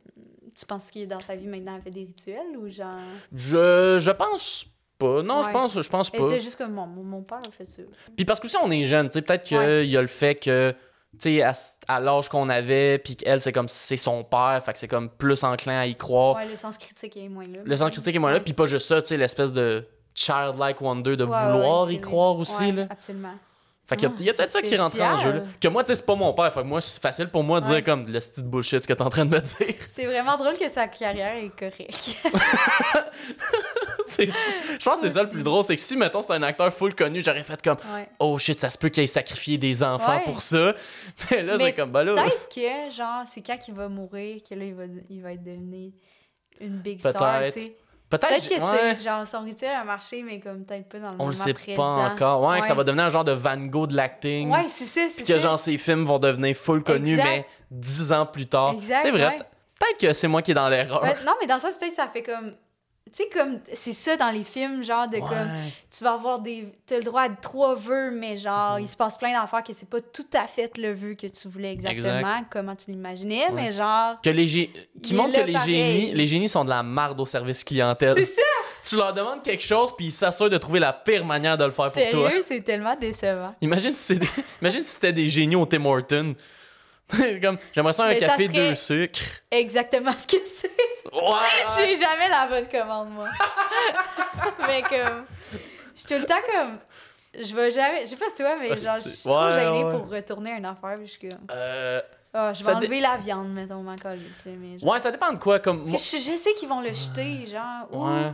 Tu 0.55 0.66
penses 0.66 0.91
qu'il 0.91 1.09
dans 1.09 1.20
sa 1.20 1.36
vie 1.36 1.47
maintenant, 1.47 1.76
elle 1.76 1.82
fait 1.82 1.91
des 1.91 2.05
rituels 2.05 2.57
ou 2.59 2.68
genre? 2.68 2.97
Je, 3.34 3.99
je 4.01 4.11
pense 4.11 4.66
pas. 4.99 5.22
Non, 5.22 5.43
je 5.43 5.51
pense, 5.51 5.80
je 5.80 5.89
pense 5.89 6.11
Elle 6.12 6.20
pas. 6.20 6.26
était 6.26 6.41
juste 6.41 6.57
comme 6.57 6.72
mon, 6.72 6.86
mon 6.86 7.22
père 7.22 7.39
a 7.47 7.51
fait 7.51 7.64
ça. 7.64 7.82
Puis 8.16 8.24
parce 8.24 8.41
que 8.41 8.47
aussi, 8.47 8.57
on 8.62 8.70
est 8.70 8.84
jeune, 8.84 9.09
tu 9.09 9.14
sais, 9.14 9.22
peut-être 9.22 9.45
qu'il 9.45 9.57
Ouais. 9.57 9.86
y 9.86 9.97
a 9.97 10.01
le 10.01 10.09
fait 10.09 10.34
que, 10.34 10.74
tu 11.20 11.39
sais, 11.41 11.43
à, 11.86 12.01
l'âge 12.01 12.28
qu'on 12.28 12.49
avait, 12.49 12.99
puis 12.99 13.14
qu'elle, 13.14 13.41
c'est 13.41 13.53
comme 13.53 13.68
c'est 13.68 13.97
son 13.97 14.24
père, 14.24 14.61
fait 14.64 14.72
que 14.72 14.78
c'est 14.80 14.89
comme 14.89 15.09
plus 15.09 15.45
enclin 15.45 15.78
à 15.78 15.86
y 15.86 15.95
croire. 15.95 16.34
Ouais, 16.36 16.49
le 16.49 16.57
sens 16.57 16.76
critique 16.76 17.16
est 17.16 17.28
moins 17.28 17.47
là. 17.47 17.61
Le 17.64 17.76
sens 17.76 17.91
critique 17.93 18.16
est 18.16 18.18
moins 18.18 18.32
là, 18.32 18.41
puis 18.41 18.53
pas 18.55 18.66
juste 18.66 18.89
ça, 18.89 19.01
tu 19.01 19.09
sais, 19.09 19.16
l'espèce 19.16 19.53
de 19.53 19.86
childlike 20.14 20.80
wonder 20.80 21.16
de 21.16 21.22
vouloir 21.24 21.89
y 21.93 22.01
croire 22.01 22.36
aussi, 22.36 22.64
ouais, 22.64 22.72
là. 22.72 22.86
Absolument. 22.91 23.34
Fait 23.89 23.97
qu'il 23.97 24.05
y 24.05 24.07
a, 24.07 24.11
Ah, 24.12 24.16
il 24.20 24.26
y 24.26 24.30
a 24.30 24.34
peut-être 24.34 24.51
ça 24.51 24.61
qui 24.61 24.76
rentre 24.76 25.01
en 25.01 25.16
jeu, 25.16 25.32
là. 25.32 25.41
Que 25.61 25.68
moi, 25.68 25.82
tu 25.82 25.89
sais, 25.89 25.95
c'est 25.95 26.05
pas 26.05 26.14
mon 26.14 26.34
père, 26.34 26.53
fait 26.53 26.61
que 26.61 26.66
moi, 26.66 26.80
c'est 26.82 27.01
facile 27.01 27.28
pour 27.28 27.43
moi 27.43 27.61
de 27.62 27.66
Ouais. 27.66 27.76
dire 27.76 27.84
comme 27.84 28.07
le 28.07 28.20
style 28.20 28.45
bullshit 28.45 28.86
que 28.86 28.93
t'es 28.93 29.01
en 29.03 29.09
train 29.09 29.24
de 29.24 29.30
me 29.30 29.39
dire. 29.41 29.74
C'est 29.89 30.05
vraiment 30.05 30.36
drôle 30.36 30.59
que 30.59 30.68
sa 30.68 30.86
carrière 30.89 31.36
est 31.36 31.49
correcte. 31.59 32.11
Je 34.18 34.84
pense 34.84 35.01
que 35.03 35.09
c'est 35.09 35.14
ça 35.14 35.22
le 35.22 35.28
plus 35.30 35.43
drôle, 35.43 35.62
c'est 35.64 35.76
que 35.76 35.80
si, 35.82 35.97
mettons, 35.97 36.22
c'était 36.22 36.34
un 36.34 36.43
acteur 36.43 36.72
full 36.72 36.95
connu, 36.95 37.20
j'aurais 37.24 37.43
fait 37.43 37.61
comme 37.62 37.76
ouais. 37.95 38.09
oh 38.18 38.39
shit, 38.39 38.59
ça 38.59 38.70
se 38.70 38.76
peut 38.78 38.89
qu'il 38.89 39.03
ait 39.03 39.07
sacrifié 39.07 39.59
des 39.59 39.82
enfants 39.82 40.16
Ouais. 40.16 40.24
pour 40.24 40.41
ça. 40.43 40.74
Mais 41.30 41.43
là, 41.43 41.59
c'est 41.59 41.72
comme 41.74 41.91
bah 41.91 42.05
là. 42.05 42.14
Peut-être 42.14 42.49
que, 42.49 42.95
genre, 42.95 43.22
c'est 43.26 43.43
quand 43.43 43.59
il 43.68 43.74
va 43.74 43.89
mourir 43.89 44.41
que 44.49 44.55
là, 44.55 44.64
il 44.64 44.74
va, 44.74 44.84
il 45.11 45.22
va 45.22 45.32
être 45.32 45.43
devenu 45.45 45.93
une 46.61 46.78
big 46.78 46.99
star, 47.01 47.12
Peut-être. 47.41 47.59
Peut-être 48.11 48.48
que 48.48 48.54
ouais. 48.54 48.94
c'est, 48.98 49.00
genre, 49.00 49.26
son 49.26 49.40
rituel 49.40 49.72
a 49.74 49.84
marché, 49.84 50.22
mais 50.22 50.40
comme 50.40 50.64
peut-être 50.64 50.88
pas 50.88 50.98
dans 50.98 51.11
le 51.11 51.16
On 51.18 51.26
le 51.26 51.32
sait 51.32 51.52
présent. 51.52 51.76
pas 51.76 52.11
encore. 52.12 52.42
Ouais, 52.42 52.61
que 52.61 52.66
ça 52.66 52.72
va 52.74 52.82
devenir 52.82 53.04
un 53.04 53.09
genre 53.11 53.24
de 53.24 53.32
Van 53.32 53.59
Gogh 53.59 53.90
de 53.90 53.96
l'acting. 53.96 54.50
Ouais, 54.50 54.66
c'est 54.68 54.84
ça, 54.86 55.02
c'est 55.11 55.22
Puis 55.22 55.32
que 55.32 55.38
genre 55.38 55.59
ces 55.59 55.76
films 55.76 56.04
vont 56.04 56.18
devenir 56.18 56.56
full 56.56 56.82
connus, 56.82 57.12
Exact. 57.12 57.24
mais 57.24 57.46
dix 57.70 58.11
ans 58.12 58.24
plus 58.24 58.46
tard. 58.46 58.74
C'est 58.80 59.11
vrai. 59.11 59.26
ouais. 59.26 59.36
Peut-être 59.78 59.98
que 60.00 60.12
c'est 60.14 60.26
moi 60.28 60.40
qui 60.42 60.52
est 60.52 60.54
dans 60.54 60.68
l'erreur. 60.68 61.02
Ouais, 61.02 61.16
non, 61.24 61.34
mais 61.40 61.46
dans 61.46 61.59
ça, 61.59 61.68
peut-être 61.68 61.94
ça 61.94 62.09
fait 62.09 62.22
comme... 62.22 62.50
Tu 63.18 63.24
sais, 63.24 63.28
comme... 63.30 63.58
C'est 63.72 63.92
ça 63.92 64.16
dans 64.16 64.30
les 64.30 64.44
films, 64.44 64.82
genre, 64.84 65.08
de 65.08 65.18
comme... 65.18 65.50
Tu 65.90 66.04
vas 66.04 66.12
avoir 66.12 66.38
des... 66.38 66.68
T'as 66.86 66.98
le 66.98 67.02
droit 67.02 67.22
à 67.22 67.28
trois 67.30 67.74
vœux, 67.74 68.10
mais 68.12 68.36
genre, 68.36 68.76
Mhm. 68.76 68.82
il 68.82 68.88
se 68.88 68.96
passe 68.96 69.18
plein 69.18 69.32
d'affaires 69.32 69.62
que 69.64 69.72
c'est 69.72 69.88
pas 69.88 70.00
tout 70.00 70.26
à 70.34 70.46
fait 70.46 70.76
le 70.78 70.92
vœu 70.92 71.14
que 71.14 71.26
tu 71.26 71.48
voulais 71.48 71.72
exactement, 71.72 72.44
comment 72.50 72.76
tu 72.76 72.90
l'imaginais, 72.92 73.46
mais 73.52 73.72
genre... 73.72 74.20
Que 74.22 74.30
les 74.30 74.46
gé- 74.46 74.70
qui 75.02 75.14
est 75.16 75.32
que 75.32 75.46
les 75.46 75.52
pareil. 75.52 75.74
génies, 75.94 76.14
les 76.14 76.26
génies 76.26 76.48
sont 76.48 76.64
de 76.64 76.70
la 76.70 76.82
marde 76.82 77.20
au 77.20 77.24
service 77.26 77.64
clientèle. 77.64 78.14
C'est 78.16 78.24
ça! 78.26 78.42
Tu 78.88 78.96
leur 78.96 79.12
demandes 79.12 79.42
quelque 79.42 79.62
chose 79.64 79.94
puis 79.96 80.06
ils 80.06 80.12
s'assurent 80.12 80.48
de 80.50 80.56
trouver 80.58 80.78
la 80.78 80.92
pire 80.92 81.24
manière 81.24 81.56
de 81.58 81.64
le 81.64 81.70
faire 81.72 81.90
pour 81.90 82.08
toi. 82.10 82.28
Sérieux, 82.28 82.42
c'est 82.42 82.60
tellement 82.60 82.94
décevant. 82.94 83.54
Imagine 83.60 83.90
si 83.92 83.96
c'est 84.14 84.18
des- 84.18 84.28
imagine 84.62 84.84
si 84.84 84.90
c'était 84.90 85.12
des 85.12 85.28
génies 85.28 85.56
au 85.56 85.66
Tim 85.66 85.84
Hortons. 85.84 86.34
comme 87.42 87.59
j'aimerais 87.72 87.92
ça 87.92 88.04
un 88.04 88.09
Mais 88.09 88.20
ça 88.20 88.26
café 88.28 88.46
serait- 88.46 88.54
deux 88.70 88.74
sucres. 88.74 89.20
Exactement 89.50 90.12
ce 90.12 90.26
que 90.26 90.36
c'est. 90.46 90.70
Ouais. 91.12 91.76
J'ai 91.78 91.96
jamais 91.96 92.28
la 92.28 92.46
bonne 92.46 92.68
commande, 92.68 93.11
moi. 93.11 93.28
mais 94.66 94.82
comme. 94.82 95.24
Je 95.94 96.00
suis 96.00 96.09
tout 96.09 96.14
le 96.20 96.24
temps 96.26 96.42
comme. 96.52 96.78
Je 97.40 97.54
vais 97.54 97.70
jamais. 97.70 98.02
Je 98.04 98.11
sais 98.11 98.16
pas 98.16 98.26
toi, 98.36 98.56
mais 98.61 98.70
Ah, 98.72 98.76
genre, 98.76 98.96
je 98.96 99.09
suis 99.09 99.22
trop 99.28 99.44
ouais, 99.44 99.52
gênée 99.54 99.84
ouais. 99.84 99.90
pour 99.90 100.11
retourner 100.11 100.50
une 100.52 100.64
affaire. 100.66 100.96
Puis 100.98 101.06
je 101.06 101.12
suis 101.12 101.28
comme. 101.28 101.46
Euh, 101.50 102.00
Ah, 102.34 102.52
je 102.52 102.59
vais 102.59 102.64
Ça 102.64 102.74
dé- 102.74 102.86
enlever 102.86 103.00
la 103.00 103.16
viande, 103.16 103.48
mettons, 103.52 103.80
ma 103.82 103.92
Mais 103.94 104.78
genre- 104.78 104.90
ouais, 104.92 104.98
ça 104.98 105.11
dépend 105.11 105.32
de 105.32 105.38
quoi 105.38 105.61
comme 105.61 105.90
Parce 105.90 106.11
que 106.11 106.18
je, 106.18 106.32
je 106.32 106.36
sais 106.36 106.52
qu'ils 106.54 106.68
vont 106.68 106.80
le 106.82 106.92
jeter, 106.92 107.46
genre. 107.46 107.86
Ou. 107.90 108.06
Ouais. 108.06 108.32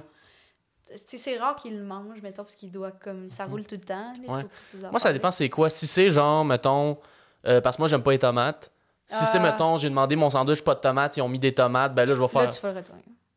C'est 1.07 1.39
rare 1.39 1.57
qu'ils 1.57 1.79
le 1.79 1.85
mangent, 1.85 2.21
mettons, 2.23 2.43
parce 2.45 2.55
qu'il 2.57 2.71
doit 2.71 2.91
comme. 2.93 3.31
Ça 3.31 3.45
roule 3.47 3.65
tout 3.67 3.77
le 3.77 3.81
temps, 3.81 4.13
Ouais. 4.29 4.41
surtout 4.41 4.49
ces 4.63 4.79
Moi, 4.91 4.99
ça 5.01 5.13
dépend 5.13 5.31
c'est 5.31 5.49
quoi. 5.49 5.71
Si 5.71 5.87
c'est 5.87 6.11
genre, 6.11 6.45
mettons, 6.45 6.99
euh, 7.47 7.61
parce 7.61 7.77
que 7.77 7.83
moi, 7.83 7.89
j'aime 7.89 8.03
pas 8.03 8.11
les 8.13 8.19
tomates. 8.19 8.71
Si 9.07 9.27
c'est, 9.27 9.39
Ah. 9.39 9.43
mettons, 9.43 9.77
j'ai 9.77 9.91
demandé 9.91 10.17
mon 10.17 10.31
sandwich, 10.31 10.63
pas 10.63 10.75
de 10.75 10.81
tomates, 10.81 11.17
ils 11.19 11.23
ont 11.23 11.29
mis 11.29 11.39
des 11.39 11.53
tomates, 11.53 11.95
ben 11.95 12.09
là, 12.09 12.15
je 12.15 12.21
vais 12.23 12.29
faire. 12.29 12.43
Là, 12.43 12.49
tu 12.49 12.59
fais 12.61 12.71
le 12.73 12.79
retour. 12.79 12.95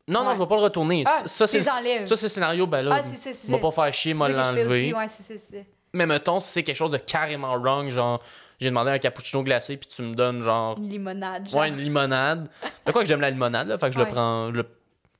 Non, 0.08 0.24
non, 0.24 0.32
je 0.32 0.38
vais 0.38 0.46
pas 0.46 0.56
le 0.56 0.62
retourner. 0.62 1.04
Ah, 1.06 1.10
ça, 1.26 1.46
c'est 1.46 1.62
ça, 1.62 1.74
c'est 1.82 2.10
le 2.10 2.16
scénario, 2.30 2.66
ben 2.66 2.82
là, 2.82 2.96
Ah, 3.00 3.02
c'est 3.02 3.34
ça. 3.34 3.58
pas 3.58 3.70
faire 3.70 3.92
chier, 3.92 4.14
fais 4.14 4.28
l'enlever. 4.32 4.94
Ouais. 4.94 5.66
Mais 5.92 6.06
mettons, 6.06 6.40
si 6.40 6.50
c'est 6.52 6.62
quelque 6.62 6.76
chose 6.76 6.90
de 6.90 6.96
carrément 6.98 7.56
wrong, 7.58 7.90
genre, 7.90 8.20
j'ai 8.58 8.68
demandé 8.70 8.90
un 8.90 8.98
cappuccino 8.98 9.42
glacé, 9.42 9.76
puis 9.76 9.88
tu 9.88 10.02
me 10.02 10.14
donnes, 10.14 10.42
genre, 10.42 10.76
Une 10.78 10.88
limonade. 10.88 11.46
Genre. 11.48 11.60
ouais, 11.60 11.68
une 11.68 11.76
limonade. 11.78 12.48
De 12.86 12.92
quoi 12.92 13.02
que 13.02 13.08
j'aime 13.08 13.20
la 13.20 13.30
limonade, 13.30 13.68
là, 13.68 13.76
fait 13.78 13.88
que 13.88 13.94
je 13.94 13.98
le 13.98 14.06
prends. 14.06 14.48
je 14.48 14.56
le- 14.56 14.66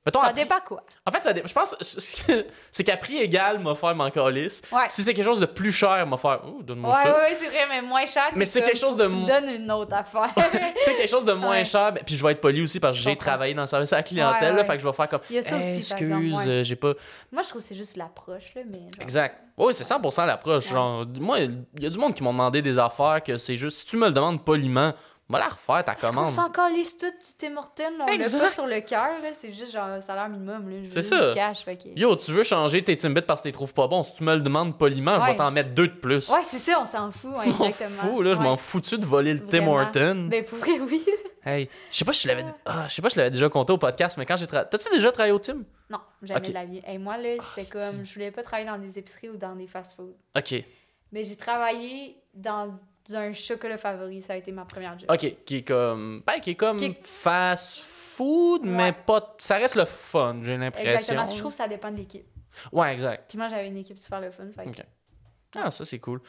Mettons, 0.07 0.23
Ça 0.23 0.33
dépend 0.33 0.61
quoi. 0.67 0.83
En 1.07 1.11
fait, 1.13 1.23
ça 1.23 1.33
dé- 1.35 1.43
je 1.45 1.53
pense 1.53 1.77
c'est 2.71 2.85
qu'à 2.85 2.97
prix 2.97 3.19
égal, 3.19 3.59
m'a 3.59 3.75
faire 3.75 3.95
mon 3.95 4.09
calice. 4.11 4.63
Ouais. 4.73 4.85
Si 4.89 5.03
c'est 5.03 5.13
quelque 5.13 5.25
chose 5.25 5.41
de 5.41 5.45
plus 5.47 5.73
cher, 5.73 6.07
m'a 6.07 6.17
faire, 6.17 6.41
oh, 6.47 6.63
donne-moi 6.63 6.97
Ouais, 6.97 7.03
ça. 7.03 7.15
ouais, 7.15 7.35
c'est 7.35 7.49
vrai, 7.49 7.67
mais 7.69 7.83
moins 7.83 8.07
cher. 8.07 8.31
Mais 8.35 8.45
c'est 8.47 8.63
quelque 8.63 8.79
chose 8.79 8.97
de 8.97 9.07
Tu 9.07 9.25
donnes 9.25 9.49
une 9.63 9.71
autre 9.71 9.95
affaire. 9.95 10.33
C'est 10.77 10.95
quelque 10.95 11.11
chose 11.11 11.25
de 11.27 11.33
moins 11.35 11.51
Ouais. 11.59 11.65
cher, 11.65 11.93
ben, 11.93 12.03
puis 12.07 12.17
je 12.17 12.25
vais 12.25 12.33
être 12.33 12.41
poli 12.41 12.63
aussi 12.63 12.81
parce 12.81 12.97
que 12.97 13.03
j'ai 13.03 13.17
travaillé 13.17 13.53
dans 13.55 13.63
le 13.63 13.67
service 13.67 13.93
à 13.93 13.97
la 13.97 14.03
clientèle, 14.03 14.51
Ouais, 14.51 14.57
là, 14.57 14.63
ouais. 14.63 14.65
fait 14.67 14.77
que 14.77 14.83
je 14.83 14.87
vais 14.89 14.95
faire 14.95 15.09
comme, 15.09 15.21
Il 15.29 15.37
y 15.37 15.39
a 15.39 15.43
ça 15.43 15.57
aussi, 15.57 15.67
Hey, 15.69 15.79
excuse, 15.79 16.11
ouais. 16.11 16.49
euh, 16.49 16.63
j'ai 16.63 16.77
pas. 16.77 16.95
Moi, 17.33 17.43
je 17.43 17.49
trouve 17.49 17.61
que 17.61 17.67
c'est 17.69 17.75
juste 17.75 17.97
l'approche, 17.97 18.55
là, 18.55 18.63
mais. 18.67 18.79
genre- 18.79 18.89
Exact. 19.03 19.37
Oui, 19.59 19.75
c'est 19.75 19.85
100% 19.85 20.25
l'approche. 20.25 20.67
Ouais. 20.67 20.73
Genre, 20.73 21.05
moi, 21.21 21.39
il 21.41 21.65
y 21.81 21.87
a 21.87 21.91
du 21.91 21.99
monde 21.99 22.15
qui 22.15 22.23
m'ont 22.23 22.33
demandé 22.33 22.63
des 22.63 22.79
affaires 22.79 23.21
que 23.23 23.37
c'est 23.37 23.57
juste, 23.57 23.79
si 23.79 23.85
tu 23.87 23.97
me 23.97 24.07
le 24.07 24.13
demandes 24.13 24.43
poliment, 24.45 24.93
va 25.29 25.39
la 25.41 25.49
refaire 25.49 25.85
ta 25.85 25.95
commande. 25.95 26.29
s'en 26.31 26.51
calisse 26.51 26.97
tout 26.97 27.07
Hortons, 27.57 27.83
là, 27.99 28.05
on 28.05 28.13
Exact. 28.13 28.41
pas 28.41 28.49
sur 28.51 28.67
le 28.67 28.81
cœur, 28.81 29.11
c'est 29.33 29.53
juste 29.53 29.73
genre 29.73 29.87
un 29.87 30.01
salaire 30.01 30.29
minimum, 30.29 30.69
là. 30.71 30.77
Je 30.83 30.87
veux 30.89 30.93
C'est 30.93 31.03
ça. 31.03 31.33
cash, 31.35 31.65
que... 31.65 31.99
Yo, 31.99 32.17
tu 32.17 32.33
veux 32.33 32.43
changer 32.43 32.83
tes 32.83 32.97
Timbits 32.97 33.23
parce 33.23 33.41
que 33.41 33.45
tu 33.45 33.49
les 33.49 33.53
trouves 33.53 33.75
pas 33.75 33.87
bons. 33.89 34.03
Si 34.03 34.15
tu 34.15 34.25
me 34.25 34.35
le 34.35 34.41
demandes 34.41 34.79
poliment, 34.79 35.19
je 35.19 35.27
vais 35.27 35.37
t'en 35.37 35.51
mettre 35.51 35.71
deux 35.71 35.89
de 35.89 35.95
plus. 35.95 36.29
Ouais, 36.31 36.43
c'est 36.45 36.59
ça, 36.59 36.79
on 36.81 36.87
s'en 36.87 37.11
fout, 37.11 37.31
ouais, 37.37 37.49
exactement. 37.49 37.91
fous, 38.03 38.23
là, 38.23 38.35
je 38.35 38.41
m'en 38.41 38.57
foutu 38.57 38.97
de 38.99 39.05
voler 39.05 39.35
le 39.35 39.47
Tim. 39.47 39.67
Horton. 39.67 40.29
Ben, 40.31 40.45
pour 40.45 40.59
vrai, 40.59 40.79
oui. 40.81 41.05
Hey, 41.45 41.71
je 41.91 41.97
sais 41.97 42.05
pas 42.05 42.13
si 42.13 42.25
je 42.25 42.29
l'avais 42.29 42.45
ah, 42.67 42.87
je 42.89 42.95
sais 42.95 43.01
pas 43.01 43.09
si 43.09 43.15
je 43.15 43.21
l'avais 43.21 43.31
déjà 43.31 43.49
compté 43.49 43.73
au 43.73 43.79
podcast, 43.79 44.19
mais 44.19 44.27
quand 44.27 44.37
j'ai 44.37 44.47
travaillé. 44.47 44.69
T'as-tu 44.71 44.91
déjà 44.91 45.11
travaillé 45.11 45.33
au 45.33 45.39
Tim? 45.39 45.63
Non, 45.89 46.01
jamais 46.21 46.41
de 46.49 46.53
la 46.53 46.65
vie. 46.67 46.83
Et 46.87 46.99
moi, 46.99 47.17
là, 47.17 47.29
c'était 47.41 47.67
Ah, 47.79 47.91
comme... 47.93 48.05
Je 48.05 48.13
voulais 48.13 48.31
pas 48.31 48.43
travailler 48.43 48.69
dans 48.69 48.77
des 48.77 48.99
épiceries 48.99 49.31
ou 49.31 49.37
dans 49.39 49.55
des 49.55 49.67
fast-food. 49.67 50.15
Ok. 50.37 50.63
Mais 51.11 51.25
j'ai 51.25 51.37
travaillé 51.37 52.19
dans 52.35 52.79
un 53.17 53.33
chocolat 53.33 53.77
favori, 53.77 54.21
ça 54.21 54.35
a 54.35 54.37
été 54.37 54.53
ma 54.53 54.65
première 54.65 54.99
job. 54.99 55.11
Ok, 55.11 55.45
qui 55.45 55.57
est 55.57 55.63
comme. 55.63 56.23
Ben, 56.27 56.41
qui 56.41 56.51
est 56.51 56.55
comme 56.55 56.77
qui 56.77 56.93
fast 56.93 57.81
food, 57.81 58.63
mais 58.65 58.93
pas. 58.93 59.37
Ça 59.39 59.57
reste 59.57 59.77
le 59.77 59.85
fun, 59.85 60.41
j'ai 60.43 60.57
l'impression. 60.57 60.91
Exactement, 60.91 61.27
je 61.27 61.39
trouve 61.39 61.53
que 61.53 61.57
ça 61.57 61.69
dépend 61.69 61.91
de 61.91 61.97
l'équipe. 61.97 62.27
Ouais, 62.73 62.93
exact. 62.93 63.25
Puis 63.29 63.39
moi, 63.39 63.49
j'avais 63.49 63.69
une 63.69 63.77
équipe 63.77 63.99
super 63.99 64.21
le 64.21 64.31
fun, 64.31 64.45
fait 64.55 64.65
que-. 64.71 64.83
Ah, 65.57 65.71
ça, 65.71 65.85
c'est 65.85 65.99
cool. 65.99 66.21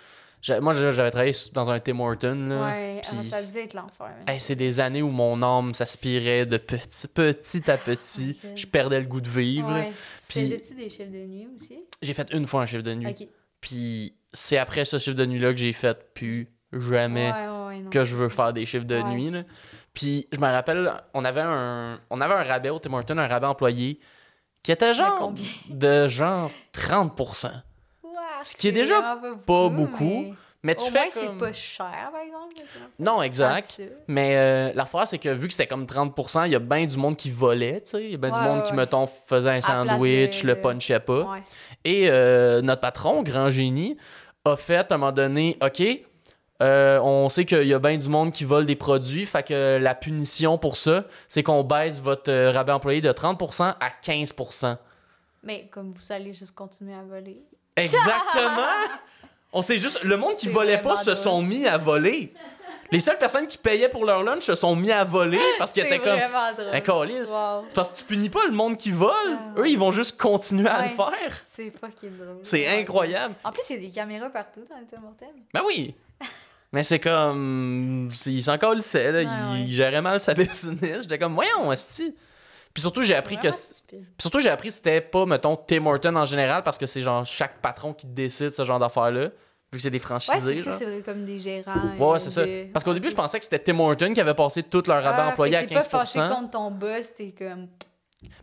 Moi, 0.62 0.72
j'avais 0.72 1.12
travaillé 1.12 1.34
dans 1.52 1.70
un 1.70 1.80
Tim 1.82 2.00
Horton, 2.00 2.46
là. 2.48 2.68
Ouais, 2.68 3.02
ah, 3.04 3.24
ça 3.24 3.42
devait 3.42 3.66
être 3.66 3.74
l'enfer. 3.74 4.06
hein. 4.08 4.24
Hey, 4.26 4.40
c'est 4.40 4.56
des 4.56 4.80
années 4.80 5.02
où 5.02 5.10
mon 5.10 5.42
âme 5.42 5.74
s'aspirait 5.74 6.46
de 6.46 6.58
petit, 6.58 7.08
petit 7.10 7.70
à 7.70 7.78
petit. 7.78 8.40
Je 8.56 8.66
perdais 8.66 9.02
le 9.02 9.06
goût 9.06 9.20
de 9.20 9.28
vivre. 9.28 9.74
Ouais. 9.74 9.92
Tu 10.30 10.40
faisais-tu 10.40 10.76
des 10.76 10.90
chiffres 10.90 11.12
de 11.12 11.26
nuit 11.26 11.50
aussi? 11.54 11.84
J'ai 12.02 12.14
fait 12.14 12.32
une 12.32 12.48
fois 12.48 12.62
un 12.62 12.66
chiffre 12.66 12.84
de 12.84 12.94
nuit. 12.94 13.08
Ok. 13.10 13.28
Puis 13.60 14.14
c'est 14.32 14.58
après 14.58 14.86
ce 14.86 14.98
chiffre 14.98 15.18
de 15.18 15.26
nuit-là 15.26 15.52
que 15.52 15.60
j'ai 15.60 15.74
fait 15.74 16.14
plus 16.14 16.48
jamais 16.74 17.32
Ouais, 17.32 17.68
ouais, 17.84 17.90
que 17.92 18.04
je 18.04 18.16
veux 18.16 18.30
faire 18.30 18.54
des 18.54 18.66
chiffres 18.66 18.86
de 18.86 19.02
nuit. 19.04 19.32
là. 19.32 19.44
Puis 19.94 20.28
je 20.32 20.40
me 20.40 20.46
rappelle, 20.48 20.92
on 21.14 21.26
avait 21.26 21.42
un, 21.42 22.00
on 22.10 22.22
avait 22.22 22.34
un 22.36 22.44
rabais 22.44 22.70
au 22.70 22.80
Tim 22.80 22.94
Hortons, 22.94 23.18
un 23.18 23.28
rabais 23.28 23.48
employé, 23.48 24.00
qui 24.64 24.72
était 24.72 24.94
genre 24.94 25.34
de 25.70 26.08
genre 26.08 26.52
30%. 26.74 27.48
Ouais, 28.04 28.12
Ce 28.44 28.56
qui 28.56 28.68
est 28.68 28.72
déjà 28.72 29.02
pas 29.46 29.70
beaucoup, 29.70 30.34
Mais 30.62 30.76
tu 30.76 30.84
Au 30.84 30.88
fais 30.88 31.00
moins, 31.00 31.08
c'est 31.10 31.26
comme- 31.26 31.38
pas 31.38 31.54
cher, 31.54 32.10
par 32.12 32.20
exemple. 32.22 32.56
le. 32.58 33.04
Non, 33.06 33.22
exact. 33.22 33.82
Mais 34.10 34.36
euh, 34.36 34.72
l'affaire, 34.76 35.08
c'est 35.08 35.18
que 35.18 35.30
vu 35.30 35.48
que 35.48 35.54
c'était 35.54 35.68
comme 35.68 35.86
30%, 35.86 36.44
il 36.48 36.52
y 36.52 36.56
a 36.56 36.60
bien 36.60 36.86
du 36.86 36.98
monde 36.98 37.16
qui 37.16 37.32
volait, 37.32 37.80
tu 37.80 37.92
sais. 37.92 38.04
Il 38.04 38.12
y 38.12 38.16
a 38.16 38.18
bien 38.18 38.30
du 38.32 38.40
monde 38.42 38.58
ouais, 38.58 38.64
qui, 38.64 38.72
ouais. 38.72 38.76
mettons, 38.78 39.08
faisait 39.08 39.52
un 39.52 39.62
sandwich, 39.62 40.44
le 40.44 40.56
de- 40.56 40.60
punchait 40.60 41.00
pas. 41.00 41.38
Et 41.86 42.10
euh, 42.10 42.62
notre 42.62 42.82
patron, 42.82 43.24
Grand 43.24 43.50
Génie, 43.50 43.96
a 44.44 44.58
fait 44.58 44.92
à 44.92 44.96
un 44.96 44.98
moment 44.98 45.14
donné, 45.14 45.58
OK, 45.64 45.82
euh, 46.62 47.00
on 47.02 47.30
sait 47.30 47.46
qu'il 47.46 47.64
y 47.64 47.74
a 47.74 47.80
bien 47.80 47.98
du 47.98 48.10
monde 48.10 48.32
qui 48.32 48.44
vole 48.44 48.66
des 48.66 48.76
produits, 48.76 49.26
fait 49.26 49.44
que 49.44 49.78
la 49.82 49.96
punition 49.96 50.58
pour 50.58 50.76
ça, 50.76 51.06
c'est 51.28 51.42
qu'on 51.44 51.64
baisse 51.64 52.02
votre 52.02 52.32
euh, 52.32 52.52
rabais 52.52 52.74
employé 52.74 53.00
de 53.00 53.12
30% 53.12 53.76
à 53.80 53.90
15%. 54.04 54.78
Mais 55.44 55.68
comme 55.72 55.94
vous 55.94 56.12
allez 56.12 56.34
juste 56.34 56.54
continuer 56.54 56.94
à 56.94 57.04
voler. 57.04 57.42
Exactement! 57.76 58.68
On 59.52 59.64
sait 59.64 59.80
juste, 59.80 60.04
le 60.04 60.16
monde 60.16 60.36
qui 60.36 60.48
volait 60.48 60.80
pas 60.80 60.96
se 60.96 61.06
drôle. 61.06 61.18
sont 61.18 61.42
mis 61.42 61.66
à 61.66 61.78
voler. 61.78 62.34
Les 62.92 63.00
seules 63.00 63.18
personnes 63.18 63.48
qui 63.48 63.58
payaient 63.58 63.90
pour 63.90 64.06
leur 64.06 64.24
lunch 64.24 64.44
se 64.44 64.56
sont 64.56 64.76
mis 64.76 64.92
à 64.92 65.04
voler 65.04 65.40
parce 65.58 65.72
qu'ils 65.72 65.86
étaient 65.86 66.00
comme. 66.00 66.20
Un 66.72 66.82
calice. 66.82 67.30
Wow. 67.30 67.66
C'est 67.68 67.76
parce 67.76 67.90
que 67.90 68.00
tu 68.00 68.06
punis 68.06 68.30
pas 68.30 68.46
le 68.46 68.52
monde 68.52 68.78
qui 68.78 68.92
vole. 68.92 69.12
Ah. 69.16 69.60
Eux, 69.60 69.70
ils 69.70 69.78
vont 69.78 69.92
juste 69.92 70.20
continuer 70.20 70.70
à 70.70 70.84
le 70.84 70.90
faire. 70.90 71.40
C'est 71.44 71.72
fucking 71.72 72.18
drôle. 72.18 72.40
C'est 72.44 72.68
incroyable. 72.80 73.36
En 73.44 73.52
plus, 73.52 73.64
il 73.70 73.76
y 73.76 73.80
a 73.80 73.88
des 73.88 73.94
caméras 73.94 74.30
partout 74.30 74.66
dans 74.70 74.78
le 74.78 75.06
Hortons. 75.06 75.26
Ben 75.54 75.62
oui. 75.66 75.96
Mais 76.72 76.84
c'est 76.84 77.00
comme. 77.00 78.10
Il 78.26 78.44
s'en 78.44 78.58
calissait, 78.58 79.12
là. 79.12 79.20
Ouais, 79.20 79.24
il, 79.26 79.54
ouais. 79.54 79.62
il 79.66 79.70
gérait 79.74 80.02
mal 80.02 80.20
sa 80.20 80.34
business. 80.36 81.02
J'étais 81.04 81.18
comme, 81.18 81.34
voyons, 81.34 81.72
esti. 81.72 82.14
Puis 82.74 82.82
surtout, 82.82 83.02
j'ai 83.02 83.16
appris 83.16 83.38
que. 83.38 83.48
Puis 83.48 83.98
surtout, 84.20 84.40
j'ai 84.40 84.50
appris 84.50 84.68
que 84.68 84.74
c'était 84.76 85.02
pas, 85.02 85.26
mettons, 85.26 85.56
Tim 85.56 85.86
Horton 85.88 86.16
en 86.16 86.26
général, 86.26 86.62
parce 86.64 86.78
que 86.78 86.86
c'est 86.86 87.02
genre 87.02 87.26
chaque 87.26 87.60
patron 87.62 87.94
qui 87.94 88.06
décide 88.06 88.52
ce 88.52 88.64
genre 88.64 88.78
d'affaires-là. 88.80 89.30
Vu 89.72 89.78
que 89.78 89.84
c'est 89.84 89.90
des 89.92 89.98
Ouais, 89.98 90.04
franchisés, 90.04 90.56
c'est 90.56 90.64
genre. 90.64 90.76
c'est 90.80 91.02
comme 91.06 91.26
des 91.26 91.40
gérants. 91.40 91.74
Ouais, 92.00 92.06
ouais, 92.14 92.20
c'est 92.20 92.32
ça. 92.32 92.44
de- 92.44 92.72
Parce 92.74 92.84
qu'au 92.84 92.94
début, 92.94 93.10
je 93.12 93.16
pensais 93.16 93.38
que 93.38 93.46
c'était 93.46 93.60
Tim 93.60 93.80
Horton 93.80 94.14
qui 94.14 94.22
avait 94.22 94.34
passé 94.34 94.64
tout 94.64 94.82
leur 94.88 95.06
Ah, 95.06 95.28
employé 95.30 95.52
fait 95.54 95.58
à 95.58 95.64
que 95.64 95.70
t'es 95.70 95.76
pas 95.76 95.82
fâché 95.82 96.20
15%. 96.20 96.30
contre 96.30 96.50
ton 96.52 96.72
boss, 96.72 97.14
t'es 97.16 97.34
comme. 97.38 97.68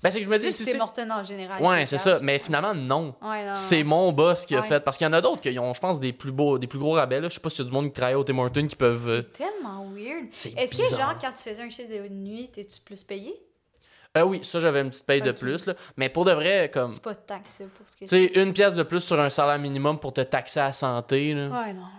Ben, 0.02 0.10
c'est 0.10 0.20
que 0.20 0.24
je 0.24 0.30
me 0.30 0.38
dis, 0.38 0.52
si 0.52 0.64
c'est. 0.64 0.78
Morton 0.78 1.08
en 1.10 1.22
général. 1.22 1.62
Ouais, 1.62 1.84
c'est 1.84 1.96
est 1.96 1.98
ça. 1.98 2.18
Mais 2.22 2.38
finalement, 2.38 2.72
non. 2.74 3.14
Ouais, 3.22 3.44
non, 3.46 3.52
C'est 3.52 3.82
mon 3.82 4.10
boss 4.12 4.46
qui 4.46 4.54
a 4.56 4.60
Ouais. 4.60 4.66
fait. 4.66 4.80
Parce 4.80 4.96
qu'il 4.96 5.04
y 5.06 5.08
en 5.08 5.12
a 5.12 5.20
d'autres 5.20 5.42
qui 5.42 5.58
ont, 5.58 5.74
je 5.74 5.80
pense, 5.80 6.00
des 6.00 6.12
plus 6.14 6.32
beaux, 6.32 6.58
des 6.58 6.66
plus 6.66 6.78
gros 6.78 6.92
rabais. 6.92 7.20
Là. 7.20 7.28
Je 7.28 7.34
sais 7.34 7.40
pas 7.40 7.50
s'il 7.50 7.58
y 7.60 7.62
a 7.62 7.64
du 7.70 7.72
monde 7.74 7.86
qui 7.86 7.92
travaille 7.92 8.14
au 8.14 8.24
Tim 8.24 8.38
Hortons 8.38 8.66
qui 8.66 8.76
peuvent. 8.76 9.08
euh, 9.08 9.22
C'est 9.34 9.44
tellement 9.44 9.84
weird. 9.94 10.28
Est-ce 10.56 10.76
que, 10.76 10.96
genre, 10.96 11.14
quand 11.20 11.30
tu 11.32 11.42
faisais 11.48 11.62
un 11.62 11.68
chiffre 11.70 11.90
de 11.90 12.08
nuit, 12.08 12.48
t'es-tu 12.52 12.80
plus 12.80 13.04
payé? 13.04 13.34
Euh, 14.16 14.22
oui, 14.22 14.40
ça, 14.44 14.60
j'avais 14.60 14.80
une 14.80 14.88
petite 14.88 15.04
paye 15.04 15.20
de 15.20 15.32
plus. 15.32 15.66
Là. 15.66 15.74
Mais 15.98 16.08
pour 16.08 16.24
de 16.24 16.32
vrai, 16.32 16.70
comme. 16.72 16.90
C'est 16.90 17.02
pas 17.02 17.12
ça 17.12 17.64
pour 17.76 17.86
ce 17.86 17.96
que 17.96 18.04
Tu 18.04 18.08
sais, 18.08 18.24
une 18.40 18.54
pièce 18.54 18.74
de 18.74 18.82
plus 18.82 19.00
sur 19.00 19.20
un 19.20 19.28
salaire 19.28 19.58
minimum 19.58 19.98
pour 19.98 20.14
te 20.14 20.22
taxer 20.22 20.60
à 20.60 20.66
la 20.68 20.72
santé. 20.72 21.34
Là. 21.34 21.48
Ouais, 21.48 21.72
non. 21.74 21.82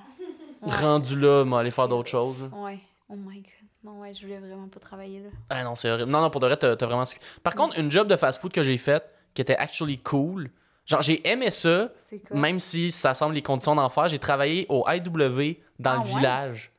Ouais. 0.64 0.74
Rendu 0.82 1.20
là, 1.20 1.46
mais 1.46 1.58
aller 1.58 1.70
faire 1.72 1.88
d'autres 1.88 2.10
choses. 2.10 2.38
là. 2.42 2.48
Ouais. 2.58 2.80
Oh 3.10 3.16
my 3.16 3.36
god. 3.42 3.52
Non, 3.88 4.02
ouais, 4.02 4.14
je 4.14 4.22
voulais 4.22 4.38
vraiment 4.40 4.68
pas 4.68 4.80
travailler 4.82 5.20
là. 5.22 5.30
Ah 5.50 5.64
non, 5.64 5.76
c'est 5.76 5.90
horrible. 5.90 6.10
Non, 6.12 6.20
non, 6.22 6.30
pour 6.30 6.42
de 6.42 6.48
vrai, 6.48 6.58
t'as 6.58 6.76
vraiment. 6.86 7.04
Par 7.42 7.56
contre, 7.56 7.80
une 7.80 7.90
job 7.90 8.08
de 8.10 8.18
fast-food 8.18 8.52
que 8.52 8.62
j'ai 8.64 8.76
faite, 8.78 9.10
qui 9.34 9.42
était 9.42 9.56
actually 9.56 9.98
cool. 10.00 10.50
Genre, 10.86 11.02
j'ai 11.02 11.26
aimé 11.28 11.52
ça, 11.52 11.90
C'est 11.96 12.20
quoi? 12.20 12.38
même 12.38 12.60
si 12.60 12.92
ça 12.92 13.14
semble 13.14 13.34
les 13.36 13.42
conditions 13.42 13.76
d'enfer. 13.76 14.08
J'ai 14.10 14.20
travaillé 14.20 14.66
au 14.70 14.86
IW 14.90 15.58
dans 15.80 15.92
Ah 15.92 15.94
le 15.96 16.00
ouais? 16.02 16.06
village. 16.18 16.72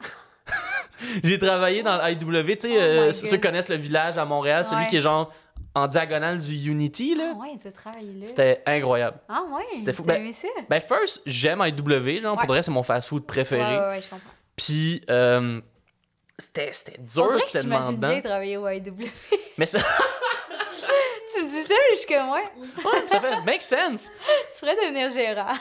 j'ai 1.22 1.38
travaillé 1.38 1.82
dans 1.82 1.96
le 1.96 2.12
IW. 2.12 2.56
Tu 2.56 2.60
sais, 2.68 2.68
Oh 2.76 2.80
euh, 2.80 3.12
ceux 3.12 3.36
qui 3.36 3.40
connaissent 3.40 3.68
le 3.68 3.76
village 3.76 4.18
à 4.18 4.24
Montréal, 4.24 4.64
celui 4.64 4.82
Ouais. 4.82 4.86
qui 4.88 4.96
est 4.96 5.00
genre 5.00 5.32
en 5.74 5.86
diagonale 5.86 6.38
du 6.40 6.70
Unity, 6.70 7.14
là. 7.14 7.34
Ah 7.34 7.38
ouais, 7.40 7.56
t'as 7.62 7.70
travaillé 7.70 8.12
là. 8.14 8.26
C'était 8.26 8.62
incroyable. 8.66 9.18
Ah 9.28 9.42
ouais? 9.50 9.78
C'était 9.78 9.92
fou. 9.92 10.02
Ben, 10.02 10.20
aimé 10.20 10.32
ça? 10.32 10.48
Ben, 10.68 10.80
first, 10.80 11.22
j'aime 11.26 11.60
IW, 11.64 12.20
genre, 12.20 12.32
Ouais. 12.32 12.38
pour 12.38 12.46
de 12.46 12.52
vrai, 12.52 12.62
c'est 12.62 12.70
mon 12.70 12.82
fast-food 12.82 13.22
Ouais, 13.22 13.26
préféré. 13.26 13.76
ouais, 13.78 13.88
ouais, 13.88 14.00
je 14.02 14.08
comprends. 14.08 14.30
Puis, 14.56 15.02
euh, 15.10 15.60
c'était 16.38 16.70
c'était 16.72 16.98
dur, 16.98 17.40
c'était 17.40 17.64
demandant. 17.64 17.92
bien 17.92 18.20
travailler 18.20 18.56
au 18.56 18.68
IW. 18.68 19.10
Mais 19.56 19.66
ça, 19.66 19.78
tu 21.34 21.42
me 21.42 21.48
dis 21.48 21.62
ça, 21.62 21.74
mais 21.74 21.96
je 21.96 21.98
suis 22.00 22.08
comme, 22.14 22.30
ouais, 22.30 22.44
ouais, 22.84 23.02
ça 23.08 23.20
fait 23.20 23.40
make 23.44 23.62
sense. 23.62 24.10
tu 24.52 24.58
pourrais 24.60 24.76
devenir 24.76 25.10
gérant. 25.10 25.54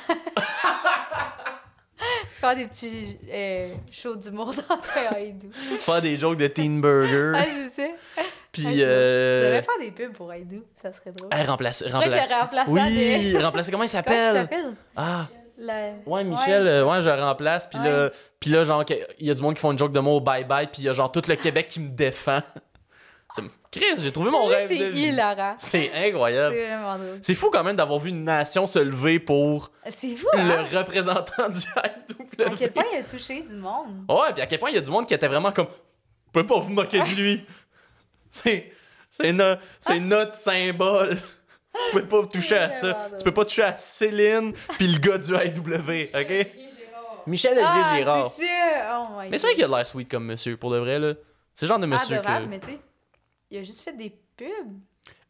Faire 2.39 2.55
des 2.55 2.67
petits 2.67 3.17
euh, 3.31 3.73
shows 3.91 4.15
d'humour 4.15 4.53
dans 4.53 4.75
un 4.75 5.15
Haïdou. 5.15 5.49
Faire 5.79 6.01
des 6.01 6.15
jokes 6.15 6.37
de 6.37 6.45
Teen 6.47 6.79
Burger. 6.79 7.31
Ah, 7.35 7.43
c'est 7.69 7.69
ça. 7.87 7.87
Ah, 8.17 8.21
Puis, 8.51 8.63
vrai. 8.63 8.73
Tu 8.75 8.81
euh, 8.83 9.41
devrais 9.41 9.61
faire 9.63 9.77
des 9.79 9.91
pubs 9.91 10.13
pour 10.13 10.29
Haïdou, 10.29 10.63
ça 10.75 10.93
serait 10.93 11.11
drôle. 11.11 11.33
remplacer. 11.47 11.85
que 11.85 11.89
le 11.89 11.95
remplacer. 11.97 12.33
remplaçant 12.35 12.71
Oui, 12.71 13.33
de- 13.33 13.43
remplacer. 13.43 13.71
Comment 13.71 13.83
il 13.83 13.83
Comment 13.83 13.83
il 13.83 13.89
s'appelle? 13.89 14.35
s'appelle? 14.35 14.73
Ah, 14.95 15.25
La... 15.57 15.91
ouais, 16.05 16.23
Michel, 16.23 16.67
euh, 16.67 16.85
ouais, 16.85 17.01
je 17.01 17.09
remplace. 17.09 17.67
Puis 17.67 17.79
là, 17.79 18.09
puis 18.39 18.49
là, 18.51 18.63
genre, 18.63 18.83
il 19.19 19.25
y 19.27 19.31
a 19.31 19.33
du 19.33 19.41
monde 19.41 19.55
qui 19.55 19.61
font 19.61 19.71
une 19.71 19.77
joke 19.77 19.91
de 19.91 19.99
moi 19.99 20.13
au 20.13 20.21
bye-bye. 20.21 20.67
Puis 20.67 20.83
il 20.83 20.85
y 20.85 20.89
a 20.89 20.93
genre 20.93 21.11
tout 21.11 21.21
le 21.27 21.35
Québec 21.35 21.67
qui 21.67 21.79
me 21.79 21.89
défend. 21.89 22.39
C'est- 23.35 23.41
Chris, 23.69 23.85
j'ai 23.97 24.11
trouvé 24.13 24.31
mon 24.31 24.45
rêve 24.45 24.67
C'est 24.67 24.77
hilarant. 24.77 25.55
C'est 25.57 25.91
C'est 25.91 26.07
incroyable. 26.07 26.55
vraiment 26.55 26.95
drôle. 26.97 27.17
C'est 27.21 27.33
fou 27.33 27.49
quand 27.51 27.63
même 27.63 27.75
d'avoir 27.75 27.99
vu 27.99 28.09
une 28.09 28.23
nation 28.23 28.65
se 28.65 28.79
lever 28.79 29.19
pour 29.19 29.71
fou, 29.91 30.27
hein? 30.33 30.63
le 30.71 30.77
représentant 30.77 31.49
du 31.49 31.57
IW. 31.57 32.43
À 32.45 32.49
quel 32.57 32.71
point 32.71 32.85
il 32.93 32.99
a 32.99 33.03
touché 33.03 33.41
du 33.41 33.57
monde. 33.57 34.05
Ouais, 34.07 34.31
puis 34.33 34.41
à 34.41 34.45
quel 34.45 34.59
point 34.59 34.69
il 34.69 34.75
y 34.75 34.77
a 34.77 34.81
du 34.81 34.89
monde 34.91 35.05
qui 35.05 35.13
était 35.13 35.27
vraiment 35.27 35.51
comme. 35.51 35.65
Vous 35.67 36.31
pouvez 36.31 36.45
pas 36.45 36.59
vous 36.59 36.69
moquer 36.71 36.99
de 37.01 37.15
lui. 37.21 37.45
C'est. 38.29 38.71
C'est 39.09 39.33
no- 39.33 39.55
c'est 39.79 39.99
notre 39.99 40.33
symbole. 40.33 41.17
Vous 41.85 41.99
pouvez 41.99 42.03
pas 42.03 42.25
toucher 42.27 42.57
à 42.57 42.71
ça. 42.71 43.09
Tu 43.17 43.23
peux 43.23 43.33
pas 43.33 43.45
toucher 43.45 43.63
à 43.63 43.77
Céline 43.77 44.53
puis 44.77 44.87
le 44.87 44.99
gars 44.99 45.17
du 45.17 45.31
IW, 45.33 46.09
ok? 46.15 46.47
Michel 47.27 47.53
Olivier 47.53 47.65
Ah, 47.65 47.95
Girard. 47.97 48.31
c'est! 48.31 48.45
Oh 48.91 49.05
my 49.19 49.29
Mais 49.29 49.37
c'est 49.37 49.47
vrai 49.47 49.55
qu'il 49.55 49.63
a 49.63 49.67
de 49.67 49.73
l'air 49.73 49.85
sweet 49.85 50.09
comme 50.09 50.25
monsieur, 50.25 50.55
pour 50.57 50.71
de 50.71 50.77
vrai, 50.77 50.97
là. 50.99 51.13
C'est 51.55 51.65
le 51.65 51.69
genre 51.69 51.79
de 51.79 51.85
monsieur 51.85 52.17
Adorable, 52.17 52.45
que. 52.45 52.49
mais 52.49 52.59
tu 52.59 52.67
sais, 52.75 52.81
il 53.51 53.57
a 53.57 53.63
juste 53.63 53.81
fait 53.81 53.91
des 53.93 54.13
pubs. 54.37 54.47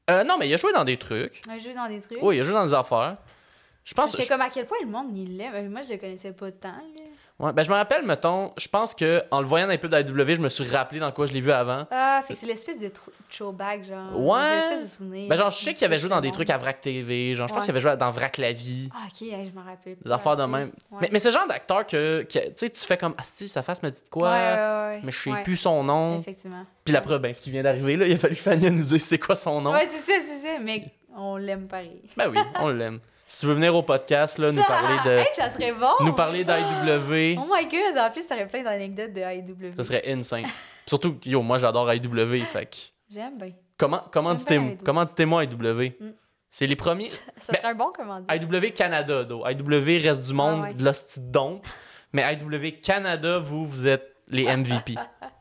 Euh, 0.09 0.23
non, 0.23 0.37
mais 0.37 0.47
il 0.47 0.53
a 0.53 0.57
joué 0.57 0.71
dans 0.73 0.83
des 0.83 0.97
trucs. 0.97 1.41
Il 1.45 1.51
a 1.51 1.59
joué 1.59 1.73
dans 1.73 1.87
des 1.87 1.99
trucs. 1.99 2.19
Oui, 2.21 2.37
il 2.37 2.39
a 2.41 2.43
joué 2.43 2.53
dans 2.53 2.65
des 2.65 2.73
affaires. 2.73 3.17
Je 3.83 3.93
pense. 3.93 4.15
Comme 4.27 4.41
à 4.41 4.49
quel 4.49 4.65
point 4.67 4.77
le 4.81 4.87
monde 4.87 5.17
il 5.17 5.37
l'aime. 5.37 5.53
Euh, 5.55 5.69
Moi, 5.69 5.81
je 5.81 5.93
le 5.93 5.97
connaissais 5.97 6.33
pas 6.33 6.51
tant. 6.51 6.69
là. 6.69 7.03
Ouais, 7.39 7.53
ben 7.53 7.61
je 7.61 7.69
me 7.69 7.75
rappelle, 7.75 8.03
mettons, 8.03 8.51
je 8.57 8.67
pense 8.67 8.95
que 8.95 9.23
en 9.29 9.41
le 9.41 9.45
voyant 9.47 9.67
dans 9.67 9.71
les 9.71 9.77
pubs 9.77 9.93
d'IW, 9.93 10.35
je 10.37 10.41
me 10.41 10.49
suis 10.49 10.63
rappelé 10.67 10.99
dans 10.99 11.11
quoi 11.11 11.27
je 11.27 11.33
l'ai 11.33 11.39
vu 11.41 11.51
avant. 11.51 11.85
Ah, 11.91 12.23
fait 12.27 12.33
que 12.33 12.39
c'est 12.39 12.47
l'espèce 12.47 12.79
de 12.79 12.91
throwback, 13.31 13.85
genre. 13.85 14.19
Ouais. 14.19 14.55
L'espèce 14.55 14.83
de 14.83 14.87
souvenir. 14.97 15.29
Ben 15.29 15.35
genre, 15.37 15.51
je 15.51 15.57
sais 15.63 15.75
qu'il 15.75 15.85
avait 15.85 15.99
joué 15.99 16.09
dans 16.09 16.19
des 16.19 16.31
trucs 16.31 16.49
à 16.49 16.57
Vrac 16.57 16.81
TV, 16.81 17.35
genre, 17.35 17.47
je 17.47 17.53
pense 17.53 17.61
Ouais. 17.61 17.65
qu'il 17.67 17.75
avait 17.75 17.79
joué 17.79 17.95
dans 17.95 18.09
Vrac 18.09 18.37
la 18.39 18.53
vie. 18.53 18.89
Ah, 18.91 19.03
ok, 19.05 19.17
je 19.19 19.59
me 19.59 19.63
rappelle. 19.63 19.97
Des 20.03 20.11
affaires 20.11 20.35
de 20.35 20.43
même. 20.45 20.71
Ouais. 20.91 20.97
Mais, 21.01 21.09
mais 21.11 21.19
c'est 21.19 21.27
le 21.29 21.35
genre 21.35 21.47
d'acteur 21.47 21.85
que, 21.85 22.23
que, 22.23 22.39
tu 22.39 22.51
sais, 22.55 22.69
tu 22.71 22.83
fais 22.85 22.97
comme, 22.97 23.13
ah, 23.19 23.23
si, 23.23 23.47
sa 23.47 23.61
face 23.61 23.83
me 23.83 23.89
dit 23.91 24.01
de 24.03 24.09
quoi, 24.09 24.31
Ouais, 24.31 24.35
ouais, 24.35 24.55
ouais. 24.95 24.99
mais 25.03 25.11
je 25.11 25.19
sais 25.19 25.43
plus 25.43 25.57
son 25.57 25.83
nom. 25.83 26.19
Effectivement. 26.19 26.65
Puis 26.85 26.93
la 26.93 27.01
preuve, 27.01 27.21
ben, 27.21 27.35
ce 27.35 27.41
qui 27.41 27.51
vient 27.51 27.61
d'arriver, 27.61 27.97
là, 27.97 28.07
il 28.07 28.13
a 28.13 28.17
fallu 28.17 28.35
que 28.35 28.41
Fania 28.41 28.71
nous 28.71 28.81
dise 28.83 29.05
c'est 29.05 29.19
quoi 29.19 29.35
son 29.35 29.61
nom. 29.61 29.73
Ouais, 29.73 29.85
c'est 29.85 29.99
ça, 30.11 30.17
c'est 30.25 30.39
ça. 30.39 30.57
Mais 30.59 30.85
on 31.15 31.37
l'aime 31.37 31.67
pareil. 31.67 32.01
Ben 32.17 32.29
oui, 32.29 32.39
on 32.59 32.69
l'aime. 32.69 32.99
Si 33.29 33.41
tu 33.41 33.45
veux 33.47 33.53
venir 33.53 33.75
au 33.75 33.83
podcast, 33.83 34.37
là, 34.37 34.51
nous 34.53 34.63
parler 34.63 34.95
de. 35.05 35.17
Hey, 35.19 35.27
ça 35.33 35.49
serait 35.49 35.73
bon! 35.73 35.91
Nous 35.99 36.13
parler 36.13 36.45
d'IW, 36.45 37.37
Oh 37.37 37.45
my 37.53 37.67
god! 37.67 37.97
En 37.99 38.09
plus, 38.09 38.23
ça 38.25 38.35
aurait 38.35 38.47
plein 38.47 38.63
d'anecdotes 38.63 39.11
de 39.13 39.19
IW. 39.21 39.75
ça 39.75 39.83
serait 39.83 40.03
insane. 40.09 40.45
Surtout 40.85 41.17
yo, 41.25 41.41
moi, 41.41 41.57
j'adore 41.57 41.93
IW, 41.93 42.45
fait 42.45 42.65
que. 42.65 42.77
J'aime 43.09 43.37
bien. 43.37 43.51
Comment, 43.77 44.01
comment 44.11 44.33
dites-moi 44.33 44.71
IW. 44.71 44.81
comment? 44.83 45.05
Mm. 45.99 46.13
C'est 46.49 46.67
les 46.67 46.77
premiers. 46.77 47.05
Ça 47.05 47.51
Ben, 47.51 47.57
serait 47.59 47.67
un 47.67 47.75
bon 47.75 47.91
commandit. 47.91 48.25
IW 48.33 48.71
Canada, 48.71 49.25
though. 49.25 49.45
IW 49.47 49.99
reste 50.01 50.23
du 50.23 50.33
monde, 50.33 50.61
Ah 50.63 50.67
ouais. 50.69 50.73
de 50.73 50.83
l'hostie. 50.85 51.19
Mais 52.13 52.23
IW 52.33 52.79
Canada, 52.81 53.39
vous, 53.39 53.67
vous 53.67 53.85
êtes 53.87 54.15
les 54.29 54.45
MVP. 54.55 54.95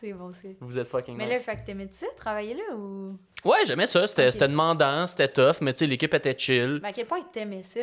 C'est 0.00 0.12
bon, 0.12 0.30
c'est. 0.32 0.56
vous 0.60 0.78
êtes 0.78 0.86
fucking 0.88 1.16
Mais 1.16 1.28
là, 1.28 1.38
fait 1.40 1.56
que 1.56 1.62
t'aimais-tu 1.66 2.06
travailler 2.16 2.54
là 2.54 2.74
ou? 2.76 3.18
Ouais, 3.44 3.58
j'aimais 3.66 3.86
ça. 3.86 4.06
C'était 4.06 4.30
demandant, 4.48 5.06
c'était 5.06 5.28
tough, 5.28 5.56
mais 5.60 5.72
tu 5.74 5.80
sais, 5.80 5.86
l'équipe 5.86 6.14
était 6.14 6.36
chill. 6.38 6.80
Mais 6.82 6.88
à 6.88 6.92
quel 6.92 7.06
point 7.06 7.20
t'aimais 7.32 7.62
ça? 7.62 7.80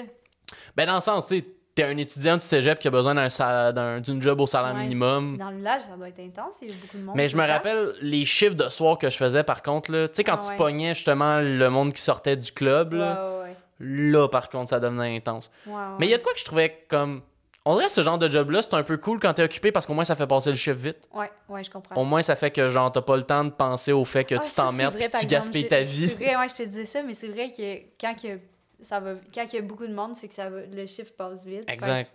Ben, 0.75 0.85
dans 0.87 0.95
le 0.95 1.01
sens, 1.01 1.27
tu 1.27 1.39
sais, 1.39 1.45
t'es 1.75 1.83
un 1.83 1.97
étudiant 1.97 2.33
du 2.35 2.39
cégep 2.41 2.79
qui 2.79 2.87
a 2.87 2.91
besoin 2.91 3.13
d'un 3.13 3.99
d'une 4.01 4.19
job 4.21 4.41
au 4.41 4.47
salaire 4.47 4.73
Ouais. 4.73 4.81
minimum. 4.83 5.37
Dans 5.37 5.51
le 5.51 5.57
village, 5.57 5.81
ça 5.83 5.95
doit 5.95 6.07
être 6.09 6.19
intense, 6.19 6.55
il 6.63 6.69
y 6.69 6.71
a 6.71 6.75
beaucoup 6.81 6.97
de 6.97 7.03
monde. 7.03 7.15
Mais 7.15 7.27
je 7.27 7.37
me 7.37 7.43
temps. 7.45 7.47
rappelle 7.53 7.93
les 8.01 8.25
chiffres 8.25 8.55
de 8.55 8.67
soir 8.69 8.97
que 8.97 9.09
je 9.11 9.17
faisais 9.17 9.43
par 9.43 9.61
contre, 9.61 9.91
là. 9.91 10.07
Tu 10.07 10.15
sais, 10.15 10.23
quand 10.23 10.37
Ah 10.39 10.43
tu 10.43 10.49
ouais. 10.51 10.55
pognais 10.57 10.93
justement 10.95 11.39
le 11.39 11.69
monde 11.69 11.93
qui 11.93 12.01
sortait 12.01 12.35
du 12.35 12.51
club, 12.51 12.93
Ouais, 12.93 12.99
là, 12.99 13.41
ouais, 13.43 13.55
là, 13.79 14.27
par 14.27 14.49
contre, 14.49 14.69
ça 14.69 14.79
devenait 14.79 15.15
intense. 15.17 15.51
ouais. 15.67 15.73
Ouais, 15.73 15.79
Mais 15.99 16.07
il 16.07 16.09
y 16.09 16.13
a 16.15 16.17
de 16.17 16.23
quoi 16.23 16.33
que 16.33 16.39
je 16.39 16.45
trouvais 16.45 16.83
comme. 16.87 17.21
On 17.67 17.73
dirait 17.75 17.85
que 17.87 17.91
ce 17.91 18.01
genre 18.01 18.17
de 18.17 18.27
job-là, 18.27 18.61
c'est 18.61 18.73
un 18.75 18.83
peu 18.83 18.97
cool 18.97 19.19
quand 19.19 19.33
t'es 19.33 19.43
occupé 19.43 19.71
parce 19.71 19.85
qu'au 19.85 19.93
moins 19.93 20.05
ça 20.05 20.15
fait 20.15 20.25
passer 20.27 20.49
le 20.51 20.55
chiffre 20.55 20.77
vite. 20.77 21.07
Ouais, 21.13 21.29
ouais, 21.49 21.63
je 21.63 21.69
comprends. 21.69 21.95
Au 21.99 22.05
moins 22.05 22.21
ça 22.21 22.35
fait 22.35 22.49
que 22.51 22.69
genre 22.69 22.91
t'as 22.91 23.01
pas 23.01 23.17
le 23.17 23.23
temps 23.23 23.43
de 23.43 23.49
penser 23.49 23.91
au 23.91 24.05
fait 24.05 24.23
que 24.23 24.35
Ah, 24.35 24.39
tu 24.39 24.53
t'emmerdes 24.55 24.95
et 24.99 25.09
tu 25.09 25.25
gaspilles 25.27 25.67
ta 25.67 25.79
vie. 25.79 26.07
C'est 26.07 26.15
vrai, 26.23 26.35
ouais, 26.37 26.49
je 26.49 26.55
te 26.55 26.63
disais 26.63 26.85
ça, 26.85 27.03
mais 27.03 27.13
c'est 27.13 27.27
vrai 27.27 27.49
que 27.49 27.79
quand 27.99 28.15
que 28.15 28.39
ça 28.81 28.99
va, 28.99 29.15
quand 29.33 29.43
il 29.51 29.55
y 29.55 29.59
a 29.59 29.61
beaucoup 29.61 29.85
de 29.87 29.93
monde, 29.93 30.15
c'est 30.15 30.27
que 30.27 30.33
ça 30.33 30.49
va, 30.49 30.61
le 30.65 30.85
chiffre 30.85 31.11
passe 31.17 31.45
vite. 31.45 31.69
Exact. 31.69 32.09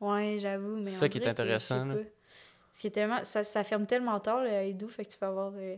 que- 0.00 0.04
ouais, 0.04 0.36
j'avoue, 0.38 0.76
mais 0.76 0.84
C'est 0.84 0.96
on 0.96 1.00
ça 1.00 1.08
qui 1.08 1.18
est 1.18 1.20
que, 1.22 1.28
intéressant, 1.28 1.76
je 1.86 1.92
sais 1.92 1.98
là. 1.98 2.04
pas. 2.04 2.10
Parce 2.72 2.82
que 2.82 2.88
tellement, 2.88 3.18
ça, 3.24 3.44
ça 3.44 3.64
ferme 3.64 3.86
tellement 3.86 4.18
tard 4.20 4.42
le 4.42 4.50
Haïdou, 4.50 4.88
fait 4.88 5.04
que 5.06 5.12
tu 5.12 5.16
peux 5.18 5.26
avoir 5.26 5.52
euh, 5.56 5.76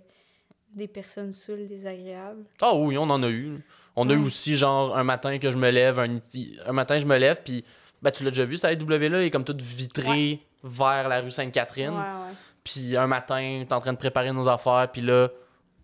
des 0.74 0.88
personnes 0.88 1.30
saoules, 1.32 1.68
désagréables. 1.68 2.44
Ah 2.60 2.74
oui, 2.74 2.96
on 2.98 3.02
en 3.10 3.22
a 3.22 3.28
eu. 3.28 3.60
On 3.94 4.08
a 4.08 4.12
eu 4.14 4.18
aussi 4.18 4.56
genre 4.56 4.96
un 4.96 5.04
matin 5.04 5.38
que 5.38 5.50
je 5.50 5.56
me 5.58 5.70
lève, 5.70 5.98
un, 5.98 6.18
un 6.66 6.72
matin 6.72 6.98
je 6.98 7.06
me 7.06 7.16
lève 7.16 7.40
puis 7.44 7.64
Ben, 8.02 8.10
tu 8.10 8.24
l'as 8.24 8.30
déjà 8.30 8.44
vu, 8.44 8.56
cette 8.56 8.80
AEW 8.80 8.88
là, 9.08 9.20
il 9.22 9.26
est 9.26 9.30
comme 9.30 9.44
toute 9.44 9.62
vitrée 9.62 10.40
vers 10.62 11.08
la 11.08 11.20
rue 11.20 11.30
Sainte-Catherine. 11.30 11.94
Puis 12.64 12.96
un 12.96 13.06
matin, 13.06 13.64
t'es 13.66 13.72
en 13.74 13.80
train 13.80 13.92
de 13.92 13.98
préparer 13.98 14.32
nos 14.32 14.48
affaires, 14.48 14.88
puis 14.92 15.00
là, 15.02 15.28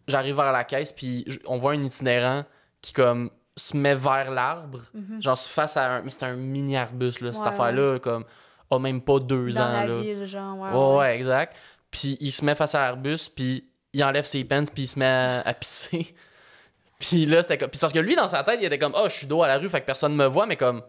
j'arrive 0.08 0.36
vers 0.36 0.52
la 0.52 0.64
caisse, 0.64 0.92
puis 0.92 1.24
on 1.46 1.56
voit 1.58 1.72
un 1.72 1.82
itinérant 1.82 2.44
qui, 2.80 2.92
comme, 2.92 3.30
se 3.56 3.76
met 3.76 3.94
vers 3.94 4.30
l'arbre, 4.30 4.80
Mhm. 4.94 5.22
genre 5.22 5.38
face 5.38 5.76
à 5.76 5.88
un. 5.96 6.02
Mais 6.02 6.10
c'est 6.10 6.24
un 6.24 6.34
mini 6.36 6.76
arbuste, 6.76 7.20
là, 7.20 7.32
cette 7.32 7.42
Ouais, 7.42 7.48
affaire-là, 7.48 7.98
comme, 7.98 8.24
a 8.70 8.78
même 8.78 9.00
pas 9.02 9.18
deux 9.20 9.50
Dans 9.52 9.60
ans, 9.62 9.72
la 9.72 9.86
là. 9.86 10.00
ville, 10.00 10.26
genre, 10.26 10.58
ouais. 10.58 10.70
Ouais, 10.70 10.96
ouais, 10.98 11.16
exact. 11.16 11.54
Puis 11.90 12.16
il 12.20 12.32
se 12.32 12.44
met 12.44 12.54
face 12.54 12.74
à 12.74 12.80
l'arbuste, 12.80 13.34
puis 13.36 13.68
il 13.92 14.02
enlève 14.02 14.24
ses 14.24 14.42
pants, 14.44 14.64
puis 14.64 14.84
il 14.84 14.86
se 14.88 14.98
met 14.98 15.04
à, 15.06 15.40
à 15.42 15.54
pisser. 15.54 16.14
Puis 16.98 17.26
là, 17.26 17.42
c'était 17.42 17.58
comme. 17.58 17.68
Puis 17.68 17.80
parce 17.80 17.92
que 17.92 17.98
lui, 17.98 18.14
dans 18.16 18.28
sa 18.28 18.42
tête, 18.44 18.58
il 18.62 18.64
était 18.64 18.78
comme, 18.78 18.94
oh, 18.96 19.04
je 19.08 19.12
suis 19.14 19.26
dos 19.26 19.42
à 19.42 19.48
la 19.48 19.58
rue, 19.58 19.68
fait 19.68 19.80
que 19.80 19.86
personne 19.86 20.14
me 20.14 20.24
voit, 20.26 20.46
mais 20.46 20.56
comme, 20.56 20.82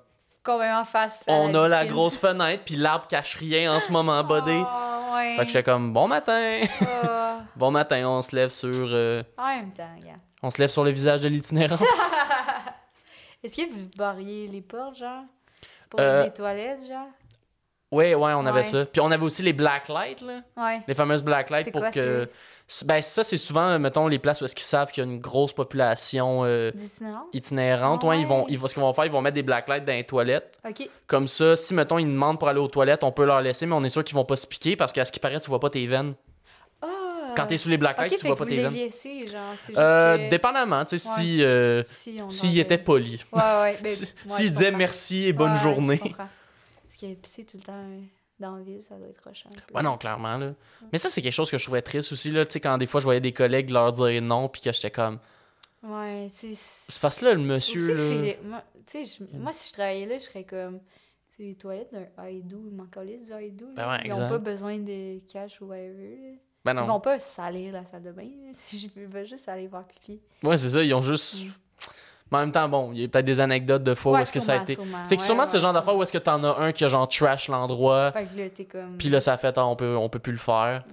Complètement 0.44 0.84
face. 0.84 1.24
à 1.28 1.32
on 1.34 1.54
a 1.56 1.68
la 1.68 1.86
grosse 1.86 2.18
fenêtre, 2.18 2.64
puis 2.66 2.76
l'arbre 2.76 3.08
cache 3.08 3.38
rien 3.38 3.74
en 3.74 3.80
ce 3.80 3.91
moment, 3.91 4.22
bodé. 4.26 4.62
Oh, 4.62 5.16
ouais. 5.16 5.36
Fait 5.38 5.41
que 5.44 5.48
j'étais 5.48 5.64
comme, 5.64 5.94
bon 5.94 6.08
matin. 6.08 6.62
Ah. 6.82 7.38
bon 7.56 7.72
matin, 7.72 8.06
on 8.08 8.22
se 8.22 8.36
lève 8.36 8.50
sur. 8.50 8.70
euh, 8.74 9.24
en 9.38 9.48
même 9.48 9.72
temps, 9.72 9.84
gars. 10.04 10.16
on 10.41 10.50
se 10.50 10.58
lève 10.60 10.70
sur 10.70 10.84
le 10.84 10.91
visage 10.91 11.22
de 11.22 11.30
l'itinérance. 11.30 11.82
Est-ce 13.44 13.58
que 13.58 13.70
vous 13.72 13.89
barriez 13.98 14.48
les 14.48 14.62
portes, 14.62 14.98
genre? 14.98 15.24
Pour 15.89 16.00
Euh, 16.00 16.24
les 16.24 16.32
toilettes, 16.34 16.88
genre? 16.88 17.08
Ouais, 17.94 18.16
ouais, 18.16 18.34
on 18.34 18.46
avait 18.46 18.60
Ouais. 18.60 18.64
ça. 18.64 18.86
Puis 18.86 19.00
on 19.02 19.10
avait 19.12 19.24
aussi 19.24 19.44
les 19.44 19.54
black 19.54 19.88
lights, 19.89 20.22
là. 20.22 20.41
Ouais. 20.58 20.82
Les 20.88 20.94
fameuses 20.94 21.24
black 21.24 21.50
lights 21.50 21.66
C'est 21.66 21.72
pour 21.72 21.82
quoi, 21.82 21.91
que. 21.91 22.28
Ben, 22.86 23.02
ça, 23.02 23.24
c'est 23.24 23.38
souvent, 23.38 23.78
mettons, 23.78 24.08
les 24.08 24.20
places 24.20 24.41
où 24.41 24.46
est-ce 24.46 24.56
qu'ils 24.56 24.64
savent 24.64 24.89
qu'il 24.91 25.04
y 25.04 25.08
a 25.08 25.10
une 25.12 25.20
grosse 25.20 25.54
population 25.54 26.44
euh, 26.46 26.72
itinérante. 27.34 28.04
Ouais, 28.04 28.20
ils 28.20 28.26
vont, 28.28 28.41
Ouais. 28.41 28.46
ils 28.50 28.60
ce 28.60 28.74
qu'ils 28.74 28.82
vont 28.82 28.94
faire, 28.94 29.06
ils 29.06 29.12
vont 29.12 29.22
mettre 29.22 29.36
des 29.36 29.44
black 29.44 29.68
lights 29.68 29.86
dans 29.86 29.94
les 29.94 30.04
toilettes. 30.06 30.60
Ok. 30.68 30.89
Comme 31.08 31.28
ça, 31.28 31.56
si, 31.56 31.74
mettons, 31.74 31.98
ils 32.00 32.06
demandent 32.06 32.39
pour 32.39 32.48
aller 32.48 32.60
aux 32.60 32.68
toilettes, 32.68 33.04
on 33.04 33.12
peut 33.12 33.26
leur 33.26 33.41
laisser, 33.41 33.66
mais 33.66 33.76
on 33.76 33.84
est 33.84 33.89
sûr 33.89 34.04
qu'ils 34.04 34.16
vont 34.16 34.26
pas 34.26 34.36
se 34.38 34.48
piquer 34.48 34.76
parce 34.76 34.91
qu'à 34.94 35.06
ce 35.06 35.12
qui 35.12 35.20
paraît, 35.20 35.39
tu 35.39 35.50
vois 35.50 35.60
pas 35.60 35.70
tes 35.70 35.86
veines. 35.86 36.14
Ah! 36.82 36.88
Quand 37.36 37.46
t'es 37.48 37.58
sous 37.58 37.70
les 37.70 37.78
black 37.78 37.98
Ok, 38.00 38.10
lights, 38.10 38.20
tu 38.20 38.28
vois 38.28 38.36
pas 38.36 38.46
tes 38.46 38.62
veines. 38.62 38.74
laissez, 38.74 39.26
genre, 39.28 39.41
Euh, 39.78 40.18
que- 40.18 40.30
dépendamment, 40.30 40.86
tu 40.86 40.98
sais, 40.98 41.10
si, 41.16 41.44
euh, 41.44 41.84
Si 42.30 42.60
était 42.60 42.78
poli. 42.78 43.24
Ouais, 43.32 43.41
ouais. 43.62 43.78
Ben, 43.84 43.88
Si- 43.89 44.04
ouais, 44.06 44.10
S'il 44.28 44.52
disait 44.52 44.72
merci 44.72 45.28
et 45.28 45.34
bonne 45.34 45.52
Ouais, 45.54 45.60
journée. 45.60 46.02
Parce 46.94 47.00
qu'il 47.00 47.16
pisser 47.16 47.44
tout 47.44 47.58
le 47.58 47.64
temps 47.64 47.74
euh, 47.74 48.02
dans 48.39 48.56
la 48.58 48.62
ville, 48.62 48.84
ça 48.84 48.96
doit 48.98 49.08
être 49.08 49.20
peu. 49.66 49.74
Ouais, 49.74 49.82
non, 49.82 49.98
clairement, 49.98 50.38
là. 50.38 50.54
Mais 50.91 51.00
ça, 51.00 51.10
c'est 51.10 51.24
quelque 51.24 51.34
chose 51.34 51.50
que 51.50 51.58
je 51.58 51.64
trouvais 51.64 51.82
triste 51.82 52.12
aussi, 52.12 52.30
là. 52.30 52.46
Tu 52.46 52.54
sais, 52.54 52.60
quand 52.60 52.78
des 52.78 52.86
fois, 52.86 53.00
je 53.00 53.06
voyais 53.06 53.20
des 53.20 53.34
collègues 53.34 53.72
leur 53.72 53.91
dire 53.94 54.22
non, 54.22 54.48
puis 54.48 54.62
que 54.62 54.72
j'étais 54.72 54.91
comme. 54.91 55.18
Ouais, 55.82 56.28
tu 56.30 56.54
sais. 56.54 56.86
C'est 56.91 57.02
parce 57.02 57.18
que 57.18 57.26
là, 57.26 57.34
le 57.34 57.41
monsieur, 57.41 57.96
là. 57.96 58.34
moi, 58.44 58.64
tu 58.86 59.06
sais, 59.06 59.18
je- 59.32 59.38
moi, 59.39 59.52
si 59.54 59.70
je 59.70 59.74
travaillais 59.74 60.06
là, 60.06 60.20
je 60.20 60.24
serais 60.26 60.44
comme. 60.44 60.80
C'est 61.36 61.41
les 61.44 61.56
toilettes 61.56 61.91
d'un 61.91 62.06
Haïdou, 62.24 62.68
ils 62.70 62.76
m'en 62.76 62.86
du 63.26 63.34
Haïdou. 63.34 63.74
Ben 63.76 63.89
ouais, 63.89 64.02
Ils 64.06 64.12
n'ont 64.12 64.30
pas 64.30 64.38
besoin 64.38 64.78
de 64.78 65.18
cash 65.28 65.60
ou 65.62 65.66
whatever. 65.66 66.16
là. 66.22 66.38
Ben 66.64 66.74
Ils 66.74 66.76
non. 66.76 66.86
vont 66.86 67.00
pas 67.00 67.18
salir 67.18 67.74
la 67.74 67.86
salle 67.86 68.04
de 68.04 68.12
bain. 68.12 68.30
Si 68.54 68.78
je 68.80 68.88
veux 69.00 69.24
juste 69.24 69.50
aller 69.50 69.66
voir 69.66 69.88
pipi. 69.88 70.22
Ouais, 70.44 70.58
c'est 70.58 70.70
ça, 70.70 70.84
ils 70.84 70.94
ont 70.94 71.02
juste. 71.02 71.44
Mm. 71.44 71.50
Mais 72.34 72.40
en 72.40 72.42
même 72.42 72.52
temps, 72.52 72.68
bon, 72.68 72.92
il 72.94 73.00
y 73.02 73.04
a 73.06 73.08
peut-être 73.08 73.26
des 73.26 73.40
anecdotes 73.40 73.84
de 73.84 73.94
fois 73.94 74.14
où 74.14 74.18
est-ce 74.18 74.34
que 74.34 74.40
ça 74.40 74.54
a 74.54 74.62
été. 74.64 74.76
C'est 75.04 75.16
que 75.16 75.22
Ouais, 75.22 75.26
sûrement 75.26 75.44
ouais, 75.44 75.50
ce 75.50 75.58
genre 75.60 75.72
d'affaires 75.72 75.96
où 75.96 76.02
est-ce 76.04 76.12
que 76.12 76.18
t'en 76.18 76.44
as 76.44 76.60
un 76.60 76.72
qui 76.72 76.84
a 76.84 76.88
genre 76.88 77.08
trash 77.08 77.48
l'endroit, 77.48 78.12
Fait 78.12 78.26
que 78.26 78.38
là, 78.38 78.50
t'es 78.50 78.66
comme. 78.66 78.98
puis 78.98 79.10
là, 79.10 79.20
ça 79.20 79.38
fait, 79.38 79.58
ah, 79.58 79.66
on 79.68 79.76
peut, 79.76 79.96
on 79.96 80.10
peut 80.10 80.20
plus 80.20 80.32
le 80.34 80.38
faire. 80.40 80.84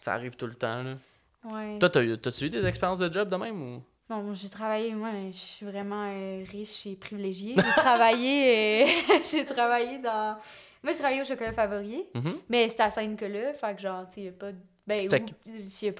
Ça 0.00 0.12
arrive 0.12 0.36
tout 0.36 0.46
le 0.46 0.54
temps, 0.54 0.78
là. 0.78 1.54
Ouais. 1.56 1.78
Toi, 1.78 1.88
t'as-tu 1.88 2.46
eu 2.46 2.50
des 2.50 2.64
expériences 2.66 2.98
de 2.98 3.12
job 3.12 3.28
de 3.28 3.36
même 3.36 3.60
ou? 3.62 3.82
Non, 4.10 4.34
j'ai 4.34 4.48
travaillé, 4.48 4.94
moi, 4.94 5.10
je 5.32 5.36
suis 5.38 5.66
vraiment 5.66 6.06
euh, 6.12 6.44
riche 6.50 6.86
et 6.86 6.94
privilégiée. 6.94 7.54
J'ai 7.56 7.62
travaillé, 7.82 8.84
euh, 8.84 8.86
j'ai 9.24 9.44
travaillé 9.44 9.98
dans... 9.98 10.36
Moi, 10.82 10.92
j'ai 10.92 10.98
travaillé 10.98 11.22
au 11.22 11.24
chocolat 11.24 11.52
favori, 11.52 12.04
Mhm. 12.14 12.36
mais 12.48 12.68
c'était 12.68 12.84
à 12.84 12.90
Sainte-Nicolas, 12.90 13.52
fait 13.54 13.74
que 13.74 13.82
genre, 13.82 14.04
tu 14.12 14.22
sais, 14.22 14.30
pas 14.30 14.52
de... 14.52 14.58
Ben, 14.86 15.08
pas 15.08 15.16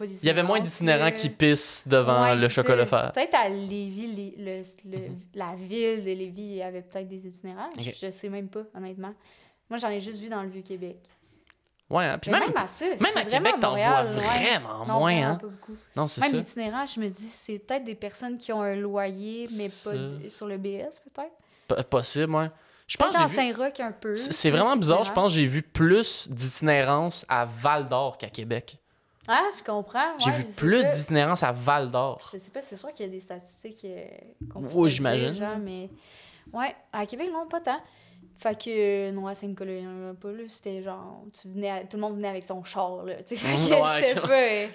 Il 0.05 0.25
y 0.25 0.31
avait 0.31 0.43
moins 0.45 0.61
d'itinérants 0.61 1.07
euh, 1.07 1.11
qui 1.11 1.29
pissent 1.29 1.89
devant 1.89 2.23
ouais, 2.23 2.37
le 2.37 2.49
chocolat 2.49 2.87
fer. 2.87 3.11
Peut-être 3.13 3.35
à 3.35 3.49
Lévis, 3.49 4.07
les- 4.07 4.35
le, 4.39 4.63
le- 4.91 5.09
Mhm. 5.09 5.21
la 5.35 5.55
ville 5.57 6.05
de 6.05 6.11
Lévis, 6.13 6.43
il 6.43 6.55
y 6.57 6.63
avait 6.63 6.83
peut-être 6.83 7.09
des 7.09 7.27
itinérants. 7.27 7.71
Je, 7.79 7.91
je 7.91 8.11
sais 8.13 8.29
même 8.29 8.47
pas, 8.49 8.63
honnêtement. 8.77 9.13
Moi, 9.69 9.79
j'en 9.79 9.89
ai 9.89 10.01
juste 10.01 10.21
vu 10.21 10.29
dans 10.29 10.43
le 10.43 10.49
Vieux-Québec. 10.51 10.99
Ouais, 11.91 12.05
hein. 12.05 12.19
Puis 12.19 12.31
même, 12.31 12.41
même, 12.45 12.57
à 12.57 12.67
ça, 12.69 12.85
même 12.87 12.99
à 13.17 13.23
Québec, 13.25 13.55
t'en 13.61 13.77
vois 13.77 14.03
ouais. 14.05 14.13
vraiment 14.13 14.87
Non, 14.87 14.99
moins, 15.01 15.23
hein. 15.33 15.37
pas 15.37 15.47
beaucoup. 15.49 15.77
Non, 15.95 16.07
c'est 16.09 16.21
Même 16.21 16.31
ça. 16.33 16.37
itinérant, 16.39 16.87
je 16.87 17.01
me 17.01 17.09
dis, 17.09 17.27
c'est 17.29 17.59
peut-être 17.61 17.85
des 17.85 17.95
personnes 17.97 18.39
qui 18.39 18.53
ont 18.53 18.63
un 18.63 18.75
loyer, 18.77 19.47
mais 19.57 19.69
pas 19.69 20.31
sur 20.31 20.47
le 20.47 20.59
BS, 20.59 21.01
peut-être. 21.13 21.33
P- 21.69 21.83
Possible, 21.91 22.35
ouais. 22.35 22.51
Je 22.87 22.97
pense. 22.97 23.15
Saint-Roch 23.33 23.81
un 23.81 23.93
peu. 23.93 24.15
C'est 24.15 24.51
vraiment 24.51 24.77
bizarre, 24.77 25.05
je 25.05 25.13
pense 25.13 25.33
que 25.33 25.39
j'ai 25.39 25.47
vu 25.47 25.63
plus 25.63 26.29
d'itinérance 26.29 27.27
à 27.29 27.45
Val 27.45 27.89
d'Or 27.89 28.19
qu'à 28.19 28.29
Québec. 28.29 28.79
Ah, 29.29 29.43
je 29.59 29.63
comprends. 29.65 30.17
J'ai 30.19 30.31
vu 30.31 30.45
plus 30.57 30.87
d'itinérance 30.87 31.43
à 31.43 31.51
Val 31.51 31.89
d'Or. 31.89 32.31
Je 32.33 32.39
sais 32.39 32.51
pas, 32.51 32.61
c'est 32.61 32.77
sûr 32.77 32.93
qu'il 32.93 33.07
y 33.07 33.09
a 33.09 33.13
des 33.13 33.21
statistiques 33.21 33.85
euh, 33.85 34.07
Oui, 34.55 34.89
j'imagine. 34.89 35.35
mais... 35.63 35.91
Ouais, 36.53 36.75
à 36.93 37.05
Québec, 37.07 37.29
non, 37.33 37.47
pas 37.49 37.61
tant. 37.61 37.81
Fait 38.39 38.55
que, 38.63 39.11
non, 39.13 39.27
à 39.29 39.33
là. 39.33 40.43
C'était 40.49 40.83
genre, 40.83 41.23
tu 41.41 41.49
venais 41.49 41.71
à- 41.71 41.81
tout 41.85 41.97
le 41.97 42.03
monde 42.03 42.17
venait 42.17 42.29
avec 42.29 42.45
son 42.45 42.63
char, 42.65 43.03
là. 43.05 43.15
Tu 43.27 43.35
sais, 43.37 43.47
ouais, 43.47 44.13
euh, 44.31 44.67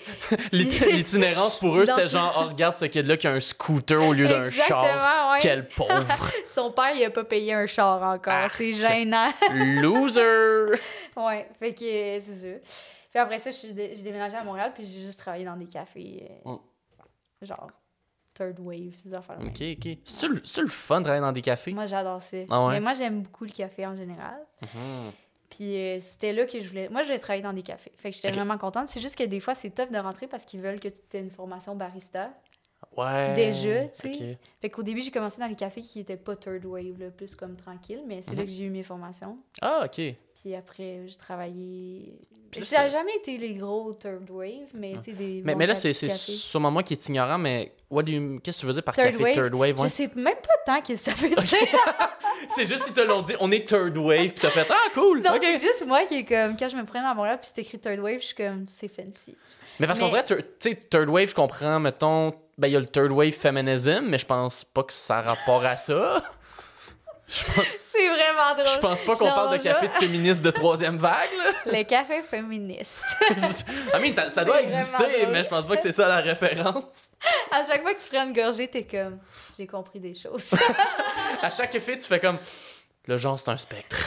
L'iti- 0.52 0.86
L'itinérance 0.92 1.58
pour 1.60 1.78
eux, 1.78 1.86
c'était 1.86 2.08
genre, 2.08 2.34
oh, 2.40 2.48
regarde 2.50 2.74
ce 2.74 2.86
kid-là 2.86 3.18
qui 3.18 3.28
a 3.28 3.34
un 3.34 3.40
scooter 3.40 4.02
au 4.02 4.14
lieu 4.14 4.28
d'un 4.28 4.50
char. 4.50 5.32
Ouais. 5.32 5.38
Quel 5.42 5.68
pauvre. 5.68 6.06
Son 6.48 6.72
père, 6.72 6.92
il 6.96 7.04
a 7.06 7.10
pas 7.12 7.24
payé 7.24 7.54
un 7.54 7.68
char 7.68 8.02
encore. 8.02 8.34
Ah, 8.36 8.50
c'est 8.50 8.74
gênant. 8.74 9.30
Loser. 9.54 10.80
ouais, 11.16 11.48
fait 11.60 11.74
que 11.74 11.84
euh, 11.86 12.20
c'est 12.20 12.34
ça. 12.36 12.48
Puis 13.12 13.20
après 13.20 13.38
ça, 13.40 13.52
j'ai 13.52 13.74
déménagé 13.74 14.38
à 14.38 14.44
Montréal, 14.44 14.72
puis 14.74 14.86
j'ai 14.86 15.02
juste 15.02 15.20
travaillé 15.20 15.46
dans 15.46 15.56
des 15.58 15.66
cafés, 15.68 16.30
euh, 16.48 16.52
Mm. 16.52 16.60
genre 17.44 17.68
Third 18.34 18.60
Wave, 18.60 18.96
des 19.06 19.14
affaires. 19.14 19.38
Ok, 19.42 19.62
ok. 19.62 19.98
C'est-tu 20.06 20.62
le, 20.62 20.68
fun 20.68 21.00
de 21.00 21.04
travailler 21.06 21.22
dans 21.22 21.32
des 21.32 21.42
cafés? 21.42 21.74
Moi, 21.74 21.86
j'adore 21.86 22.22
ça. 22.22 22.38
Ah 22.50 22.66
ouais? 22.66 22.74
Mais 22.74 22.80
moi, 22.80 22.94
j'aime 22.94 23.22
beaucoup 23.24 23.46
le 23.46 23.52
café 23.52 23.86
en 23.86 23.96
général. 23.96 24.40
Mhm. 24.62 25.12
Puis 25.50 25.76
euh, 25.78 26.00
c'était 26.00 26.32
là 26.32 26.46
que 26.46 26.62
je 26.62 26.68
voulais. 26.70 26.88
Moi, 26.90 27.02
je 27.02 27.08
voulais 27.08 27.20
travailler 27.20 27.44
dans 27.44 27.52
des 27.54 27.62
cafés. 27.64 27.92
Fait 27.98 28.10
que 28.12 28.16
j'étais 28.16 28.32
vraiment 28.32 28.58
contente. 28.58 28.88
C'est 28.88 29.02
juste 29.02 29.18
que 29.18 29.24
des 29.24 29.40
fois, 29.42 29.54
c'est 29.54 29.70
tough 29.72 29.92
de 29.92 29.98
rentrer 30.00 30.28
parce 30.28 30.46
qu'ils 30.46 30.62
veulent 30.62 30.80
que 30.80 30.88
tu 30.88 31.00
aies 31.14 31.20
une 31.20 31.30
formation 31.32 31.76
barista. 31.76 32.32
Ouais. 32.98 33.34
Déjà, 33.36 33.86
tu 33.90 33.90
sais. 33.94 34.10
ok. 34.34 34.38
Fait 34.62 34.70
qu'au 34.70 34.84
début, 34.84 35.02
j'ai 35.02 35.12
commencé 35.12 35.40
dans 35.42 35.48
les 35.48 35.56
cafés 35.56 35.82
qui 35.82 36.00
étaient 36.00 36.18
pas 36.18 36.36
Third 36.36 36.66
Wave, 36.66 36.98
là, 37.00 37.10
plus 37.12 37.36
comme 37.36 37.56
tranquille. 37.58 38.02
Mais 38.08 38.22
c'est 38.22 38.32
là 38.36 38.42
Mhm. 38.42 38.46
que 38.48 38.52
j'ai 38.52 38.64
eu 38.64 38.70
mes 38.70 38.84
formations. 38.84 39.38
Ah, 39.62 39.82
ok. 39.86 40.02
Puis 40.42 40.56
après, 40.56 41.02
j'ai 41.08 41.16
travaillé. 41.18 42.14
Puis 42.50 42.64
ça 42.66 42.80
n'a 42.80 42.90
jamais 42.90 43.14
été 43.18 43.38
les 43.38 43.54
gros 43.54 43.94
Third 43.94 44.28
Wave, 44.30 44.70
mais 44.74 44.94
tu 44.94 45.04
sais, 45.04 45.12
des. 45.14 45.44
Mais, 45.46 45.68
là, 45.68 45.76
c'est 45.76 45.94
sûrement 45.94 46.72
moi 46.72 46.82
qui 46.82 46.94
est 46.94 47.08
ignorant, 47.10 47.38
mais 47.38 47.74
you- 47.92 48.40
qu'est-ce 48.44 48.58
que 48.58 48.62
tu 48.62 48.66
veux 48.66 48.74
dire 48.74 48.84
par 48.84 48.96
Third 48.96 49.12
café 49.12 49.24
wave? 49.24 49.34
third 49.36 49.54
wave? 49.54 49.78
Je 49.78 49.82
ouais? 49.84 49.90
sais 49.90 50.10
même 50.16 50.34
pas 50.36 50.56
tant 50.66 50.82
que 50.82 50.96
ça 50.96 51.14
veut 51.14 51.30
dire. 51.30 51.40
C'est 52.56 52.66
juste 52.66 52.84
si 52.86 52.94
te 52.94 53.02
l'ont 53.02 53.22
dit, 53.22 53.34
on 53.40 53.52
est 53.52 53.68
third 53.70 53.96
wave, 53.98 54.30
puis 54.32 54.40
t'as 54.42 54.50
fait, 54.50 54.66
ah, 54.68 54.90
cool, 54.96 55.22
Non, 55.22 55.36
ok. 55.36 55.42
c'est 55.44 55.60
juste 55.60 55.86
moi 55.86 56.06
qui 56.06 56.16
est 56.16 56.26
comme, 56.26 56.58
quand 56.58 56.70
je 56.70 56.76
me 56.76 56.84
prends 56.86 57.06
à 57.08 57.14
Montréal 57.14 57.38
puis 57.40 57.52
c'est 57.54 57.62
écrit 57.62 57.78
Third 57.78 58.00
Wave, 58.00 58.20
je 58.20 58.26
suis 58.28 58.36
comme, 58.36 58.66
c'est 58.68 58.88
fancy. 58.88 59.38
Mais 59.80 59.86
parce 59.86 60.00
qu'on 60.00 60.06
Mais- 60.06 60.12
dirait, 60.12 60.24
thir- 60.26 60.38
tu 60.60 60.70
sais, 60.72 60.76
third 60.76 61.08
wave, 61.10 61.30
je 61.30 61.36
comprends, 61.36 61.80
mettons, 61.80 62.32
ben, 62.58 62.68
il 62.68 62.72
y 62.72 62.76
a 62.76 62.80
le 62.80 62.88
third 62.88 63.12
wave 63.12 63.32
féminisme, 63.32 64.06
mais 64.08 64.18
je 64.18 64.26
pense 64.26 64.64
pas 64.66 64.82
que 64.84 64.92
ça 64.92 65.20
a 65.20 65.22
rapport 65.22 65.64
à 65.64 65.78
ça. 65.78 66.24
C'est 67.82 68.08
vraiment 68.10 68.54
drôle. 68.56 68.68
Je 68.68 68.80
pense 68.80 69.02
pas 69.02 69.16
qu'on 69.16 69.26
parle 69.26 69.58
de 69.58 69.64
café 69.64 69.88
de 69.88 69.94
féministe 69.94 70.42
de 70.42 70.52
troisième 70.52 70.98
vague, 70.98 71.30
là. 71.38 71.52
Le 71.78 71.84
café 71.84 72.22
féministe. 72.22 73.06
I 73.94 74.00
mean, 74.02 74.14
ça, 74.14 74.30
ça 74.30 74.44
doit 74.44 74.62
exister, 74.62 75.26
mais 75.28 75.44
je 75.44 75.50
pense 75.50 75.66
pas 75.66 75.76
que 75.76 75.82
c'est 75.82 75.92
ça 75.92 76.08
la 76.08 76.18
référence. 76.18 77.10
à 77.52 77.66
chaque 77.66 77.82
fois 77.82 77.94
que 77.94 78.02
tu 78.02 78.10
prends 78.10 78.28
une 78.28 78.34
gorgée, 78.34 78.68
t'es 78.68 78.84
comme, 78.84 79.20
j'ai 79.58 79.68
compris 79.68 80.00
des 80.00 80.14
choses. 80.14 80.56
À 81.42 81.50
chaque 81.50 81.74
effet, 81.74 81.98
tu 81.98 82.08
fais 82.08 82.20
comme, 82.20 82.38
le 83.08 83.18
genre, 83.18 83.40
c'est 83.40 83.50
un 83.50 83.58
spectre. 83.58 83.98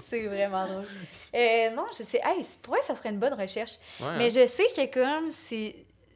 c'est 0.00 0.26
vraiment 0.26 0.66
drôle. 0.66 0.86
Euh, 1.34 1.70
non, 1.70 1.86
je 1.98 2.02
sais. 2.02 2.20
Hey, 2.22 2.44
vrai, 2.66 2.80
ça 2.82 2.94
serait 2.94 3.08
une 3.08 3.18
bonne 3.18 3.34
recherche. 3.34 3.72
Ouais, 4.00 4.18
Mais 4.18 4.26
hein. 4.26 4.42
je 4.42 4.46
sais 4.46 4.66
que 4.76 4.92
comme 4.92 5.30
c'est 5.30 5.74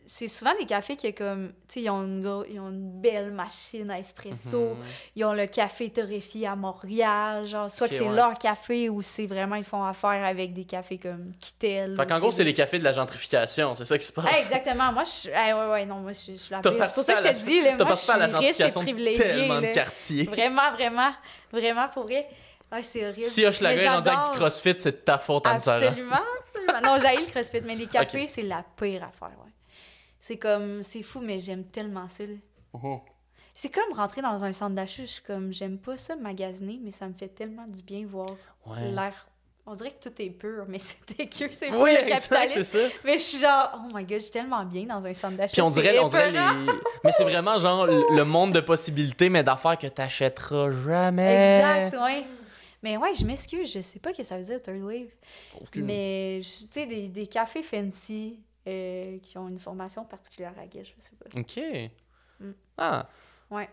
c'est 0.08 0.28
souvent 0.28 0.54
des 0.58 0.64
cafés 0.66 0.94
qui 0.96 1.12
comme 1.12 1.48
tu 1.68 1.74
sais 1.74 1.82
ils 1.82 1.90
ont 1.90 2.02
une 2.04 2.44
ils 2.48 2.60
ont 2.60 2.68
une 2.70 3.00
belle 3.00 3.32
machine 3.32 3.90
à 3.90 3.98
espresso, 3.98 4.70
Mhm. 4.74 4.84
ils 5.16 5.24
ont 5.24 5.32
le 5.32 5.46
café 5.46 5.90
torréfié 5.90 6.46
à 6.46 6.54
Montréal, 6.56 7.44
genre 7.44 7.68
soit 7.68 7.88
que 7.88 7.94
c'est 7.94 8.08
ouais. 8.08 8.14
leur 8.14 8.38
café 8.38 8.88
ou 8.88 9.02
c'est 9.02 9.26
vraiment 9.26 9.56
ils 9.56 9.64
font 9.64 9.82
affaire 9.84 10.24
avec 10.24 10.54
des 10.54 10.64
cafés 10.64 10.98
comme 10.98 11.32
Kittel. 11.40 11.96
Fait 11.96 12.06
qu'en 12.06 12.18
gros, 12.20 12.30
c'est 12.30 12.44
les 12.44 12.54
cafés 12.54 12.78
de 12.78 12.84
la 12.84 12.92
gentrification, 12.92 13.74
c'est 13.74 13.84
ça 13.84 13.98
qui 13.98 14.06
se 14.06 14.12
passe. 14.12 14.26
Ah, 14.32 14.38
exactement. 14.38 14.92
Moi, 14.92 15.04
je 15.04 15.10
suis. 15.10 15.30
ah, 15.34 15.58
ouais, 15.66 15.72
ouais, 15.72 15.84
non, 15.86 15.96
moi, 15.96 16.12
je 16.12 16.18
suis 16.18 16.50
la. 16.50 16.60
C'est 16.62 16.70
pour 16.94 17.04
ça 17.04 17.14
que 17.14 17.28
je 17.28 17.40
te 17.40 17.44
dis, 17.44 17.60
là, 17.62 17.74
moi, 17.76 17.88
je 17.90 17.94
suis 17.96 18.36
riche 18.46 18.60
et 18.60 18.68
privilégiée. 18.80 19.24
tellement 19.24 19.56
de 19.60 19.66
là. 19.66 19.70
quartiers. 19.72 20.24
Vraiment, 20.24 20.70
vraiment, 20.72 21.12
vraiment, 21.52 21.88
pour 21.88 22.04
vrai. 22.04 22.26
Ah, 22.70 22.82
c'est 22.82 23.06
horrible. 23.06 23.24
Si 23.26 23.44
Hochelaga 23.46 23.82
est 23.82 23.88
rendu 23.88 24.08
avec 24.08 24.24
du 24.24 24.30
crossfit, 24.38 24.74
c'est 24.78 24.90
de 24.92 24.96
ta 24.96 25.18
faute, 25.18 25.46
Anne-Sara. 25.46 25.86
Absolument, 25.86 26.16
absolument. 26.40 26.80
Non, 26.82 26.98
j'ai 27.00 27.24
le 27.24 27.30
CrossFit, 27.30 27.60
mais 27.64 27.76
les 27.76 27.86
cafés, 27.88 28.26
c'est 28.26 28.42
la 28.42 28.64
pire 28.76 29.04
affaire, 29.04 29.28
ouais. 29.44 29.52
C'est 30.18 30.36
comme, 30.38 30.82
c'est 30.82 31.02
fou, 31.02 31.20
mais 31.20 31.38
j'aime 31.38 31.64
tellement 31.64 32.08
ça. 32.08 32.24
Mhm. 32.74 33.00
C'est 33.52 33.70
comme 33.72 33.92
rentrer 33.94 34.20
dans 34.22 34.44
un 34.44 34.52
centre 34.52 34.74
d'achat. 34.74 35.02
Je 35.02 35.10
suis 35.12 35.22
comme, 35.22 35.52
j'aime 35.52 35.78
pas 35.78 35.96
ça 35.96 36.14
magasiner, 36.16 36.78
mais 36.82 36.90
ça 36.90 37.06
me 37.08 37.14
fait 37.14 37.28
tellement 37.28 37.66
du 37.66 37.82
bien 37.82 38.04
voir 38.06 38.28
Ouais. 38.66 38.90
l'air. 38.90 39.26
On 39.68 39.74
dirait 39.74 39.90
que 39.90 40.08
tout 40.08 40.22
est 40.22 40.30
pur, 40.30 40.64
mais 40.68 40.78
c'est 40.78 40.98
dégueu, 41.16 41.48
c'est 41.52 41.70
Oui, 41.72 41.92
le 41.94 42.00
exact, 42.02 42.20
c'est 42.20 42.28
capitalisme. 42.28 42.62
ça. 42.62 42.88
Mais 43.04 43.14
je 43.18 43.22
suis 43.22 43.38
genre, 43.38 43.72
oh 43.74 43.88
my 43.96 44.04
god, 44.04 44.18
je 44.18 44.24
suis 44.24 44.30
tellement 44.30 44.64
bien 44.64 44.84
dans 44.84 45.04
un 45.06 45.14
centre 45.14 45.36
d'achat. 45.36 45.52
Puis 45.54 45.62
on 45.62 45.70
dirait, 45.70 45.98
on 45.98 46.08
dirait 46.08 46.30
les. 46.32 46.38
Mais 47.02 47.10
c'est 47.12 47.24
vraiment 47.24 47.58
genre 47.58 47.86
le 47.86 48.02
le 48.14 48.24
monde 48.24 48.52
de 48.52 48.60
possibilités, 48.60 49.28
mais 49.28 49.42
d'affaires 49.42 49.76
que 49.78 49.86
t'achèteras 49.88 50.70
jamais. 50.84 51.56
Exact, 51.88 52.02
ouais. 52.04 52.26
Mais 52.82 52.96
ouais, 52.98 53.14
je 53.18 53.24
m'excuse, 53.24 53.72
je 53.72 53.80
sais 53.80 53.98
pas 53.98 54.12
ce 54.12 54.18
que 54.18 54.22
ça 54.22 54.36
veut 54.36 54.44
dire 54.44 54.62
third 54.62 54.80
wave. 54.82 55.08
Mais, 55.76 56.40
tu 56.42 56.66
sais, 56.70 56.86
des, 56.86 57.08
des 57.08 57.26
cafés 57.26 57.62
fancy 57.62 58.38
euh, 58.66 59.18
qui 59.22 59.38
ont 59.38 59.48
une 59.48 59.58
formation 59.58 60.04
particulière 60.04 60.52
à 60.60 60.66
Guess, 60.66 60.86
je 60.88 60.92
sais 61.02 61.10
pas. 61.18 61.38
Ok. 61.40 61.90
Mm. 62.40 62.50
Ah. 62.78 63.06
Ouais. 63.50 63.68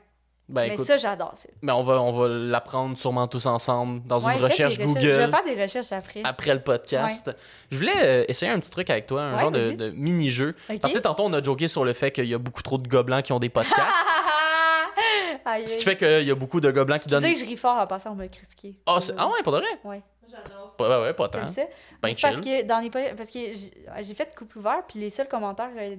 Ben 0.49 0.67
mais 0.67 0.73
écoute, 0.73 0.85
ça, 0.85 0.97
j'adore 0.97 1.31
ça. 1.35 1.47
ben, 1.61 1.73
on 1.73 1.83
va, 1.83 2.01
on 2.01 2.11
va 2.11 2.27
l'apprendre 2.27 2.97
sûrement 2.97 3.27
tous 3.29 3.45
ensemble 3.45 4.05
dans 4.05 4.19
Ouais, 4.25 4.35
une 4.35 4.43
recherche. 4.43 4.77
Google. 4.77 4.99
Je 4.99 5.07
vais 5.07 5.27
faire 5.29 5.43
des 5.43 5.61
recherches 5.61 5.91
après. 5.93 6.21
après 6.23 6.53
le 6.53 6.61
podcast. 6.61 7.31
Je 7.71 7.77
voulais 7.77 7.93
euh, 8.03 8.25
essayer 8.27 8.51
un 8.51 8.59
petit 8.59 8.69
truc 8.69 8.89
avec 8.89 9.07
toi, 9.07 9.21
un 9.21 9.33
Ouais, 9.35 9.39
genre 9.39 9.51
de, 9.51 9.89
mini-jeu. 9.91 10.53
Parce 10.81 10.93
que 10.93 10.99
tantôt, 10.99 11.23
on 11.23 11.33
a 11.33 11.41
joké 11.41 11.69
sur 11.69 11.85
le 11.85 11.93
fait 11.93 12.11
qu'il 12.11 12.25
y 12.25 12.33
a 12.33 12.37
beaucoup 12.37 12.61
trop 12.61 12.77
de 12.77 12.87
gobelins 12.87 13.21
qui 13.21 13.31
ont 13.31 13.39
des 13.39 13.49
podcasts. 13.49 13.79
Ce 15.65 15.77
qui 15.77 15.83
fait 15.83 15.97
qu'il 15.97 16.23
y 16.23 16.31
a 16.31 16.35
beaucoup 16.35 16.59
de 16.61 16.71
gobelins 16.71 16.97
qui 16.97 17.05
Tu 17.05 17.09
donnent. 17.11 17.23
sais 17.23 17.33
que 17.33 17.39
je 17.39 17.45
ris 17.45 17.57
fort 17.57 17.77
en 17.77 17.87
passant, 17.87 18.11
on 18.11 18.15
m'a 18.15 18.27
critiqué. 18.27 18.79
Ah, 18.85 18.99
c'est- 19.01 19.13
ah 19.17 19.27
ouais, 19.27 19.43
pas 19.43 19.51
de 19.51 19.57
vrai? 19.57 19.67
Ouais. 19.83 20.01
J'adore 20.35 20.75
Ouais, 20.79 20.87
ouais, 20.87 21.01
ouais, 21.03 21.13
pas 21.13 21.29
tant. 21.29 21.47
Ça? 21.47 21.63
Ben 22.01 22.13
parce 22.21 22.41
que 22.41 22.63
dans 22.63 22.79
les 22.79 22.89
parce 22.89 23.29
que 23.29 23.39
j'ai 23.53 24.13
fait 24.13 24.35
couple 24.35 24.57
ouvert 24.57 24.83
puis 24.87 24.99
les 24.99 25.09
seuls 25.09 25.27
commentaires 25.27 25.71
euh, 25.77 25.95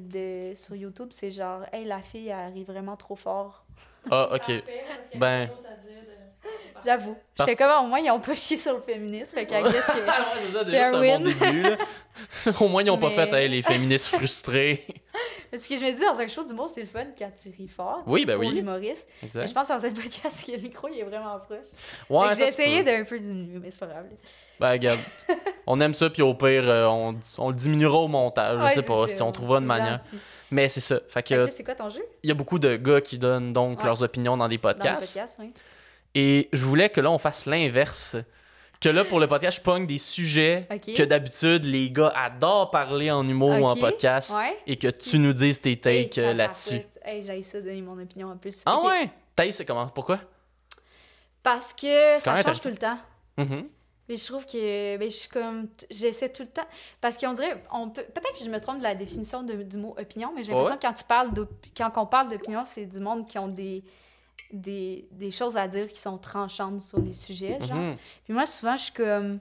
de 0.52 0.56
sur 0.56 0.74
YouTube 0.74 1.08
c'est 1.10 1.30
genre 1.30 1.62
hey 1.72 1.84
la 1.84 2.02
fille 2.02 2.28
elle 2.28 2.32
arrive 2.40 2.66
vraiment 2.66 2.96
trop 2.96 3.16
fort. 3.16 3.64
Ah, 4.10 4.28
ok. 4.34 4.50
Ben- 5.14 5.50
J'avoue. 6.84 7.16
Parce- 7.36 7.50
J'étais 7.50 7.64
comme 7.64 7.84
au 7.84 7.88
moins 7.88 7.98
ils 8.00 8.10
ont 8.10 8.20
pas 8.20 8.34
chié 8.34 8.56
sur 8.56 8.74
le 8.74 8.80
féminisme 8.80 9.34
fait 9.36 9.46
que 9.46 9.52
c'est 9.70 9.80
ça, 9.80 9.92
C'est 9.92 10.00
déjà, 10.50 10.60
un 10.60 10.64
c'est 10.64 10.80
un 10.96 11.00
win. 11.00 11.22
bon 11.22 11.30
début. 11.30 11.68
Au 12.60 12.68
moins, 12.68 12.82
ils 12.82 12.86
n'ont 12.86 12.98
pas 12.98 13.08
Mais- 13.08 13.14
fait 13.26 13.32
hey, 13.32 13.48
les 13.48 13.62
féministes 13.62 14.06
frustrés. 14.14 14.86
parce 15.50 15.66
que 15.66 15.76
je 15.76 15.80
me 15.84 15.90
dis 15.92 16.00
dans 16.00 16.20
un 16.20 16.28
show 16.28 16.44
d'humour 16.44 16.68
c'est 16.70 16.82
le 16.82 16.86
fun 16.86 17.06
quand 17.18 17.30
tu 17.40 17.48
ris 17.50 17.66
fort. 17.68 18.02
Oui, 18.06 18.24
ben 18.24 18.34
pour 18.36 18.44
oui. 18.44 18.54
l'humoriste. 18.54 19.08
Mais 19.22 19.26
Exact. 19.28 19.48
je 19.48 19.52
pense 19.54 19.68
dans 19.68 19.84
un 19.84 19.90
podcast 19.90 20.46
que 20.46 20.52
le 20.52 20.58
micro 20.58 20.88
il 20.92 21.00
est 21.00 21.04
vraiment 21.04 21.38
proche. 21.40 21.66
Ouais, 22.08 22.28
que 22.30 22.34
j'ai 22.36 22.44
essayé 22.44 22.82
d'un 22.84 23.02
peu 23.04 23.18
diminuer 23.18 23.58
mais 23.60 23.70
c'est 23.70 23.80
pas 23.80 23.86
grave. 23.86 24.06
Ben, 24.60 24.70
regarde. 24.70 25.00
On 25.66 25.80
aime 25.80 25.94
ça, 25.94 26.08
puis 26.10 26.22
au 26.22 26.34
pire, 26.34 26.68
euh, 26.68 26.86
on, 26.86 27.18
on 27.38 27.48
le 27.48 27.54
diminuera 27.56 27.96
au 27.98 28.08
montage. 28.08 28.60
Ouais, 28.60 28.68
je 28.68 28.74
sais 28.74 28.82
pas 28.86 29.08
ça, 29.08 29.14
si 29.16 29.22
on 29.22 29.32
trouvera 29.32 29.58
une 29.58 29.64
manière. 29.64 30.00
gentil. 30.02 30.18
Mais 30.50 30.68
c'est 30.68 30.80
ça. 30.80 30.96
Fait 31.08 31.14
Fait 31.14 31.22
que 31.22 31.44
que 31.46 31.50
c'est 31.50 31.64
quoi 31.64 31.74
ton 31.74 31.90
jeu? 31.90 32.04
il 32.22 32.28
y 32.28 32.30
a 32.30 32.34
beaucoup 32.34 32.58
de 32.60 32.76
gars 32.76 33.00
qui 33.00 33.18
donnent 33.18 33.52
donc 33.52 33.78
Ouais. 33.80 33.86
leurs 33.86 34.02
opinions 34.04 34.36
dans 34.36 34.46
des 34.46 34.58
Dans 34.58 34.62
podcasts. 34.68 35.18
oui. 35.40 35.52
Et 36.14 36.48
je 36.52 36.64
voulais 36.64 36.90
que 36.90 37.00
là, 37.00 37.10
on 37.10 37.18
fasse 37.18 37.46
l'inverse. 37.46 38.16
Que 38.80 38.88
là, 38.88 39.04
pour 39.04 39.18
le 39.18 39.26
podcast, 39.26 39.58
je 39.58 39.62
pogne 39.62 39.86
des 39.86 39.98
sujets 39.98 40.68
que 40.96 41.02
d'habitude, 41.04 41.64
les 41.64 41.90
gars 41.90 42.12
adorent 42.14 42.70
parler 42.70 43.10
en 43.10 43.26
humour 43.26 43.50
ou 43.60 43.64
en 43.66 43.76
podcast. 43.76 44.34
Ouais. 44.34 44.56
Et 44.66 44.76
que 44.76 44.88
tu 44.88 45.18
nous 45.18 45.32
dises 45.32 45.60
tes 45.60 45.76
takes 45.80 46.18
Hey, 46.18 46.24
euh, 46.24 46.34
là-dessus. 46.34 46.80
Hey, 47.02 47.24
j'ai 47.24 47.40
ça 47.42 47.60
donner 47.60 47.80
mon 47.82 47.98
opinion 48.00 48.28
en 48.30 48.36
plus. 48.36 48.62
Ah 48.66 48.76
Ok. 48.76 48.84
ouais? 48.84 49.10
Taille, 49.34 49.52
c'est 49.52 49.64
comment? 49.64 49.88
Pourquoi? 49.88 50.20
Parce 51.42 51.72
que 51.74 52.18
ça 52.18 52.42
change 52.42 52.60
tout 52.60 52.68
le 52.68 52.76
temps. 52.76 52.98
Mhm. 53.38 53.68
Mais 54.08 54.16
je 54.18 54.26
trouve 54.26 54.44
que 54.44 54.96
ben, 54.98 55.10
je 55.10 55.16
suis 55.16 55.28
comme 55.30 55.68
j'essaie 55.90 56.30
tout 56.30 56.42
le 56.42 56.48
temps 56.48 56.66
parce 57.00 57.16
qu'on 57.16 57.32
dirait 57.32 57.62
on 57.72 57.88
peut 57.88 58.02
peut-être 58.02 58.34
que 58.38 58.44
je 58.44 58.50
me 58.50 58.60
trompe 58.60 58.78
de 58.78 58.82
la 58.82 58.94
définition 58.94 59.42
de- 59.42 59.62
du 59.62 59.78
mot 59.78 59.94
opinion 59.98 60.30
mais 60.36 60.42
j'ai 60.42 60.52
Ouais. 60.52 60.58
l'impression 60.58 60.76
que 60.76 60.82
quand 60.86 60.92
tu 60.92 61.04
parles 61.04 61.30
quand 61.74 61.90
on 61.96 62.04
parle 62.06 62.28
d'opinion 62.28 62.64
c'est 62.66 62.84
du 62.84 63.00
monde 63.00 63.26
qui 63.26 63.38
ont 63.38 63.48
des, 63.48 63.82
des 64.52 65.06
des 65.10 65.30
choses 65.30 65.56
à 65.56 65.66
dire 65.68 65.88
qui 65.88 65.98
sont 65.98 66.18
tranchantes 66.18 66.80
sur 66.80 66.98
les 67.00 67.12
sujets 67.12 67.58
genre. 67.60 67.76
Mhm. 67.76 67.96
Puis 68.24 68.32
moi 68.32 68.46
souvent 68.46 68.76
je 68.76 68.84
suis 68.84 68.92
comme 68.92 69.40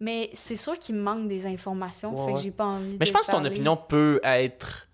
mais 0.00 0.30
c'est 0.34 0.56
sûr 0.56 0.78
qu'il 0.78 0.96
me 0.96 1.02
manque 1.02 1.28
des 1.28 1.46
informations 1.46 2.12
Ouais, 2.14 2.26
fait 2.32 2.36
que 2.36 2.40
j'ai 2.40 2.50
pas 2.50 2.64
envie 2.64 2.92
Mais 2.92 2.98
de 2.98 3.04
je 3.04 3.12
pense 3.12 3.26
que 3.26 3.30
ton 3.32 3.44
opinion 3.44 3.76
peut 3.76 4.20
être. 4.24 4.88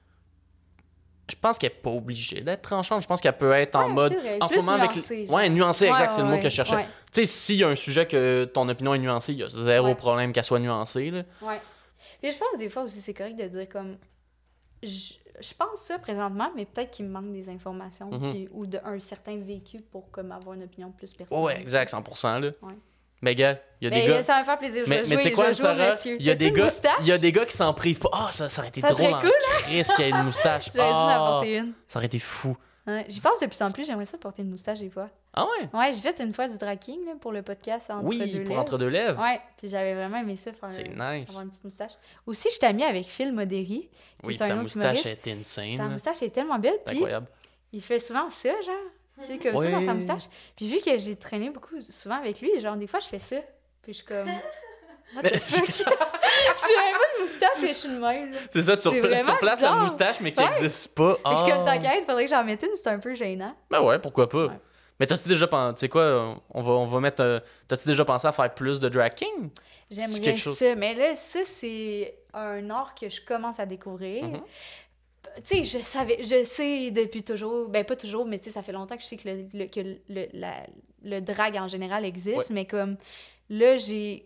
Je 1.30 1.36
pense 1.36 1.58
qu'elle 1.58 1.70
n'est 1.72 1.76
pas 1.80 1.90
obligée 1.90 2.40
d'être 2.40 2.62
tranchante. 2.62 3.02
Je 3.02 3.06
pense 3.06 3.20
qu'elle 3.20 3.36
peut 3.36 3.52
être 3.52 3.76
en 3.76 3.88
mode. 3.90 4.14
vrai. 4.14 4.38
En 4.40 4.46
Plus 4.48 4.56
moment, 4.58 4.72
avec. 4.72 4.94
nuancée, 4.94 5.26
Ouais, 5.28 5.48
nuancée, 5.50 5.84
exact, 5.86 6.10
Ouais, 6.10 6.16
c'est 6.16 6.22
le 6.22 6.28
mot 6.28 6.36
que 6.36 6.42
je 6.44 6.48
cherchais. 6.48 6.86
Tu 7.12 7.20
sais, 7.20 7.26
s'il 7.26 7.56
y 7.56 7.64
a 7.64 7.68
un 7.68 7.74
sujet 7.74 8.06
que 8.06 8.44
ton 8.46 8.66
opinion 8.68 8.94
est 8.94 8.98
nuancée, 8.98 9.32
il 9.32 9.38
y 9.40 9.42
a 9.42 9.48
zéro 9.50 9.94
problème 9.94 10.32
qu'elle 10.32 10.44
soit 10.44 10.58
nuancée. 10.58 11.10
Là. 11.10 11.22
Ouais. 11.42 11.60
Puis 12.22 12.32
je 12.32 12.38
pense 12.38 12.58
des 12.58 12.68
fois 12.70 12.82
aussi 12.82 13.00
c'est 13.00 13.14
correct 13.14 13.38
de 13.38 13.46
dire 13.46 13.68
comme 13.68 13.96
je, 14.82 15.14
je 15.40 15.54
pense 15.54 15.80
ça 15.80 15.98
présentement, 15.98 16.50
mais 16.56 16.64
peut-être 16.64 16.90
qu'il 16.90 17.06
me 17.06 17.10
manque 17.10 17.32
des 17.32 17.48
informations 17.48 18.10
Mhm. 18.10 18.32
puis- 18.32 18.48
ou 18.52 18.66
d'un 18.66 18.98
certain 19.00 19.36
vécu 19.36 19.80
pour 19.80 20.10
comme 20.10 20.32
avoir 20.32 20.54
une 20.54 20.64
opinion 20.64 20.90
plus 20.90 21.14
pertinente. 21.14 21.44
Ouais, 21.44 21.60
exact, 21.60 21.90
100%. 21.90 22.38
Là. 22.40 22.50
Ouais. 22.62 22.74
Mais 23.20 23.34
gars, 23.34 23.58
il 23.80 23.84
y 23.84 23.86
a 23.88 23.90
Mais 23.90 24.02
des 24.02 24.08
gars. 24.12 24.22
ça 24.22 24.34
va 24.34 24.40
me 24.40 24.44
faire 24.44 24.58
plaisir. 24.58 24.84
Je 24.84 24.90
Mais, 24.90 25.02
mais 25.08 25.20
jouer- 25.20 25.32
quoi, 25.32 25.52
Sarah? 25.52 25.90
Il 26.04 26.22
y 26.22 26.30
a 26.30 26.36
des 26.36 26.52
gars, 26.52 26.64
moustache? 26.64 26.92
il 27.00 27.06
y 27.08 27.12
a 27.12 27.18
des 27.18 27.32
gars 27.32 27.46
qui 27.46 27.56
s'en 27.56 27.74
privent 27.74 27.98
pas. 27.98 28.10
Ah, 28.12 28.28
ça, 28.30 28.48
ça 28.48 28.60
aurait 28.62 28.68
été 28.68 28.80
Ça 28.80 28.90
drôle 28.92 29.10
cool, 29.20 29.32
Chris 29.62 29.82
qu'il 29.96 30.04
y 30.04 30.08
ait 30.08 30.10
une 30.12 30.22
moustache. 30.22 30.70
J'aurais 30.74 30.88
dû 30.88 30.94
en 30.94 31.40
Ah, 31.40 31.42
une. 31.44 31.72
ça 31.88 31.98
aurait 31.98 32.06
été 32.06 32.20
fou. 32.20 32.56
Ouais, 32.86 33.04
J'y 33.08 33.20
pense 33.20 33.40
de 33.40 33.46
plus 33.46 33.60
en 33.60 33.70
plus, 33.72 33.84
j'aimerais 33.86 34.04
ça 34.04 34.18
porter 34.18 34.42
une 34.42 34.50
moustache 34.50 34.78
des 34.78 34.88
fois. 34.88 35.08
Ah 35.34 35.44
ouais? 35.44 35.68
Ouais, 35.78 35.92
j'ai 35.92 36.00
fait 36.00 36.18
une 36.20 36.32
fois 36.34 36.48
du 36.48 36.58
draking 36.58 37.04
là, 37.04 37.12
pour 37.20 37.32
le 37.32 37.42
podcast 37.42 37.90
entre 37.90 38.04
oui, 38.04 38.18
deux 38.18 38.40
pour 38.40 38.48
lèvres. 38.50 38.60
entre 38.60 38.78
deux 38.78 38.88
lèvres. 38.88 39.22
Ouais, 39.22 39.40
puis 39.56 39.68
j'avais 39.68 39.94
vraiment 39.94 40.18
aimé 40.18 40.36
ça 40.36 40.52
faire 40.52 40.70
C'est 40.72 40.88
avoir 40.88 41.12
nice. 41.14 41.38
une 41.40 41.48
petite 41.50 41.64
moustache. 41.64 41.92
Aussi, 42.26 42.48
je 42.50 42.54
suis 42.56 42.66
amie 42.66 42.82
avec 42.84 43.06
Phil 43.06 43.32
Modéry. 43.32 43.88
Oui, 44.24 44.36
puis 44.36 44.46
sa 44.46 44.54
moustache 44.56 45.06
est 45.06 45.28
insane. 45.28 45.76
Sa 45.76 45.84
moustache 45.84 46.22
est 46.22 46.30
tellement 46.30 46.58
belle, 46.58 46.74
C'est 46.78 46.84
puis 46.86 46.96
incroyable. 46.96 47.26
il 47.72 47.82
fait 47.82 47.98
souvent 48.00 48.28
ça, 48.28 48.48
genre. 48.64 48.74
Tu 49.20 49.26
sais, 49.26 49.38
comme 49.38 49.56
ça 49.56 49.70
dans 49.70 49.80
sa 49.80 49.86
Ouais. 49.88 49.94
moustache. 49.94 50.22
Puis 50.56 50.68
vu 50.68 50.80
que 50.80 50.96
j'ai 50.96 51.16
traîné 51.16 51.50
beaucoup, 51.50 51.80
souvent 51.88 52.16
avec 52.16 52.40
lui, 52.40 52.60
genre, 52.60 52.76
des 52.76 52.86
fois, 52.86 53.00
je 53.00 53.08
fais 53.08 53.18
ça. 53.18 53.36
Puis 53.82 53.92
je 53.92 53.98
suis 53.98 54.06
comme. 54.06 54.28
What 55.16 55.22
Mais- 55.22 55.30
the 55.30 55.38
fuck? 55.42 55.66
j'ai 55.68 56.76
même 56.76 56.94
pas 56.94 57.16
de 57.16 57.22
moustache, 57.22 57.58
mais 57.62 57.68
je 57.68 57.72
suis 57.78 57.88
de 57.88 57.98
même. 57.98 58.30
C'est 58.50 58.62
ça, 58.62 58.76
tu, 58.76 58.82
C'est 58.82 58.88
repla- 58.90 59.24
tu 59.24 59.30
replaces 59.30 59.60
la 59.60 59.72
moustache, 59.76 60.20
mais 60.20 60.32
qui 60.32 60.38
Ouais. 60.40 60.48
n'existe 60.50 60.94
pas. 60.94 61.14
Fait 61.16 61.22
que 61.22 61.30
je 61.30 61.36
suis 61.36 61.50
comme 61.52 61.62
Ah. 61.62 61.64
t'inquiète, 61.64 62.04
faudrait 62.06 62.24
que 62.24 62.30
j'en 62.30 62.44
mette 62.44 62.62
une, 62.62 62.74
c'est 62.74 62.88
un 62.88 62.98
peu 62.98 63.14
gênant. 63.14 63.54
Ben 63.70 63.82
ouais, 63.82 63.98
pourquoi 63.98 64.28
pas. 64.28 64.46
Ouais. 64.46 64.60
Mais 65.00 65.06
t'as-tu 65.06 65.28
déjà 65.28 65.46
pensé, 65.46 65.74
tu 65.74 65.80
sais 65.80 65.88
quoi, 65.88 66.42
on 66.50 66.62
va, 66.62 66.72
on 66.72 66.86
va 66.86 67.00
mettre, 67.00 67.22
euh, 67.22 67.40
t'as-tu 67.68 67.86
déjà 67.86 68.04
pensé 68.04 68.26
à 68.26 68.32
faire 68.32 68.52
plus 68.52 68.80
de 68.80 68.88
drag 68.88 69.14
king? 69.14 69.50
J'aimerais 69.90 70.20
quelque 70.20 70.38
chose- 70.40 70.56
ça. 70.58 70.74
Mais 70.74 70.94
là, 70.94 71.14
ça, 71.14 71.40
c'est 71.44 72.18
un 72.34 72.68
art 72.70 72.94
que 72.94 73.08
je 73.08 73.20
commence 73.24 73.60
à 73.60 73.66
découvrir. 73.66 74.24
Mhm. 74.24 74.40
Tu 75.36 75.42
sais, 75.44 75.64
je 75.64 75.78
savais, 75.84 76.18
je 76.24 76.42
sais 76.44 76.90
depuis 76.90 77.22
toujours, 77.22 77.68
ben 77.68 77.84
pas 77.84 77.94
toujours, 77.96 78.26
mais 78.26 78.38
tu 78.38 78.46
sais, 78.46 78.50
ça 78.50 78.62
fait 78.62 78.72
longtemps 78.72 78.96
que 78.96 79.02
je 79.02 79.06
sais 79.08 79.16
que 79.16 79.28
le, 79.28 79.46
le- 79.54 79.66
que 79.66 79.80
le, 80.08 80.26
la- 80.32 80.66
le 81.04 81.20
drag 81.20 81.56
en 81.56 81.68
général 81.68 82.04
existe, 82.04 82.50
mais 82.50 82.64
comme 82.66 82.96
là, 83.50 83.76
j'ai, 83.76 84.24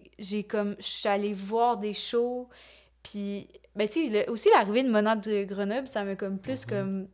comme, 0.48 0.74
je 0.78 0.86
suis 0.86 1.08
allée 1.08 1.34
voir 1.34 1.76
des 1.76 1.92
shows, 1.92 2.48
puis, 3.02 3.46
ben 3.76 3.86
tu 3.86 4.10
sais, 4.10 4.28
aussi 4.30 4.48
l'arrivée 4.54 4.82
de 4.84 4.90
Monade 4.90 5.20
de 5.20 5.44
Grenoble, 5.44 5.86
ça 5.86 6.02
m'a 6.02 6.16
comme 6.16 6.38
plus 6.38 6.64
comme 6.64 7.08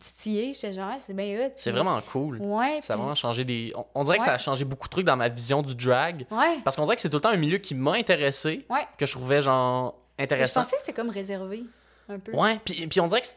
titillé, 0.00 0.52
j'étais 0.52 0.72
genre, 0.72 0.90
Ah, 0.92 0.98
c'est 0.98 1.14
bien 1.14 1.46
hot. 1.46 1.52
C'est 1.56 1.70
vraiment 1.70 2.00
cool. 2.10 2.38
Ouais, 2.40 2.80
Ça 2.82 2.94
a 2.94 2.96
vraiment 2.96 3.14
changé 3.14 3.44
des. 3.44 3.72
On, 3.76 3.84
on 3.94 4.02
dirait 4.04 4.18
que 4.18 4.24
ça 4.24 4.32
a 4.34 4.38
changé 4.38 4.64
beaucoup 4.64 4.88
de 4.88 4.92
trucs 4.92 5.06
dans 5.06 5.16
ma 5.16 5.28
vision 5.28 5.62
du 5.62 5.74
drag. 5.74 6.26
Ouais, 6.30 6.58
Parce 6.64 6.74
qu'on 6.76 6.82
dirait 6.84 6.96
que 6.96 7.02
c'est 7.02 7.08
tout 7.10 7.16
le 7.18 7.20
temps 7.22 7.28
un 7.30 7.36
milieu 7.36 7.58
qui 7.58 7.74
m'a 7.74 7.92
intéressé, 7.92 8.66
ouais. 8.68 8.86
que 8.98 9.06
je 9.06 9.12
trouvais 9.12 9.40
genre 9.42 9.94
Je 10.18 10.24
intéressant. 10.24 10.62
pensais 10.62 10.76
que 10.76 10.80
c'était 10.80 10.92
comme 10.92 11.10
réservé, 11.10 11.62
un 12.08 12.18
peu. 12.18 12.32
Ouais, 12.32 12.58
puis, 12.64 12.86
puis 12.88 13.00
on 13.00 13.06
dirait 13.06 13.20
que 13.20 13.28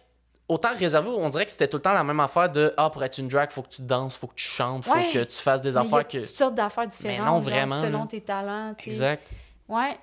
autant 0.47 0.76
réservé, 0.76 1.09
on 1.09 1.30
dirait 1.30 1.45
que 1.45 1.51
c'était 1.51 1.68
tout 1.68 1.78
le 1.78 1.84
temps 1.84 1.93
la 1.93 2.03
même 2.03 2.20
affaire 2.20 2.49
de 2.49 2.74
ah 2.78 2.89
pour 2.89 3.03
être 3.03 3.18
une 3.18 3.28
drag, 3.28 3.49
faut 3.51 3.61
que 3.61 3.70
tu 3.70 3.82
danses, 3.82 4.18
faut 4.18 4.28
que 4.28 4.36
tu 4.36 4.45
chantes, 4.45 4.86
faut 4.86 4.93
Ouais. 4.93 5.09
que 5.14 5.24
tu 5.24 5.36
fasses 5.41 5.61
des 5.61 5.70
Mais 5.70 5.72
il 5.72 5.76
y 5.76 5.78
a 5.78 5.82
affaires 5.88 6.07
que 6.07 6.18
toutes 6.18 6.26
sortes 6.26 6.55
d'affaires 6.55 6.88
différentes. 6.88 7.20
non, 7.26 7.26
genre, 7.34 7.41
vraiment, 7.41 7.80
selon 7.82 7.99
là. 8.01 8.07
tes 8.09 8.22
talents. 8.22 8.74
tu 8.78 8.84
sais. 8.86 8.89
exact. 8.89 9.32
Ouais. 9.70 9.97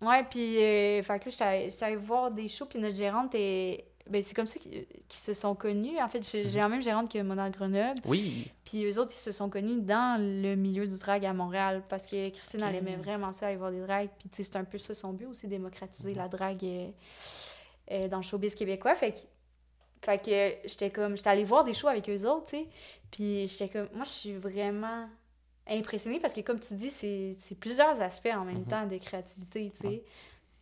Ouais, 0.00 0.22
puis, 0.28 0.58
euh, 0.62 1.02
fait 1.02 1.18
que 1.18 1.30
là, 1.30 1.58
j'étais 1.62 1.84
allée 1.84 1.96
voir 1.96 2.30
des 2.30 2.48
shows, 2.48 2.66
puis 2.66 2.78
notre 2.78 2.96
gérante 2.96 3.30
est. 3.34 3.84
Ben, 4.10 4.22
c'est 4.22 4.34
comme 4.34 4.46
ça 4.46 4.58
qu'ils 4.58 4.84
qu'ils 5.08 5.18
se 5.20 5.32
sont 5.32 5.54
connus. 5.54 5.98
En 5.98 6.08
fait, 6.08 6.22
j'ai 6.30 6.46
j'ai 6.48 6.58
la 6.58 6.68
même 6.68 6.82
gérante 6.82 7.10
que 7.10 7.18
Mona 7.22 7.48
Grenoble. 7.48 8.00
Oui. 8.04 8.50
Puis 8.64 8.84
eux 8.84 8.98
autres, 9.00 9.14
ils 9.14 9.20
se 9.20 9.32
sont 9.32 9.48
connus 9.48 9.80
dans 9.80 10.20
le 10.20 10.56
milieu 10.56 10.86
du 10.86 10.98
drag 10.98 11.24
à 11.24 11.32
Montréal 11.32 11.82
parce 11.88 12.04
que 12.06 12.28
Christine, 12.28 12.62
elle 12.62 12.74
aimait 12.76 12.96
vraiment 12.96 13.32
ça, 13.32 13.46
aller 13.46 13.56
voir 13.56 13.70
des 13.72 13.80
drags. 13.80 14.10
Puis, 14.18 14.28
tu 14.28 14.36
sais, 14.36 14.42
c'est 14.42 14.56
un 14.56 14.64
peu 14.64 14.76
ça 14.76 14.94
son 14.94 15.14
but 15.14 15.24
aussi, 15.26 15.48
démocratiser 15.48 16.12
la 16.12 16.28
drague 16.28 16.62
euh, 16.64 16.90
euh, 17.92 18.08
dans 18.08 18.18
le 18.18 18.22
showbiz 18.22 18.54
québécois. 18.54 18.94
Fait 18.94 19.12
que, 19.12 19.18
fait 20.04 20.18
que 20.62 20.68
j'étais 20.68 20.90
comme, 20.90 21.16
j'étais 21.16 21.30
allée 21.30 21.44
voir 21.44 21.64
des 21.64 21.72
shows 21.72 21.88
avec 21.88 22.08
eux 22.10 22.28
autres, 22.28 22.44
tu 22.50 22.56
sais. 22.58 22.66
Puis 23.10 23.46
j'étais 23.46 23.70
comme, 23.70 23.88
moi, 23.94 24.04
je 24.04 24.10
suis 24.10 24.32
vraiment 24.34 25.08
impressionnée 25.66 26.20
parce 26.20 26.34
que, 26.34 26.42
comme 26.42 26.60
tu 26.60 26.74
dis, 26.74 26.90
c'est 26.90 27.36
c'est 27.38 27.58
plusieurs 27.58 27.98
aspects 28.02 28.28
en 28.34 28.44
même 28.44 28.58
Mhm. 28.58 28.66
temps 28.66 28.86
de 28.86 28.98
créativité, 28.98 29.70
tu 29.74 29.78
sais. 29.88 30.04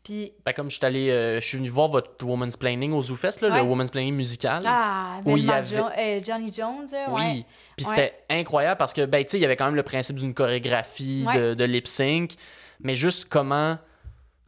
Puis, 0.04 0.32
Ben, 0.44 0.52
comme 0.52 0.68
je 0.68 0.76
suis 0.76 0.84
allé, 0.84 1.10
euh, 1.10 1.38
je 1.40 1.46
suis 1.46 1.58
venu 1.58 1.68
voir 1.68 1.86
votre 1.88 2.24
Woman's 2.24 2.56
Planning 2.56 2.92
au 2.92 3.02
ZooFest, 3.02 3.40
là, 3.40 3.50
Ouais. 3.50 3.56
le 3.58 3.62
Woman's 3.62 3.90
Planning 3.90 4.14
musical. 4.14 4.64
ah, 4.66 5.20
Où 5.24 5.36
il 5.36 5.44
y 5.44 5.50
avait- 5.50 5.76
Jo- 5.76 5.84
euh, 5.96 6.20
Johnny 6.24 6.52
Jones, 6.52 6.88
euh, 6.92 7.10
ouais. 7.12 7.20
Oui. 7.34 7.44
Puis 7.76 7.86
c'était 7.86 8.14
incroyable 8.28 8.78
parce 8.78 8.92
que, 8.92 9.04
ben, 9.06 9.22
tu 9.24 9.30
sais, 9.30 9.38
il 9.38 9.42
y 9.42 9.44
avait 9.44 9.54
quand 9.56 9.66
même 9.66 9.76
le 9.76 9.84
principe 9.84 10.16
d'une 10.16 10.34
chorégraphie, 10.34 11.24
Ouais. 11.26 11.38
de, 11.38 11.54
de 11.54 11.64
lip 11.64 11.86
sync, 11.86 12.32
mais 12.80 12.96
juste 12.96 13.26
comment, 13.28 13.78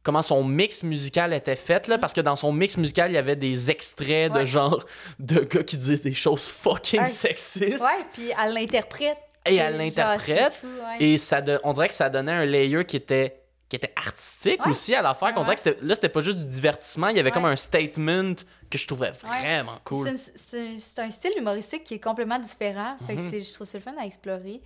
comment 0.02 0.22
son 0.22 0.42
mix 0.42 0.82
musical 0.82 1.32
était 1.32 1.54
fait, 1.56 1.86
là, 1.86 1.98
parce 1.98 2.12
que 2.14 2.20
dans 2.20 2.36
son 2.36 2.52
mix 2.52 2.76
musical, 2.76 3.12
il 3.12 3.14
y 3.14 3.18
avait 3.18 3.36
des 3.36 3.70
extraits 3.70 4.32
de 4.32 4.38
Ouais. 4.38 4.46
genre 4.46 4.84
de 5.20 5.38
gars 5.40 5.62
qui 5.62 5.76
disent 5.76 6.02
des 6.02 6.14
choses 6.14 6.48
fucking 6.48 7.00
Ouais. 7.02 7.06
sexistes. 7.06 7.80
Ouais, 7.80 8.04
puis 8.12 8.30
elle 8.44 8.54
l'interprète. 8.54 9.18
Et 9.46 9.54
elle 9.56 9.76
l'interprète. 9.76 10.60
ouais. 10.64 10.96
Et 11.04 11.18
ça 11.18 11.40
de- 11.42 11.60
on 11.64 11.74
dirait 11.74 11.88
que 11.88 11.94
ça 11.94 12.10
donnait 12.10 12.32
un 12.32 12.44
layer 12.44 12.84
qui 12.86 12.96
était 12.96 13.36
qui 13.68 13.76
était 13.76 13.92
artistique 13.96 14.62
Ouais. 14.64 14.70
aussi 14.70 14.94
à 14.94 15.02
l'affaire, 15.02 15.32
qu'on 15.34 15.40
Ouais. 15.40 15.44
dirait 15.44 15.54
que 15.56 15.62
c'était- 15.62 15.80
là 15.84 15.94
c'était 15.94 16.08
pas 16.08 16.20
juste 16.20 16.36
du 16.38 16.44
divertissement, 16.46 17.08
il 17.08 17.16
y 17.16 17.20
avait 17.20 17.30
comme 17.30 17.46
un 17.46 17.56
statement 17.56 18.34
que 18.70 18.78
je 18.78 18.86
trouvais 18.86 19.10
vraiment 19.10 19.78
cool. 19.84 20.08
C'est 20.16 20.98
un, 20.98 21.10
style 21.10 21.32
humoristique 21.38 21.84
qui 21.84 21.94
est 21.94 22.00
complètement 22.00 22.38
différent. 22.38 22.96
Fait 23.06 23.14
Mhm. 23.14 23.20
c'est- 23.30 23.42
je 23.42 23.54
trouve 23.54 23.66
ça 23.66 23.78
le 23.78 23.82
fun 23.84 23.94
à 23.98 24.04
explorer. 24.06 24.60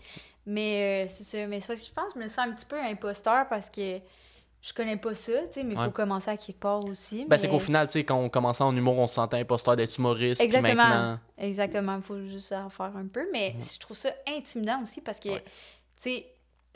Mais 0.46 1.04
euh, 1.04 1.08
c'est 1.10 1.24
ça. 1.24 1.46
Mais 1.46 1.58
que 1.60 1.64
je 1.74 1.92
pense 1.92 2.12
que 2.12 2.18
je 2.18 2.24
me 2.24 2.28
sens 2.28 2.38
un 2.38 2.52
petit 2.52 2.64
peu 2.66 2.80
imposteur 2.80 3.46
parce 3.48 3.68
que 3.70 3.98
je 4.60 4.72
connais 4.72 4.96
pas 4.96 5.14
ça, 5.14 5.32
mais 5.56 5.62
il 5.62 5.78
Ouais. 5.78 5.84
faut 5.84 5.90
commencer 5.90 6.30
à 6.30 6.36
quelque 6.36 6.58
part 6.58 6.84
aussi. 6.86 7.24
Ben, 7.26 7.36
c'est 7.38 7.48
qu'au 7.48 7.58
final, 7.60 7.86
quand 7.94 8.16
on 8.16 8.28
commençait 8.28 8.64
en 8.64 8.74
humour, 8.74 8.98
on 8.98 9.06
se 9.06 9.14
sentait 9.14 9.36
imposteur 9.38 9.76
d'être 9.76 9.96
humoriste. 9.98 10.40
Exactement. 10.42 10.88
maintenant- 10.88 11.18
Exactement. 11.38 11.96
Il 11.96 12.02
faut 12.02 12.20
juste 12.22 12.52
en 12.52 12.68
faire 12.70 12.92
un 12.96 13.06
peu. 13.06 13.26
Mais 13.32 13.54
je 13.60 13.78
trouve 13.78 13.96
ça 13.96 14.10
intimidant 14.26 14.80
aussi 14.82 15.00
parce 15.02 15.20
que, 15.20 15.28
Mhm. 15.28 15.34
Ouais. 15.34 15.44
tu 15.44 15.52
sais, 15.98 16.26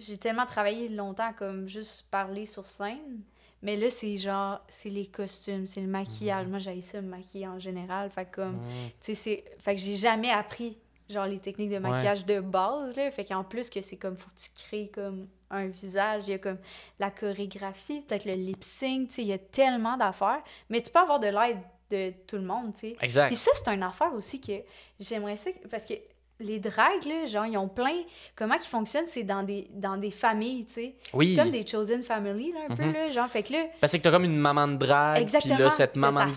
j'ai 0.07 0.19
tellement 0.19 0.47
travaillé 0.47 0.89
longtemps 0.89 1.33
comme 1.33 1.69
juste 1.69 2.07
parler 2.11 2.47
sur 2.47 2.69
scène. 2.69 3.21
Mais 3.63 3.77
là, 3.77 3.91
c'est 3.91 4.17
genre, 4.17 4.61
c'est 4.69 4.89
les 4.91 5.07
costumes, 5.07 5.67
c'est 5.67 5.81
le 5.81 5.87
maquillage. 5.87 6.47
Moi, 6.49 6.59
j'ai 6.59 6.81
ça, 6.81 7.01
me 7.01 7.09
maquiller 7.09 7.47
en 7.47 7.59
général. 7.61 8.11
Fait 8.11 8.25
que 8.25 8.37
comme, 8.37 8.57
Mhm. 8.57 8.89
tu 8.89 8.93
sais, 9.01 9.15
c'est... 9.15 9.45
Fait 9.59 9.75
que 9.77 9.81
j'ai 9.81 9.95
jamais 9.95 10.31
appris, 10.31 10.77
genre, 11.09 11.27
les 11.27 11.39
techniques 11.39 11.71
de 11.71 11.79
maquillage 11.79 12.27
de 12.27 12.41
base, 12.41 12.97
là. 12.97 13.09
Fait 13.13 13.25
qu'en 13.25 13.45
plus 13.45 13.71
que 13.71 13.81
c'est 13.81 13.97
comme, 13.97 14.17
faut 14.17 14.29
que 14.31 14.41
tu 14.41 14.51
crées 14.67 14.91
comme 14.93 15.29
un 15.51 15.67
visage. 15.69 16.25
Il 16.27 16.31
y 16.33 16.35
a 16.35 16.39
comme 16.39 16.59
la 16.99 17.13
chorégraphie, 17.13 18.01
peut-être 18.01 18.25
le 18.25 18.35
lip-sync, 18.35 19.09
tu 19.11 19.15
sais, 19.17 19.23
il 19.23 19.29
y 19.29 19.33
a 19.33 19.39
tellement 19.39 19.97
d'affaires. 19.97 20.43
Mais 20.69 20.81
tu 20.83 20.91
peux 20.91 20.99
avoir 20.99 21.21
de 21.21 21.29
l'aide 21.29 21.61
de 21.91 22.13
tout 22.27 22.37
le 22.37 22.43
monde, 22.43 22.73
tu 22.73 22.81
sais. 22.81 22.97
Exact. 23.01 23.29
Puis 23.29 23.37
ça, 23.37 23.51
c'est 23.55 23.69
une 23.73 23.83
affaire 23.85 24.13
aussi 24.15 24.41
que 24.41 24.53
j'aimerais 24.99 25.37
ça, 25.37 25.51
parce 25.71 25.85
que 25.85 25.95
les 26.43 26.59
drags, 26.59 27.05
là, 27.07 27.27
genre, 27.27 27.47
ils 27.47 27.57
ont 27.57 27.69
plein... 27.69 28.03
Comment 28.37 28.55
ils 28.55 28.67
fonctionnent, 28.67 29.07
c'est 29.07 29.23
dans 29.23 29.43
des, 29.43 29.69
dans 29.73 29.97
des 29.97 30.11
familles, 30.11 30.67
tu 30.67 30.73
sais. 30.75 30.95
Oui. 31.15 31.37
Comme 31.37 31.51
des 31.51 31.67
chosen 31.67 32.03
family, 32.03 32.53
là, 32.53 32.61
un 32.69 32.75
peu, 32.77 32.85
Mhm. 32.85 32.93
là. 32.93 33.09
Genre, 33.09 33.29
fait 33.29 33.43
que 33.43 33.53
là, 33.53 33.67
Parce 33.81 33.93
que 33.93 33.99
t'as 33.99 34.11
comme 34.11 34.25
une 34.25 34.37
maman 34.37 34.69
de 34.69 34.77
drague, 34.77 35.21
Exactement. 35.23 35.55
puis 35.55 35.65
là, 35.65 35.71
cette 35.71 35.97
maman 35.97 36.27
de 36.27 36.31
nan, 36.31 36.35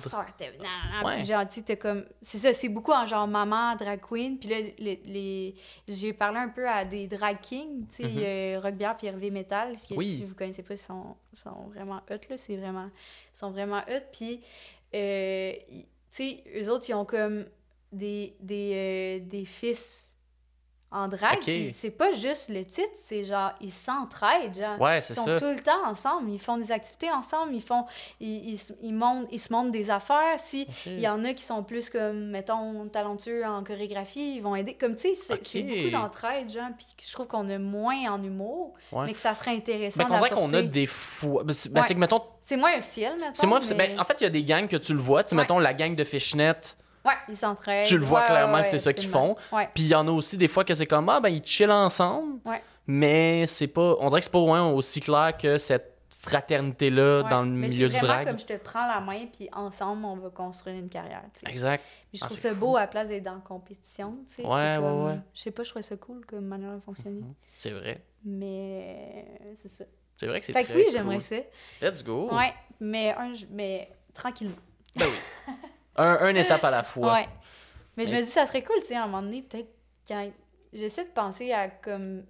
nan, 0.59 1.05
Ouais. 1.05 1.15
Puis 1.17 1.25
genre, 1.25 1.47
tu 1.47 1.61
sais, 1.65 1.77
comme... 1.77 2.05
C'est 2.21 2.37
ça, 2.37 2.53
c'est 2.53 2.69
beaucoup 2.69 2.91
en 2.93 3.05
genre 3.05 3.27
maman, 3.27 3.75
drag 3.75 3.99
queen. 4.01 4.37
Puis 4.39 4.49
là, 4.49 4.57
les... 4.77 5.01
les... 5.05 5.55
j'ai 5.87 6.13
parlé 6.13 6.39
un 6.39 6.49
peu 6.49 6.67
à 6.69 6.85
des 6.85 7.07
drag 7.07 7.39
kings, 7.41 7.87
tu 7.87 8.03
sais, 8.03 8.57
Rock 8.57 8.75
Bière 8.75 8.95
puis 8.97 9.07
Hervé 9.07 9.31
Metal. 9.31 9.75
que 9.75 9.95
Oui. 9.95 10.07
Si 10.19 10.25
vous 10.25 10.35
connaissez 10.35 10.63
pas, 10.63 10.73
ils 10.75 10.77
sont, 10.77 11.15
sont 11.33 11.67
vraiment 11.73 12.01
hot, 12.09 12.19
là. 12.29 12.37
C'est 12.37 12.55
vraiment... 12.57 12.89
Ils 13.33 13.37
sont 13.37 13.51
vraiment 13.51 13.79
hot. 13.89 14.03
Puis, 14.11 14.41
euh, 14.93 15.53
tu 15.71 15.83
sais, 16.09 16.43
eux 16.57 16.69
autres, 16.69 16.85
ils 16.89 16.93
ont 16.93 17.05
comme 17.05 17.45
des, 17.95 18.35
des, 18.39 19.19
euh, 19.23 19.29
des 19.29 19.45
fils 19.45 20.11
en 20.91 21.07
drague. 21.07 21.39
Ok. 21.39 21.43
Puis 21.45 21.73
c'est 21.73 21.89
pas 21.91 22.13
juste 22.13 22.47
le 22.47 22.63
titre, 22.63 22.87
c'est 22.93 23.25
genre, 23.25 23.51
ils 23.59 23.71
s'entraident, 23.71 24.55
genre. 24.55 24.79
Ouais, 24.79 24.99
Ils 24.99 25.03
sont 25.03 25.25
ça. 25.25 25.37
tout 25.39 25.49
le 25.49 25.59
temps 25.59 25.85
ensemble, 25.85 26.29
ils 26.31 26.39
font 26.39 26.57
des 26.57 26.71
activités 26.71 27.11
ensemble, 27.11 27.53
ils 27.53 27.61
font 27.61 27.83
ils, 28.21 28.51
ils, 28.51 28.57
se- 28.57 28.71
ils 28.81 28.93
montent, 28.93 29.27
ils 29.29 29.39
se 29.39 29.51
montrent 29.51 29.71
des 29.71 29.89
affaires. 29.89 30.37
Si 30.39 30.65
il 30.85 30.99
y 31.01 31.07
en 31.07 31.25
a 31.25 31.33
qui 31.33 31.43
sont 31.43 31.63
plus 31.63 31.89
comme 31.89 32.27
mettons 32.29 32.87
talentueux 32.87 33.43
en 33.45 33.61
chorégraphie, 33.63 34.35
ils 34.37 34.41
vont 34.41 34.55
aider 34.55 34.75
comme 34.75 34.95
tu 34.95 35.09
sais, 35.09 35.13
c'est 35.15 35.43
c'est 35.45 35.63
Ok. 35.63 35.67
beaucoup 35.67 35.89
d'entraide 35.89 36.49
genre 36.49 36.69
puis 36.77 36.85
je 37.05 37.11
trouve 37.11 37.27
qu'on 37.27 37.49
a 37.49 37.57
moins 37.57 38.13
en 38.13 38.23
humour, 38.23 38.73
Ouais. 38.93 39.07
mais 39.07 39.13
que 39.13 39.19
ça 39.19 39.33
serait 39.33 39.55
intéressant 39.55 40.03
Ben, 40.03 40.07
qu'on 40.07 40.15
a 40.23 40.29
d'apporter. 40.29 40.63
des 40.63 40.85
fois. 40.85 41.43
Ben, 41.43 41.51
c'est 41.51 41.73
ben, 41.73 41.81
Ouais. 41.81 41.87
c'est 41.87 41.95
que, 41.95 41.99
mettons, 41.99 42.21
C'est 42.39 42.55
moins 42.57 42.77
officiel 42.77 43.13
mettons. 43.19 43.31
c'est 43.33 43.47
moi, 43.47 43.59
c'est- 43.61 43.75
mais... 43.75 43.89
ben, 43.89 43.99
en 43.99 44.05
fait, 44.05 44.21
il 44.21 44.23
y 44.23 44.27
a 44.27 44.29
des 44.29 44.43
gangs 44.45 44.67
que 44.69 44.77
tu 44.77 44.93
le 44.93 44.99
vois. 44.99 45.25
Tu 45.25 45.35
mettons, 45.35 45.59
la 45.59 45.73
gang 45.73 45.93
de 45.93 46.03
Fishnet, 46.05 46.53
ouais, 47.05 47.13
ils 47.29 47.35
s'entraident. 47.37 47.85
tu 47.85 47.97
le 47.97 48.03
vois 48.05 48.21
Ouais, 48.21 48.25
clairement 48.25 48.53
ouais, 48.55 48.61
que 48.63 48.67
c'est 48.67 48.79
ça 48.79 48.93
qu'ils 48.93 49.09
font. 49.09 49.35
Puis 49.73 49.83
il 49.83 49.87
y 49.87 49.95
en 49.95 50.07
a 50.07 50.11
aussi 50.11 50.37
des 50.37 50.47
fois 50.47 50.63
que 50.65 50.73
c'est 50.73 50.85
comme, 50.85 51.07
ah, 51.09 51.19
ben, 51.19 51.29
ils 51.29 51.43
chillent 51.45 51.67
ensemble. 51.71 52.39
Ouais. 52.45 52.61
Mais 52.87 53.47
c'est 53.47 53.67
pas. 53.67 53.95
On 53.99 54.07
dirait 54.09 54.19
que 54.21 54.25
c'est 54.25 54.31
pas 54.31 54.39
loin 54.39 54.71
aussi 54.71 54.99
clair 54.99 55.35
que 55.37 55.57
cette 55.57 55.91
fraternité-là 56.21 57.23
dans 57.23 57.43
le 57.43 57.49
Mais 57.49 57.67
milieu 57.67 57.87
c'est 57.89 57.99
du 57.99 58.05
drag. 58.05 58.27
comme 58.27 58.39
je 58.39 58.45
te 58.47 58.57
prends 58.57 58.87
la 58.87 58.99
main 58.99 59.27
puis 59.31 59.47
ensemble 59.53 60.05
on 60.05 60.15
va 60.15 60.29
construire 60.29 60.75
une 60.75 60.89
carrière. 60.89 61.21
Exact. 61.47 61.83
Puis 62.09 62.17
je 62.17 62.23
Ah, 62.23 62.27
trouve 62.27 62.39
c'est 62.39 62.47
ça 62.49 62.53
fou. 62.55 62.59
beau 62.61 62.75
à 62.77 62.81
la 62.81 62.87
place 62.87 63.09
d'être 63.09 63.23
dans 63.23 63.35
la 63.35 63.41
compétition. 63.41 64.09
Ouais, 64.09 64.23
c'est 64.25 64.43
ouais, 64.43 64.77
ouais. 64.79 65.19
Je 65.35 65.41
sais 65.41 65.51
pas, 65.51 65.61
je 65.63 65.69
trouvais 65.69 65.83
ça 65.83 65.95
cool 65.97 66.25
comme 66.25 66.45
manière 66.45 66.73
de 66.75 66.79
fonctionner. 66.79 67.21
Mhm. 67.21 67.33
C'est 67.59 67.69
vrai. 67.71 68.03
Mais 68.23 69.25
c'est 69.53 69.69
ça. 69.69 69.85
C'est 70.17 70.25
vrai 70.27 70.39
que 70.39 70.45
c'est 70.47 70.53
Fait 70.53 70.63
très 70.63 70.73
que 70.73 70.77
oui, 70.79 70.85
cool. 70.85 70.93
j'aimerais 70.93 71.19
ça. 71.19 71.35
Let's 71.81 72.03
go. 72.03 72.29
Ouais, 72.31 72.53
mais, 72.79 73.13
un, 73.17 73.33
mais 73.51 73.89
tranquillement. 74.13 74.55
Ben 74.95 75.05
oui. 75.07 75.17
un, 75.97 76.17
un 76.21 76.35
étape 76.35 76.63
à 76.63 76.71
la 76.71 76.83
fois. 76.83 77.13
Ouais. 77.13 77.27
Mais 77.97 78.05
je 78.05 78.11
me 78.11 78.21
dis, 78.21 78.27
ça 78.27 78.45
serait 78.45 78.63
cool, 78.63 78.77
tu 78.81 78.87
sais, 78.87 78.95
à 78.95 79.03
un 79.03 79.07
moment 79.07 79.21
donné, 79.21 79.41
peut-être 79.41 79.69
quand. 80.07 80.29
J'essaie 80.73 81.05
de 81.05 81.09
penser 81.11 81.53
à 81.53 81.69
comme 81.69 82.25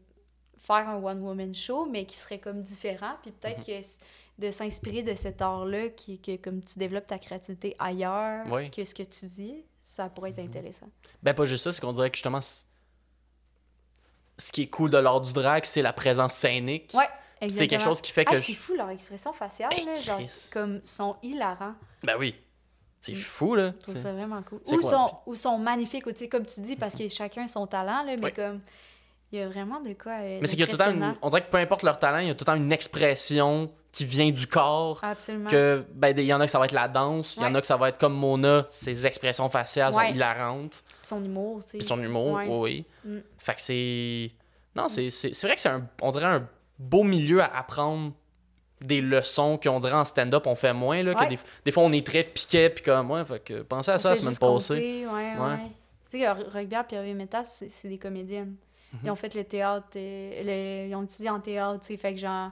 faire 0.60 0.88
un 0.88 1.02
one-woman 1.04 1.54
show, 1.56 1.86
mais 1.86 2.06
qui 2.06 2.16
serait 2.16 2.38
comme 2.40 2.62
différent, 2.62 3.16
puis 3.24 3.32
peut-être 3.32 3.68
Mhm. 3.68 3.82
que 3.82 3.86
de 4.38 4.52
s'inspirer 4.52 5.02
de 5.04 5.16
cet 5.16 5.42
art-là, 5.42 5.90
qui, 5.90 6.20
que 6.20 6.36
comme 6.36 6.62
tu 6.64 6.78
développes 6.78 7.08
ta 7.08 7.18
créativité 7.18 7.76
ailleurs 7.80 8.46
que 8.72 8.84
ce 8.86 8.94
que 8.94 9.04
tu 9.04 9.26
dis, 9.28 9.64
ça 9.82 10.10
pourrait 10.10 10.32
être 10.32 10.40
intéressant. 10.40 10.88
Ben, 11.24 11.34
pas 11.34 11.46
juste 11.46 11.64
ça, 11.64 11.72
c'est 11.72 11.82
qu'on 11.82 11.94
dirait 11.94 12.10
que 12.12 12.18
justement, 12.18 12.42
ce 12.42 12.66
qui 14.52 14.64
est 14.64 14.68
cool 14.68 14.90
de 14.90 14.98
l'art 14.98 15.22
du 15.22 15.32
drag, 15.34 15.64
c'est 15.66 15.82
la 15.82 15.94
présence 15.94 16.34
scénique. 16.34 16.92
Ouais, 16.94 17.08
c'est 17.50 17.68
quelque 17.68 17.84
chose 17.84 18.02
qui 18.02 18.12
fait 18.12 18.26
Ah, 18.28 18.32
que. 18.32 18.38
c'est 18.42 18.54
je- 18.54 18.58
fou, 18.58 18.76
leur 18.76 18.90
expression 18.90 19.32
faciale, 19.34 19.74
Hey, 19.74 19.86
là, 19.86 19.94
genre, 19.96 20.20
comme, 20.52 20.82
sont 20.84 21.16
hilarants. 21.24 21.76
Ben 22.04 22.16
oui. 22.20 22.36
C'est 23.06 23.14
Mm. 23.14 23.16
fou, 23.16 23.56
là. 23.56 23.74
Je 23.78 23.82
trouve 23.84 23.96
C'est- 23.96 24.02
ça 24.04 24.12
vraiment 24.14 24.42
cool. 24.44 24.60
Ou 24.66 24.78
quoi, 24.80 24.90
sont, 24.90 25.10
ou 25.26 25.36
sont 25.36 25.58
magnifiques, 25.58 26.06
ou, 26.08 26.12
comme 26.30 26.46
tu 26.46 26.62
dis, 26.62 26.76
parce 26.76 26.96
que 26.96 27.08
chacun 27.10 27.48
son 27.48 27.68
talent, 27.68 28.04
là, 28.04 28.16
mais 28.18 28.26
Oui. 28.26 28.34
comme, 28.34 28.62
il 29.32 29.40
y 29.40 29.42
a 29.42 29.48
vraiment 29.50 29.80
de 29.82 29.94
quoi 29.94 30.14
euh, 30.22 30.40
Mais 30.42 30.48
c'est 30.48 30.56
qu'il 30.56 30.62
y 30.62 30.64
a 30.64 30.68
tout 30.68 30.74
le 30.74 30.78
temps 30.78 30.92
une-. 30.92 31.16
On 31.22 31.30
dirait 31.30 31.44
que 31.44 31.50
peu 31.52 31.58
importe 31.58 31.84
leur 31.84 32.00
talent, 32.00 32.20
il 32.20 32.28
y 32.28 32.30
a 32.30 32.34
tout 32.36 32.44
le 32.44 32.46
temps 32.46 32.56
une 32.56 32.72
expression 32.72 33.72
qui 33.92 34.06
vient 34.06 34.30
du 34.30 34.46
corps. 34.48 35.00
Absolument. 35.04 35.50
Que, 35.50 35.86
ben, 35.94 36.18
il 36.18 36.26
y 36.26 36.34
en 36.34 36.42
a 36.42 36.46
que 36.46 36.52
ça 36.52 36.60
va 36.60 36.66
être 36.66 36.72
la 36.74 36.88
danse, 36.90 37.38
il 37.38 37.44
y 37.44 37.46
en 37.46 37.56
a 37.56 37.62
que 37.62 37.68
ça 37.68 37.78
va 37.78 37.90
être 37.90 37.98
comme 37.98 38.14
Mona, 38.14 38.66
ses 38.68 39.06
expressions 39.06 39.48
faciales 39.50 39.94
Ouais. 39.94 40.08
sont 40.10 40.14
hilarantes. 40.14 40.84
Puis 40.86 40.96
son 41.04 41.24
humour, 41.24 41.64
tu 41.64 41.72
sais. 41.72 41.78
Puis 41.78 41.88
son 41.88 42.02
humour, 42.04 42.34
Ouais. 42.34 42.48
oui. 42.50 42.86
Mm. 43.06 43.18
Fait 43.38 43.56
que 43.56 43.62
c'est. 43.62 44.32
Non, 44.76 44.88
c'est 44.90 45.10
c'est- 45.10 45.34
c'est 45.34 45.48
vrai 45.48 45.56
que 45.56 45.62
c'est 45.62 45.70
un. 45.70 45.88
On 46.02 46.12
dirait 46.12 46.26
un 46.26 46.48
beau 46.78 47.04
milieu 47.04 47.42
à 47.42 47.46
apprendre 47.58 48.12
des 48.82 49.02
leçons 49.02 49.58
qu'on 49.62 49.80
dirait 49.80 49.94
en 49.94 50.04
stand-up, 50.06 50.46
on 50.48 50.56
fait 50.56 50.74
moins. 50.74 51.02
Là, 51.02 51.16
que 51.16 51.26
des, 51.30 51.40
des 51.64 51.72
fois, 51.72 51.84
on 51.84 51.92
est 51.92 52.06
très 52.06 52.24
piqué, 52.24 52.70
puis 52.70 52.84
comme, 52.84 53.10
ouais, 53.12 53.24
fait 53.26 53.40
que 53.44 53.62
pensez 53.62 53.92
à 53.92 53.96
On 53.96 53.98
ça 54.00 54.10
la 54.10 54.16
fait 54.16 54.22
semaine 54.22 54.38
passée. 54.38 55.06
Ouais, 55.12 55.34
Ouais. 55.40 55.58
Tu 56.12 56.20
sais, 56.20 56.30
Rugby 56.32 56.76
et 56.92 56.96
Hervé 56.96 57.14
Métas, 57.14 57.64
c'est 57.68 57.88
des 57.90 57.98
comédiennes. 57.98 58.56
Mhm. 58.94 59.00
Ils 59.06 59.12
ont 59.12 59.16
fait 59.16 59.34
le 59.34 59.44
théâtre, 59.44 59.88
euh, 59.96 60.84
le- 60.86 60.90
ils 60.90 60.96
ont 60.96 61.04
étudié 61.04 61.30
en 61.30 61.40
théâtre, 61.40 61.80
tu 61.82 61.88
sais, 61.88 61.98
fait 61.98 62.14
que 62.14 62.20
genre... 62.20 62.52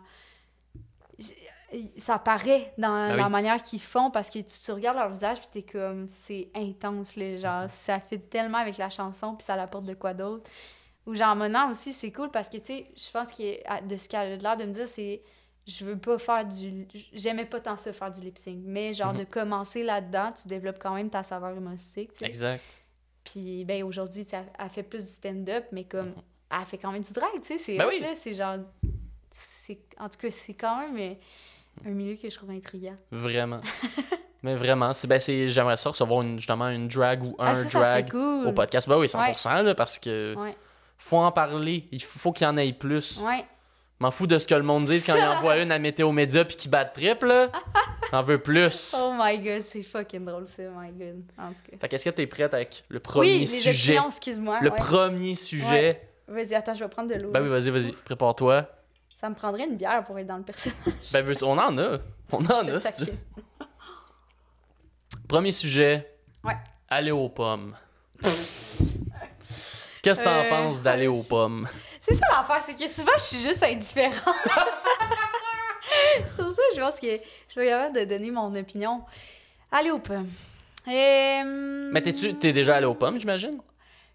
Ça 1.97 2.19
paraît 2.19 2.71
dans 2.77 3.07
Ben 3.09 3.15
la 3.15 3.25
oui. 3.25 3.31
manière 3.31 3.61
qu'ils 3.61 3.81
font 3.81 4.11
parce 4.11 4.29
que 4.29 4.37
tu, 4.39 4.45
tu 4.63 4.71
regardes 4.71 4.97
leur 4.97 5.09
visage 5.09 5.39
puis 5.39 5.47
t'es 5.51 5.63
comme 5.63 6.07
c'est 6.07 6.49
intense 6.53 7.15
là, 7.15 7.25
Mhm. 7.25 7.37
genre 7.37 7.63
ça 7.69 7.99
fit 7.99 8.19
tellement 8.19 8.59
avec 8.59 8.77
la 8.77 8.89
chanson 8.91 9.33
puis 9.35 9.43
ça 9.43 9.55
l'apporte 9.55 9.85
de 9.85 9.95
quoi 9.95 10.13
d'autre 10.13 10.51
ou 11.07 11.15
genre 11.15 11.35
Mona 11.35 11.67
aussi 11.69 11.91
c'est 11.91 12.11
cool 12.11 12.29
parce 12.29 12.47
que 12.49 12.57
tu 12.57 12.65
sais 12.65 12.85
je 12.95 13.09
pense 13.11 13.31
que 13.31 13.87
de 13.87 13.95
ce 13.95 14.07
qu'elle 14.07 14.33
a 14.33 14.35
l'air 14.35 14.57
de 14.57 14.65
me 14.65 14.71
dire 14.73 14.87
c'est 14.87 15.23
je 15.65 15.85
veux 15.85 15.97
pas 15.97 16.17
faire 16.17 16.45
du 16.45 16.87
j'aimais 17.13 17.45
pas 17.45 17.59
tant 17.61 17.77
ça 17.77 17.93
faire 17.93 18.11
du 18.11 18.19
lip 18.21 18.37
sync 18.37 18.59
mais 18.65 18.93
genre 18.93 19.13
Mhm. 19.13 19.19
de 19.19 19.23
commencer 19.25 19.83
là-dedans 19.83 20.31
tu 20.33 20.47
développes 20.47 20.79
quand 20.79 20.93
même 20.95 21.09
ta 21.09 21.23
saveur 21.23 21.55
humoristique. 21.55 22.11
Exact. 22.21 22.81
puis 23.23 23.63
ben 23.65 23.83
aujourd'hui 23.83 24.25
elle, 24.31 24.69
fait 24.69 24.83
plus 24.83 24.99
du 25.03 25.09
stand-up 25.09 25.65
mais 25.71 25.85
comme 25.85 26.13
elle 26.51 26.65
fait 26.65 26.77
quand 26.77 26.91
même 26.91 27.01
du 27.01 27.13
drag 27.13 27.29
tu 27.35 27.43
sais 27.43 27.57
c'est 27.57 27.77
Ben 27.77 27.87
oui. 27.87 28.03
c'est 28.15 28.33
genre 28.33 28.57
c'est 29.31 29.79
en 29.99 30.09
tout 30.09 30.19
cas 30.19 30.29
c'est 30.31 30.53
quand 30.53 30.79
même 30.79 30.97
euh, 30.97 31.89
un 31.89 31.91
milieu 31.91 32.15
que 32.15 32.29
je 32.29 32.35
trouve 32.35 32.51
intriguant 32.51 32.95
Vraiment. 33.11 33.61
Mais 34.43 34.55
vraiment, 34.57 34.91
ben, 35.07 35.21
j'aimerais 35.21 35.77
ça 35.77 35.89
recevoir 35.89 36.21
une, 36.21 36.37
justement 36.37 36.67
une 36.67 36.89
drag 36.89 37.23
ou 37.23 37.33
un 37.39 37.45
ah, 37.45 37.55
ça, 37.55 37.63
ça 37.63 37.69
serait 37.69 38.01
drag 38.03 38.11
cool 38.11 38.47
au 38.47 38.51
podcast. 38.51 38.89
Ben 38.89 38.97
oui, 38.97 39.07
100%, 39.07 39.63
là, 39.63 39.73
parce 39.73 39.97
que 39.99 40.35
ouais 40.37 40.53
faut 40.97 41.17
en 41.17 41.31
parler. 41.31 41.87
Il 41.93 42.01
faut 42.03 42.33
qu'il 42.33 42.45
y 42.45 42.49
en 42.49 42.57
ait 42.57 42.73
plus. 42.73 43.21
ouais 43.21 43.45
M'en 43.99 44.11
fous 44.11 44.27
de 44.27 44.37
ce 44.37 44.45
que 44.45 44.55
le 44.55 44.63
monde 44.63 44.85
dit 44.85 45.01
quand 45.05 45.15
il 45.15 45.23
envoie 45.37 45.57
une 45.59 45.71
à 45.71 45.79
Météo 45.79 46.11
Média 46.11 46.43
puis 46.43 46.55
qu'il 46.57 46.71
bat 46.71 46.83
triple. 46.85 47.49
J'en 48.11 48.21
veux 48.23 48.39
plus. 48.41 48.95
oh 49.01 49.13
my 49.17 49.39
god 49.39 49.61
c'est 49.61 49.81
fucking 49.83 50.25
drôle 50.25 50.47
ça 50.47 50.63
my 50.63 50.91
god 50.91 51.23
en 51.37 51.49
tout 51.49 51.71
cas 51.71 51.77
Fait 51.79 51.87
qu'est-ce 51.87 52.05
que 52.05 52.09
t'es 52.09 52.27
prête 52.27 52.53
avec 52.53 52.83
le 52.89 52.99
premier 52.99 53.39
oui 53.39 53.47
sujet? 53.47 53.97
excuse-moi 54.05 54.59
Le 54.61 54.69
ouais. 54.71 54.75
premier 54.75 55.35
sujet. 55.35 56.01
vas-y 56.27 56.53
attends 56.53 56.73
je 56.75 56.83
vais 56.83 56.89
prendre 56.89 57.09
de 57.13 57.19
l'eau 57.19 57.31
Ben 57.31 57.41
oui, 57.41 57.49
vas-y, 57.49 57.69
vas-y, 57.69 57.91
prépare-toi. 57.91 58.67
ça 59.19 59.29
me 59.29 59.35
prendrait 59.35 59.63
une 59.65 59.77
bière 59.77 60.03
pour 60.03 60.19
être 60.19 60.27
dans 60.27 60.37
le 60.37 60.43
personnage 60.43 60.77
Ben 61.11 61.25
on 61.43 61.57
en 61.57 61.77
a. 61.77 61.97
On 62.31 62.43
en 62.45 62.65
a, 62.65 62.79
si 62.79 63.05
tu. 63.05 63.11
Premier 65.27 65.51
sujet. 65.51 66.17
Ouais. 66.43 66.53
Aller 66.89 67.11
aux 67.11 67.29
pommes. 67.29 67.75
Qu'est-ce 70.01 70.19
que 70.19 70.23
t'en 70.25 70.31
Euh, 70.31 70.49
penses 70.49 70.81
d'aller 70.81 71.07
aux 71.07 71.21
pommes? 71.23 71.67
C'est 72.05 72.15
ça 72.15 72.25
l'affaire, 72.31 72.61
c'est 72.61 72.75
que 72.75 72.87
souvent 72.89 73.13
je 73.17 73.23
suis 73.23 73.39
juste 73.39 73.63
indifférente. 73.63 74.35
C'est 76.35 76.43
pour 76.43 76.51
ça 76.51 76.61
que 76.69 76.75
je 76.75 76.81
pense 76.81 76.99
que 76.99 77.07
je 77.55 77.59
vais 77.59 77.71
avoir 77.71 77.91
de 77.91 78.03
donner 78.03 78.29
mon 78.29 78.53
opinion. 78.55 79.03
Allez 79.71 79.89
aux 79.91 79.99
pommes. 79.99 80.29
Euh, 80.87 81.89
Mais 81.93 82.01
t'es-tu 82.01 82.33
t'es 82.35 82.51
déjà 82.51 82.75
allé 82.75 82.85
aux 82.85 82.93
pommes, 82.93 83.17
j'imagine? 83.19 83.57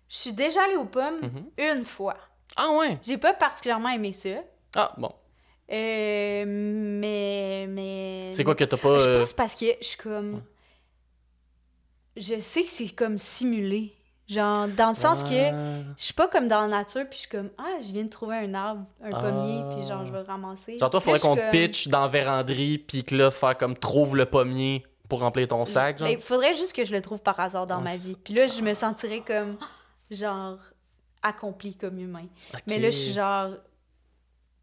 Je 0.09 0.17
suis 0.17 0.33
déjà 0.33 0.65
allée 0.65 0.77
aux 0.77 0.85
pommes 0.85 1.21
Mhm. 1.23 1.47
une 1.79 1.85
fois. 1.87 2.17
Ah 2.57 2.71
ouais? 2.73 2.99
J'ai 3.03 3.17
pas 3.17 3.33
particulièrement 3.33 3.89
aimé 3.89 4.13
ça. 4.13 4.29
Ah 4.77 4.93
bon. 4.99 5.13
Euh, 5.71 6.45
mais. 6.47 7.67
mais... 7.69 8.31
C'est 8.33 8.45
quoi 8.45 8.55
que 8.55 8.65
t'as 8.65 8.77
pas. 8.77 8.99
Je 8.99 9.09
euh, 9.09 9.19
pense 9.21 9.33
parce 9.33 9.55
que 9.55 9.67
je 9.81 9.87
suis 9.87 9.97
comme. 9.99 10.43
Je 12.17 12.39
sais 12.41 12.65
que 12.65 12.71
c'est 12.71 12.89
comme 12.91 13.17
simulé. 13.19 13.95
Genre, 14.29 14.69
dans 14.69 14.91
le 14.91 14.95
sens 14.95 15.23
que 15.25 15.31
je 15.31 15.85
suis 16.05 16.13
pas 16.13 16.29
comme 16.29 16.49
dans 16.49 16.61
la 16.61 16.69
nature, 16.69 17.03
puis 17.09 17.15
je 17.17 17.21
suis 17.21 17.29
comme, 17.31 17.49
ah, 17.57 17.79
je 17.81 17.91
viens 17.93 18.05
de 18.05 18.11
trouver 18.11 18.37
un 18.37 18.53
arbre, 18.53 18.85
un 19.03 19.11
Ah. 19.13 19.21
pommier, 19.23 19.63
puis 19.75 19.89
genre, 19.89 20.05
je 20.05 20.13
vais 20.13 20.19
le 20.19 20.25
ramasser. 20.25 20.79
Genre, 20.79 20.91
toi, 20.91 21.01
Puis 21.01 21.07
faudrait 21.07 21.21
qu'on 21.21 21.35
te 21.37 21.41
comme- 21.41 21.51
pitch 21.51 21.89
dans 21.89 22.03
la 22.03 22.09
véranderie, 22.09 22.77
pis 22.77 23.03
que 23.05 23.15
là, 23.17 23.31
faire 23.31 23.57
comme 23.57 23.75
trouve 23.75 24.17
le 24.17 24.27
pommier 24.27 24.85
pour 25.09 25.21
remplir 25.21 25.49
ton 25.49 25.65
sac, 25.65 25.99
genre. 25.99 26.09
Ben, 26.09 26.19
faudrait 26.21 26.53
juste 26.53 26.75
que 26.75 26.85
je 26.85 26.93
le 26.93 27.01
trouve 27.01 27.21
par 27.21 27.41
hasard 27.41 27.67
dans 27.67 27.81
ma 27.81 27.97
vie. 27.97 28.17
Puis 28.23 28.35
là, 28.35 28.47
je 28.47 28.61
me 28.61 28.75
sentirais 28.75 29.23
comme, 29.27 29.57
genre, 30.11 30.59
accompli 31.23 31.75
comme 31.75 31.99
humain. 31.99 32.27
Mais 32.67 32.79
là, 32.79 32.91
je 32.91 32.97
suis 32.99 33.13
genre. 33.13 33.53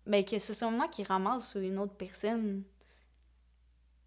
Mais 0.05 0.23
que 0.23 0.37
ce 0.37 0.53
soit 0.53 0.69
moi 0.69 0.87
qui 0.89 1.03
ramasse 1.03 1.55
ou 1.55 1.59
une 1.59 1.79
autre 1.79 1.95
personne. 1.95 2.61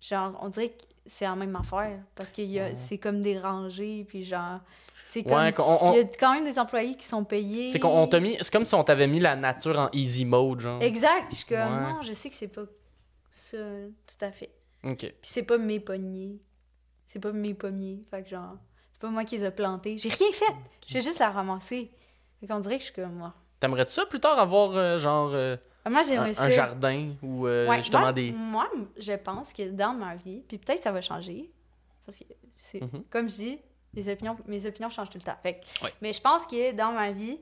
Genre, 0.00 0.38
on 0.40 0.48
dirait 0.48 0.68
que 0.68 0.84
c'est 1.06 1.24
la 1.24 1.34
même 1.34 1.56
affaire. 1.56 1.98
Parce 2.14 2.30
que 2.30 2.42
c'est 2.74 2.98
comme 2.98 3.20
des 3.22 3.38
rangées, 3.40 4.04
puis 4.08 4.22
genre. 4.22 4.60
Sais, 5.08 5.22
comme. 5.22 5.32
Ouais, 5.32 5.52
qu'on- 5.52 5.64
on- 5.80 5.92
Il 5.94 5.98
y 5.98 6.00
a 6.00 6.04
quand 6.04 6.34
même 6.34 6.44
des 6.44 6.58
employés 6.58 6.94
qui 6.94 7.06
sont 7.06 7.24
payés. 7.24 7.70
c'est 7.70 7.78
qu'on 7.80 8.06
t'a 8.06 8.20
mis. 8.20 8.36
C'est 8.40 8.52
comme 8.52 8.64
si 8.64 8.74
on 8.74 8.84
t'avait 8.84 9.06
mis 9.06 9.20
la 9.20 9.36
nature 9.36 9.78
en 9.78 9.88
easy 9.92 10.24
mode, 10.24 10.60
genre. 10.60 10.82
Exact. 10.82 11.26
Je 11.30 11.36
suis 11.36 11.46
comme, 11.46 11.58
Ouais. 11.58 11.92
non, 11.92 12.02
je 12.02 12.12
sais 12.12 12.28
que 12.28 12.34
c'est 12.36 12.48
pas 12.48 12.64
ça, 13.30 13.56
tout 13.56 14.24
à 14.24 14.30
fait. 14.30 14.50
Ok. 14.84 14.98
Puis 14.98 15.14
c'est 15.22 15.42
pas 15.44 15.58
mes 15.58 15.80
pommiers. 15.80 16.38
C'est 17.06 17.18
pas 17.20 17.32
mes 17.32 17.54
pommiers. 17.54 18.02
Fait 18.10 18.22
que 18.22 18.28
genre, 18.28 18.56
c'est 18.92 19.00
pas 19.00 19.08
moi 19.08 19.24
qui 19.24 19.36
les 19.38 19.44
ai 19.44 19.50
plantés. 19.50 19.96
J'ai 19.98 20.10
rien 20.10 20.32
fait. 20.32 20.54
Je 20.88 20.94
vais 20.94 21.00
juste 21.00 21.18
la 21.18 21.30
ramasser. 21.30 21.90
Fait 22.40 22.46
qu'on 22.46 22.60
dirait 22.60 22.76
que 22.76 22.84
je 22.84 22.92
suis 22.92 22.94
comme 23.02 23.14
moi. 23.14 23.34
T'aimerais-tu 23.60 23.92
ça 23.92 24.06
plus 24.06 24.20
tard 24.20 24.38
avoir, 24.38 24.76
euh, 24.76 24.98
genre, 24.98 25.30
euh, 25.32 25.56
Ah, 25.84 25.90
Moi, 25.90 26.00
un, 26.12 26.50
jardin 26.50 27.14
ou 27.22 27.46
euh, 27.46 27.66
Ouais, 27.66 27.78
justement 27.78 28.02
moi, 28.02 28.12
des. 28.12 28.30
Moi, 28.30 28.68
je 28.98 29.12
pense 29.14 29.54
que 29.54 29.70
dans 29.70 29.94
ma 29.94 30.16
vie, 30.16 30.42
puis 30.46 30.58
peut-être 30.58 30.82
ça 30.82 30.92
va 30.92 31.00
changer, 31.00 31.50
parce 32.04 32.18
que 32.18 32.24
c'est, 32.52 32.82
Mhm. 32.82 33.04
comme 33.08 33.28
je 33.30 33.34
dis, 33.36 33.58
les 33.94 34.08
opinions, 34.08 34.36
mes 34.46 34.66
opinions 34.66 34.90
changent 34.90 35.10
tout 35.10 35.18
le 35.18 35.24
temps. 35.24 35.36
Fait 35.42 35.60
que- 35.60 35.84
Ouais. 35.84 35.92
Mais 36.02 36.12
je 36.12 36.20
pense 36.20 36.46
que 36.46 36.72
dans 36.72 36.92
ma 36.92 37.10
vie, 37.12 37.38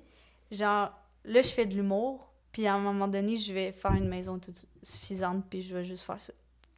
genre, 0.51 0.91
là, 1.25 1.43
je 1.43 1.49
fais 1.51 1.67
de 1.67 1.75
l'humour, 1.75 2.33
puis 2.53 2.67
à 2.67 2.75
un 2.75 2.79
moment 2.79 3.09
donné, 3.09 3.37
je 3.37 3.53
vais 3.53 3.73
faire 3.73 3.93
une 3.93 4.09
maison 4.09 4.39
toute 4.39 4.65
suffisante, 4.83 5.45
puis 5.51 5.63
je 5.63 5.75
vais 5.77 5.85
juste 5.85 6.05
faire 6.05 6.21
ça. 6.21 6.33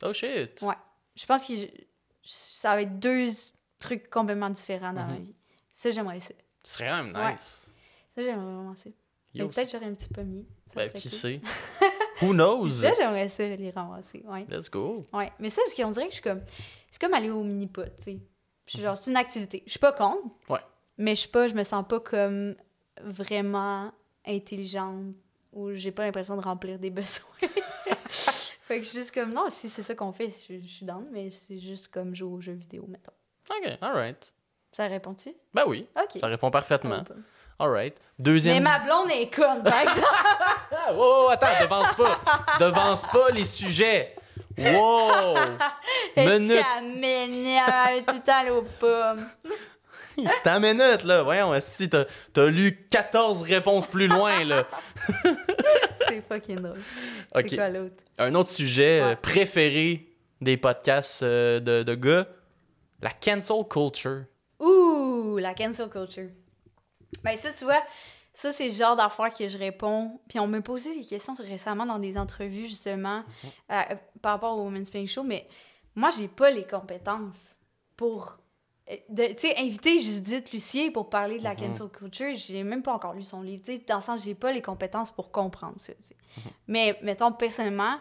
Oh 0.05 0.13
shit. 0.13 0.61
Ouais. 0.63 0.75
Je 1.17 1.27
pense 1.27 1.47
que 1.47 1.55
je- 1.57 1.67
ça 2.25 2.75
va 2.75 2.83
être 2.83 2.99
deux 2.99 3.29
trucs 3.79 4.09
complètement 4.11 4.51
différents 4.51 4.93
dans 4.93 5.07
ma 5.07 5.15
Mhm. 5.15 5.23
vie. 5.25 5.35
Ça, 5.73 5.91
j'aimerais 5.91 6.21
ça. 6.21 6.35
Ce 6.65 6.75
serait 6.75 6.89
quand 6.89 7.05
même 7.05 7.17
Ouais. 7.17 7.33
nice. 7.33 7.71
Ça, 8.15 8.23
j'aimerais 8.23 8.53
vraiment 8.53 8.75
ça. 8.75 8.91
Peut-être 9.35 9.71
j'aurais 9.71 9.87
un 9.87 9.95
petit 9.95 10.09
pommier. 10.09 10.47
Ben, 10.75 10.89
qui 10.91 11.03
cool. 11.09 11.11
sait? 11.11 11.41
Who 12.23 12.33
knows? 12.33 12.69
Ça, 12.71 12.93
j'aimerais 12.95 13.29
ça, 13.29 13.47
les 13.47 13.71
ramasser. 13.71 14.23
Ouais. 14.27 14.45
Let's 14.49 14.69
go. 14.71 15.07
Ouais, 15.13 15.31
mais 15.39 15.49
ça, 15.51 15.63
parce 15.63 15.75
qu'on 15.75 15.91
dirait 15.91 16.07
que 16.07 16.11
je 16.11 16.15
suis 16.15 16.23
comme. 16.23 16.43
C'est 16.91 17.01
comme 17.01 17.15
aller 17.15 17.31
au 17.31 17.45
mini-pot, 17.45 17.85
tu 17.99 18.03
sais. 18.05 18.19
Je 18.69 18.75
suis 18.75 18.83
genre, 18.83 18.97
c'est 18.97 19.11
une 19.11 19.17
activité. 19.17 19.63
Je 19.67 19.71
suis 19.71 19.79
pas 19.81 19.93
contre. 19.93 20.23
Ouais. 20.49 20.61
Mais 20.99 21.15
je 21.15 21.21
suis 21.21 21.29
pas, 21.29 21.49
je 21.49 21.55
me 21.55 21.65
sens 21.65 21.85
pas 21.89 21.99
comme 22.01 22.55
vraiment 23.03 23.91
intelligente 24.27 25.15
ou 25.53 25.73
j'ai 25.73 25.91
pas 25.91 26.05
l'impression 26.05 26.37
de 26.37 26.43
remplir 26.43 26.79
des 26.79 26.91
besoins. 26.91 27.27
fait 27.41 28.79
que 28.79 28.85
je 28.85 28.89
suis 28.91 28.99
juste 28.99 29.15
comme, 29.15 29.33
non, 29.33 29.47
si 29.49 29.69
c'est 29.69 29.83
ça 29.83 29.95
qu'on 29.95 30.13
fait, 30.13 30.29
je, 30.29 30.61
je 30.61 30.67
suis 30.67 30.87
dans, 30.87 31.03
mais 31.13 31.31
c'est 31.31 31.59
juste 31.59 31.89
comme 31.89 32.15
jouer 32.15 32.33
aux 32.33 32.41
jeux 32.41 32.53
vidéo, 32.53 32.85
mettons. 32.89 33.13
Ok, 33.51 33.79
alright. 33.81 34.33
Ça 34.71 34.87
répond-tu? 34.87 35.35
Ben 35.55 35.65
oui, 35.67 35.87
Ok. 35.97 36.21
ça 36.21 36.27
répond 36.27 36.51
parfaitement. 36.51 37.03
Oh, 37.11 37.15
Alright. 37.65 37.97
Mais 38.19 38.23
Deuxième. 38.25 38.63
ma 38.63 38.79
blonde 38.81 39.11
est 39.11 39.35
conne, 39.35 39.63
par 39.65 39.81
exemple. 39.83 40.07
Wow, 40.93 41.25
wow, 41.25 41.29
attends, 41.31 41.47
devance 41.63 41.93
pas. 41.95 42.21
devance 42.61 43.07
pas 43.07 43.31
les 43.31 43.45
sujets. 43.47 44.15
Wow! 44.59 45.35
Minute. 46.17 46.65
m'énerve? 46.97 48.05
Tout 48.07 48.15
le 48.15 48.21
temps 48.21 48.49
aux 48.57 48.63
pommes? 48.63 49.25
T'as 50.43 50.59
minute, 50.59 51.05
là. 51.05 51.23
Voyons, 51.23 51.53
si 51.61 51.89
t'as 51.89 52.05
t'as 52.33 52.47
lu 52.47 52.87
14 52.91 53.43
réponses 53.43 53.87
plus 53.87 54.09
loin, 54.09 54.43
là. 54.45 54.67
C'est 56.09 56.23
fucking 56.27 56.57
drôle. 56.57 56.81
C'est 57.37 57.55
quoi 57.55 57.69
l'autre? 57.69 57.95
Un 58.19 58.35
autre 58.35 58.49
sujet 58.51 59.01
euh, 59.01 59.09
Ouais. 59.11 59.17
préféré 59.17 60.09
des 60.41 60.57
podcasts 60.57 61.23
euh, 61.23 61.61
de, 61.61 61.85
de 61.85 61.95
gars, 61.95 62.27
la 63.01 63.11
cancel 63.11 63.63
culture. 63.71 64.25
Ouh, 64.59 65.39
la 65.39 65.55
cancel 65.55 65.89
culture. 65.89 66.31
Ben 67.23 67.37
ça, 67.37 67.53
tu 67.53 67.63
vois, 67.65 67.83
ça, 68.39 68.53
c'est 68.53 68.69
le 68.69 68.75
genre 68.75 68.95
d'affaires 68.97 69.33
que 69.33 69.49
je 69.49 69.59
réponds. 69.59 70.21
Puis 70.29 70.39
on 70.39 70.47
me 70.47 70.61
posait 70.61 70.95
des 70.97 71.05
questions 71.05 71.35
récemment 71.35 71.85
dans 71.87 71.99
des 71.99 72.17
entrevues, 72.17 72.67
justement, 72.69 73.25
euh, 73.73 73.83
par 74.23 74.33
rapport 74.35 74.57
au 74.59 74.63
Women's 74.65 74.91
Planning 74.91 75.09
Show, 75.09 75.25
mais 75.25 75.49
moi, 75.97 76.11
j'ai 76.17 76.29
pas 76.29 76.51
les 76.51 76.65
compétences 76.65 77.57
pour... 77.97 78.39
euh, 78.91 78.97
de- 79.09 79.27
Tu 79.35 79.49
sais, 79.49 79.59
inviter 79.59 79.99
Judith 79.99 80.53
Lucier 80.53 80.91
pour 80.93 81.11
parler 81.11 81.39
de 81.39 81.45
la 81.45 81.55
Mhm. 81.55 81.59
cancel 81.73 81.89
culture, 81.89 82.35
j'ai 82.37 82.63
même 82.63 82.83
pas 82.83 82.93
encore 82.95 83.15
lu 83.15 83.25
son 83.25 83.43
livre. 83.43 83.63
Tu 83.65 83.73
sais, 83.73 83.85
dans 83.89 83.97
le 83.97 84.03
sens, 84.03 84.23
j'ai 84.25 84.37
pas 84.37 84.53
les 84.53 84.63
compétences 84.63 85.11
pour 85.11 85.33
comprendre 85.33 85.79
ça, 85.79 85.93
sais. 85.99 86.17
Mais, 86.69 86.97
mettons, 87.03 87.33
personnellement, 87.33 87.97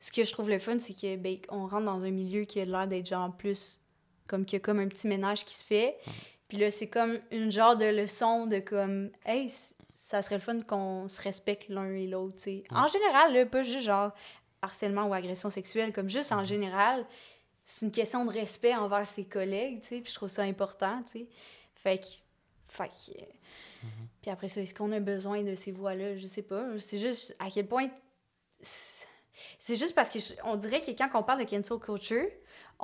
ce 0.00 0.12
que 0.12 0.22
je 0.24 0.32
trouve 0.32 0.50
le 0.50 0.58
fun, 0.58 0.78
c'est 0.80 0.92
que 0.94 1.16
ben, 1.16 1.38
on 1.48 1.66
rentre 1.66 1.86
dans 1.86 2.02
un 2.02 2.10
milieu 2.10 2.44
qui 2.44 2.60
a 2.60 2.64
l'air 2.66 2.86
d'être 2.86 3.06
genre 3.06 3.32
plus 3.36 3.80
comme 4.26 4.44
qu'il 4.44 4.56
y 4.56 4.60
a 4.60 4.60
comme 4.60 4.80
un 4.80 4.88
petit 4.88 5.08
ménage 5.08 5.44
qui 5.44 5.54
se 5.54 5.64
fait. 5.64 5.96
Puis 6.52 6.60
là, 6.60 6.70
c'est 6.70 6.88
comme 6.90 7.18
une 7.30 7.50
genre 7.50 7.76
de 7.78 7.86
leçon 7.86 8.46
de 8.46 8.58
comme, 8.58 9.08
hey, 9.24 9.50
ça 9.94 10.20
serait 10.20 10.34
le 10.34 10.42
fun 10.42 10.60
qu'on 10.60 11.08
se 11.08 11.22
respecte 11.22 11.70
l'un 11.70 11.94
et 11.94 12.06
l'autre, 12.06 12.36
tu 12.36 12.42
sais. 12.42 12.64
En 12.70 12.86
général, 12.88 13.32
là, 13.32 13.46
pas 13.46 13.62
juste 13.62 13.86
genre 13.86 14.10
harcèlement 14.60 15.06
ou 15.06 15.14
agression 15.14 15.48
sexuelle, 15.48 15.94
comme 15.94 16.10
juste 16.10 16.30
en 16.30 16.44
général, 16.44 17.06
c'est 17.64 17.86
une 17.86 17.90
question 17.92 18.26
de 18.26 18.30
respect 18.32 18.74
envers 18.74 19.06
ses 19.06 19.24
collègues, 19.24 19.80
tu 19.80 19.88
sais. 19.88 20.00
Puis 20.02 20.10
je 20.10 20.14
trouve 20.16 20.28
ça 20.28 20.42
important, 20.42 21.02
tu 21.04 21.20
sais. 21.20 21.26
Fait 21.74 21.96
que, 21.98 22.04
fait 22.68 22.88
que, 22.88 23.18
euh, 23.22 23.24
Puis 24.20 24.30
après 24.30 24.48
ça, 24.48 24.60
est-ce 24.60 24.74
qu'on 24.74 24.92
a 24.92 25.00
besoin 25.00 25.42
de 25.42 25.54
ces 25.54 25.72
voix-là? 25.72 26.16
Je 26.18 26.26
sais 26.26 26.42
pas. 26.42 26.66
C'est 26.78 26.98
juste 26.98 27.34
à 27.38 27.48
quel 27.48 27.66
point. 27.66 27.88
c'est- 28.60 29.06
C'est 29.58 29.76
juste 29.76 29.94
parce 29.94 30.10
que 30.10 30.18
je- 30.18 30.34
on 30.44 30.56
dirait 30.56 30.82
que 30.82 30.90
quand 30.90 31.08
on 31.14 31.22
parle 31.22 31.44
de 31.46 31.48
cancel 31.48 31.78
culture, 31.78 32.26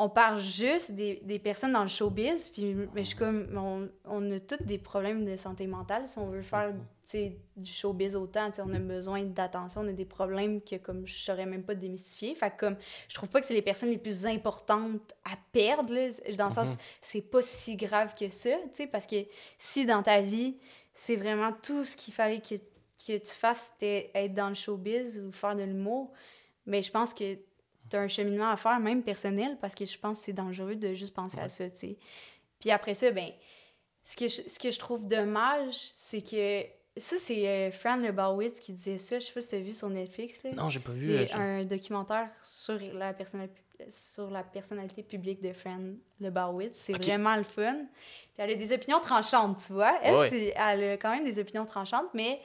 on 0.00 0.08
parle 0.08 0.38
juste 0.38 0.92
des, 0.92 1.20
des 1.24 1.40
personnes 1.40 1.72
dans 1.72 1.82
le 1.82 1.88
showbiz, 1.88 2.50
puis 2.50 2.74
mais 2.94 3.02
je 3.02 3.08
suis 3.08 3.16
comme, 3.16 3.48
on, 3.56 3.88
on 4.04 4.30
a 4.30 4.38
tous 4.38 4.62
des 4.62 4.78
problèmes 4.78 5.24
de 5.24 5.36
santé 5.36 5.66
mentale 5.66 6.06
si 6.06 6.16
on 6.18 6.28
veut 6.28 6.42
faire 6.42 6.72
sais, 7.02 7.36
du 7.56 7.72
showbiz 7.72 8.14
autant, 8.14 8.50
on 8.58 8.74
a 8.74 8.78
besoin 8.78 9.24
d'attention, 9.24 9.80
on 9.80 9.88
a 9.88 9.92
des 9.92 10.04
problèmes 10.04 10.60
que 10.60 10.76
comme 10.76 11.06
je 11.06 11.14
saurais 11.14 11.46
même 11.46 11.64
pas 11.64 11.74
démystifier. 11.74 12.34
Fait 12.34 12.54
comme, 12.56 12.76
je 13.08 13.14
trouve 13.14 13.28
pas 13.28 13.40
que 13.40 13.46
c'est 13.46 13.54
les 13.54 13.62
personnes 13.62 13.90
les 13.90 13.98
plus 13.98 14.26
importantes 14.26 15.14
à 15.24 15.36
perdre, 15.52 15.92
là, 15.92 16.10
dans 16.36 16.48
le 16.48 16.52
sens, 16.52 16.76
c'est 17.00 17.22
pas 17.22 17.42
si 17.42 17.76
grave 17.76 18.14
que 18.14 18.28
ça, 18.28 18.50
parce 18.92 19.06
que 19.06 19.24
si 19.58 19.86
dans 19.86 20.02
ta 20.02 20.20
vie, 20.20 20.56
c'est 20.94 21.16
vraiment 21.16 21.52
tout 21.62 21.84
ce 21.84 21.96
qu'il 21.96 22.12
fallait 22.12 22.40
que, 22.40 22.54
que 22.54 23.16
tu 23.18 23.32
fasses, 23.32 23.72
c'était 23.72 24.10
être 24.14 24.34
dans 24.34 24.48
le 24.48 24.54
showbiz 24.54 25.18
ou 25.18 25.32
faire 25.32 25.56
de 25.56 25.62
l'humour, 25.62 26.12
mais 26.66 26.82
je 26.82 26.90
pense 26.90 27.14
que 27.14 27.38
tu 27.90 27.96
as 27.96 28.00
un 28.00 28.08
cheminement 28.08 28.50
à 28.50 28.56
faire, 28.56 28.78
même 28.80 29.02
personnel, 29.02 29.56
parce 29.60 29.74
que 29.74 29.84
je 29.84 29.98
pense 29.98 30.18
que 30.18 30.24
c'est 30.26 30.32
dangereux 30.32 30.76
de 30.76 30.94
juste 30.94 31.14
penser 31.14 31.38
à 31.40 31.48
ça, 31.48 31.68
tu 31.70 31.76
sais. 31.76 31.96
Puis 32.60 32.70
après 32.70 32.94
ça, 32.94 33.10
ben, 33.10 33.30
ce 34.02 34.16
que 34.16 34.28
je, 34.28 34.42
ce 34.48 34.58
que 34.58 34.70
je 34.70 34.78
trouve 34.78 35.06
dommage, 35.06 35.74
c'est 35.94 36.22
que. 36.22 36.62
Ça, 37.00 37.14
c'est 37.16 37.46
euh, 37.46 37.70
Fran 37.70 37.94
Lebowitz 37.94 38.58
qui 38.58 38.72
disait 38.72 38.98
ça. 38.98 39.20
Je 39.20 39.26
sais 39.26 39.32
pas 39.32 39.40
si 39.40 39.50
tu 39.50 39.54
as 39.54 39.60
vu 39.60 39.72
sur 39.72 39.88
Netflix. 39.88 40.42
Là. 40.42 40.50
Non, 40.50 40.68
j'ai 40.68 40.80
pas 40.80 40.90
vu. 40.90 41.06
Des- 41.06 41.32
euh, 41.32 41.60
un 41.60 41.64
documentaire 41.64 42.28
sur 42.42 42.76
la, 42.92 43.14
sur 43.88 44.28
la 44.30 44.42
personnalité 44.42 45.04
publique 45.04 45.40
de 45.40 45.52
Fran 45.52 45.78
Lebowitz. 46.20 46.74
C'est 46.76 46.96
Ok. 46.96 47.04
vraiment 47.04 47.36
le 47.36 47.44
fun. 47.44 47.74
Puis 47.84 48.38
elle 48.38 48.50
a 48.50 48.54
des 48.56 48.72
opinions 48.72 48.98
tranchantes, 48.98 49.62
tu 49.64 49.74
vois. 49.74 49.96
Elle, 50.02 50.14
Ouais. 50.16 50.28
c'est- 50.28 50.54
elle 50.56 50.82
a 50.84 50.96
quand 50.96 51.10
même 51.14 51.22
des 51.22 51.38
opinions 51.38 51.66
tranchantes, 51.66 52.08
mais 52.14 52.40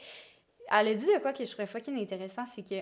elle 0.69 0.87
a 0.89 0.93
dit 0.93 1.07
de 1.07 1.17
quoi 1.19 1.33
que 1.33 1.43
je 1.43 1.49
trouvais 1.49 1.65
fucking 1.65 1.99
intéressant, 1.99 2.45
c'est 2.45 2.61
que 2.61 2.75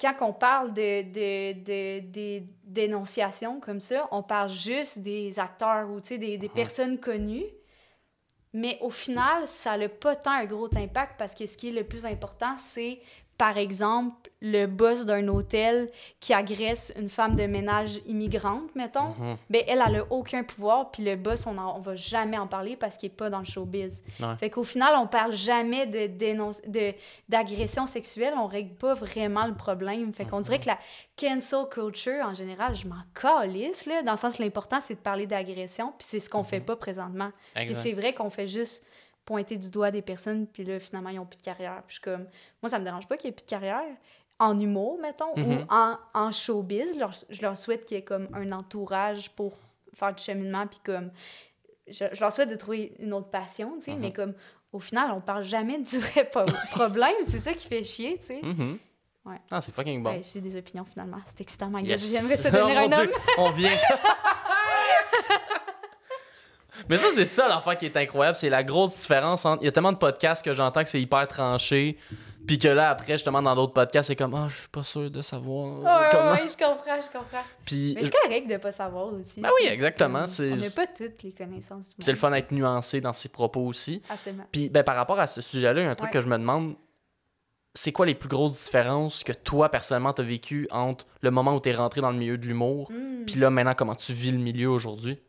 quand 0.00 0.14
on 0.20 0.32
parle 0.32 0.72
de, 0.72 1.02
de, 1.02 1.52
de, 1.52 2.00
des 2.00 2.44
dénonciations 2.64 3.60
comme 3.60 3.80
ça, 3.80 4.08
on 4.10 4.22
parle 4.22 4.48
juste 4.50 5.00
des 5.00 5.38
acteurs 5.38 5.90
ou 5.90 6.00
des, 6.00 6.18
des 6.18 6.38
Mhm. 6.38 6.48
personnes 6.54 6.98
connues. 6.98 7.44
Mais 8.52 8.78
au 8.80 8.90
final, 8.90 9.46
ça 9.46 9.76
n'a 9.76 9.88
pas 9.88 10.16
tant 10.16 10.32
un 10.32 10.44
gros 10.44 10.68
impact 10.76 11.14
parce 11.18 11.34
que 11.36 11.46
ce 11.46 11.56
qui 11.56 11.68
est 11.68 11.72
le 11.72 11.84
plus 11.84 12.04
important, 12.04 12.56
c'est 12.56 13.00
par 13.40 13.56
exemple, 13.56 14.30
le 14.42 14.66
boss 14.66 15.06
d'un 15.06 15.26
hôtel 15.28 15.90
qui 16.20 16.34
agresse 16.34 16.92
une 16.98 17.08
femme 17.08 17.36
de 17.36 17.44
ménage 17.46 18.00
immigrante, 18.06 18.74
mettons, 18.74 19.14
Mhm. 19.18 19.36
ben 19.48 19.62
elle, 19.66 19.82
elle 19.86 19.96
a 19.96 20.04
aucun 20.10 20.44
pouvoir, 20.44 20.90
puis 20.90 21.02
le 21.02 21.16
boss, 21.16 21.46
on, 21.46 21.56
en- 21.56 21.76
on 21.78 21.80
va 21.80 21.94
jamais 21.94 22.36
en 22.36 22.46
parler 22.46 22.76
parce 22.76 22.98
qu'il 22.98 23.06
est 23.06 23.14
pas 23.14 23.30
dans 23.30 23.38
le 23.38 23.46
showbiz. 23.46 24.02
Ouais. 24.20 24.36
Fait 24.38 24.50
qu'au 24.50 24.62
final, 24.62 24.92
on 24.98 25.06
parle 25.06 25.32
jamais 25.32 25.86
de 25.86 26.06
d'agression 27.28 27.86
sexuelle, 27.86 28.34
on 28.36 28.46
règle 28.46 28.74
pas 28.74 28.92
vraiment 28.94 29.46
le 29.46 29.54
problème. 29.54 30.12
Fait 30.12 30.24
qu'on 30.26 30.40
dirait 30.42 30.58
Mhm. 30.58 30.62
que 30.64 30.68
la 30.68 30.78
cancel 31.18 31.64
culture, 31.70 32.24
en 32.26 32.34
général, 32.34 32.74
je 32.76 32.86
m'en 32.86 33.02
calisse, 33.14 33.86
là, 33.86 34.02
dans 34.02 34.12
le 34.12 34.18
sens 34.18 34.38
l'important, 34.38 34.80
c'est 34.80 34.94
de 34.94 35.00
parler 35.00 35.26
d'agression, 35.26 35.92
puis 35.98 36.06
c'est 36.06 36.20
ce 36.20 36.28
qu'on 36.28 36.44
fait 36.44 36.60
pas 36.60 36.76
présentement. 36.76 37.30
Mhm. 37.56 37.72
C'est 37.74 37.92
vrai 37.92 38.12
qu'on 38.12 38.30
fait 38.30 38.48
juste 38.48 38.84
pointer 39.30 39.56
du 39.56 39.70
doigt 39.70 39.92
des 39.92 40.02
personnes, 40.02 40.44
puis 40.48 40.64
là, 40.64 40.80
finalement, 40.80 41.10
ils 41.10 41.20
ont 41.20 41.24
plus 41.24 41.36
de 41.36 41.42
carrière. 41.42 41.84
Puis 41.86 41.90
je 41.90 41.92
suis 41.94 42.02
comme, 42.02 42.26
moi, 42.60 42.68
ça 42.68 42.80
me 42.80 42.84
dérange 42.84 43.06
pas 43.06 43.16
qu'il 43.16 43.28
y 43.28 43.30
ait 43.30 43.32
plus 43.36 43.44
de 43.44 43.48
carrière. 43.48 43.84
En 44.40 44.58
humour, 44.58 44.98
mettons, 45.00 45.32
Mhm. 45.36 45.44
ou 45.52 45.56
en, 45.72 45.96
en 46.14 46.32
showbiz, 46.32 46.98
leur- 46.98 47.14
je 47.28 47.40
leur 47.40 47.56
souhaite 47.56 47.84
qu'il 47.84 47.96
y 47.96 48.00
ait 48.00 48.02
comme 48.04 48.26
un 48.32 48.50
entourage 48.50 49.30
pour 49.30 49.56
faire 49.94 50.12
du 50.12 50.20
cheminement, 50.20 50.66
puis 50.66 50.80
comme, 50.84 51.12
je, 51.86 52.06
je 52.12 52.20
leur 52.20 52.32
souhaite 52.32 52.48
de 52.50 52.56
trouver 52.56 52.92
une 52.98 53.12
autre 53.12 53.28
passion, 53.30 53.74
tu 53.76 53.82
sais, 53.84 53.92
Mhm. 53.92 54.00
mais 54.00 54.12
comme, 54.12 54.34
au 54.72 54.80
final, 54.80 55.12
on 55.12 55.20
parle 55.20 55.44
jamais 55.44 55.78
du 55.78 55.98
vrai 56.00 56.28
problème, 56.72 57.14
c'est 57.22 57.38
ça 57.38 57.52
qui 57.52 57.68
fait 57.68 57.84
chier, 57.84 58.18
tu 58.18 58.26
sais. 58.26 58.40
Mhm. 58.42 58.78
Ouais. 59.26 59.36
Ah, 59.52 59.60
c'est 59.60 59.72
fucking 59.72 60.02
bon. 60.02 60.10
Ouais, 60.10 60.22
j'ai 60.24 60.40
des 60.40 60.56
opinions, 60.56 60.84
finalement. 60.86 61.18
C'est 61.26 61.40
excitant, 61.42 61.70
God. 61.70 61.86
Yes. 61.86 62.10
J'aimerais 62.12 62.36
ça 62.36 62.48
Oh 62.52 62.56
devenir 62.56 62.80
mon 62.80 62.92
un 62.92 62.98
homme. 63.02 63.10
On 63.38 63.50
vient. 63.50 63.70
Mais 66.88 66.96
ça, 66.96 67.08
c'est 67.10 67.24
ça 67.26 67.48
l'affaire 67.48 67.76
qui 67.78 67.86
est 67.86 67.96
incroyable. 67.96 68.36
C'est 68.36 68.48
la 68.48 68.62
grosse 68.64 68.98
différence 69.00 69.44
entre. 69.44 69.62
Il 69.62 69.66
y 69.66 69.68
a 69.68 69.72
tellement 69.72 69.92
de 69.92 69.98
podcasts 69.98 70.44
que 70.44 70.52
j'entends 70.52 70.82
que 70.82 70.88
c'est 70.88 71.00
hyper 71.00 71.26
tranché. 71.28 71.96
Puis 72.46 72.58
que 72.58 72.68
là, 72.68 72.88
après, 72.90 73.12
justement, 73.12 73.42
dans 73.42 73.54
d'autres 73.54 73.74
podcasts, 73.74 74.08
c'est 74.08 74.16
comme, 74.16 74.34
ah, 74.34 74.46
je 74.48 74.56
suis 74.56 74.68
pas 74.68 74.82
sûr 74.82 75.10
de 75.10 75.20
savoir 75.22 75.78
ouais, 75.80 76.08
comment. 76.10 76.32
ouais, 76.32 76.48
je 76.48 76.56
comprends, 76.56 76.98
je 77.00 77.06
comprends. 77.18 77.42
Puis 77.66 77.92
Mais 77.94 78.04
c'est 78.04 78.10
correct 78.22 78.48
de 78.50 78.56
pas 78.56 78.72
savoir 78.72 79.12
aussi. 79.12 79.40
Ben 79.42 79.50
oui, 79.60 79.68
exactement, 79.68 80.26
c'est- 80.26 80.50
On 80.52 80.56
n'a 80.56 80.70
pas 80.70 80.86
toutes 80.86 81.22
les 81.22 81.32
connaissances. 81.32 81.90
du 81.90 81.96
c'est 82.02 82.10
le 82.12 82.16
fun 82.18 82.30
d'être 82.30 82.50
nuancé 82.50 83.00
dans 83.02 83.12
ses 83.12 83.28
propos 83.28 83.60
aussi. 83.66 84.00
Absolument. 84.08 84.44
Puis 84.50 84.70
ben, 84.70 84.82
par 84.82 84.96
rapport 84.96 85.20
à 85.20 85.26
ce 85.26 85.42
sujet-là, 85.42 85.80
il 85.80 85.84
y 85.84 85.86
a 85.86 85.90
un 85.90 85.94
truc 85.94 86.08
Ouais. 86.08 86.12
que 86.18 86.20
je 86.22 86.28
me 86.28 86.38
demande. 86.38 86.74
C'est 87.74 87.92
quoi 87.92 88.04
les 88.06 88.16
plus 88.16 88.28
grosses 88.28 88.64
différences 88.64 89.22
que 89.22 89.32
toi, 89.32 89.68
personnellement, 89.68 90.12
t'as 90.12 90.24
vécu 90.24 90.66
entre 90.72 91.06
le 91.20 91.30
moment 91.30 91.54
où 91.54 91.60
t'es 91.60 91.72
rentré 91.72 92.00
dans 92.00 92.10
le 92.10 92.18
milieu 92.18 92.36
de 92.36 92.44
l'humour, 92.46 92.90
Hmm. 92.90 93.24
puis 93.26 93.36
là, 93.38 93.48
maintenant, 93.50 93.74
comment 93.76 93.94
tu 93.94 94.12
vis 94.12 94.32
le 94.32 94.38
milieu 94.38 94.70
aujourd'hui? 94.70 95.20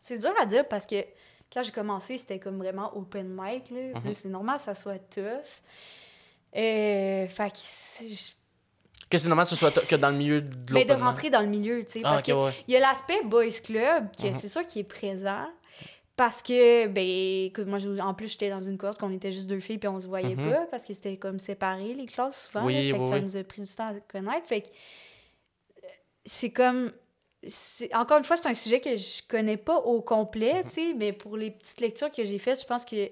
C'est 0.00 0.18
dur 0.18 0.32
à 0.40 0.46
dire 0.46 0.66
parce 0.68 0.86
que 0.86 1.04
quand 1.52 1.62
j'ai 1.62 1.72
commencé, 1.72 2.16
c'était 2.18 2.38
comme 2.38 2.58
vraiment 2.58 2.96
open 2.96 3.28
mic. 3.28 3.70
Là. 3.70 4.00
Mhm. 4.00 4.12
C'est 4.12 4.28
normal 4.28 4.56
que 4.56 4.62
ça 4.62 4.74
soit 4.74 4.98
tough. 4.98 5.62
Euh, 6.56 7.26
fait 7.28 7.50
que 7.50 7.58
c'est- 7.58 8.34
Que 9.10 9.16
c'est 9.16 9.28
normal 9.28 9.44
que 9.44 9.50
ce 9.50 9.56
soit 9.56 9.86
que 9.88 9.96
dans 9.96 10.10
le 10.10 10.16
milieu 10.16 10.42
de 10.42 10.72
Mais 10.74 10.84
de 10.84 10.90
l'open 10.90 11.06
rentrer 11.06 11.30
dans 11.30 11.40
le 11.40 11.46
milieu, 11.46 11.82
tu 11.84 11.92
sais. 11.92 12.00
Ah, 12.04 12.10
parce 12.10 12.20
ok, 12.20 12.26
que 12.26 12.32
ouais. 12.46 12.52
il 12.68 12.74
y 12.74 12.76
a 12.76 12.80
l'aspect 12.80 13.22
boys 13.24 13.48
club, 13.64 14.08
que 14.16 14.26
Mhm. 14.28 14.34
c'est 14.34 14.48
sûr 14.48 14.64
qui 14.66 14.80
est 14.80 14.84
présent. 14.84 15.46
Parce 16.16 16.42
que, 16.42 16.88
ben, 16.88 17.06
écoute, 17.46 17.66
moi, 17.66 17.78
en 18.04 18.12
plus, 18.12 18.26
j'étais 18.32 18.50
dans 18.50 18.60
une 18.60 18.76
cohorte 18.76 18.98
qu'on 18.98 19.12
était 19.14 19.30
juste 19.30 19.46
deux 19.46 19.60
filles, 19.60 19.78
puis 19.78 19.88
on 19.88 20.00
se 20.00 20.08
voyait 20.08 20.34
Mhm. 20.34 20.50
pas, 20.50 20.66
parce 20.70 20.84
que 20.84 20.92
c'était 20.92 21.16
comme 21.16 21.38
séparé, 21.38 21.94
les 21.94 22.06
classes, 22.06 22.48
souvent. 22.52 22.64
Oui, 22.66 22.74
là, 22.74 22.80
fait 22.92 22.98
que 22.98 23.02
oui, 23.04 23.08
ça 23.08 23.14
oui. 23.14 23.22
nous 23.22 23.36
a 23.36 23.44
pris 23.44 23.62
du 23.62 23.68
temps 23.74 23.86
à 23.88 23.94
se 23.94 24.00
connaître. 24.10 24.46
Fait 24.46 24.62
que 24.62 24.66
euh, 24.68 25.88
c'est 26.26 26.50
comme. 26.50 26.92
Encore 27.94 28.18
une 28.18 28.24
fois, 28.24 28.36
c'est 28.36 28.48
un 28.48 28.54
sujet 28.54 28.80
que 28.80 28.96
je 28.96 29.22
connais 29.28 29.56
pas 29.56 29.76
au 29.76 30.00
complet, 30.02 30.54
Mhm. 30.54 30.62
tu 30.64 30.68
sais, 30.68 30.94
mais 30.94 31.12
pour 31.12 31.36
les 31.36 31.50
petites 31.52 31.80
lectures 31.80 32.10
que 32.10 32.24
j'ai 32.24 32.38
faites, 32.38 32.60
je 32.60 32.66
pense 32.66 32.84
que 32.84 33.10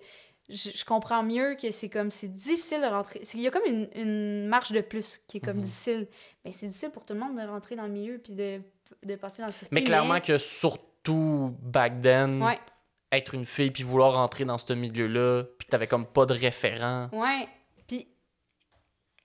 je, 0.49 0.71
je 0.71 0.85
comprends 0.85 1.23
mieux 1.23 1.55
que 1.61 1.71
c'est 1.71 1.89
comme. 1.89 2.11
C'est 2.11 2.33
difficile 2.33 2.81
de 2.81 2.87
rentrer. 2.87 3.21
Il 3.35 3.41
y 3.41 3.47
a 3.47 3.51
comme 3.51 3.65
une, 3.67 3.89
une 3.95 4.47
marche 4.47 4.73
de 4.73 4.81
plus 4.81 5.21
qui 5.29 5.37
est 5.39 5.41
comme 5.41 5.57
Mhm. 5.59 5.63
difficile. 5.63 6.09
Mais 6.45 6.53
c'est 6.53 6.67
difficile 6.67 6.91
pour 6.91 7.05
tout 7.07 7.15
le 7.15 7.21
monde 7.21 7.37
de 7.41 7.47
rentrer 7.47 7.77
dans 7.77 7.85
le 7.87 7.93
milieu, 7.93 8.19
puis 8.19 8.33
de, 8.33 8.61
de 9.05 9.15
passer 9.17 9.43
dans 9.43 9.47
le 9.49 9.53
circuit. 9.53 9.69
Mais 9.73 9.83
clairement 9.85 10.21
que 10.21 10.39
surtout 10.39 11.55
back 11.63 12.01
then, 12.03 12.43
Ouais. 12.43 12.59
être 13.13 13.35
une 13.35 13.47
fille 13.47 13.71
puis 13.71 13.83
vouloir 13.85 14.15
rentrer 14.15 14.45
dans 14.45 14.59
ce 14.59 14.73
milieu-là, 14.73 15.45
puis 15.59 15.69
t'avais 15.69 15.87
comme 15.87 16.07
pas 16.07 16.27
de 16.27 16.35
référent. 16.35 17.09
Ouais. 17.13 17.49
Puis, 17.89 18.07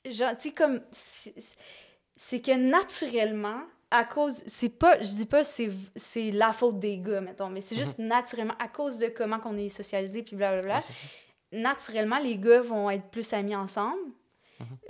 genre, 0.06 0.38
tu 0.38 0.50
sais, 0.50 0.54
comme. 0.56 0.82
C'est 0.92 2.40
que 2.42 2.56
naturellement, 2.56 3.62
à 3.92 4.04
cause. 4.06 4.42
C'est 4.48 4.70
pas. 4.70 4.98
Je 5.02 5.10
dis 5.10 5.26
pas 5.26 5.44
c'est 5.44 5.70
c'est 5.96 6.32
la 6.32 6.54
faute 6.54 6.80
des 6.80 6.98
gars, 6.98 7.22
mettons, 7.22 7.50
mais 7.50 7.62
c'est 7.62 7.76
juste 7.76 8.00
naturellement, 8.00 8.56
à 8.60 8.68
cause 8.68 8.98
de 8.98 9.08
comment 9.08 9.40
qu'on 9.40 9.58
est 9.58 9.70
socialisé, 9.70 10.24
puis 10.24 10.36
blablabla, 10.36 10.78
Ouais, 10.78 11.60
naturellement, 11.60 12.18
les 12.20 12.38
gars 12.38 12.62
vont 12.62 12.90
être 12.90 13.06
plus 13.10 13.32
amis 13.34 13.56
ensemble. 13.56 14.00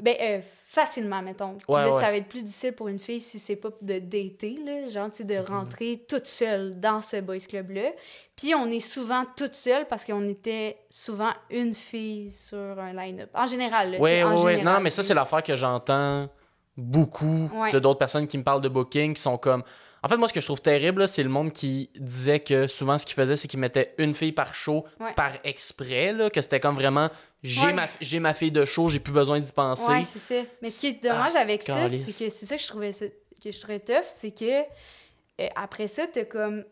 Ben, 0.02 0.16
euh, 0.20 0.40
facilement, 0.66 1.22
mettons. 1.22 1.54
Puis 1.56 1.66
Ouais, 1.70 1.80
là, 1.80 1.86
ouais. 1.88 1.94
ça 1.94 2.12
va 2.12 2.18
être 2.18 2.28
plus 2.28 2.44
difficile 2.44 2.74
pour 2.74 2.90
une 2.90 3.00
fille 3.00 3.22
si 3.22 3.40
c'est 3.40 3.56
pas 3.56 3.70
de 3.82 4.00
dater, 4.00 4.60
là, 4.66 4.90
genre, 4.90 5.10
tu 5.10 5.18
sais, 5.18 5.24
Mhm. 5.24 5.30
de 5.30 5.50
rentrer 5.50 6.06
toute 6.10 6.26
seule 6.26 6.78
dans 6.78 7.02
ce 7.02 7.22
boys 7.22 7.38
club-là. 7.40 7.92
Puis 8.36 8.54
on 8.54 8.70
est 8.70 8.82
souvent 8.82 9.24
toute 9.38 9.56
seule 9.56 9.88
parce 9.88 10.04
qu'on 10.04 10.28
était 10.28 10.78
souvent 10.90 11.32
une 11.50 11.74
fille 11.74 12.32
sur 12.32 12.58
un 12.58 12.92
line-up. 12.92 13.30
En 13.34 13.46
général, 13.46 13.92
là, 13.92 13.98
en 13.98 14.36
général, 14.36 14.64
Non, 14.66 14.80
mais 14.82 14.90
ça, 14.90 15.04
c'est 15.04 15.14
l'affaire 15.14 15.42
que 15.42 15.56
j'entends 15.56 16.28
beaucoup 16.78 17.50
Ouais. 17.54 17.72
de 17.72 17.80
d'autres 17.80 18.00
personnes 18.00 18.28
qui 18.28 18.38
me 18.38 18.44
parlent 18.44 18.62
de 18.62 18.70
booking, 18.70 19.14
qui 19.14 19.22
sont 19.22 19.38
comme. 19.38 19.64
En 20.04 20.10
fait, 20.10 20.18
moi, 20.18 20.28
ce 20.28 20.34
que 20.34 20.42
je 20.42 20.46
trouve 20.48 20.62
terrible, 20.62 21.08
c'est 21.08 21.22
le 21.22 21.30
monde 21.30 21.52
qui 21.52 21.92
disait 21.96 22.40
que 22.40 22.66
souvent, 22.66 22.98
ce 22.98 23.06
qu'ils 23.06 23.16
faisaient, 23.16 23.36
c'est 23.36 23.48
qu'ils 23.48 23.60
mettaient 23.60 23.94
une 24.00 24.16
fille 24.16 24.32
par 24.32 24.56
show 24.56 24.84
Ouais. 25.00 25.14
par 25.14 25.34
exprès, 25.44 26.12
là, 26.12 26.30
que 26.32 26.42
c'était 26.42 26.60
comme 26.60 26.74
vraiment 26.76 27.10
j'ai 27.44 27.68
Ouais. 27.68 27.74
ma, 27.74 27.88
j'ai 28.00 28.20
ma 28.20 28.34
fille 28.34 28.52
de 28.52 28.66
show, 28.66 28.88
j'ai 28.90 29.00
plus 29.00 29.14
besoin 29.14 29.40
d'y 29.40 29.52
penser. 29.52 29.92
Ouais, 29.92 30.04
c'est 30.12 30.20
ça. 30.20 30.48
Mais 30.62 30.70
ce 30.72 30.80
qui 30.80 30.88
est 30.88 31.04
dommage 31.04 31.34
Ah, 31.36 31.42
avec 31.42 31.62
ça, 31.64 31.88
c'est 31.88 32.26
que 32.26 32.30
c'est 32.32 32.46
ça 32.46 32.56
que 32.56 32.62
je 32.64 32.68
trouvais 32.68 32.92
ça- 32.92 33.06
que 33.44 33.52
je 33.52 33.60
trouvais 33.60 33.80
tough, 33.80 34.06
c'est 34.08 34.32
que 34.32 34.62
euh, 34.62 35.48
après 35.56 35.86
ça, 35.88 36.04
t'as 36.12 36.26
comme 36.26 36.64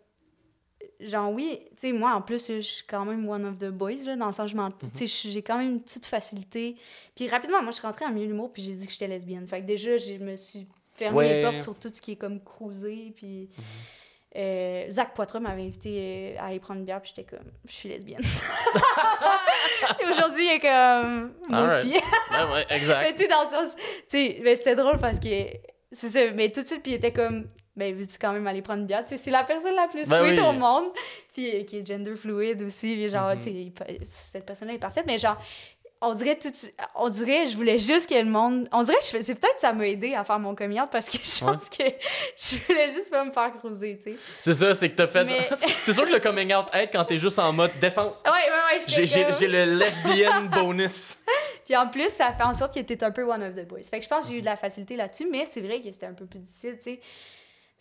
genre 0.99 1.31
oui, 1.31 1.59
tu 1.71 1.87
sais 1.87 1.91
moi 1.93 2.13
en 2.13 2.21
plus 2.21 2.47
je 2.47 2.59
suis 2.61 2.83
quand 2.85 3.05
même 3.05 3.27
one 3.29 3.45
of 3.45 3.57
the 3.57 3.69
boys 3.69 4.03
là 4.05 4.15
dans 4.15 4.25
le 4.27 4.31
sens 4.33 4.49
je 4.49 4.55
m'en- 4.55 4.65
Mhm. 4.65 4.91
tu 4.93 5.07
sais 5.07 5.29
j'ai 5.29 5.41
quand 5.41 5.57
même 5.57 5.69
une 5.71 5.81
petite 5.81 6.05
facilité. 6.05 6.75
Puis 7.15 7.27
rapidement 7.29 7.61
moi 7.61 7.71
je 7.71 7.77
suis 7.77 7.85
rentrée 7.87 8.05
en 8.05 8.09
milieu 8.11 8.25
de 8.25 8.31
l'humour 8.31 8.51
puis 8.51 8.61
j'ai 8.61 8.73
dit 8.73 8.85
que 8.85 8.91
j'étais 8.91 9.07
lesbienne. 9.07 9.47
Fait 9.47 9.61
que 9.61 9.65
déjà 9.65 9.97
je 9.97 10.13
me 10.15 10.35
suis 10.35 10.67
fermé 10.95 11.17
Ouais. 11.17 11.29
Mhm. 11.29 11.35
les 11.37 11.43
portes 11.43 11.59
sur 11.59 11.77
tout 11.79 11.89
ce 11.93 12.01
qui 12.01 12.11
est 12.11 12.15
comme 12.17 12.41
cruiser 12.43 13.13
puis 13.15 13.49
euh, 14.35 14.85
Zach 14.89 15.13
Poitras 15.15 15.39
m'avait 15.39 15.63
invité 15.63 16.35
euh, 16.37 16.39
à 16.41 16.47
aller 16.47 16.59
prendre 16.59 16.79
une 16.81 16.85
bière 16.85 17.01
puis 17.01 17.13
j'étais 17.15 17.27
comme 17.29 17.45
je 17.67 17.71
suis 17.73 17.89
lesbienne. 17.89 18.21
Et 20.01 20.05
aujourd'hui 20.09 20.43
il 20.45 20.51
est 20.55 20.59
comme 20.59 21.33
moi 21.49 21.63
aussi. 21.65 21.89
Ouais, 21.93 22.53
ouais, 22.53 22.65
Mais 22.69 22.75
exact. 22.77 23.13
tu 23.15 23.21
sais, 23.23 23.27
dans 23.27 23.41
le 23.43 23.47
sens. 23.47 23.75
Tu 23.75 23.83
sais, 24.09 24.39
mais 24.43 24.55
c'était 24.55 24.75
drôle 24.75 24.97
parce 24.99 25.19
que. 25.19 25.27
C'est 25.91 26.09
ça, 26.09 26.31
mais 26.35 26.51
tout 26.51 26.61
de 26.61 26.67
suite, 26.67 26.83
puis 26.83 26.91
il 26.91 26.95
était 26.95 27.11
comme. 27.11 27.47
Ben, 27.75 27.95
veux-tu 27.95 28.17
quand 28.19 28.33
même 28.33 28.45
aller 28.47 28.61
prendre 28.61 28.81
une 28.81 28.87
bière? 28.87 29.03
C'est 29.05 29.31
la 29.31 29.43
personne 29.43 29.75
la 29.75 29.87
plus 29.87 30.07
Ben 30.09 30.19
sweet 30.25 30.39
oui. 30.39 30.45
au 30.45 30.51
monde. 30.51 30.85
Puis 31.33 31.55
euh, 31.55 31.63
qui 31.63 31.77
est 31.77 31.85
gender 31.85 32.15
fluid 32.15 32.61
aussi. 32.61 32.93
puis 32.95 33.07
genre, 33.09 33.31
il 33.45 33.71
pa- 33.71 33.85
cette 34.03 34.45
personne-là 34.45 34.73
est 34.73 34.79
parfaite. 34.79 35.05
Mais 35.07 35.17
genre, 35.17 35.37
on 36.01 36.13
dirait 36.13 36.37
tout 36.37 36.49
On 36.95 37.09
dirait, 37.09 37.45
je 37.47 37.55
voulais 37.57 37.77
juste 37.77 38.09
que 38.09 38.15
le 38.15 38.25
monde. 38.29 38.67
On 38.73 38.83
dirait 38.83 38.97
que 38.97 39.03
c'est 39.21 39.35
peut-être 39.35 39.55
que 39.55 39.61
ça 39.61 39.71
m'a 39.73 39.87
aidé 39.87 40.13
à 40.15 40.23
faire 40.25 40.39
mon 40.39 40.55
coming 40.55 40.79
out 40.81 40.89
parce 40.91 41.07
que 41.09 41.17
je 41.23 41.45
Ouais. 41.45 41.51
pense 41.53 41.69
que 41.69 41.83
je 42.37 42.57
voulais 42.67 42.89
juste 42.89 43.11
pas 43.11 43.23
me 43.23 43.31
faire 43.31 43.53
cruiser, 43.53 43.97
tu 43.97 44.11
sais. 44.11 44.17
C'est 44.41 44.53
ça, 44.55 44.73
c'est 44.73 44.89
que 44.89 44.95
t'as 44.95 45.05
fait. 45.07 45.23
Mais- 45.25 45.49
c'est 45.79 45.93
sûr 45.93 46.05
que 46.05 46.11
le 46.13 46.19
coming 46.19 46.53
out 46.53 46.67
aide 46.73 46.89
quand 46.91 47.05
t'es 47.05 47.17
juste 47.17 47.39
en 47.39 47.53
mode 47.53 47.71
défense. 47.79 48.21
Ouais, 48.25 48.31
ouais, 48.31 48.77
ouais. 48.79 49.31
J'ai, 49.33 49.47
le 49.47 49.65
lesbian 49.75 50.41
bonus. 50.51 51.17
Puis 51.65 51.75
en 51.77 51.87
plus, 51.87 52.09
ça 52.09 52.33
fait 52.33 52.43
en 52.43 52.53
sorte 52.53 52.73
qu'il 52.73 52.81
était 52.81 53.03
un 53.03 53.11
peu 53.11 53.23
one 53.23 53.43
of 53.43 53.55
the 53.55 53.65
boys. 53.67 53.83
Fait 53.89 53.99
que 53.99 54.03
je 54.05 54.09
pense 54.09 54.23
que 54.25 54.31
j'ai 54.31 54.37
eu 54.37 54.41
de 54.41 54.45
la 54.45 54.55
facilité 54.57 54.95
là-dessus, 54.95 55.27
mais 55.31 55.45
c'est 55.45 55.61
vrai 55.61 55.79
que 55.81 55.91
c'était 55.91 56.07
un 56.07 56.13
peu 56.13 56.25
plus 56.25 56.39
difficile, 56.39 56.75
tu 56.77 56.83
sais. 56.83 56.99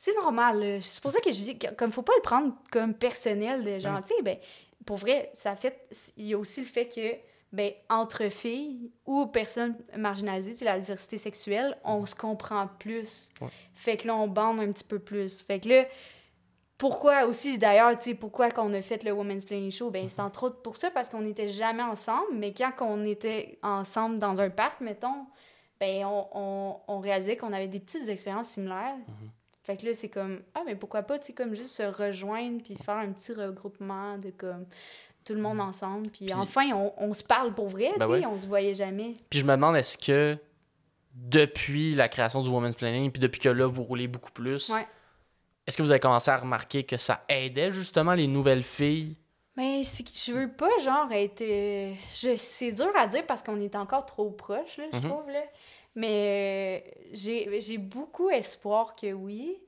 C'est 0.00 0.14
normal. 0.14 0.78
C'est 0.80 1.02
pour 1.02 1.10
ça 1.10 1.20
que 1.20 1.30
je 1.32 1.36
dis, 1.42 1.58
comme 1.76 1.90
faut 1.92 2.02
pas 2.02 2.12
le 2.16 2.22
prendre 2.22 2.54
comme 2.72 2.94
personnel, 2.94 3.64
de 3.64 3.78
genre, 3.78 3.98
Mm. 3.98 4.02
tu 4.04 4.14
sais, 4.16 4.22
ben, 4.22 4.38
pour 4.86 4.96
vrai, 4.96 5.28
ça 5.34 5.56
fait. 5.56 5.86
Il 6.16 6.26
y 6.28 6.34
a 6.34 6.38
aussi 6.38 6.60
le 6.60 6.66
fait 6.66 6.86
que, 6.88 7.16
ben, 7.52 7.72
entre 7.90 8.28
filles 8.28 8.92
ou 9.06 9.26
personnes 9.26 9.76
marginalisées, 9.96 10.64
la 10.64 10.78
diversité 10.78 11.18
sexuelle, 11.18 11.76
on 11.82 12.06
se 12.06 12.14
comprend 12.14 12.68
plus. 12.78 13.30
Ouais. 13.40 13.48
Fait 13.74 13.96
que 13.96 14.06
là, 14.06 14.14
on 14.14 14.28
bande 14.28 14.60
un 14.60 14.70
petit 14.70 14.84
peu 14.84 15.00
plus. 15.00 15.42
Fait 15.42 15.58
que 15.58 15.68
là, 15.68 15.84
pourquoi 16.76 17.24
aussi, 17.24 17.58
d'ailleurs, 17.58 17.98
tu 17.98 18.10
sais, 18.10 18.14
pourquoi 18.14 18.52
qu'on 18.52 18.72
a 18.74 18.80
fait 18.82 19.02
le 19.02 19.10
Women's 19.10 19.44
Planning 19.44 19.72
Show? 19.72 19.90
Ben, 19.90 20.08
c'est 20.08 20.20
entre 20.20 20.44
autres 20.44 20.62
pour 20.62 20.76
ça, 20.76 20.90
parce 20.92 21.08
qu'on 21.08 21.22
n'était 21.22 21.48
jamais 21.48 21.82
ensemble, 21.82 22.28
mais 22.34 22.54
quand 22.54 22.70
on 22.82 23.04
était 23.04 23.58
ensemble 23.64 24.20
dans 24.20 24.40
un 24.40 24.48
parc, 24.50 24.80
mettons, 24.80 25.26
ben, 25.80 26.04
on, 26.04 26.26
on, 26.34 26.76
on 26.86 27.00
réalisait 27.00 27.36
qu'on 27.36 27.52
avait 27.52 27.66
des 27.66 27.80
petites 27.80 28.08
expériences 28.08 28.50
similaires. 28.50 28.94
Fait 29.68 29.76
que 29.76 29.84
là, 29.84 29.92
c'est 29.92 30.08
comme, 30.08 30.40
ah, 30.54 30.62
mais 30.64 30.74
pourquoi 30.76 31.02
pas, 31.02 31.18
tu 31.18 31.26
sais, 31.26 31.32
comme 31.34 31.54
juste 31.54 31.74
se 31.74 31.82
rejoindre 31.82 32.62
puis 32.64 32.74
faire 32.74 32.96
un 32.96 33.12
petit 33.12 33.34
regroupement 33.34 34.16
de 34.16 34.30
comme 34.30 34.64
tout 35.26 35.34
le 35.34 35.42
monde 35.42 35.60
ensemble. 35.60 36.08
Puis, 36.08 36.24
Puis- 36.24 36.32
enfin, 36.34 36.70
on, 36.72 36.90
on 36.96 37.12
se 37.12 37.22
parle 37.22 37.52
pour 37.54 37.68
vrai, 37.68 37.90
Ben 37.98 38.06
tu 38.06 38.12
sais, 38.14 38.18
ouais. 38.20 38.26
on 38.26 38.38
se 38.38 38.46
voyait 38.46 38.72
jamais. 38.72 39.12
Puis 39.28 39.40
je 39.40 39.44
me 39.44 39.50
demande, 39.52 39.76
est-ce 39.76 39.98
que 39.98 40.38
depuis 41.14 41.94
la 41.94 42.08
création 42.08 42.40
du 42.40 42.48
Women's 42.48 42.74
Planning, 42.76 43.10
puis 43.10 43.20
depuis 43.20 43.40
que 43.40 43.48
là, 43.50 43.66
vous 43.66 43.82
roulez 43.82 44.08
beaucoup 44.08 44.30
plus, 44.32 44.70
Ouais. 44.70 44.86
est-ce 45.66 45.76
que 45.76 45.82
vous 45.82 45.90
avez 45.90 46.00
commencé 46.00 46.30
à 46.30 46.36
remarquer 46.38 46.84
que 46.84 46.96
ça 46.96 47.22
aidait 47.28 47.70
justement 47.70 48.14
les 48.14 48.26
nouvelles 48.26 48.62
filles? 48.62 49.16
Mais 49.56 49.82
c'est 49.84 50.04
que 50.04 50.10
je 50.14 50.32
veux 50.32 50.48
pas, 50.50 50.70
genre, 50.82 51.10
être. 51.12 51.42
euh, 51.42 51.92
je- 52.14 52.36
C'est 52.36 52.72
dur 52.72 52.90
à 52.96 53.06
dire 53.08 53.26
parce 53.26 53.42
qu'on 53.42 53.60
est 53.60 53.74
encore 53.74 54.06
trop 54.06 54.30
proche, 54.30 54.78
là, 54.78 54.84
je 54.92 54.98
Mhm. 54.98 55.08
trouve, 55.10 55.28
là. 55.30 55.42
Mais 55.98 56.84
euh, 56.86 57.08
j'ai 57.58 57.78
beaucoup 57.78 58.30
espoir 58.30 58.94
que 58.94 59.12
oui. 59.12 59.58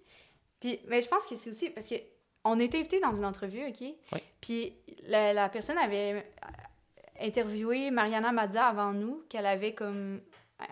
Puis, 0.60 0.78
mais 0.86 1.02
je 1.02 1.08
pense 1.08 1.26
que 1.26 1.34
c'est 1.34 1.50
aussi 1.50 1.70
parce 1.70 1.86
que 1.86 1.96
on 2.44 2.58
était 2.60 2.78
invité 2.78 3.00
dans 3.00 3.12
une 3.14 3.24
entrevue, 3.24 3.66
OK? 3.66 3.80
Oui. 3.80 4.18
Puis 4.40 4.74
la, 5.06 5.32
la 5.32 5.48
personne 5.48 5.76
avait 5.78 6.24
interviewé 7.20 7.90
Mariana 7.90 8.32
Mazza 8.32 8.66
avant 8.66 8.92
nous, 8.92 9.24
qu'elle 9.28 9.46
avait 9.46 9.74
comme 9.74 10.20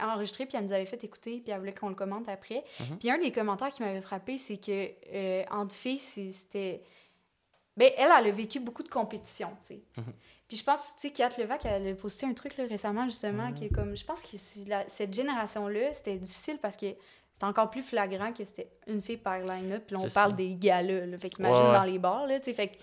enregistré, 0.01 0.47
puis 0.47 0.57
elle 0.57 0.65
nous 0.65 0.73
avait 0.73 0.87
fait 0.87 1.03
écouter, 1.05 1.41
puis 1.41 1.51
elle 1.53 1.59
voulait 1.59 1.75
qu'on 1.75 1.89
le 1.89 1.95
commente 1.95 2.29
après. 2.29 2.65
Mhm. 2.81 2.99
Puis 2.99 3.11
un 3.11 3.19
des 3.19 3.33
commentaires 3.33 3.69
qui 3.71 3.83
m'avait 3.83 4.01
frappé, 4.01 4.37
c'est 4.37 4.59
que 4.59 4.91
euh, 5.13 5.45
entre 5.51 5.75
filles, 5.75 5.99
c'est- 5.99 6.33
c'était... 6.33 6.83
Ben, 7.77 7.91
elle, 7.97 8.11
elle 8.19 8.27
a 8.27 8.31
vécu 8.31 8.61
beaucoup 8.61 8.83
de 8.83 8.89
compétition, 8.89 9.49
tu 9.61 9.67
sais. 9.67 9.81
Mhm. 9.97 10.13
Puis 10.49 10.57
je 10.57 10.65
pense, 10.65 10.95
tu 10.97 11.09
sais, 11.09 11.13
Kat 11.13 11.29
Levac, 11.39 11.65
elle 11.67 11.89
a 11.89 11.95
posté 11.95 12.25
un 12.27 12.33
truc 12.33 12.57
là, 12.57 12.65
récemment, 12.69 13.05
justement, 13.05 13.49
Mhm. 13.49 13.55
qui 13.55 13.65
est 13.67 13.69
comme... 13.75 13.95
Je 13.97 14.05
pense 14.05 14.23
que 14.23 14.37
la- 14.69 14.89
cette 14.89 15.13
génération-là, 15.13 15.93
c'était 15.93 16.17
difficile 16.17 16.57
parce 16.61 16.77
que 16.77 16.87
c'était 17.33 17.45
encore 17.45 17.69
plus 17.71 17.83
flagrant 17.83 18.33
que 18.33 18.45
c'était 18.45 18.71
une 18.87 19.03
fille 19.03 19.19
par 19.19 19.39
line-up. 19.41 19.85
Puis 19.87 19.95
là, 19.97 20.03
on 20.05 20.11
parle 20.11 20.31
ça. 20.31 20.37
des 20.37 20.55
galas, 20.55 21.05
là. 21.07 21.19
Fait 21.19 21.29
qu'imagine 21.31 21.67
Ouais, 21.67 21.73
dans 21.75 21.83
les 21.85 21.99
bars, 21.99 22.27
là, 22.27 22.39
tu 22.41 22.47
sais. 22.47 22.55
Fait 22.55 22.69
que... 22.69 22.77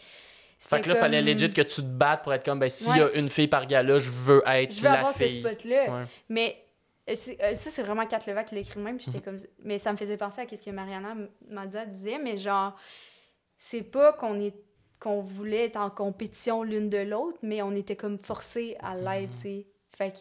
Fait 0.59 0.79
que 0.81 0.89
là, 0.89 0.95
fallait 0.95 1.17
comme- 1.19 1.25
legit 1.33 1.49
que 1.51 1.61
tu 1.63 1.81
te 1.81 1.87
battes 1.87 2.23
pour 2.23 2.33
être 2.33 2.45
comme, 2.45 2.59
ben, 2.59 2.69
s'il 2.69 2.95
y 2.95 3.01
a 3.01 3.11
une 3.15 3.29
fille 3.29 3.47
par 3.47 3.65
gala, 3.65 3.97
je 3.99 4.09
veux 4.11 4.41
être 4.45 4.71
Je 4.71 4.77
veux 4.77 4.83
la 4.83 4.99
avoir 4.99 5.13
ce 5.13 5.23
fille. 5.23 5.39
spot-là. 5.39 5.91
Ouais. 6.01 6.05
Mais 6.29 6.57
euh, 7.09 7.13
euh, 7.41 7.55
ça, 7.55 7.69
c'est 7.71 7.83
vraiment 7.83 8.05
Kat 8.05 8.19
Levac 8.27 8.47
qui 8.47 8.55
l'a 8.55 8.61
écrit 8.61 8.79
de 8.79 8.83
même. 8.85 8.97
puis 8.97 9.07
Mhm. 9.07 9.13
j'étais 9.13 9.25
comme... 9.25 9.37
Mais 9.63 9.79
ça 9.79 9.91
me 9.91 9.97
faisait 9.97 10.17
penser 10.17 10.41
à 10.41 10.47
ce 10.55 10.61
que 10.61 10.69
Mariana 10.71 11.15
Mazza 11.49 11.85
disait. 11.85 12.19
Mais 12.19 12.37
genre, 12.37 12.75
c'est 13.57 13.81
pas 13.83 14.13
qu'on 14.13 14.39
est 14.39 14.53
qu'on 15.05 15.21
voulait 15.21 15.65
être 15.65 15.77
en 15.77 15.89
compétition 15.91 16.63
l'une 16.63 16.89
de 16.89 16.97
l'autre, 16.97 17.37
mais 17.43 17.61
on 17.61 17.71
était 17.75 17.95
comme 17.95 18.17
forcés 18.17 18.75
à 18.79 18.95
l'être, 18.95 19.29
Mhm. 19.31 19.35
sais. 19.35 19.67
Fait 19.95 20.11
que 20.11 20.17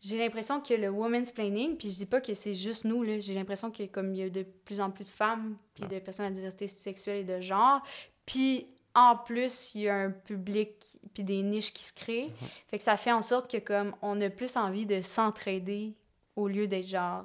j'ai 0.00 0.18
l'impression 0.18 0.60
que 0.60 0.72
le 0.74 0.88
woman's 0.88 1.30
planning, 1.32 1.76
puis 1.76 1.90
je 1.90 1.96
dis 1.96 2.06
pas 2.06 2.20
que 2.22 2.32
c'est 2.34 2.54
juste 2.54 2.84
nous, 2.84 3.02
là, 3.02 3.18
j'ai 3.20 3.34
l'impression 3.34 3.70
que 3.70 3.84
comme 3.84 4.12
il 4.14 4.18
y 4.18 4.22
a 4.22 4.30
de 4.30 4.42
plus 4.42 4.80
en 4.80 4.90
plus 4.90 5.04
de 5.04 5.08
femmes, 5.10 5.56
puis 5.74 5.84
Ah. 5.86 5.94
de 5.94 5.98
personnes 5.98 6.26
à 6.26 6.30
diversité 6.30 6.66
sexuelle 6.66 7.18
et 7.18 7.24
de 7.24 7.40
genre, 7.40 7.82
puis 8.24 8.64
en 8.94 9.16
plus, 9.16 9.74
il 9.74 9.82
y 9.82 9.88
a 9.90 9.94
un 9.96 10.10
public, 10.10 10.70
puis 11.12 11.22
des 11.22 11.42
niches 11.42 11.74
qui 11.74 11.84
se 11.84 11.92
créent. 11.92 12.28
Mhm. 12.28 12.48
Fait 12.68 12.78
que 12.78 12.84
ça 12.84 12.96
fait 12.96 13.12
en 13.12 13.20
sorte 13.22 13.50
que 13.50 13.58
comme 13.58 13.94
on 14.00 14.18
a 14.22 14.30
plus 14.30 14.56
envie 14.56 14.86
de 14.86 15.02
s'entraider 15.02 15.92
au 16.36 16.48
lieu 16.48 16.66
d'être 16.66 16.86
genre 16.86 17.24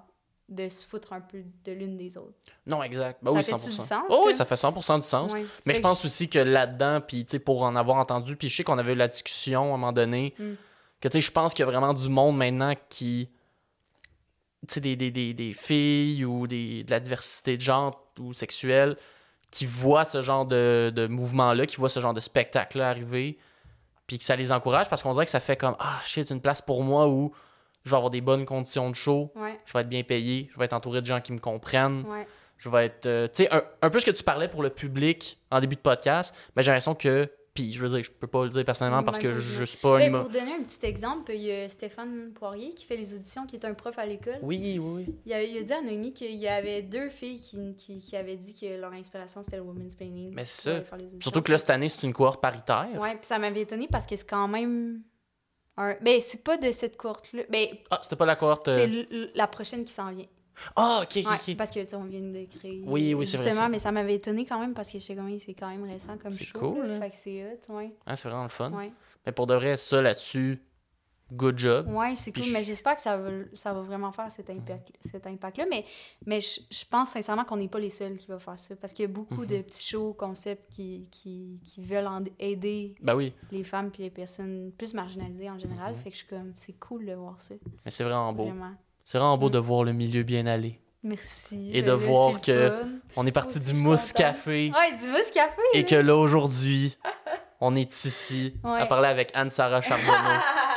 de 0.52 0.68
se 0.70 0.86
foutre 0.86 1.14
un 1.14 1.22
peu 1.22 1.42
de 1.66 1.72
l'une 1.72 1.98
des 1.98 2.18
autres. 2.18 2.34
Non, 2.68 2.84
exact. 2.84 3.20
Ben 3.24 3.32
Ça 3.32 3.38
oui, 3.38 3.44
fait-tu 3.44 3.58
100%. 3.58 3.70
du 3.70 3.76
sens, 3.88 4.04
Oh, 4.10 4.24
oui, 4.28 4.34
ça 4.34 4.46
fait 4.46 4.56
100% 4.56 4.98
du 5.00 5.06
sens. 5.08 5.34
Mais 5.34 5.44
Fait 5.44 5.74
je 5.74 5.78
que- 5.78 5.82
pense 5.82 6.04
aussi 6.06 6.30
que 6.30 6.40
là-dedans, 6.40 7.02
puis 7.02 7.24
tu 7.26 7.32
sais, 7.32 7.40
pour 7.40 7.64
en 7.64 7.76
avoir 7.76 7.98
entendu, 7.98 8.36
puis 8.36 8.50
je 8.50 8.58
sais 8.58 8.64
qu'on 8.64 8.78
avait 8.78 8.92
eu 8.92 8.96
la 8.96 9.08
discussion 9.08 9.62
à 9.62 9.66
un 9.66 9.70
moment 9.70 9.92
donné, 9.94 10.34
Mm. 10.38 10.54
que 11.00 11.08
tu 11.08 11.14
sais, 11.14 11.22
je 11.22 11.32
pense 11.32 11.54
qu'il 11.54 11.64
y 11.64 11.68
a 11.68 11.72
vraiment 11.72 11.94
du 11.94 12.10
monde 12.10 12.38
maintenant 12.38 12.74
qui. 12.90 13.30
Tu 14.68 14.76
sais, 14.76 14.80
des, 14.82 14.96
des, 14.96 15.10
des, 15.10 15.34
des 15.34 15.54
filles 15.54 16.24
ou 16.26 16.46
des, 16.46 16.84
de 16.84 16.92
la 16.92 17.00
diversité 17.00 17.58
de 17.58 17.62
genre 17.62 17.92
ou 18.20 18.34
sexuelle 18.34 18.96
qui 19.50 19.66
voient 19.66 20.06
ce 20.06 20.22
genre 20.22 20.46
de, 20.46 20.92
de 20.96 21.08
mouvement-là, 21.08 21.66
qui 21.66 21.78
voient 21.78 21.90
ce 21.90 22.00
genre 22.00 22.14
de 22.14 22.20
spectacle-là 22.20 22.90
arriver, 22.90 23.38
puis 24.06 24.18
que 24.20 24.24
ça 24.24 24.36
les 24.36 24.52
encourage 24.52 24.88
parce 24.88 25.02
qu'on 25.02 25.14
dirait 25.14 25.26
que 25.26 25.32
ça 25.32 25.40
fait 25.40 25.58
comme 25.58 25.76
Ah 25.80 26.00
shit, 26.04 26.30
une 26.30 26.42
place 26.42 26.62
pour 26.62 26.84
moi 26.84 27.08
où 27.08 27.32
je 27.84 27.90
vais 27.90 27.96
avoir 27.96 28.12
des 28.12 28.22
bonnes 28.22 28.46
conditions 28.46 28.90
de 28.90 28.96
show, 28.96 29.32
Ouais, 29.36 29.60
je 29.66 29.74
vais 29.74 29.82
être 29.82 29.90
bien 29.90 30.04
payé, 30.04 30.50
je 30.54 30.60
vais 30.60 30.66
être 30.66 30.74
entouré 30.74 31.02
de 31.02 31.06
gens 31.06 31.22
qui 31.22 31.32
me 31.34 31.40
comprennent. 31.40 32.04
ouais. 32.08 32.28
Je 32.58 32.70
vais 32.70 32.86
être. 32.86 33.08
euh, 33.08 33.28
tu 33.28 33.44
sais, 33.44 33.52
un, 33.52 33.64
un 33.82 33.90
peu 33.90 34.00
ce 34.00 34.06
que 34.06 34.12
tu 34.12 34.24
parlais 34.24 34.48
pour 34.48 34.62
le 34.62 34.70
public 34.70 35.40
en 35.50 35.60
début 35.60 35.76
de 35.76 35.82
podcast, 35.82 36.36
mais 36.56 36.62
j'ai 36.62 36.70
l'impression 36.70 36.94
que. 36.96 37.28
Puis, 37.54 37.74
je 37.74 37.80
veux 37.86 37.90
dire, 37.90 38.02
je 38.02 38.10
peux 38.12 38.28
pas 38.28 38.46
le 38.46 38.50
dire 38.50 38.64
personnellement 38.64 39.04
parce 39.04 39.20
que 39.20 39.34
je, 39.34 39.64
suis 39.66 39.78
pas 39.78 39.98
un 39.98 40.06
humain. 40.08 40.22
pour 40.22 40.30
donner 40.30 40.54
un 40.54 40.64
petit 40.64 40.86
exemple, 40.86 41.34
il 41.34 41.42
y 41.42 41.52
a 41.52 41.68
Stéphane 41.68 42.32
Poirier 42.34 42.70
qui 42.70 42.86
fait 42.86 42.96
les 42.96 43.14
auditions, 43.14 43.46
qui 43.46 43.58
est 43.58 43.66
un 43.66 43.74
prof 43.74 44.00
à 44.00 44.06
l'école. 44.06 44.38
Oui, 44.42 44.80
oui, 44.80 45.06
oui. 45.06 45.16
Il, 45.26 45.34
a, 45.34 45.44
il 45.44 45.58
a 45.58 45.62
dit 45.64 45.74
à 45.74 45.82
Noémie 45.82 46.14
qu'il 46.14 46.36
y 46.36 46.48
avait 46.48 46.82
deux 46.82 47.10
filles 47.10 47.40
qui, 47.40 47.76
qui, 47.76 47.98
qui 47.98 48.16
avaient 48.16 48.38
dit 48.38 48.54
que 48.54 48.80
leur 48.80 48.94
inspiration 48.94 49.44
c'était 49.44 49.58
le 49.58 49.64
women's 49.64 49.96
planning. 49.96 50.32
Mais 50.34 50.46
c'est 50.46 50.86
ça. 50.86 50.98
Surtout 51.20 51.42
que 51.42 51.52
là, 51.52 51.58
cette 51.58 51.72
année, 51.72 51.90
c'est 51.90 52.04
une 52.08 52.14
cohorte 52.14 52.40
paritaire. 52.42 52.88
Ouais, 52.98 53.16
puis 53.16 53.26
ça 53.26 53.38
m'avait 53.38 53.62
étonné 53.62 53.90
parce 53.92 54.06
que 54.06 54.16
c'est 54.16 54.30
quand 54.30 54.48
même. 54.48 55.02
Un... 55.78 55.96
Ben, 56.02 56.20
c'est 56.22 56.44
pas 56.44 56.58
de 56.58 56.72
cette 56.72 56.98
courte-là. 56.98 57.44
Ben, 57.50 57.68
Ah, 57.90 58.00
c'était 58.04 58.16
pas 58.16 58.26
la 58.26 58.36
cohorte. 58.36 58.68
euh, 58.68 58.88
c'est 59.12 59.32
la 59.36 59.48
prochaine 59.48 59.86
qui 59.86 59.94
s'en 59.94 60.12
vient. 60.12 60.26
Ah, 60.76 61.00
ok, 61.04 61.18
ok, 61.18 61.26
Ouais, 61.32 61.38
ok. 61.50 61.58
parce 61.58 61.72
que, 61.72 61.80
tu 61.80 61.90
sais, 61.90 61.96
on 61.96 62.04
vient 62.04 62.20
de 62.22 62.46
créer. 62.60 62.82
Oui, 62.86 63.14
oui, 63.14 63.26
c'est 63.26 63.38
vrai, 63.38 63.46
Justement, 63.48 63.66
ça. 63.66 63.70
mais 63.70 63.80
ça 63.80 63.92
m'avait 63.92 64.16
étonné 64.16 64.46
quand 64.46 64.60
même 64.60 64.74
parce 64.74 64.92
que 64.92 65.00
je 65.00 65.04
sais 65.06 65.16
comment 65.16 65.36
c'est 65.38 65.54
quand 65.54 65.70
même 65.70 65.84
récent 65.90 66.18
comme 66.18 66.32
C'est 66.34 66.44
show. 66.44 66.60
cool, 66.60 66.86
là. 66.86 66.96
hein. 66.96 67.00
Fait 67.00 67.10
que 67.10 67.16
c'est 67.16 67.46
hot, 67.70 67.74
ouais. 67.76 67.92
Ah, 68.06 68.16
c'est 68.16 68.28
vraiment 68.28 68.44
le 68.44 68.50
fun. 68.50 68.72
Ouais, 68.74 68.92
Mais 69.26 69.32
pour 69.32 69.48
de 69.48 69.56
vrai, 69.56 69.78
ça 69.78 70.02
là-dessus, 70.02 70.62
good 71.32 71.58
job. 71.58 71.88
ouais 71.90 72.16
c'est 72.16 72.32
cool, 72.32 72.44
je- 72.44 72.54
mais 72.54 72.64
j'espère 72.64 72.96
que 72.96 73.02
ça 73.02 73.18
va, 73.18 73.30
ça 73.54 73.74
va 73.74 73.82
vraiment 73.82 74.12
faire 74.12 74.30
cet 74.32 74.50
impact- 74.50 74.92
cet 75.10 75.26
impact-là. 75.28 75.66
Mais, 75.70 75.86
mais 76.26 76.42
je, 76.42 76.60
je 76.70 76.84
pense 76.90 77.10
sincèrement 77.10 77.44
qu'on 77.46 77.58
n'est 77.58 77.68
pas 77.68 77.80
les 77.80 77.90
seuls 77.90 78.16
qui 78.18 78.28
vont 78.28 78.40
faire 78.40 78.60
ça 78.60 78.76
parce 78.76 78.94
qu'il 78.94 79.04
y 79.04 79.08
a 79.08 79.12
beaucoup 79.12 79.46
de 79.46 79.58
Mhm. 79.58 79.64
petits 79.64 79.88
shows, 79.90 80.14
concepts 80.14 80.72
qui, 80.72 81.08
qui, 81.12 81.60
qui 81.64 81.82
veulent 81.82 82.08
en- 82.08 82.24
aider 82.40 82.96
Ben 83.02 83.16
oui, 83.16 83.34
les 83.52 83.64
femmes 83.64 83.92
puis 83.92 84.04
les 84.04 84.10
personnes 84.10 84.72
plus 84.78 84.94
marginalisées 84.94 85.50
en 85.50 85.58
général. 85.58 85.94
Mhm. 85.94 86.00
Fait 86.00 86.10
que 86.10 86.16
je 86.16 86.20
suis 86.20 86.28
comme, 86.28 86.52
c'est 86.54 86.74
cool 86.80 87.06
de 87.06 87.14
voir 87.14 87.40
ça. 87.40 87.56
mais 87.86 87.92
c'est 87.92 88.04
vraiment 88.04 88.34
beau. 88.34 88.50
C'est 89.04 89.18
vraiment 89.18 89.38
beau 89.38 89.48
Mm. 89.48 89.52
de 89.52 89.58
voir 89.60 89.84
le 89.84 89.94
milieu 89.94 90.24
bien 90.24 90.46
aller. 90.46 90.80
Merci. 91.04 91.72
Et 91.74 91.82
Ben 91.82 91.86
de 91.88 91.92
là, 91.92 91.96
voir 91.96 92.40
que- 92.42 92.70
fun. 92.70 92.88
On 93.16 93.26
est 93.26 93.32
parti 93.32 93.60
du 93.60 93.74
mousse 93.74 94.14
café. 94.14 94.72
Ouais, 94.72 94.98
du 95.02 95.10
mousse 95.10 95.32
café. 95.34 95.60
Et 95.74 95.84
que 95.84 95.96
là, 95.96 96.16
aujourd'hui, 96.16 96.96
on 97.60 97.76
est 97.76 97.92
ici 98.06 98.54
à 98.64 98.86
parler 98.86 99.08
avec 99.08 99.32
Anne-Sara 99.34 99.82
Charbonneau. 99.82 100.12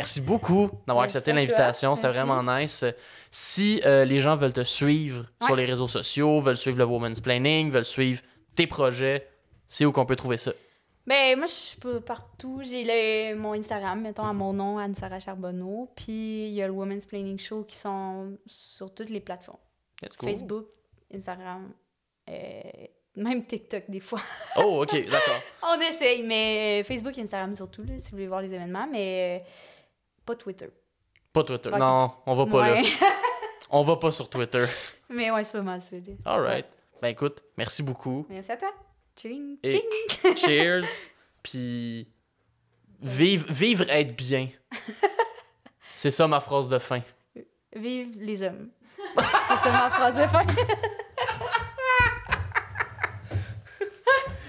Merci 0.00 0.20
beaucoup 0.22 0.70
d'avoir 0.86 1.04
accepté 1.04 1.32
l'invitation. 1.32 1.94
C'était 1.94 2.08
vraiment 2.08 2.42
nice. 2.42 2.84
Si 3.30 3.82
euh, 3.84 4.04
les 4.04 4.18
gens 4.18 4.34
veulent 4.34 4.52
te 4.52 4.64
suivre 4.64 5.26
sur 5.44 5.54
les 5.54 5.66
réseaux 5.66 5.88
sociaux, 5.88 6.40
veulent 6.40 6.56
suivre 6.56 6.78
le 6.78 6.84
Woman's 6.84 7.20
Planning, 7.20 7.70
veulent 7.70 7.84
suivre 7.84 8.22
tes 8.56 8.66
projets, 8.66 9.28
c'est 9.68 9.84
où 9.84 9.92
qu'on 9.92 10.06
peut 10.06 10.16
trouver 10.16 10.36
ça? 10.36 10.52
Ben, 11.06 11.36
moi, 11.36 11.46
je 11.46 11.52
suis 11.52 11.78
partout. 12.06 12.60
J'ai 12.62 13.34
mon 13.34 13.52
Instagram, 13.52 14.00
mettons, 14.00 14.24
à 14.24 14.32
mon 14.32 14.52
nom, 14.52 14.78
Anne-Sara 14.78 15.18
Charbonneau. 15.18 15.90
Puis, 15.96 16.48
il 16.48 16.52
y 16.52 16.62
a 16.62 16.66
le 16.66 16.72
Women's 16.72 17.06
Planning 17.06 17.38
Show 17.38 17.64
qui 17.64 17.76
sont 17.76 18.38
sur 18.46 18.94
toutes 18.94 19.10
les 19.10 19.20
plateformes. 19.20 19.58
Facebook, 20.22 20.66
Instagram, 21.12 21.72
euh, 22.28 22.60
même 23.16 23.44
TikTok, 23.44 23.84
des 23.88 24.00
fois. 24.00 24.20
Oh, 24.56 24.82
ok, 24.82 25.08
d'accord. 25.08 25.40
On 25.76 25.80
essaye, 25.80 26.22
mais 26.22 26.80
euh, 26.80 26.84
Facebook 26.84 27.16
et 27.18 27.22
Instagram 27.22 27.54
surtout, 27.54 27.82
là, 27.82 27.98
si 27.98 28.10
vous 28.10 28.16
voulez 28.16 28.28
voir 28.28 28.40
les 28.40 28.54
événements, 28.54 28.86
mais 28.90 29.40
euh, 29.40 29.44
pas 30.30 30.36
Twitter. 30.36 30.68
Pas 31.32 31.42
Twitter. 31.42 31.70
Non, 31.70 32.12
on 32.24 32.34
va 32.34 32.46
pas 32.46 32.70
là. 32.70 32.82
On 33.72 33.84
va 33.84 33.96
pas 33.96 34.10
sur 34.10 34.28
Twitter. 34.28 34.64
mais 35.08 35.30
ouais, 35.30 35.44
c'est 35.44 35.52
pas 35.52 35.62
mal 35.62 35.80
ça. 35.80 35.96
là. 35.96 36.02
All 36.24 36.40
right. 36.40 36.66
Ben 37.00 37.08
écoute, 37.08 37.42
merci 37.56 37.84
beaucoup. 37.84 38.26
Merci 38.28 38.50
à 38.52 38.56
toi. 38.56 38.72
Ching, 39.16 39.58
ching. 39.64 40.34
Cheers. 40.36 41.08
Puis 41.42 42.08
vivre, 43.00 43.46
vivre, 43.52 43.88
être 43.88 44.16
bien. 44.16 44.48
C'est 45.94 46.10
ça 46.10 46.26
ma 46.26 46.40
phrase 46.40 46.68
de 46.68 46.78
fin. 46.78 47.00
Vive 47.74 48.16
les 48.16 48.42
hommes. 48.42 48.70
c'est 48.96 49.56
ça 49.56 49.70
ma 49.70 49.90
phrase 49.90 50.16
de 50.16 50.26
fin. 50.26 50.44